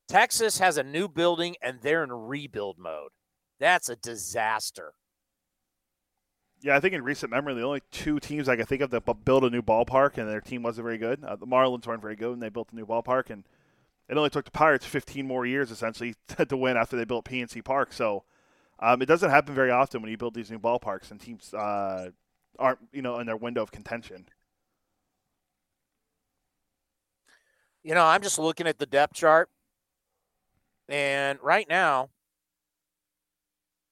Texas 0.07 0.59
has 0.59 0.77
a 0.77 0.83
new 0.83 1.07
building 1.07 1.55
and 1.63 1.79
they're 1.81 2.03
in 2.03 2.11
rebuild 2.11 2.77
mode. 2.77 3.09
That's 3.59 3.89
a 3.89 3.95
disaster. 3.95 4.93
Yeah, 6.61 6.75
I 6.75 6.79
think 6.79 6.93
in 6.93 7.03
recent 7.03 7.31
memory, 7.31 7.53
the 7.53 7.63
only 7.63 7.81
two 7.91 8.19
teams 8.19 8.49
I 8.49 8.57
can 8.57 8.65
think 8.65 8.81
of 8.81 8.89
that 8.91 9.05
built 9.23 9.43
a 9.43 9.49
new 9.49 9.61
ballpark 9.61 10.17
and 10.17 10.27
their 10.27 10.41
team 10.41 10.61
wasn't 10.61 10.83
very 10.83 10.97
good. 10.97 11.23
Uh, 11.23 11.35
the 11.35 11.47
Marlins 11.47 11.87
weren't 11.87 12.01
very 12.01 12.17
good, 12.17 12.33
and 12.33 12.41
they 12.41 12.49
built 12.49 12.69
a 12.73 12.75
new 12.75 12.85
ballpark, 12.85 13.29
and 13.29 13.45
it 14.09 14.17
only 14.17 14.29
took 14.29 14.45
the 14.45 14.51
Pirates 14.51 14.85
15 14.85 15.25
more 15.25 15.45
years 15.45 15.71
essentially 15.71 16.15
to 16.47 16.57
win 16.57 16.75
after 16.75 16.97
they 16.97 17.05
built 17.05 17.25
PNC 17.25 17.63
Park. 17.63 17.93
So 17.93 18.23
um, 18.79 19.01
it 19.01 19.05
doesn't 19.05 19.29
happen 19.29 19.55
very 19.55 19.71
often 19.71 20.01
when 20.01 20.11
you 20.11 20.17
build 20.17 20.33
these 20.33 20.51
new 20.51 20.59
ballparks 20.59 21.11
and 21.11 21.19
teams 21.19 21.53
uh, 21.53 22.09
aren't, 22.57 22.79
you 22.91 23.01
know, 23.01 23.19
in 23.19 23.25
their 23.25 23.37
window 23.37 23.61
of 23.61 23.71
contention. 23.71 24.25
You 27.83 27.93
know, 27.93 28.03
I'm 28.03 28.21
just 28.21 28.37
looking 28.37 28.67
at 28.67 28.79
the 28.79 28.85
depth 28.85 29.13
chart, 29.13 29.49
and 30.89 31.39
right 31.41 31.67
now, 31.69 32.09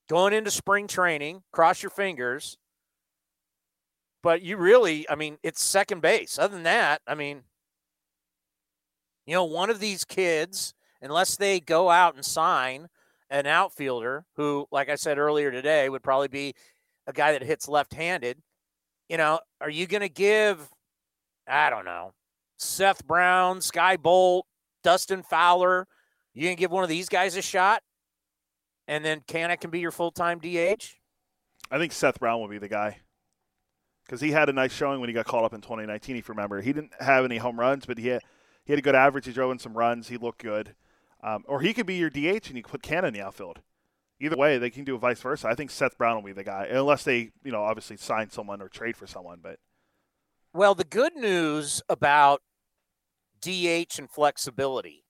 going 0.08 0.32
into 0.32 0.50
spring 0.50 0.86
training, 0.86 1.42
cross 1.52 1.82
your 1.82 1.90
fingers. 1.90 2.56
But 4.22 4.42
you 4.42 4.56
really, 4.56 5.08
I 5.08 5.14
mean, 5.14 5.38
it's 5.42 5.62
second 5.62 6.02
base. 6.02 6.38
Other 6.38 6.54
than 6.54 6.64
that, 6.64 7.02
I 7.06 7.14
mean, 7.14 7.42
you 9.26 9.34
know, 9.34 9.44
one 9.44 9.70
of 9.70 9.78
these 9.78 10.04
kids, 10.04 10.74
unless 11.00 11.36
they 11.36 11.60
go 11.60 11.90
out 11.90 12.14
and 12.14 12.24
sign 12.24 12.88
an 13.30 13.46
outfielder 13.46 14.24
who, 14.36 14.66
like 14.72 14.88
I 14.88 14.96
said 14.96 15.18
earlier 15.18 15.50
today, 15.50 15.88
would 15.88 16.02
probably 16.02 16.28
be 16.28 16.54
a 17.06 17.12
guy 17.12 17.32
that 17.32 17.42
hits 17.42 17.68
left 17.68 17.94
handed, 17.94 18.38
you 19.08 19.16
know, 19.16 19.40
are 19.60 19.70
you 19.70 19.86
going 19.86 20.02
to 20.02 20.08
give, 20.08 20.68
I 21.46 21.70
don't 21.70 21.84
know, 21.84 22.12
Seth 22.58 23.06
Brown, 23.06 23.60
Skye 23.60 23.96
Bolt, 23.96 24.46
Dustin 24.82 25.22
Fowler, 25.22 25.86
you 26.34 26.44
going 26.44 26.56
to 26.56 26.60
give 26.60 26.70
one 26.70 26.82
of 26.82 26.88
these 26.88 27.08
guys 27.08 27.36
a 27.36 27.42
shot? 27.42 27.82
And 28.88 29.04
then 29.04 29.20
Canha 29.20 29.60
can 29.60 29.70
be 29.70 29.78
your 29.78 29.92
full 29.92 30.10
time 30.10 30.40
DH? 30.40 30.96
I 31.70 31.78
think 31.78 31.92
Seth 31.92 32.18
Brown 32.18 32.40
will 32.40 32.48
be 32.48 32.58
the 32.58 32.68
guy 32.68 32.98
because 34.04 34.22
he 34.22 34.32
had 34.32 34.48
a 34.48 34.52
nice 34.52 34.72
showing 34.72 35.00
when 35.00 35.10
he 35.10 35.12
got 35.12 35.26
called 35.26 35.44
up 35.44 35.52
in 35.52 35.60
2019. 35.60 36.16
If 36.16 36.26
you 36.26 36.32
remember, 36.32 36.62
he 36.62 36.72
didn't 36.72 36.94
have 36.98 37.24
any 37.24 37.36
home 37.36 37.60
runs, 37.60 37.84
but 37.84 37.98
he 37.98 38.08
had, 38.08 38.22
he 38.64 38.72
had 38.72 38.78
a 38.78 38.82
good 38.82 38.94
average. 38.94 39.26
He 39.26 39.32
drove 39.32 39.52
in 39.52 39.58
some 39.58 39.76
runs. 39.76 40.08
He 40.08 40.16
looked 40.16 40.42
good. 40.42 40.74
Um, 41.22 41.44
or 41.46 41.60
he 41.60 41.74
could 41.74 41.86
be 41.86 41.96
your 41.96 42.10
DH 42.10 42.48
and 42.48 42.56
you 42.56 42.62
put 42.62 42.82
Canha 42.82 43.08
in 43.08 43.14
the 43.14 43.20
outfield. 43.20 43.60
Either 44.20 44.36
way, 44.36 44.58
they 44.58 44.70
can 44.70 44.84
do 44.84 44.96
vice 44.98 45.20
versa. 45.20 45.46
I 45.46 45.54
think 45.54 45.70
Seth 45.70 45.96
Brown 45.98 46.16
will 46.16 46.22
be 46.22 46.32
the 46.32 46.42
guy, 46.42 46.66
unless 46.70 47.04
they, 47.04 47.30
you 47.44 47.52
know, 47.52 47.62
obviously 47.62 47.96
sign 47.96 48.30
someone 48.30 48.60
or 48.60 48.68
trade 48.68 48.96
for 48.96 49.06
someone. 49.06 49.38
But 49.40 49.58
well, 50.52 50.74
the 50.74 50.84
good 50.84 51.14
news 51.14 51.82
about 51.88 52.40
DH 53.40 53.98
and 53.98 54.10
flexibility 54.10 55.04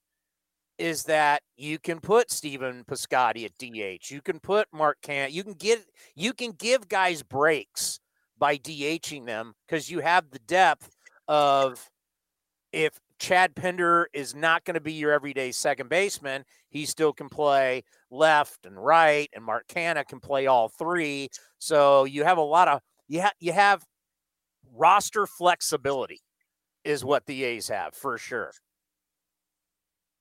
is 0.78 1.04
that 1.04 1.42
you 1.56 1.78
can 1.78 2.00
put 2.00 2.30
Stephen 2.30 2.84
Piscotty 2.84 3.44
at 3.44 3.58
DH. 3.58 4.10
You 4.10 4.20
can 4.20 4.38
put 4.40 4.68
Mark 4.72 4.98
Canha. 5.02 5.30
You 5.30 5.42
can 5.42 5.54
get 5.54 5.84
you 6.14 6.32
can 6.32 6.52
give 6.52 6.88
guys 6.88 7.22
breaks 7.22 8.00
by 8.38 8.56
DHing 8.56 9.26
them 9.26 9.54
because 9.66 9.90
you 9.90 10.00
have 10.00 10.30
the 10.30 10.38
depth 10.40 10.90
of 11.26 11.90
if 12.72 12.98
Chad 13.18 13.56
Pinder 13.56 14.08
is 14.12 14.34
not 14.34 14.64
going 14.64 14.74
to 14.74 14.80
be 14.80 14.92
your 14.92 15.12
everyday 15.12 15.50
second 15.50 15.88
baseman, 15.88 16.44
he 16.68 16.86
still 16.86 17.12
can 17.12 17.28
play 17.28 17.82
left 18.10 18.64
and 18.64 18.82
right, 18.82 19.28
and 19.34 19.44
Mark 19.44 19.66
Canha 19.68 20.06
can 20.06 20.20
play 20.20 20.46
all 20.46 20.68
three. 20.68 21.28
So 21.58 22.04
you 22.04 22.24
have 22.24 22.38
a 22.38 22.42
lot 22.42 22.68
of 22.68 22.80
you 23.08 23.20
have 23.20 23.32
you 23.40 23.52
have 23.52 23.84
roster 24.74 25.26
flexibility 25.26 26.20
is 26.84 27.04
what 27.04 27.26
the 27.26 27.42
A's 27.44 27.68
have 27.68 27.94
for 27.94 28.16
sure. 28.18 28.52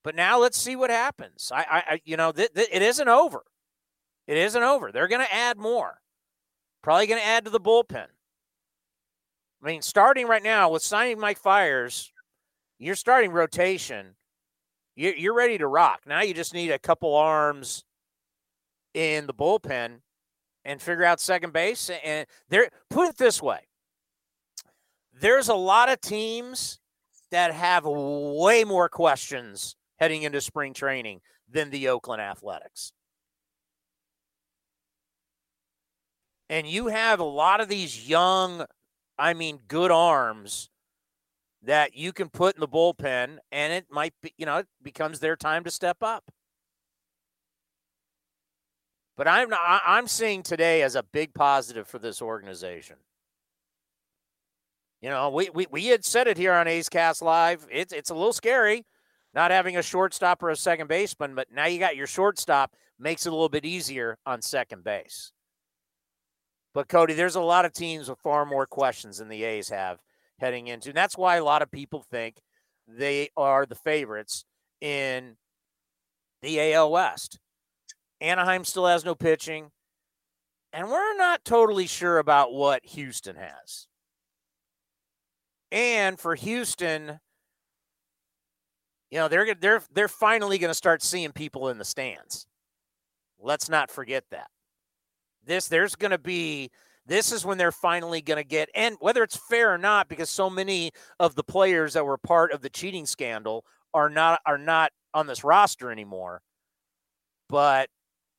But 0.08 0.16
now 0.16 0.40
let's 0.40 0.58
see 0.58 0.78
what 0.78 0.90
happens. 0.90 1.52
I, 1.54 1.66
I, 1.70 2.02
you 2.06 2.16
know, 2.16 2.32
th- 2.32 2.54
th- 2.54 2.70
it 2.72 2.82
isn't 2.82 3.10
over. 3.10 3.44
It 4.26 4.38
isn't 4.38 4.64
over. 4.64 4.90
They're 4.90 5.10
going 5.10 5.26
to 5.26 5.36
add 5.36 5.58
more. 5.58 6.00
Probably 6.82 7.08
going 7.08 7.20
to 7.20 7.28
add 7.28 7.44
to 7.44 7.52
the 7.52 7.60
bullpen. 7.60 8.06
I 9.62 9.66
mean, 9.66 9.82
starting 9.82 10.26
right 10.26 10.42
now 10.42 10.70
with 10.70 10.82
signing 10.82 11.20
Mike 11.20 11.40
Fiers, 11.40 12.14
you're 12.80 12.96
starting 12.96 13.32
rotation. 13.32 14.16
You're, 14.96 15.14
you're 15.14 15.34
ready 15.34 15.58
to 15.58 15.68
rock. 15.68 16.04
Now 16.08 16.22
you 16.22 16.34
just 16.34 16.54
need 16.54 16.72
a 16.72 16.80
couple 16.80 17.14
arms 17.14 17.84
in 18.94 19.28
the 19.28 19.34
bullpen 19.34 19.98
and 20.64 20.82
figure 20.82 21.04
out 21.04 21.20
second 21.20 21.52
base. 21.52 21.92
And 22.02 22.26
there, 22.48 22.70
put 22.90 23.10
it 23.10 23.18
this 23.18 23.42
way: 23.42 23.60
there's 25.20 25.50
a 25.50 25.54
lot 25.54 25.90
of 25.90 26.00
teams 26.00 26.80
that 27.30 27.54
have 27.54 27.84
way 27.86 28.64
more 28.64 28.88
questions 28.88 29.76
heading 29.98 30.24
into 30.24 30.42
spring 30.42 30.74
training 30.74 31.22
than 31.50 31.70
the 31.70 31.90
Oakland 31.90 32.22
Athletics. 32.22 32.92
And 36.50 36.66
you 36.66 36.88
have 36.88 37.20
a 37.20 37.26
lot 37.26 37.60
of 37.60 37.68
these 37.68 38.08
young, 38.08 38.66
I 39.18 39.34
mean, 39.34 39.60
good 39.68 39.92
arms 39.92 40.70
that 41.64 41.96
you 41.96 42.14
can 42.14 42.30
put 42.30 42.56
in 42.56 42.62
the 42.62 42.68
bullpen, 42.68 43.38
and 43.52 43.74
it 43.74 43.88
might 43.92 44.14
be, 44.22 44.34
you 44.38 44.46
know, 44.46 44.58
it 44.58 44.68
becomes 44.82 45.20
their 45.20 45.36
time 45.36 45.64
to 45.66 45.72
step 45.72 45.98
up. 46.02 46.24
But 49.18 49.28
I'm 49.28 49.50
I'm 49.52 50.08
seeing 50.08 50.44
today 50.44 50.84
as 50.84 50.96
a 50.96 51.02
big 51.02 51.34
positive 51.34 51.88
for 51.88 51.98
this 51.98 52.22
organization. 52.22 52.98
You 55.02 55.10
know, 55.10 55.30
we, 55.30 55.50
we, 55.50 55.68
we 55.70 55.86
had 55.88 56.06
said 56.06 56.28
it 56.28 56.38
here 56.38 56.54
on 56.54 56.68
A's 56.68 56.88
Cast 56.88 57.22
Live. 57.22 57.68
It's 57.72 57.92
it's 57.92 58.12
a 58.12 58.16
little 58.16 58.34
scary 58.34 58.86
not 59.38 59.52
having 59.52 59.78
a 59.78 59.84
shortstop 59.84 60.42
or 60.42 60.50
a 60.50 60.56
second 60.56 60.88
baseman, 60.88 61.36
but 61.36 61.52
now 61.52 61.68
you 61.68 61.78
got 61.78 61.96
your 61.96 62.08
shortstop 62.08 62.76
makes 62.98 63.28
it 63.28 63.30
a 63.30 63.32
little 63.32 63.48
bit 63.48 63.66
easier 63.66 64.18
on 64.26 64.42
second 64.42 64.84
base. 64.84 65.32
But 66.74 66.90
Cody, 66.90 67.14
there's 67.14 67.36
a 67.36 67.42
lot 67.42 67.64
of 67.64 67.72
teams 67.72 68.10
with 68.10 68.18
far 68.18 68.48
more 68.48 68.66
questions 68.66 69.20
than 69.20 69.30
the 69.30 69.44
A's 69.44 69.70
have 69.70 70.00
heading 70.40 70.70
into. 70.70 70.90
And 70.90 70.98
that's 70.98 71.16
why 71.16 71.36
a 71.36 71.44
lot 71.44 71.62
of 71.62 71.70
people 71.70 72.04
think 72.10 72.42
they 72.88 73.30
are 73.38 73.68
the 73.68 73.76
favorites 73.76 74.44
in 74.82 75.38
the 76.42 76.74
AL 76.74 76.92
West. 76.92 77.38
Anaheim 78.20 78.66
still 78.66 78.88
has 78.88 79.06
no 79.06 79.14
pitching. 79.14 79.70
And 80.74 80.90
we're 80.90 81.16
not 81.16 81.46
totally 81.46 81.86
sure 81.86 82.18
about 82.18 82.54
what 82.54 82.84
Houston 82.88 83.36
has. 83.36 83.86
And 85.72 86.20
for 86.20 86.34
Houston, 86.34 87.20
you 89.12 89.18
know, 89.20 89.28
they're 89.28 89.56
they're 89.56 89.82
they're 89.94 90.08
finally 90.08 90.58
going 90.58 90.70
to 90.70 90.76
start 90.76 91.02
seeing 91.02 91.32
people 91.32 91.70
in 91.70 91.78
the 91.78 91.86
stands. 91.86 92.46
Let's 93.40 93.70
not 93.70 93.90
forget 93.92 94.26
that. 94.32 94.50
This 95.46 95.68
there's 95.68 95.96
going 95.96 96.12
to 96.12 96.18
be 96.18 96.70
this 97.06 97.32
is 97.32 97.46
when 97.46 97.58
they're 97.58 97.72
finally 97.72 98.22
going 98.22 98.38
to 98.38 98.48
get 98.48 98.70
and 98.76 98.98
whether 99.00 99.24
it's 99.24 99.40
fair 99.50 99.74
or 99.74 99.78
not 99.78 100.10
because 100.10 100.30
so 100.30 100.50
many 100.50 100.92
of 101.20 101.36
the 101.36 101.44
players 101.44 101.94
that 101.94 102.06
were 102.06 102.18
part 102.18 102.52
of 102.52 102.62
the 102.62 102.70
cheating 102.70 103.06
scandal 103.06 103.64
are 103.94 104.10
not 104.10 104.42
are 104.46 104.58
not 104.58 104.92
on 105.14 105.28
this 105.28 105.44
roster 105.44 105.92
anymore. 105.92 106.42
But 107.50 107.90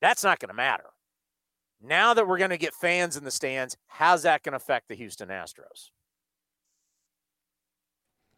that's 0.03 0.23
not 0.23 0.39
going 0.39 0.51
to 0.51 0.55
matter. 0.55 0.85
Now 1.81 2.13
that 2.13 2.27
we're 2.27 2.39
going 2.39 2.51
to 2.51 2.59
get 2.59 2.75
fans 2.75 3.17
in 3.17 3.25
the 3.25 3.31
stands, 3.31 3.77
how's 3.87 4.25
that 4.25 4.43
going 4.43 4.53
to 4.53 4.57
affect 4.57 4.89
the 4.89 4.97
Houston 4.97 5.29
Astros? 5.29 5.91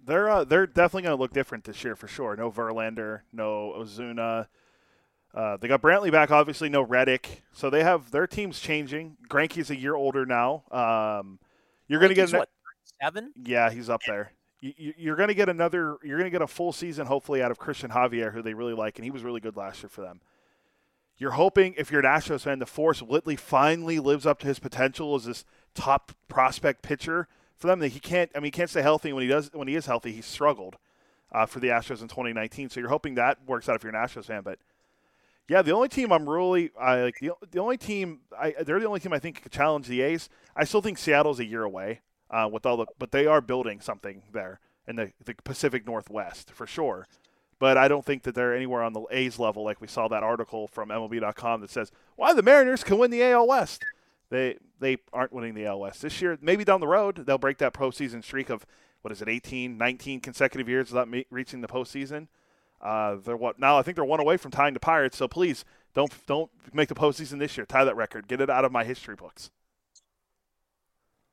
They're 0.07 0.31
uh, 0.31 0.45
they're 0.45 0.67
definitely 0.67 1.03
going 1.03 1.17
to 1.17 1.21
look 1.21 1.33
different 1.33 1.65
this 1.65 1.85
year 1.85 1.97
for 1.97 2.09
sure. 2.09 2.37
No 2.37 2.51
Verlander, 2.51 3.21
no 3.33 3.75
Ozuna. 3.79 4.47
Uh, 5.33 5.57
they 5.59 5.69
got 5.69 5.81
Brantley 5.81 6.11
back, 6.11 6.31
obviously. 6.31 6.69
No 6.69 6.83
Reddick, 6.83 7.43
so 7.53 7.71
they 7.71 7.85
have 7.85 8.11
their 8.11 8.27
team's 8.27 8.59
changing. 8.59 9.17
Greinke's 9.29 9.71
a 9.71 9.77
year 9.77 9.95
older 9.95 10.27
now. 10.27 10.65
Um, 10.71 11.39
you're 11.87 12.01
going 12.01 12.09
to 12.09 12.15
get 12.15 12.33
an, 12.33 12.39
what 12.39 12.49
seven? 13.01 13.33
Yeah, 13.45 13.71
he's 13.71 13.89
up 13.89 14.01
there. 14.07 14.33
You, 14.61 14.95
you're 14.97 15.17
going 15.17 15.29
to 15.29 15.35
get 15.35 15.49
another. 15.49 15.97
You're 16.03 16.19
going 16.19 16.31
to 16.31 16.37
get 16.37 16.43
a 16.43 16.49
full 16.49 16.73
season, 16.73 17.07
hopefully, 17.07 17.43
out 17.43 17.51
of 17.51 17.59
Cristian 17.59 17.91
Javier, 17.91 18.33
who 18.33 18.43
they 18.43 18.55
really 18.55 18.75
like, 18.75 18.99
and 18.99 19.05
he 19.05 19.11
was 19.11 19.23
really 19.23 19.41
good 19.41 19.57
last 19.57 19.83
year 19.83 19.89
for 19.89 20.01
them. 20.01 20.21
You're 21.17 21.33
hoping, 21.33 21.75
if 21.77 21.93
you're 21.93 22.01
an 22.01 22.07
Astros 22.07 22.43
fan, 22.43 22.61
the 22.61 22.67
Forrest 22.67 23.03
Whitley 23.03 23.37
finally 23.37 23.99
lives 23.99 24.25
up 24.25 24.39
to 24.41 24.47
his 24.47 24.59
potential 24.59 25.15
as 25.15 25.27
this 25.27 25.45
top 25.75 26.13
prospect 26.29 26.81
pitcher 26.83 27.29
for 27.61 27.67
them 27.67 27.81
he 27.83 28.01
can't. 28.01 28.31
I 28.35 28.39
mean, 28.39 28.47
he 28.47 28.51
can't 28.51 28.71
stay 28.71 28.83
healthy 28.83 29.13
when 29.13 29.23
he 29.23 29.29
does. 29.29 29.51
When 29.53 29.69
he 29.69 29.77
is 29.77 29.87
healthy, 29.87 30.13
he 30.13 30.23
struggled 30.23 30.77
uh, 31.31 31.47
for 31.47 31.61
the 31.61 31.69
Astros 31.69 32.03
in 32.03 32.09
2019. 32.09 32.71
So 32.71 32.81
you're 32.81 32.89
hoping 32.89 33.15
that 33.15 33.39
works 33.47 33.69
out 33.69 33.77
if 33.77 33.85
you're 33.85 33.95
an 33.95 34.03
Astros 34.03 34.25
fan. 34.25 34.43
But 34.43 34.59
yeah, 35.49 35.63
the 35.63 35.73
only 35.73 35.89
team 35.89 36.13
I'm 36.13 36.29
really 36.29 36.71
I 36.81 37.03
like 37.03 37.19
the, 37.21 37.33
the 37.51 37.61
only 37.61 37.77
team 37.77 38.21
I 38.37 38.55
they're 38.63 38.81
the 38.81 38.87
only 38.87 39.01
team 39.01 39.13
I 39.13 39.19
think 39.19 39.43
could 39.43 39.53
challenge 39.53 39.87
the 39.87 40.01
A's. 40.01 40.29
I 40.57 40.65
still 40.65 40.83
think 40.83 40.99
Seattle's 40.99 41.39
a 41.39 41.45
year 41.45 41.63
away 41.63 42.01
uh, 42.31 42.49
with 42.51 42.65
all 42.65 42.79
the, 42.79 42.87
but 42.99 43.13
they 43.13 43.27
are 43.27 43.41
building 43.41 43.81
something 43.81 44.23
there 44.33 44.61
in 44.89 44.97
the, 44.97 45.13
the 45.25 45.35
Pacific 45.45 45.87
Northwest 45.87 46.51
for 46.53 46.67
sure. 46.67 47.07
But 47.59 47.77
I 47.77 47.89
don't 47.89 48.05
think 48.05 48.23
that 48.23 48.35
they're 48.35 48.57
anywhere 48.57 48.83
on 48.83 48.95
the 48.95 49.05
A's 49.11 49.39
level, 49.39 49.65
like 49.65 49.83
we 49.83 49.87
saw 49.87 50.09
that 50.09 50.23
article 50.23 50.67
from 50.67 50.89
MLB.com 50.89 51.61
that 51.61 51.71
says 51.71 51.93
why 52.17 52.33
the 52.33 52.43
Mariners 52.43 52.83
can 52.83 52.97
win 52.97 53.11
the 53.11 53.23
AL 53.23 53.47
West. 53.47 53.85
They 54.31 54.57
they 54.79 54.99
aren't 55.13 55.33
winning 55.33 55.55
the 55.55 55.67
AL 55.67 55.81
West 55.81 56.03
this 56.03 56.23
year. 56.23 56.39
Maybe 56.41 56.65
down 56.65 56.81
the 56.81 56.89
road 56.89 57.27
they'll 57.27 57.39
break 57.39 57.59
that 57.59 57.75
postseason 57.75 58.25
streak 58.25 58.49
of 58.49 58.65
what 59.03 59.13
is 59.13 59.23
it, 59.23 59.29
18, 59.29 59.79
19 59.79 60.21
consecutive 60.21 60.69
years 60.69 60.93
without 60.93 61.09
reaching 61.31 61.63
the 61.63 61.69
postseason. 61.69 62.29
Uh, 62.81 63.17
they're 63.17 63.37
what 63.37 63.59
now? 63.59 63.79
I 63.79 63.83
think 63.83 63.97
they're 63.97 64.05
one 64.05 64.21
away 64.21 64.37
from 64.37 64.51
tying 64.51 64.75
the 64.75 64.81
Pirates. 64.81 65.17
So 65.17 65.29
please 65.29 65.65
don't 65.95 66.13
don't 66.27 66.51
make 66.73 66.89
the 66.89 66.95
postseason 66.95 67.39
this 67.39 67.57
year. 67.57 67.67
Tie 67.67 67.85
that 67.85 67.97
record. 67.97 68.29
Get 68.29 68.41
it 68.41 68.49
out 68.49 68.65
of 68.65 68.73
my 68.73 68.85
history 68.85 69.17
books. 69.17 69.51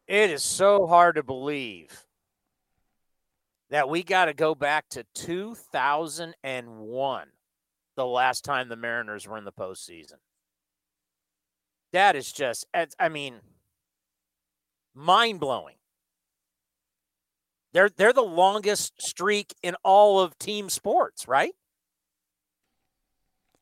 It 0.07 0.29
is 0.29 0.43
so 0.43 0.87
hard 0.87 1.15
to 1.15 1.23
believe 1.23 2.05
that 3.69 3.89
we 3.89 4.03
got 4.03 4.25
to 4.25 4.33
go 4.33 4.55
back 4.55 4.87
to 4.89 5.05
2001, 5.13 7.27
the 7.95 8.05
last 8.05 8.45
time 8.45 8.69
the 8.69 8.77
Mariners 8.77 9.27
were 9.27 9.37
in 9.37 9.43
the 9.43 9.51
postseason. 9.51 10.19
That 11.93 12.15
is 12.15 12.31
just, 12.31 12.65
I 12.99 13.09
mean, 13.09 13.35
mind 14.93 15.39
blowing. 15.39 15.75
They're 17.73 17.89
they're 17.89 18.13
the 18.13 18.21
longest 18.21 18.93
streak 19.01 19.53
in 19.61 19.75
all 19.83 20.19
of 20.19 20.37
team 20.39 20.69
sports, 20.69 21.27
right? 21.27 21.53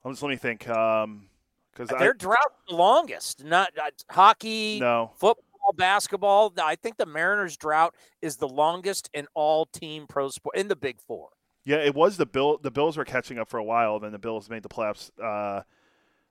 Let 0.04 0.22
me 0.22 0.36
think. 0.38 0.70
Um, 0.70 1.28
because 1.74 1.90
their 2.00 2.14
drought 2.14 2.54
the 2.70 2.76
longest. 2.76 3.44
Not 3.44 3.72
uh, 3.78 3.90
hockey, 4.10 4.80
no 4.80 5.12
football, 5.16 5.74
basketball. 5.76 6.54
I 6.62 6.76
think 6.76 6.98
the 6.98 7.06
Mariners' 7.06 7.58
drought 7.58 7.96
is 8.22 8.38
the 8.38 8.48
longest 8.48 9.10
in 9.14 9.28
all 9.34 9.66
team 9.66 10.06
pro 10.08 10.30
sport 10.30 10.56
in 10.56 10.68
the 10.68 10.76
Big 10.76 11.02
Four. 11.02 11.30
Yeah, 11.66 11.78
it 11.78 11.96
was 11.96 12.18
the 12.18 12.26
bill. 12.26 12.60
The 12.60 12.72
Bills 12.72 12.96
were 12.96 13.06
catching 13.06 13.40
up 13.40 13.50
for 13.50 13.58
a 13.58 13.64
while. 13.64 14.00
Then 14.00 14.12
the 14.12 14.20
Bills 14.20 14.50
made 14.50 14.64
the 14.64 14.70
playoffs. 14.70 15.12
Uh, 15.22 15.64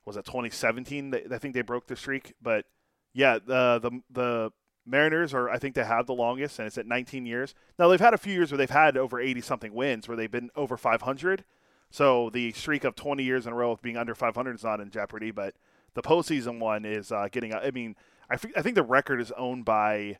was 0.05 0.17
it 0.17 0.25
2017? 0.25 1.15
I 1.33 1.39
think 1.39 1.55
they 1.55 1.63
broke 1.63 1.87
the 1.87 1.97
streak. 1.97 2.35
But 2.43 2.67
yeah, 3.13 3.39
the 3.45 3.79
the 3.81 4.01
the 4.11 4.53
Mariners 4.87 5.33
are 5.33 5.49
I 5.49 5.59
think 5.59 5.75
they 5.75 5.85
have 5.85 6.07
the 6.07 6.15
longest, 6.15 6.59
and 6.59 6.67
it's 6.67 6.79
at 6.79 6.87
19 6.87 7.27
years. 7.27 7.55
Now 7.79 7.89
they've 7.89 8.01
had 8.01 8.15
a 8.15 8.19
few 8.19 8.33
years 8.33 8.51
where 8.51 8.59
they've 8.59 8.71
had 8.71 8.97
over 8.97 9.21
80 9.21 9.41
something 9.41 9.73
wins, 9.75 10.09
where 10.09 10.17
they've 10.17 10.31
been 10.31 10.51
over 10.57 10.77
500. 10.77 11.45
So 11.91 12.29
the 12.31 12.53
streak 12.53 12.85
of 12.85 12.97
20 12.97 13.23
years 13.23 13.47
in 13.47 13.53
a 13.53 13.57
row 13.57 13.71
of 13.71 13.81
being 13.81 13.97
under 13.97 14.15
500 14.15 14.55
is 14.57 14.65
not 14.65 14.81
in 14.81 14.91
jeopardy. 14.91 15.31
But 15.31 15.55
the 15.95 16.03
postseason 16.03 16.59
one 16.59 16.85
is 16.85 17.13
uh, 17.13 17.29
getting. 17.31 17.55
I 17.55 17.71
mean, 17.71 17.97
I, 18.31 18.35
I 18.57 18.63
think 18.63 18.75
the 18.75 18.83
record 18.83 19.21
is 19.21 19.33
owned 19.33 19.65
by 19.65 20.19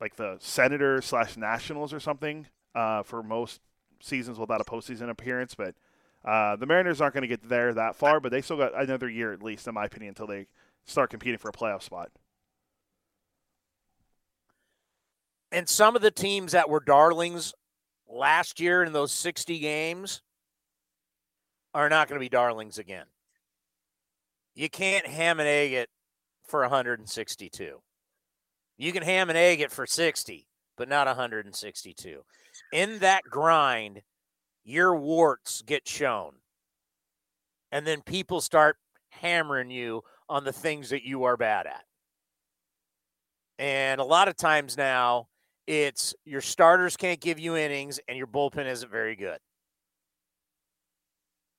like 0.00 0.16
the 0.16 0.36
Senators 0.40 1.06
slash 1.06 1.36
Nationals 1.36 1.92
or 1.92 2.00
something 2.00 2.46
uh, 2.74 3.02
for 3.02 3.22
most 3.22 3.60
seasons 4.00 4.38
without 4.38 4.60
a 4.60 4.64
postseason 4.64 5.10
appearance, 5.10 5.54
but 5.54 5.74
uh, 6.24 6.56
the 6.56 6.66
Mariners 6.66 7.00
aren't 7.00 7.14
going 7.14 7.22
to 7.22 7.28
get 7.28 7.48
there 7.48 7.72
that 7.74 7.96
far. 7.96 8.20
But 8.20 8.32
they 8.32 8.42
still 8.42 8.56
got 8.56 8.80
another 8.80 9.08
year 9.08 9.32
at 9.32 9.42
least, 9.42 9.66
in 9.66 9.74
my 9.74 9.86
opinion, 9.86 10.10
until 10.10 10.26
they 10.26 10.46
start 10.84 11.10
competing 11.10 11.38
for 11.38 11.48
a 11.48 11.52
playoff 11.52 11.82
spot. 11.82 12.10
And 15.52 15.68
some 15.68 15.96
of 15.96 16.02
the 16.02 16.10
teams 16.10 16.52
that 16.52 16.68
were 16.68 16.80
darlings 16.80 17.52
last 18.08 18.60
year 18.60 18.84
in 18.84 18.92
those 18.92 19.12
60 19.12 19.58
games 19.58 20.22
are 21.74 21.88
not 21.88 22.08
going 22.08 22.18
to 22.18 22.24
be 22.24 22.28
darlings 22.28 22.78
again. 22.78 23.06
You 24.54 24.68
can't 24.68 25.06
ham 25.06 25.40
and 25.40 25.48
egg 25.48 25.72
it 25.72 25.88
for 26.46 26.60
162. 26.60 27.80
You 28.76 28.92
can 28.92 29.02
ham 29.02 29.28
and 29.28 29.38
egg 29.38 29.60
it 29.60 29.70
for 29.70 29.86
60, 29.86 30.46
but 30.76 30.88
not 30.88 31.06
162. 31.06 32.24
In 32.72 32.98
that 33.00 33.24
grind, 33.24 34.02
your 34.64 34.94
warts 34.96 35.62
get 35.62 35.86
shown. 35.86 36.32
And 37.72 37.86
then 37.86 38.02
people 38.02 38.40
start 38.40 38.76
hammering 39.10 39.70
you 39.70 40.02
on 40.28 40.44
the 40.44 40.52
things 40.52 40.90
that 40.90 41.04
you 41.04 41.24
are 41.24 41.36
bad 41.36 41.66
at. 41.66 41.84
And 43.58 44.00
a 44.00 44.04
lot 44.04 44.28
of 44.28 44.36
times 44.36 44.76
now, 44.76 45.28
it's 45.66 46.14
your 46.24 46.40
starters 46.40 46.96
can't 46.96 47.20
give 47.20 47.38
you 47.38 47.56
innings 47.56 48.00
and 48.08 48.16
your 48.16 48.26
bullpen 48.26 48.66
isn't 48.66 48.90
very 48.90 49.14
good. 49.14 49.38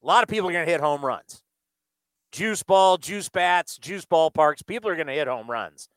A 0.03 0.07
lot 0.07 0.23
of 0.23 0.30
people 0.30 0.49
are 0.49 0.53
going 0.53 0.65
to 0.65 0.72
hit 0.72 0.82
home 0.82 1.06
runs. 1.06 1.44
Juice 2.32 2.64
ball, 2.64 2.98
juice 2.98 3.30
bats, 3.30 3.78
juice 3.78 4.06
ballparks, 4.06 4.65
people 4.65 4.90
are 4.90 4.95
going 4.95 5.07
to 5.07 5.14
hit 5.14 5.28
home 5.28 5.49
runs. 5.49 5.90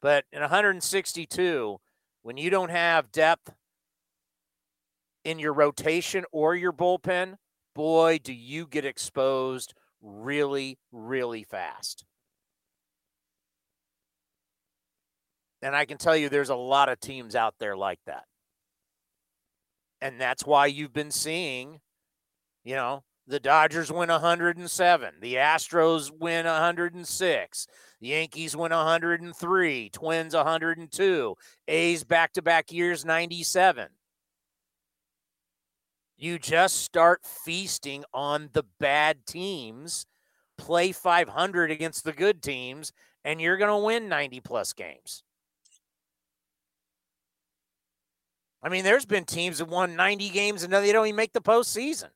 But 0.00 0.24
in 0.32 0.40
162, 0.40 1.78
when 2.22 2.36
you 2.36 2.50
don't 2.50 2.70
have 2.70 3.12
depth 3.12 3.52
in 5.24 5.38
your 5.38 5.52
rotation 5.52 6.24
or 6.32 6.54
your 6.54 6.72
bullpen, 6.72 7.36
boy, 7.74 8.18
do 8.22 8.32
you 8.32 8.66
get 8.66 8.84
exposed 8.84 9.74
really, 10.02 10.78
really 10.90 11.44
fast. 11.44 12.04
And 15.62 15.76
I 15.76 15.84
can 15.84 15.96
tell 15.96 16.16
you 16.16 16.28
there's 16.28 16.48
a 16.48 16.56
lot 16.56 16.88
of 16.88 16.98
teams 16.98 17.36
out 17.36 17.54
there 17.60 17.76
like 17.76 18.00
that. 18.06 18.24
And 20.00 20.20
that's 20.20 20.44
why 20.44 20.66
you've 20.66 20.92
been 20.92 21.12
seeing, 21.12 21.80
you 22.64 22.74
know, 22.74 23.04
the 23.28 23.38
Dodgers 23.38 23.92
win 23.92 24.08
107, 24.08 25.14
the 25.20 25.36
Astros 25.36 26.10
win 26.10 26.44
106, 26.44 27.66
the 28.00 28.08
Yankees 28.08 28.56
win 28.56 28.72
103, 28.72 29.90
Twins 29.90 30.34
102, 30.34 31.34
A's 31.68 32.02
back 32.02 32.32
to 32.32 32.42
back 32.42 32.72
years 32.72 33.04
97. 33.04 33.86
You 36.22 36.38
just 36.38 36.76
start 36.84 37.22
feasting 37.24 38.04
on 38.14 38.50
the 38.52 38.62
bad 38.78 39.26
teams, 39.26 40.06
play 40.56 40.92
500 40.92 41.72
against 41.72 42.04
the 42.04 42.12
good 42.12 42.44
teams, 42.44 42.92
and 43.24 43.40
you're 43.40 43.56
going 43.56 43.72
to 43.72 43.84
win 43.84 44.08
90 44.08 44.38
plus 44.38 44.72
games. 44.72 45.24
I 48.62 48.68
mean, 48.68 48.84
there's 48.84 49.04
been 49.04 49.24
teams 49.24 49.58
that 49.58 49.64
won 49.64 49.96
90 49.96 50.28
games 50.28 50.62
and 50.62 50.72
they 50.72 50.92
don't 50.92 51.08
even 51.08 51.16
make 51.16 51.32
the 51.32 51.40
postseason. 51.40 52.10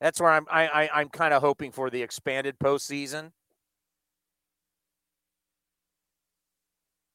That's 0.00 0.20
where 0.20 0.32
I'm 0.32 0.46
I, 0.50 0.66
I 0.66 0.90
I'm 0.94 1.10
kind 1.10 1.32
of 1.32 1.42
hoping 1.42 1.70
for 1.70 1.90
the 1.90 2.02
expanded 2.02 2.58
postseason. 2.58 3.30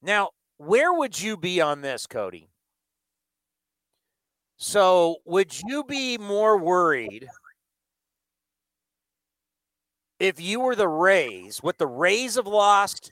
Now, 0.02 0.30
where 0.56 0.94
would 0.94 1.20
you 1.20 1.36
be 1.36 1.60
on 1.60 1.82
this, 1.82 2.08
Cody? 2.08 2.48
So, 4.58 5.18
would 5.26 5.54
you 5.64 5.84
be 5.84 6.18
more 6.18 6.58
worried 6.58 7.28
if 10.20 10.40
you 10.40 10.62
were 10.62 10.76
the 10.76 10.88
Rays, 10.88 11.60
what 11.62 11.78
the 11.78 11.88
Rays 11.88 12.36
have 12.36 12.48
lost 12.48 13.12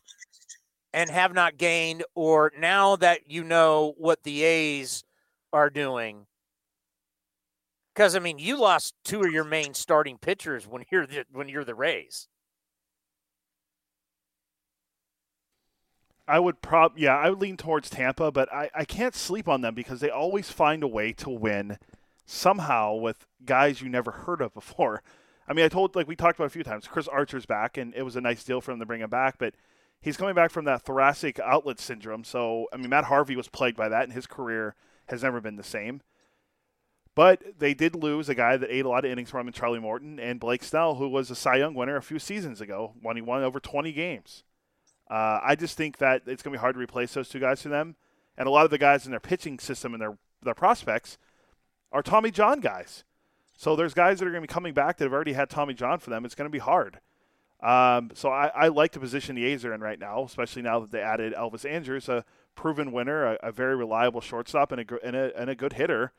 and 0.94 1.10
have 1.10 1.34
not 1.34 1.58
gained, 1.58 2.04
or 2.16 2.52
now 2.58 2.96
that 2.98 3.30
you 3.30 3.44
know 3.44 3.94
what 3.98 4.24
the 4.24 4.44
A's 4.44 5.04
are 5.52 5.70
doing? 5.70 6.28
Because 7.94 8.16
I 8.16 8.20
mean, 8.20 8.40
you 8.40 8.60
lost 8.60 8.96
two 9.04 9.22
of 9.24 9.32
your 9.32 9.44
main 9.44 9.74
starting 9.74 10.18
pitchers 10.18 10.66
when 10.66 10.84
you're 10.92 11.06
the, 11.06 11.26
when 11.32 11.50
you're 11.50 11.66
the 11.66 11.76
Rays. 11.76 12.28
I 16.28 16.40
would 16.40 16.62
prob 16.62 16.98
yeah, 16.98 17.18
I 17.18 17.30
would 17.30 17.42
lean 17.42 17.58
towards 17.58 17.90
Tampa, 17.90 18.32
but 18.32 18.52
I, 18.54 18.70
I 18.74 18.86
can't 18.86 19.16
sleep 19.16 19.48
on 19.48 19.62
them 19.62 19.76
because 19.76 20.00
they 20.00 20.10
always 20.10 20.50
find 20.50 20.84
a 20.84 20.88
way 20.88 21.12
to 21.14 21.30
win 21.30 21.78
somehow 22.26 22.94
with 22.96 23.26
guys 23.46 23.82
you 23.82 23.90
never 23.90 24.12
heard 24.12 24.42
of 24.42 24.54
before. 24.54 25.02
I 25.48 25.54
mean, 25.54 25.66
I 25.66 25.68
told 25.68 25.96
like 25.96 26.08
we 26.08 26.16
talked 26.16 26.40
about 26.40 26.46
a 26.46 26.52
few 26.52 26.64
times. 26.64 26.88
Chris 26.88 27.08
Archer's 27.08 27.46
back, 27.46 27.78
and 27.78 27.94
it 27.96 28.04
was 28.04 28.16
a 28.16 28.22
nice 28.22 28.44
deal 28.44 28.62
for 28.62 28.72
him 28.72 28.80
to 28.80 28.86
bring 28.86 29.02
him 29.02 29.10
back, 29.10 29.36
but 29.38 29.54
he's 30.00 30.18
coming 30.18 30.36
back 30.36 30.52
from 30.52 30.66
that 30.66 30.84
thoracic 30.84 31.40
outlet 31.40 31.80
syndrome. 31.80 32.24
So 32.24 32.68
I 32.72 32.78
mean, 32.78 32.90
Matt 32.90 33.06
Harvey 33.06 33.36
was 33.36 33.50
plagued 33.50 33.78
by 33.78 33.90
that, 33.90 34.04
and 34.04 34.14
his 34.14 34.28
career 34.28 34.76
has 35.08 35.24
never 35.24 35.42
been 35.42 35.58
the 35.58 35.64
same. 35.64 36.02
But 37.16 37.60
they 37.60 37.74
did 37.74 37.96
lose 37.96 38.30
a 38.30 38.36
guy 38.36 38.58
that 38.58 38.74
ate 38.74 38.86
a 38.86 38.90
lot 38.90 39.06
of 39.06 39.12
innings 39.12 39.30
from 39.30 39.48
him, 39.48 39.54
Charlie 39.54 39.80
Morton, 39.80 40.20
and 40.20 40.40
Blake 40.40 40.64
Snell, 40.64 40.96
who 40.96 41.08
was 41.08 41.30
a 41.30 41.36
Cy 41.36 41.58
Young 41.58 41.76
winner 41.76 41.96
a 41.96 42.02
few 42.02 42.18
seasons 42.18 42.60
ago 42.60 42.94
when 43.02 43.18
he 43.18 43.22
won 43.22 43.44
over 43.44 43.60
20 43.60 43.92
games. 43.92 44.44
Uh, 45.14 45.40
I 45.44 45.56
just 45.56 45.78
think 45.78 45.98
that 46.00 46.24
it's 46.26 46.42
going 46.42 46.54
to 46.54 46.58
be 46.58 46.62
hard 46.62 46.74
to 46.74 46.82
replace 46.82 47.14
those 47.14 47.30
two 47.30 47.40
guys 47.40 47.62
for 47.62 47.70
them. 47.70 47.96
And 48.36 48.48
a 48.48 48.50
lot 48.50 48.66
of 48.66 48.72
the 48.72 48.80
guys 48.80 49.06
in 49.06 49.12
their 49.12 49.20
pitching 49.20 49.60
system 49.60 49.94
and 49.94 50.02
their, 50.02 50.18
their 50.42 50.56
prospects 50.56 51.20
are 51.92 52.02
Tommy 52.02 52.32
John 52.32 52.60
guys. 52.60 53.04
So 53.56 53.76
there's 53.76 53.94
guys 53.94 54.18
that 54.18 54.28
are 54.28 54.32
going 54.32 54.42
to 54.42 54.48
be 54.48 54.52
coming 54.52 54.74
back 54.74 54.98
that 54.98 55.04
have 55.04 55.14
already 55.14 55.34
had 55.34 55.52
Tommy 55.52 55.76
John 55.76 56.00
for 56.00 56.10
them. 56.10 56.26
It's 56.26 56.34
going 56.34 56.50
to 56.50 56.52
be 56.52 56.58
hard. 56.58 57.00
Um, 57.62 58.10
so 58.16 58.30
I, 58.30 58.48
I, 58.56 58.68
like 58.70 58.94
the 58.94 59.00
position 59.00 59.36
the 59.36 59.46
A's 59.46 59.64
are 59.64 59.74
in 59.74 59.82
right 59.82 60.00
now, 60.00 60.24
especially 60.24 60.64
now 60.64 60.80
that 60.80 60.92
they 60.92 61.02
added 61.02 61.36
Elvis 61.36 61.64
Andrus, 61.64 62.10
a 62.10 62.26
proven 62.56 62.92
winner, 62.92 63.24
a, 63.24 63.38
a 63.44 63.52
very 63.52 63.76
reliable 63.76 64.20
shortstop, 64.20 64.72
and 64.72 64.82
a, 64.82 65.06
and 65.06 65.16
a, 65.16 65.40
and 65.40 65.48
a 65.48 65.56
good 65.56 65.74
hitter 65.74 66.12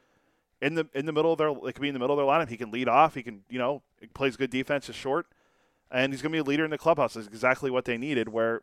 in 0.62 0.76
the 0.76 0.88
in 0.94 1.04
the 1.04 1.12
middle 1.12 1.32
of 1.32 1.38
their 1.38 1.50
it 1.50 1.74
could 1.74 1.82
be 1.82 1.88
in 1.88 1.94
the 1.94 2.00
middle 2.00 2.18
of 2.18 2.24
their 2.24 2.32
lineup. 2.32 2.48
He 2.48 2.56
can 2.56 2.70
lead 2.70 2.88
off. 2.88 3.16
He 3.16 3.24
can 3.24 3.42
you 3.50 3.58
know 3.58 3.82
plays 4.14 4.36
good 4.36 4.50
defense, 4.50 4.88
is 4.88 4.94
short, 4.94 5.26
and 5.90 6.12
he's 6.12 6.22
going 6.22 6.30
to 6.32 6.36
be 6.36 6.40
a 6.40 6.44
leader 6.44 6.64
in 6.64 6.70
the 6.70 6.78
clubhouse. 6.78 7.16
Is 7.16 7.26
exactly 7.26 7.70
what 7.70 7.84
they 7.84 7.98
needed. 7.98 8.28
Where 8.28 8.62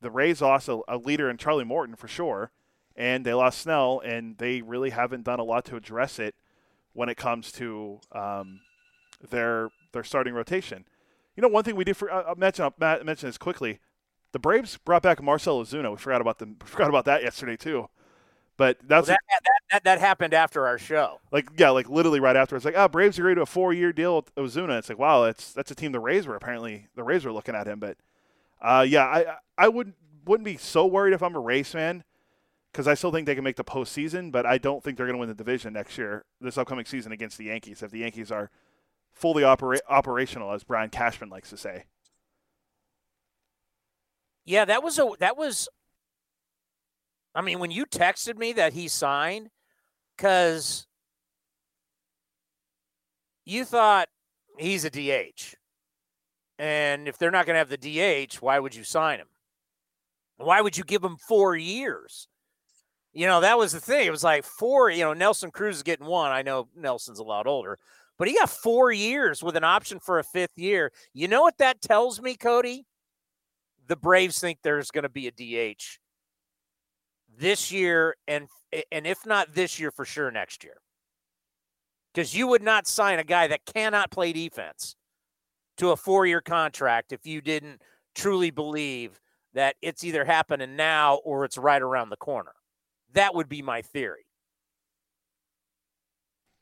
the 0.00 0.10
Rays 0.10 0.40
lost 0.40 0.68
a, 0.68 0.80
a, 0.88 0.96
leader 0.96 1.28
in 1.28 1.36
Charlie 1.36 1.64
Morton 1.64 1.96
for 1.96 2.08
sure, 2.08 2.50
and 2.96 3.24
they 3.24 3.34
lost 3.34 3.60
Snell, 3.60 4.00
and 4.04 4.38
they 4.38 4.62
really 4.62 4.90
haven't 4.90 5.24
done 5.24 5.40
a 5.40 5.44
lot 5.44 5.64
to 5.66 5.76
address 5.76 6.18
it 6.18 6.34
when 6.92 7.08
it 7.08 7.16
comes 7.16 7.52
to 7.52 8.00
um, 8.12 8.60
their 9.30 9.70
their 9.92 10.04
starting 10.04 10.34
rotation. 10.34 10.84
You 11.36 11.42
know, 11.42 11.48
one 11.48 11.64
thing 11.64 11.76
we 11.76 11.84
did 11.84 11.96
for, 11.96 12.12
uh, 12.12 12.34
mention 12.36 12.64
I'll 12.64 13.04
mention 13.04 13.28
this 13.28 13.38
quickly. 13.38 13.78
The 14.32 14.38
Braves 14.38 14.76
brought 14.76 15.02
back 15.02 15.22
Marcell 15.22 15.64
Ozuna. 15.64 15.90
We 15.90 15.96
forgot 15.96 16.20
about 16.20 16.38
them. 16.38 16.56
Forgot 16.64 16.88
about 16.90 17.06
that 17.06 17.22
yesterday 17.22 17.56
too. 17.56 17.88
But 18.58 18.78
that's 18.82 19.06
well, 19.06 19.16
that, 19.16 19.40
that, 19.44 19.60
that, 19.70 19.84
that, 19.84 20.00
happened 20.00 20.34
after 20.34 20.66
our 20.66 20.78
show. 20.78 21.20
Like 21.30 21.48
yeah, 21.56 21.70
like 21.70 21.88
literally 21.88 22.18
right 22.18 22.34
after. 22.34 22.56
It's 22.56 22.64
like, 22.64 22.74
oh, 22.76 22.88
Braves 22.88 23.16
agreed 23.18 23.36
to 23.36 23.42
a 23.42 23.46
four 23.46 23.72
year 23.72 23.92
deal 23.92 24.16
with 24.16 24.34
Ozuna. 24.34 24.78
It's 24.78 24.88
like, 24.88 24.98
wow, 24.98 25.24
that's 25.24 25.52
that's 25.52 25.70
a 25.70 25.76
team 25.76 25.92
the 25.92 26.00
Rays 26.00 26.26
were 26.26 26.34
apparently 26.34 26.88
the 26.96 27.04
Rays 27.04 27.24
were 27.24 27.32
looking 27.32 27.54
at 27.54 27.68
him. 27.68 27.78
But 27.78 27.96
uh, 28.60 28.84
yeah, 28.88 29.04
I 29.04 29.36
I 29.56 29.68
wouldn't 29.68 29.96
wouldn't 30.24 30.44
be 30.44 30.56
so 30.56 30.86
worried 30.86 31.14
if 31.14 31.22
I'm 31.22 31.34
a 31.34 31.40
Rays 31.40 31.70
fan 31.70 32.04
because 32.72 32.86
I 32.86 32.94
still 32.94 33.10
think 33.10 33.26
they 33.26 33.34
can 33.34 33.44
make 33.44 33.56
the 33.56 33.64
postseason. 33.64 34.30
But 34.32 34.46
I 34.46 34.58
don't 34.58 34.82
think 34.82 34.96
they're 34.96 35.06
going 35.06 35.16
to 35.16 35.20
win 35.20 35.28
the 35.28 35.34
division 35.34 35.72
next 35.72 35.98
year, 35.98 36.24
this 36.40 36.58
upcoming 36.58 36.84
season 36.84 37.12
against 37.12 37.38
the 37.38 37.44
Yankees. 37.44 37.82
If 37.82 37.90
the 37.90 38.00
Yankees 38.00 38.30
are 38.30 38.50
fully 39.12 39.44
opera- 39.44 39.80
operational, 39.88 40.52
as 40.52 40.64
Brian 40.64 40.90
Cashman 40.90 41.28
likes 41.28 41.50
to 41.50 41.56
say. 41.56 41.84
Yeah, 44.44 44.64
that 44.64 44.82
was 44.82 44.98
a 44.98 45.10
that 45.18 45.36
was 45.36 45.68
I 47.34 47.40
mean, 47.40 47.60
when 47.60 47.70
you 47.70 47.86
texted 47.86 48.36
me 48.36 48.52
that 48.54 48.72
he 48.72 48.88
signed, 48.88 49.50
because 50.16 50.86
you 53.44 53.64
thought 53.64 54.08
he's 54.58 54.84
a 54.84 54.90
DH. 54.90 55.54
And 56.58 57.06
if 57.06 57.18
they're 57.18 57.30
not 57.30 57.46
going 57.46 57.54
to 57.54 57.58
have 57.58 57.68
the 57.68 57.76
DH, 57.76 58.36
why 58.36 58.58
would 58.58 58.74
you 58.74 58.84
sign 58.84 59.20
him? 59.20 59.28
Why 60.38 60.60
would 60.60 60.76
you 60.76 60.84
give 60.84 61.02
him 61.02 61.16
four 61.16 61.56
years? 61.56 62.28
You 63.12 63.26
know, 63.26 63.40
that 63.40 63.58
was 63.58 63.72
the 63.72 63.80
thing. 63.80 64.06
It 64.06 64.10
was 64.10 64.24
like 64.24 64.44
four, 64.44 64.90
you 64.90 65.02
know, 65.02 65.12
Nelson 65.12 65.50
Cruz 65.50 65.76
is 65.76 65.82
getting 65.82 66.06
one. 66.06 66.30
I 66.30 66.42
know 66.42 66.68
Nelson's 66.76 67.18
a 67.18 67.24
lot 67.24 67.46
older, 67.46 67.78
but 68.18 68.28
he 68.28 68.34
got 68.34 68.50
four 68.50 68.92
years 68.92 69.42
with 69.42 69.56
an 69.56 69.64
option 69.64 69.98
for 69.98 70.18
a 70.18 70.24
fifth 70.24 70.56
year. 70.56 70.92
You 71.14 71.28
know 71.28 71.42
what 71.42 71.58
that 71.58 71.80
tells 71.80 72.20
me, 72.20 72.36
Cody? 72.36 72.86
The 73.86 73.96
Braves 73.96 74.38
think 74.38 74.58
there's 74.62 74.90
going 74.90 75.04
to 75.04 75.08
be 75.08 75.26
a 75.26 75.32
DH 75.74 75.82
this 77.38 77.70
year 77.72 78.16
and 78.26 78.48
and 78.92 79.06
if 79.06 79.24
not 79.24 79.54
this 79.54 79.78
year 79.78 79.90
for 79.90 80.04
sure 80.04 80.30
next 80.30 80.62
year. 80.62 80.76
Cuz 82.14 82.34
you 82.34 82.46
would 82.48 82.62
not 82.62 82.86
sign 82.86 83.18
a 83.18 83.24
guy 83.24 83.46
that 83.46 83.64
cannot 83.64 84.10
play 84.10 84.32
defense 84.32 84.96
to 85.78 85.90
a 85.90 85.96
4-year 85.96 86.40
contract 86.40 87.12
if 87.12 87.26
you 87.26 87.40
didn't 87.40 87.80
truly 88.14 88.50
believe 88.50 89.20
that 89.54 89.76
it's 89.82 90.04
either 90.04 90.24
happening 90.24 90.76
now 90.76 91.16
or 91.24 91.44
it's 91.44 91.58
right 91.58 91.80
around 91.82 92.10
the 92.10 92.16
corner. 92.16 92.52
That 93.12 93.34
would 93.34 93.48
be 93.48 93.62
my 93.62 93.82
theory. 93.82 94.26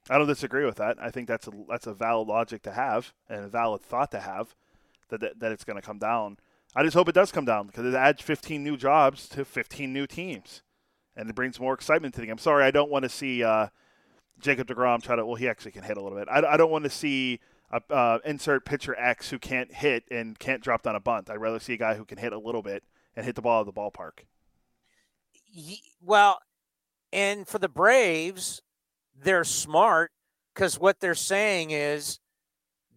I 0.09 0.19
don't 0.19 0.29
disagree 0.29 0.65
with 0.65 0.77
that. 0.77 0.97
I 1.01 1.11
think 1.11 1.27
that's 1.27 1.49
a 1.49 1.51
that's 1.69 1.87
a 1.87 1.93
valid 1.93 2.29
logic 2.29 2.63
to 2.63 2.73
have 2.73 3.13
and 3.29 3.45
a 3.45 3.49
valid 3.49 3.83
thought 3.83 4.13
to 4.13 4.21
have 4.21 4.55
that 5.09 5.21
that, 5.21 5.41
that 5.41 5.53
it's 5.53 5.65
going 5.65 5.77
to 5.77 5.83
come 5.83 5.99
down. 5.99 6.39
I 6.77 6.85
just 6.85 6.95
hope 6.95 7.09
it 7.09 7.15
does 7.15 7.33
come 7.33 7.45
down 7.45 7.67
because 7.67 7.87
it 7.87 7.95
adds 7.95 8.23
15 8.23 8.63
new 8.63 8.77
jobs 8.77 9.29
to 9.31 9.45
15 9.45 9.93
new 9.93 10.07
teams, 10.07 10.63
and 11.17 11.29
it 11.29 11.35
brings 11.35 11.59
more 11.59 11.75
excitement 11.75 12.15
to 12.15 12.21
the 12.21 12.27
game. 12.27 12.35
I'm 12.35 12.39
sorry, 12.39 12.65
I 12.65 12.71
don't 12.71 12.91
want 12.91 13.03
to 13.03 13.09
see 13.09 13.43
uh, 13.43 13.69
Jacob 14.39 14.69
Degrom 14.69 15.03
try 15.03 15.17
to. 15.17 15.27
Well, 15.27 15.37
he 15.37 15.49
actually 15.49 15.73
can 15.73 15.83
hit 15.83 15.97
a 15.97 16.03
little 16.03 16.19
bit. 16.19 16.29
I, 16.31 16.43
I 16.47 16.57
don't 16.57 16.71
want 16.71 16.85
to 16.85 16.91
see 16.91 17.41
uh, 17.91 18.19
insert 18.25 18.65
pitcher 18.65 18.95
X 18.99 19.31
who 19.31 19.39
can't 19.39 19.73
hit 19.73 20.05
and 20.11 20.39
can't 20.39 20.63
drop 20.63 20.83
down 20.83 20.97
a 20.97 21.01
bunt. 21.01 21.31
I'd 21.31 21.41
rather 21.41 21.59
see 21.59 21.75
a 21.75 21.79
guy 21.79 21.95
who 21.95 22.05
can 22.05 22.19
hit 22.19 22.33
a 22.33 22.39
little 22.39 22.63
bit 22.63 22.85
and 23.15 23.25
hit 23.25 23.35
the 23.35 23.43
ball 23.43 23.61
of 23.61 23.67
the 23.67 23.73
ballpark. 23.73 24.25
Well, 26.01 26.39
and 27.13 27.49
for 27.49 27.59
the 27.59 27.69
Braves, 27.69 28.63
they're 29.15 29.45
smart 29.45 30.13
because 30.55 30.79
what 30.79 31.01
they're 31.01 31.15
saying 31.15 31.71
is 31.71 32.21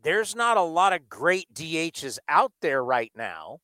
there's 0.04 0.36
not 0.36 0.58
a 0.58 0.62
lot 0.62 0.94
of 0.94 1.10
great 1.10 1.54
DHs 1.54 2.20
out 2.28 2.52
there 2.62 2.84
right 2.84 3.12
now. 3.16 3.60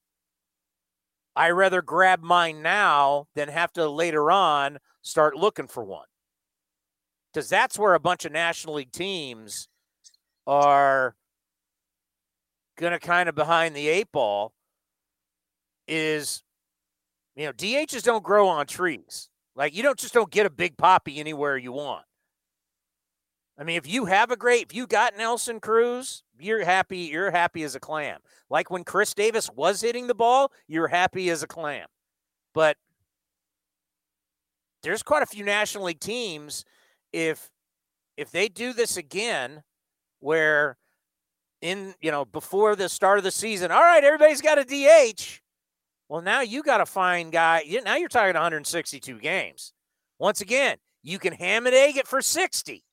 I 1.36 1.50
rather 1.50 1.82
grab 1.82 2.24
mine 2.24 2.62
now 2.62 3.28
than 3.36 3.50
have 3.50 3.74
to 3.74 3.90
later 3.90 4.32
on 4.32 4.80
start 5.02 5.36
looking 5.36 5.68
for 5.68 5.84
one. 5.84 6.08
Because 7.34 7.50
that's 7.50 7.78
where 7.78 7.94
a 7.94 8.00
bunch 8.00 8.24
of 8.24 8.32
National 8.32 8.76
League 8.76 8.94
teams 8.94 9.68
are 10.48 11.16
going 12.78 12.94
to 12.94 13.00
kind 13.00 13.30
of 13.30 13.36
behind 13.36 13.76
the 13.76 13.88
eight 13.88 14.12
ball 14.12 14.54
is, 15.88 16.44
you 17.36 17.46
know, 17.46 17.54
DHs 17.54 18.04
don't 18.04 18.24
grow 18.24 18.48
on 18.48 18.66
trees. 18.66 19.30
Like 19.56 19.76
you 19.76 19.84
don't 19.84 19.98
just 19.98 20.14
don't 20.14 20.32
get 20.32 20.46
a 20.46 20.50
Big 20.50 20.78
Papi 20.78 21.18
anywhere 21.18 21.58
you 21.58 21.72
want. 21.72 22.06
I 23.58 23.64
mean, 23.64 23.78
if 23.78 23.88
you 23.88 24.06
have 24.06 24.32
a 24.32 24.36
great, 24.36 24.64
if 24.64 24.76
you 24.76 24.86
got 24.86 25.16
Nelson 25.18 25.62
Cruz, 25.62 26.24
you're 26.38 26.66
happy. 26.66 27.00
You're 27.00 27.32
happy 27.32 27.64
as 27.64 27.74
a 27.76 27.80
clam. 27.80 28.20
Like 28.50 28.70
when 28.70 28.84
Khris 28.84 29.14
Davis 29.14 29.50
was 29.50 29.80
hitting 29.80 30.08
the 30.08 30.16
ball, 30.16 30.52
you're 30.68 30.90
happy 30.90 31.30
as 31.30 31.42
a 31.42 31.48
clam. 31.48 31.88
But 32.54 32.76
there's 34.84 35.04
quite 35.04 35.24
a 35.24 35.28
few 35.28 35.46
National 35.46 35.86
League 35.86 36.02
teams. 36.02 36.66
If 37.14 37.50
if 38.18 38.30
they 38.32 38.50
do 38.50 38.74
this 38.74 38.98
again, 38.98 39.64
where 40.26 40.78
in 41.62 41.94
you 42.02 42.12
know 42.12 42.26
before 42.26 42.76
the 42.76 42.90
start 42.90 43.18
of 43.18 43.24
the 43.24 43.32
season, 43.32 43.72
all 43.72 43.82
right, 43.82 44.04
everybody's 44.04 44.42
got 44.42 44.60
a 44.60 44.64
DH. 44.64 45.42
Well, 46.10 46.22
now 46.22 46.42
you 46.42 46.64
got 46.64 46.78
to 46.80 46.86
find 46.86 47.32
guy. 47.32 47.64
Now 47.84 47.96
you're 47.96 48.10
talking 48.10 48.34
162 48.34 49.20
games. 49.20 49.74
Once 50.20 50.42
again, 50.42 50.78
you 51.04 51.20
can 51.20 51.34
ham 51.34 51.66
and 51.66 51.76
egg 51.76 51.98
it 51.98 52.08
for 52.08 52.22
60 52.22 52.84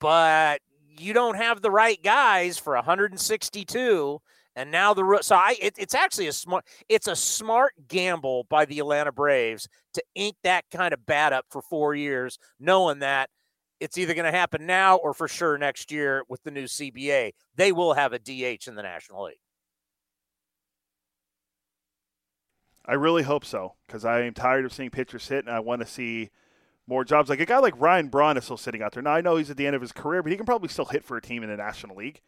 but 0.00 0.60
you 0.86 1.12
don't 1.12 1.36
have 1.36 1.60
the 1.60 1.70
right 1.70 2.02
guys 2.02 2.58
for 2.58 2.74
162 2.74 4.18
and 4.56 4.70
now 4.70 4.94
the 4.94 5.18
so 5.22 5.36
I 5.36 5.56
it, 5.60 5.74
it's 5.78 5.94
actually 5.94 6.26
a 6.26 6.32
smart 6.32 6.64
it's 6.88 7.06
a 7.06 7.16
smart 7.16 7.72
gamble 7.88 8.46
by 8.48 8.64
the 8.64 8.78
Atlanta 8.80 9.12
Braves 9.12 9.68
to 9.94 10.02
ink 10.14 10.36
that 10.42 10.64
kind 10.72 10.92
of 10.92 11.04
bat 11.06 11.32
up 11.32 11.46
for 11.50 11.62
4 11.62 11.94
years 11.94 12.38
knowing 12.58 13.00
that 13.00 13.30
it's 13.80 13.98
either 13.98 14.14
going 14.14 14.30
to 14.30 14.36
happen 14.36 14.66
now 14.66 14.96
or 14.96 15.14
for 15.14 15.28
sure 15.28 15.56
next 15.58 15.90
year 15.92 16.22
with 16.28 16.42
the 16.42 16.50
new 16.50 16.64
CBA. 16.64 17.32
They 17.56 17.72
will 17.72 17.94
have 17.94 18.12
a 18.12 18.18
DH 18.18 18.66
in 18.66 18.74
the 18.74 18.82
National 18.82 19.24
League. 19.24 19.38
I 22.84 22.94
really 22.94 23.22
hope 23.22 23.44
so 23.44 23.74
because 23.86 24.04
I 24.04 24.22
am 24.22 24.32
tired 24.32 24.64
of 24.64 24.72
seeing 24.72 24.90
pitchers 24.90 25.28
hit 25.28 25.44
and 25.44 25.54
I 25.54 25.60
want 25.60 25.82
to 25.82 25.86
see 25.86 26.30
more 26.86 27.04
jobs. 27.04 27.28
Like 27.28 27.40
a 27.40 27.44
guy 27.44 27.58
like 27.58 27.78
Ryan 27.78 28.08
Braun 28.08 28.38
is 28.38 28.44
still 28.44 28.56
sitting 28.56 28.82
out 28.82 28.92
there. 28.92 29.02
Now 29.02 29.12
I 29.12 29.20
know 29.20 29.36
he's 29.36 29.50
at 29.50 29.58
the 29.58 29.66
end 29.66 29.76
of 29.76 29.82
his 29.82 29.92
career, 29.92 30.22
but 30.22 30.32
he 30.32 30.36
can 30.36 30.46
probably 30.46 30.70
still 30.70 30.86
hit 30.86 31.04
for 31.04 31.18
a 31.18 31.22
team 31.22 31.42
in 31.42 31.50
the 31.50 31.56
National 31.56 31.96
League. 31.96 32.22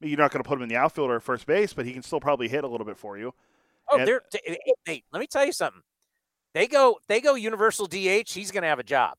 I 0.00 0.04
mean, 0.04 0.10
you're 0.10 0.18
not 0.18 0.30
going 0.30 0.42
to 0.42 0.48
put 0.48 0.56
him 0.56 0.62
in 0.62 0.68
the 0.68 0.76
outfield 0.76 1.10
or 1.10 1.18
first 1.18 1.46
base, 1.46 1.72
but 1.72 1.84
he 1.84 1.92
can 1.92 2.02
still 2.02 2.20
probably 2.20 2.48
hit 2.48 2.62
a 2.62 2.68
little 2.68 2.86
bit 2.86 2.96
for 2.96 3.18
you. 3.18 3.34
Oh, 3.90 3.98
and, 3.98 4.06
they're 4.06 4.22
hey, 4.86 5.02
let 5.12 5.18
me 5.18 5.26
tell 5.26 5.44
you 5.44 5.52
something. 5.52 5.82
They 6.54 6.68
go 6.68 6.98
they 7.08 7.20
go 7.20 7.34
universal 7.34 7.86
DH. 7.86 8.30
He's 8.30 8.52
going 8.52 8.62
to 8.62 8.68
have 8.68 8.78
a 8.78 8.84
job. 8.84 9.16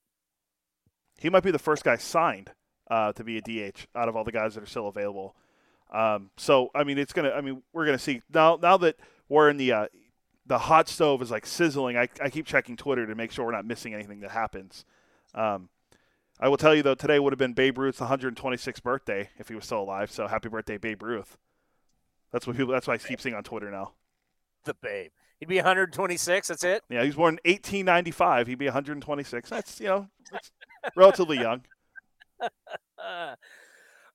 He 1.19 1.29
might 1.29 1.43
be 1.43 1.51
the 1.51 1.59
first 1.59 1.83
guy 1.83 1.97
signed 1.97 2.51
uh, 2.89 3.13
to 3.13 3.23
be 3.23 3.37
a 3.37 3.41
DH 3.41 3.87
out 3.95 4.09
of 4.09 4.15
all 4.15 4.23
the 4.23 4.31
guys 4.31 4.55
that 4.55 4.63
are 4.63 4.67
still 4.67 4.87
available. 4.87 5.35
Um, 5.91 6.31
so 6.37 6.69
I 6.75 6.83
mean, 6.83 6.97
it's 6.97 7.13
gonna. 7.13 7.31
I 7.31 7.41
mean, 7.41 7.61
we're 7.73 7.85
gonna 7.85 7.99
see 7.99 8.21
now. 8.33 8.57
Now 8.61 8.77
that 8.77 8.97
we're 9.29 9.49
in 9.49 9.57
the 9.57 9.71
uh, 9.71 9.87
the 10.45 10.57
hot 10.57 10.87
stove 10.87 11.21
is 11.21 11.31
like 11.31 11.45
sizzling. 11.45 11.97
I, 11.97 12.07
I 12.21 12.29
keep 12.29 12.45
checking 12.45 12.75
Twitter 12.75 13.05
to 13.05 13.15
make 13.15 13.31
sure 13.31 13.45
we're 13.45 13.51
not 13.51 13.65
missing 13.65 13.93
anything 13.93 14.19
that 14.21 14.31
happens. 14.31 14.85
Um, 15.33 15.69
I 16.39 16.49
will 16.49 16.57
tell 16.57 16.75
you 16.75 16.83
though, 16.83 16.95
today 16.95 17.19
would 17.19 17.33
have 17.33 17.39
been 17.39 17.53
Babe 17.53 17.77
Ruth's 17.77 17.99
126th 17.99 18.83
birthday 18.83 19.29
if 19.37 19.47
he 19.47 19.55
was 19.55 19.65
still 19.65 19.81
alive. 19.81 20.11
So 20.11 20.27
happy 20.27 20.49
birthday, 20.49 20.77
Babe 20.77 21.01
Ruth. 21.01 21.37
That's 22.31 22.45
what 22.45 22.57
people. 22.57 22.73
That's 22.73 22.87
why 22.87 22.95
I 22.95 22.97
keep 22.97 23.21
seeing 23.21 23.35
on 23.35 23.43
Twitter 23.43 23.71
now. 23.71 23.93
The 24.65 24.73
Babe. 24.73 25.11
He'd 25.39 25.49
be 25.49 25.55
126. 25.57 26.47
That's 26.47 26.63
it. 26.63 26.83
Yeah, 26.89 27.01
he 27.01 27.07
was 27.07 27.15
born 27.15 27.39
in 27.43 27.51
1895. 27.51 28.47
He'd 28.47 28.57
be 28.57 28.65
126. 28.65 29.49
That's 29.49 29.79
you 29.79 29.87
know, 29.87 30.07
that's 30.31 30.51
relatively 30.95 31.37
young. 31.37 31.61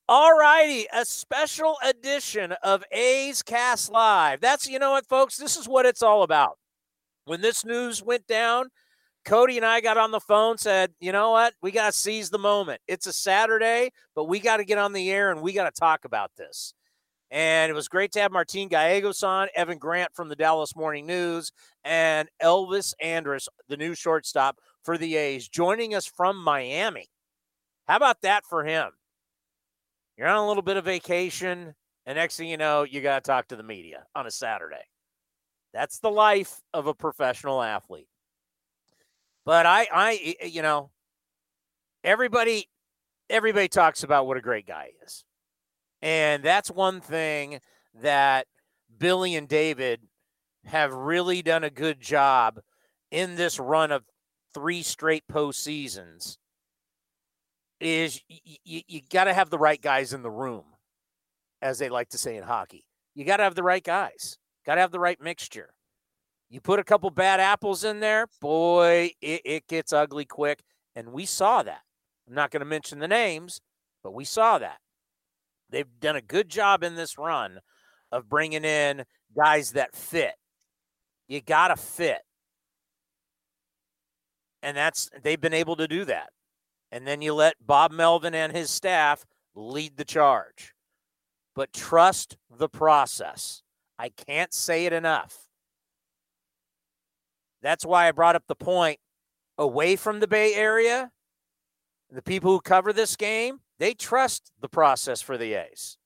All 0.08 0.36
righty, 0.36 0.86
a 0.92 1.04
special 1.04 1.76
edition 1.88 2.52
of 2.64 2.82
A's 2.90 3.42
Cast 3.42 3.92
Live. 3.92 4.40
That's, 4.40 4.66
you 4.66 4.78
know 4.78 4.90
what, 4.90 5.06
folks, 5.06 5.36
this 5.36 5.56
is 5.56 5.68
what 5.68 5.86
it's 5.86 6.02
all 6.02 6.24
about. 6.24 6.58
When 7.26 7.40
this 7.40 7.64
news 7.64 8.02
went 8.02 8.26
down, 8.26 8.70
Cody 9.24 9.56
and 9.56 9.64
I 9.64 9.80
got 9.80 9.98
on 9.98 10.10
the 10.10 10.18
phone, 10.18 10.58
said, 10.58 10.92
you 10.98 11.12
know 11.12 11.30
what, 11.30 11.54
we 11.62 11.70
got 11.70 11.92
to 11.92 11.98
seize 11.98 12.30
the 12.30 12.38
moment. 12.38 12.80
It's 12.88 13.06
a 13.06 13.12
Saturday, 13.12 13.90
but 14.16 14.24
we 14.24 14.40
got 14.40 14.56
to 14.56 14.64
get 14.64 14.78
on 14.78 14.92
the 14.92 15.10
air 15.10 15.30
and 15.30 15.42
we 15.42 15.52
got 15.52 15.72
to 15.72 15.80
talk 15.80 16.04
about 16.04 16.32
this. 16.36 16.74
And 17.30 17.70
it 17.70 17.74
was 17.74 17.86
great 17.86 18.10
to 18.12 18.20
have 18.20 18.32
Martin 18.32 18.66
Gallegos 18.66 19.22
on, 19.22 19.46
Evan 19.54 19.78
Grant 19.78 20.12
from 20.14 20.28
the 20.28 20.34
Dallas 20.34 20.74
Morning 20.74 21.06
News, 21.06 21.52
and 21.84 22.28
Elvis 22.42 22.94
Andrus, 23.00 23.48
the 23.68 23.76
new 23.76 23.94
shortstop 23.94 24.58
for 24.82 24.98
the 24.98 25.16
A's, 25.16 25.48
joining 25.48 25.94
us 25.94 26.06
from 26.06 26.42
Miami. 26.42 27.10
How 27.86 27.96
about 27.96 28.22
that 28.22 28.44
for 28.44 28.64
him? 28.64 28.90
You're 30.16 30.28
on 30.28 30.36
a 30.36 30.46
little 30.46 30.62
bit 30.62 30.76
of 30.76 30.84
vacation, 30.84 31.74
and 32.06 32.16
next 32.16 32.36
thing 32.36 32.48
you 32.48 32.56
know, 32.56 32.82
you 32.82 33.00
got 33.00 33.24
to 33.24 33.28
talk 33.28 33.48
to 33.48 33.56
the 33.56 33.62
media 33.62 34.04
on 34.14 34.26
a 34.26 34.30
Saturday. 34.30 34.84
That's 35.72 35.98
the 35.98 36.10
life 36.10 36.60
of 36.74 36.86
a 36.86 36.94
professional 36.94 37.62
athlete. 37.62 38.08
But 39.44 39.66
I, 39.66 39.88
I, 39.92 40.36
you 40.44 40.62
know, 40.62 40.90
everybody, 42.04 42.68
everybody 43.28 43.68
talks 43.68 44.02
about 44.02 44.26
what 44.26 44.36
a 44.36 44.42
great 44.42 44.66
guy 44.66 44.90
is, 45.04 45.24
and 46.02 46.42
that's 46.42 46.70
one 46.70 47.00
thing 47.00 47.60
that 48.02 48.46
Billy 48.98 49.34
and 49.34 49.48
David 49.48 50.00
have 50.64 50.92
really 50.92 51.42
done 51.42 51.64
a 51.64 51.70
good 51.70 52.00
job 52.00 52.60
in 53.10 53.36
this 53.36 53.58
run 53.58 53.90
of 53.90 54.04
three 54.54 54.82
straight 54.82 55.24
postseasons 55.30 56.38
is 57.80 58.20
you, 58.28 58.82
you 58.86 59.00
got 59.10 59.24
to 59.24 59.34
have 59.34 59.50
the 59.50 59.58
right 59.58 59.80
guys 59.80 60.12
in 60.12 60.22
the 60.22 60.30
room, 60.30 60.64
as 61.62 61.78
they 61.78 61.88
like 61.88 62.10
to 62.10 62.18
say 62.18 62.36
in 62.36 62.42
hockey. 62.42 62.84
You 63.14 63.24
got 63.24 63.38
to 63.38 63.44
have 63.44 63.54
the 63.54 63.62
right 63.62 63.82
guys, 63.82 64.38
got 64.66 64.74
to 64.74 64.80
have 64.80 64.92
the 64.92 65.00
right 65.00 65.20
mixture. 65.20 65.74
You 66.50 66.60
put 66.60 66.80
a 66.80 66.84
couple 66.84 67.10
bad 67.10 67.40
apples 67.40 67.84
in 67.84 68.00
there, 68.00 68.26
boy, 68.40 69.12
it, 69.20 69.42
it 69.44 69.68
gets 69.68 69.92
ugly 69.92 70.24
quick. 70.24 70.62
And 70.96 71.12
we 71.12 71.24
saw 71.24 71.62
that. 71.62 71.82
I'm 72.28 72.34
not 72.34 72.50
going 72.50 72.60
to 72.60 72.66
mention 72.66 72.98
the 72.98 73.08
names, 73.08 73.60
but 74.02 74.12
we 74.12 74.24
saw 74.24 74.58
that. 74.58 74.78
They've 75.70 75.86
done 76.00 76.16
a 76.16 76.22
good 76.22 76.48
job 76.48 76.82
in 76.82 76.96
this 76.96 77.16
run 77.16 77.60
of 78.10 78.28
bringing 78.28 78.64
in 78.64 79.04
guys 79.36 79.72
that 79.72 79.94
fit. 79.94 80.34
You 81.28 81.40
got 81.40 81.68
to 81.68 81.76
fit. 81.76 82.22
And 84.62 84.76
that's, 84.76 85.10
they've 85.22 85.40
been 85.40 85.54
able 85.54 85.76
to 85.76 85.88
do 85.88 86.04
that 86.04 86.30
and 86.92 87.06
then 87.06 87.22
you 87.22 87.34
let 87.34 87.54
Bob 87.64 87.92
Melvin 87.92 88.34
and 88.34 88.52
his 88.52 88.70
staff 88.70 89.24
lead 89.54 89.96
the 89.96 90.04
charge. 90.04 90.74
But 91.54 91.72
trust 91.72 92.36
the 92.50 92.68
process. 92.68 93.62
I 93.98 94.08
can't 94.08 94.52
say 94.52 94.86
it 94.86 94.92
enough. 94.92 95.46
That's 97.62 97.84
why 97.84 98.08
I 98.08 98.12
brought 98.12 98.36
up 98.36 98.44
the 98.46 98.54
point 98.54 98.98
away 99.58 99.96
from 99.96 100.20
the 100.20 100.28
Bay 100.28 100.54
Area. 100.54 101.10
The 102.10 102.22
people 102.22 102.50
who 102.50 102.60
cover 102.60 102.92
this 102.92 103.14
game, 103.14 103.60
they 103.78 103.94
trust 103.94 104.50
the 104.60 104.68
process 104.68 105.20
for 105.20 105.36
the 105.36 105.54
A's. 105.54 105.98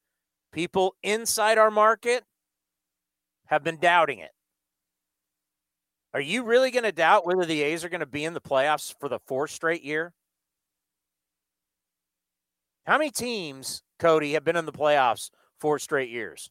People 0.53 0.97
inside 1.03 1.57
our 1.57 1.71
market 1.71 2.25
have 3.47 3.63
been 3.63 3.79
doubting 3.79 4.19
it. 4.19 4.33
Are 6.15 6.21
you 6.21 6.45
really 6.45 6.71
going 6.71 6.85
to 6.85 6.93
doubt 6.93 7.27
whether 7.27 7.45
the 7.45 7.63
A's 7.63 7.85
are 7.85 7.89
going 7.89 7.99
to 8.01 8.07
be 8.07 8.25
in 8.25 8.35
the 8.35 8.41
playoffs 8.41 8.95
for 8.99 9.09
the 9.09 9.19
fourth 9.19 9.51
straight 9.51 9.83
year? 9.83 10.15
How 12.87 12.97
many 12.99 13.11
teams, 13.11 13.83
Cody, 13.99 14.35
have 14.35 14.45
been 14.45 14.57
in 14.57 14.65
the 14.65 14.73
playoffs 14.73 15.31
four 15.59 15.81
straight 15.81 16.11
years? 16.11 16.51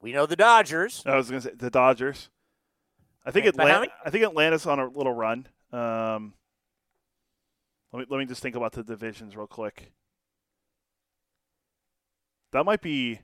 We 0.00 0.12
know 0.12 0.26
the 0.26 0.36
Dodgers. 0.36 1.02
I 1.06 1.16
was 1.16 1.30
going 1.30 1.40
to 1.40 1.48
say 1.48 1.54
the 1.56 1.70
Dodgers. 1.70 2.28
I 3.24 3.30
think 3.30 3.46
Atlanta. 3.46 3.88
I 4.04 4.10
think 4.10 4.24
Atlanta's 4.24 4.66
on 4.66 4.78
a 4.78 4.86
little 4.86 5.14
run. 5.14 5.48
Um, 5.72 6.34
Let 7.92 8.00
me 8.00 8.06
let 8.10 8.18
me 8.18 8.26
just 8.26 8.42
think 8.42 8.56
about 8.56 8.72
the 8.72 8.84
divisions 8.84 9.36
real 9.36 9.46
quick. 9.46 9.92
That 12.52 12.64
might 12.64 12.82
be, 12.82 13.20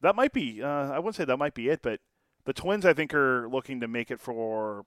that 0.00 0.16
might 0.16 0.32
be. 0.32 0.62
Uh, 0.62 0.90
I 0.90 0.98
wouldn't 0.98 1.14
say 1.14 1.24
that 1.24 1.36
might 1.36 1.54
be 1.54 1.68
it, 1.68 1.80
but 1.80 2.00
the 2.46 2.52
Twins 2.52 2.86
I 2.86 2.94
think 2.94 3.12
are 3.12 3.48
looking 3.48 3.80
to 3.80 3.88
make 3.88 4.10
it 4.10 4.20
for. 4.20 4.84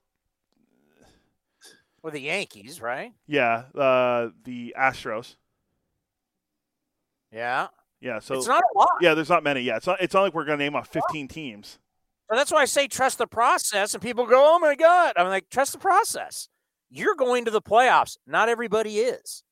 Well, 2.02 2.12
the 2.12 2.20
Yankees, 2.20 2.80
right? 2.80 3.12
Yeah, 3.26 3.64
uh, 3.74 4.30
the 4.44 4.74
Astros. 4.78 5.36
Yeah. 7.30 7.68
Yeah, 8.00 8.18
so 8.18 8.34
it's 8.34 8.46
not 8.46 8.62
a 8.74 8.78
lot. 8.78 8.88
Yeah, 9.02 9.12
there's 9.12 9.28
not 9.28 9.44
many. 9.44 9.60
Yeah, 9.60 9.76
it's 9.76 9.86
not. 9.86 10.00
It's 10.00 10.14
not 10.14 10.22
like 10.22 10.34
we're 10.34 10.46
going 10.46 10.58
to 10.58 10.64
name 10.64 10.74
off 10.74 10.88
15 10.88 11.28
teams. 11.28 11.78
So 12.30 12.36
that's 12.36 12.50
why 12.50 12.62
I 12.62 12.64
say 12.64 12.88
trust 12.88 13.18
the 13.18 13.26
process, 13.26 13.92
and 13.92 14.02
people 14.02 14.24
go, 14.24 14.54
"Oh 14.54 14.58
my 14.58 14.74
god!" 14.74 15.12
I'm 15.16 15.28
like, 15.28 15.50
trust 15.50 15.72
the 15.72 15.78
process. 15.78 16.48
You're 16.88 17.14
going 17.14 17.44
to 17.44 17.50
the 17.50 17.60
playoffs. 17.60 18.16
Not 18.26 18.48
everybody 18.48 19.00
is, 19.00 19.42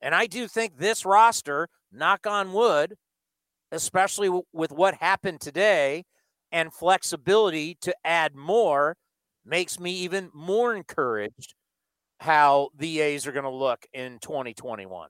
and 0.00 0.12
I 0.12 0.26
do 0.26 0.48
think 0.48 0.78
this 0.78 1.06
roster, 1.06 1.68
knock 1.92 2.26
on 2.26 2.52
wood, 2.52 2.96
especially 3.70 4.26
w- 4.26 4.44
with 4.52 4.72
what 4.72 4.94
happened 4.94 5.40
today, 5.40 6.04
and 6.52 6.72
flexibility 6.72 7.76
to 7.82 7.94
add 8.04 8.34
more, 8.34 8.96
makes 9.44 9.78
me 9.78 9.92
even 9.92 10.30
more 10.34 10.74
encouraged 10.74 11.54
how 12.20 12.70
the 12.76 13.00
A's 13.00 13.26
are 13.26 13.32
going 13.32 13.44
to 13.44 13.50
look 13.50 13.86
in 13.92 14.18
2021. 14.20 15.08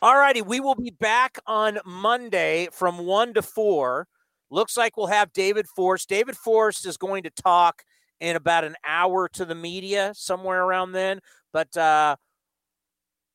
All 0.00 0.16
righty, 0.16 0.42
we 0.42 0.60
will 0.60 0.76
be 0.76 0.90
back 0.90 1.38
on 1.46 1.78
Monday 1.84 2.68
from 2.72 2.98
1 2.98 3.34
to 3.34 3.42
4. 3.42 4.06
Looks 4.50 4.76
like 4.76 4.96
we'll 4.96 5.08
have 5.08 5.32
David 5.32 5.66
Forst. 5.66 6.08
David 6.08 6.36
Forst 6.36 6.86
is 6.86 6.96
going 6.96 7.24
to 7.24 7.30
talk 7.30 7.82
in 8.20 8.36
about 8.36 8.64
an 8.64 8.76
hour 8.84 9.28
to 9.30 9.44
the 9.44 9.54
media, 9.54 10.12
somewhere 10.14 10.62
around 10.62 10.92
then. 10.92 11.20
But 11.52 11.76
uh 11.76 12.16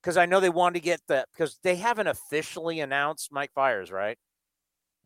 because 0.02 0.18
I 0.18 0.26
know 0.26 0.42
they 0.42 0.50
wanted 0.50 0.80
to 0.80 0.84
get 0.84 1.02
the 1.08 1.26
because 1.34 1.60
they 1.64 1.76
haven't 1.76 2.08
officially 2.08 2.82
announced 2.82 3.32
Mike 3.32 3.52
Fiers, 3.54 3.92
right? 3.92 4.18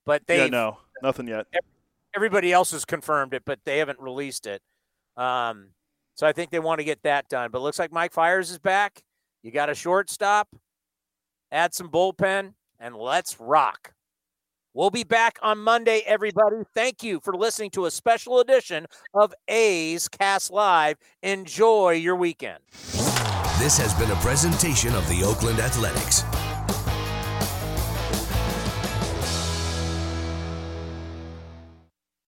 But 0.06 0.26
they 0.28 0.38
Yeah, 0.40 0.48
no, 0.48 0.78
nothing 1.02 1.28
yet. 1.28 1.48
everybody 2.16 2.52
else 2.52 2.72
has 2.72 2.86
confirmed 2.86 3.34
it, 3.34 3.44
but 3.46 3.60
they 3.66 3.78
haven't 3.80 4.00
released 4.00 4.48
it. 4.48 4.62
Um, 5.16 5.70
so 6.16 6.26
I 6.26 6.32
think 6.32 6.50
they 6.50 6.60
want 6.60 6.80
to 6.80 6.84
get 6.84 7.04
that 7.04 7.30
done. 7.30 7.52
But 7.52 7.62
looks 7.62 7.80
like 7.80 7.92
Mike 7.92 8.14
Fiers 8.14 8.50
is 8.50 8.60
back. 8.60 9.02
You 9.44 9.52
got 9.52 9.70
a 9.70 9.76
shortstop, 9.76 10.50
add 11.52 11.74
some 11.74 11.90
bullpen, 11.90 12.54
and 12.80 12.96
let's 12.96 13.40
rock. 13.40 13.94
We'll 14.74 14.92
be 14.92 15.04
back 15.04 15.40
on 15.42 15.58
Monday, 15.58 16.04
everybody. 16.06 16.58
Thank 16.76 17.02
you 17.02 17.20
for 17.20 17.34
listening 17.34 17.72
to 17.72 17.86
a 17.86 17.92
special 17.92 18.40
edition 18.40 18.86
of 19.14 19.34
A's 19.48 20.08
Cast 20.08 20.52
Live. 20.52 20.98
Enjoy 21.24 21.92
your 21.92 22.16
weekend. 22.16 22.60
This 23.58 23.76
has 23.80 23.94
been 23.96 24.12
a 24.12 24.16
presentation 24.22 24.94
of 24.94 25.08
the 25.10 25.24
Oakland 25.24 25.60
Athletics. 25.60 26.24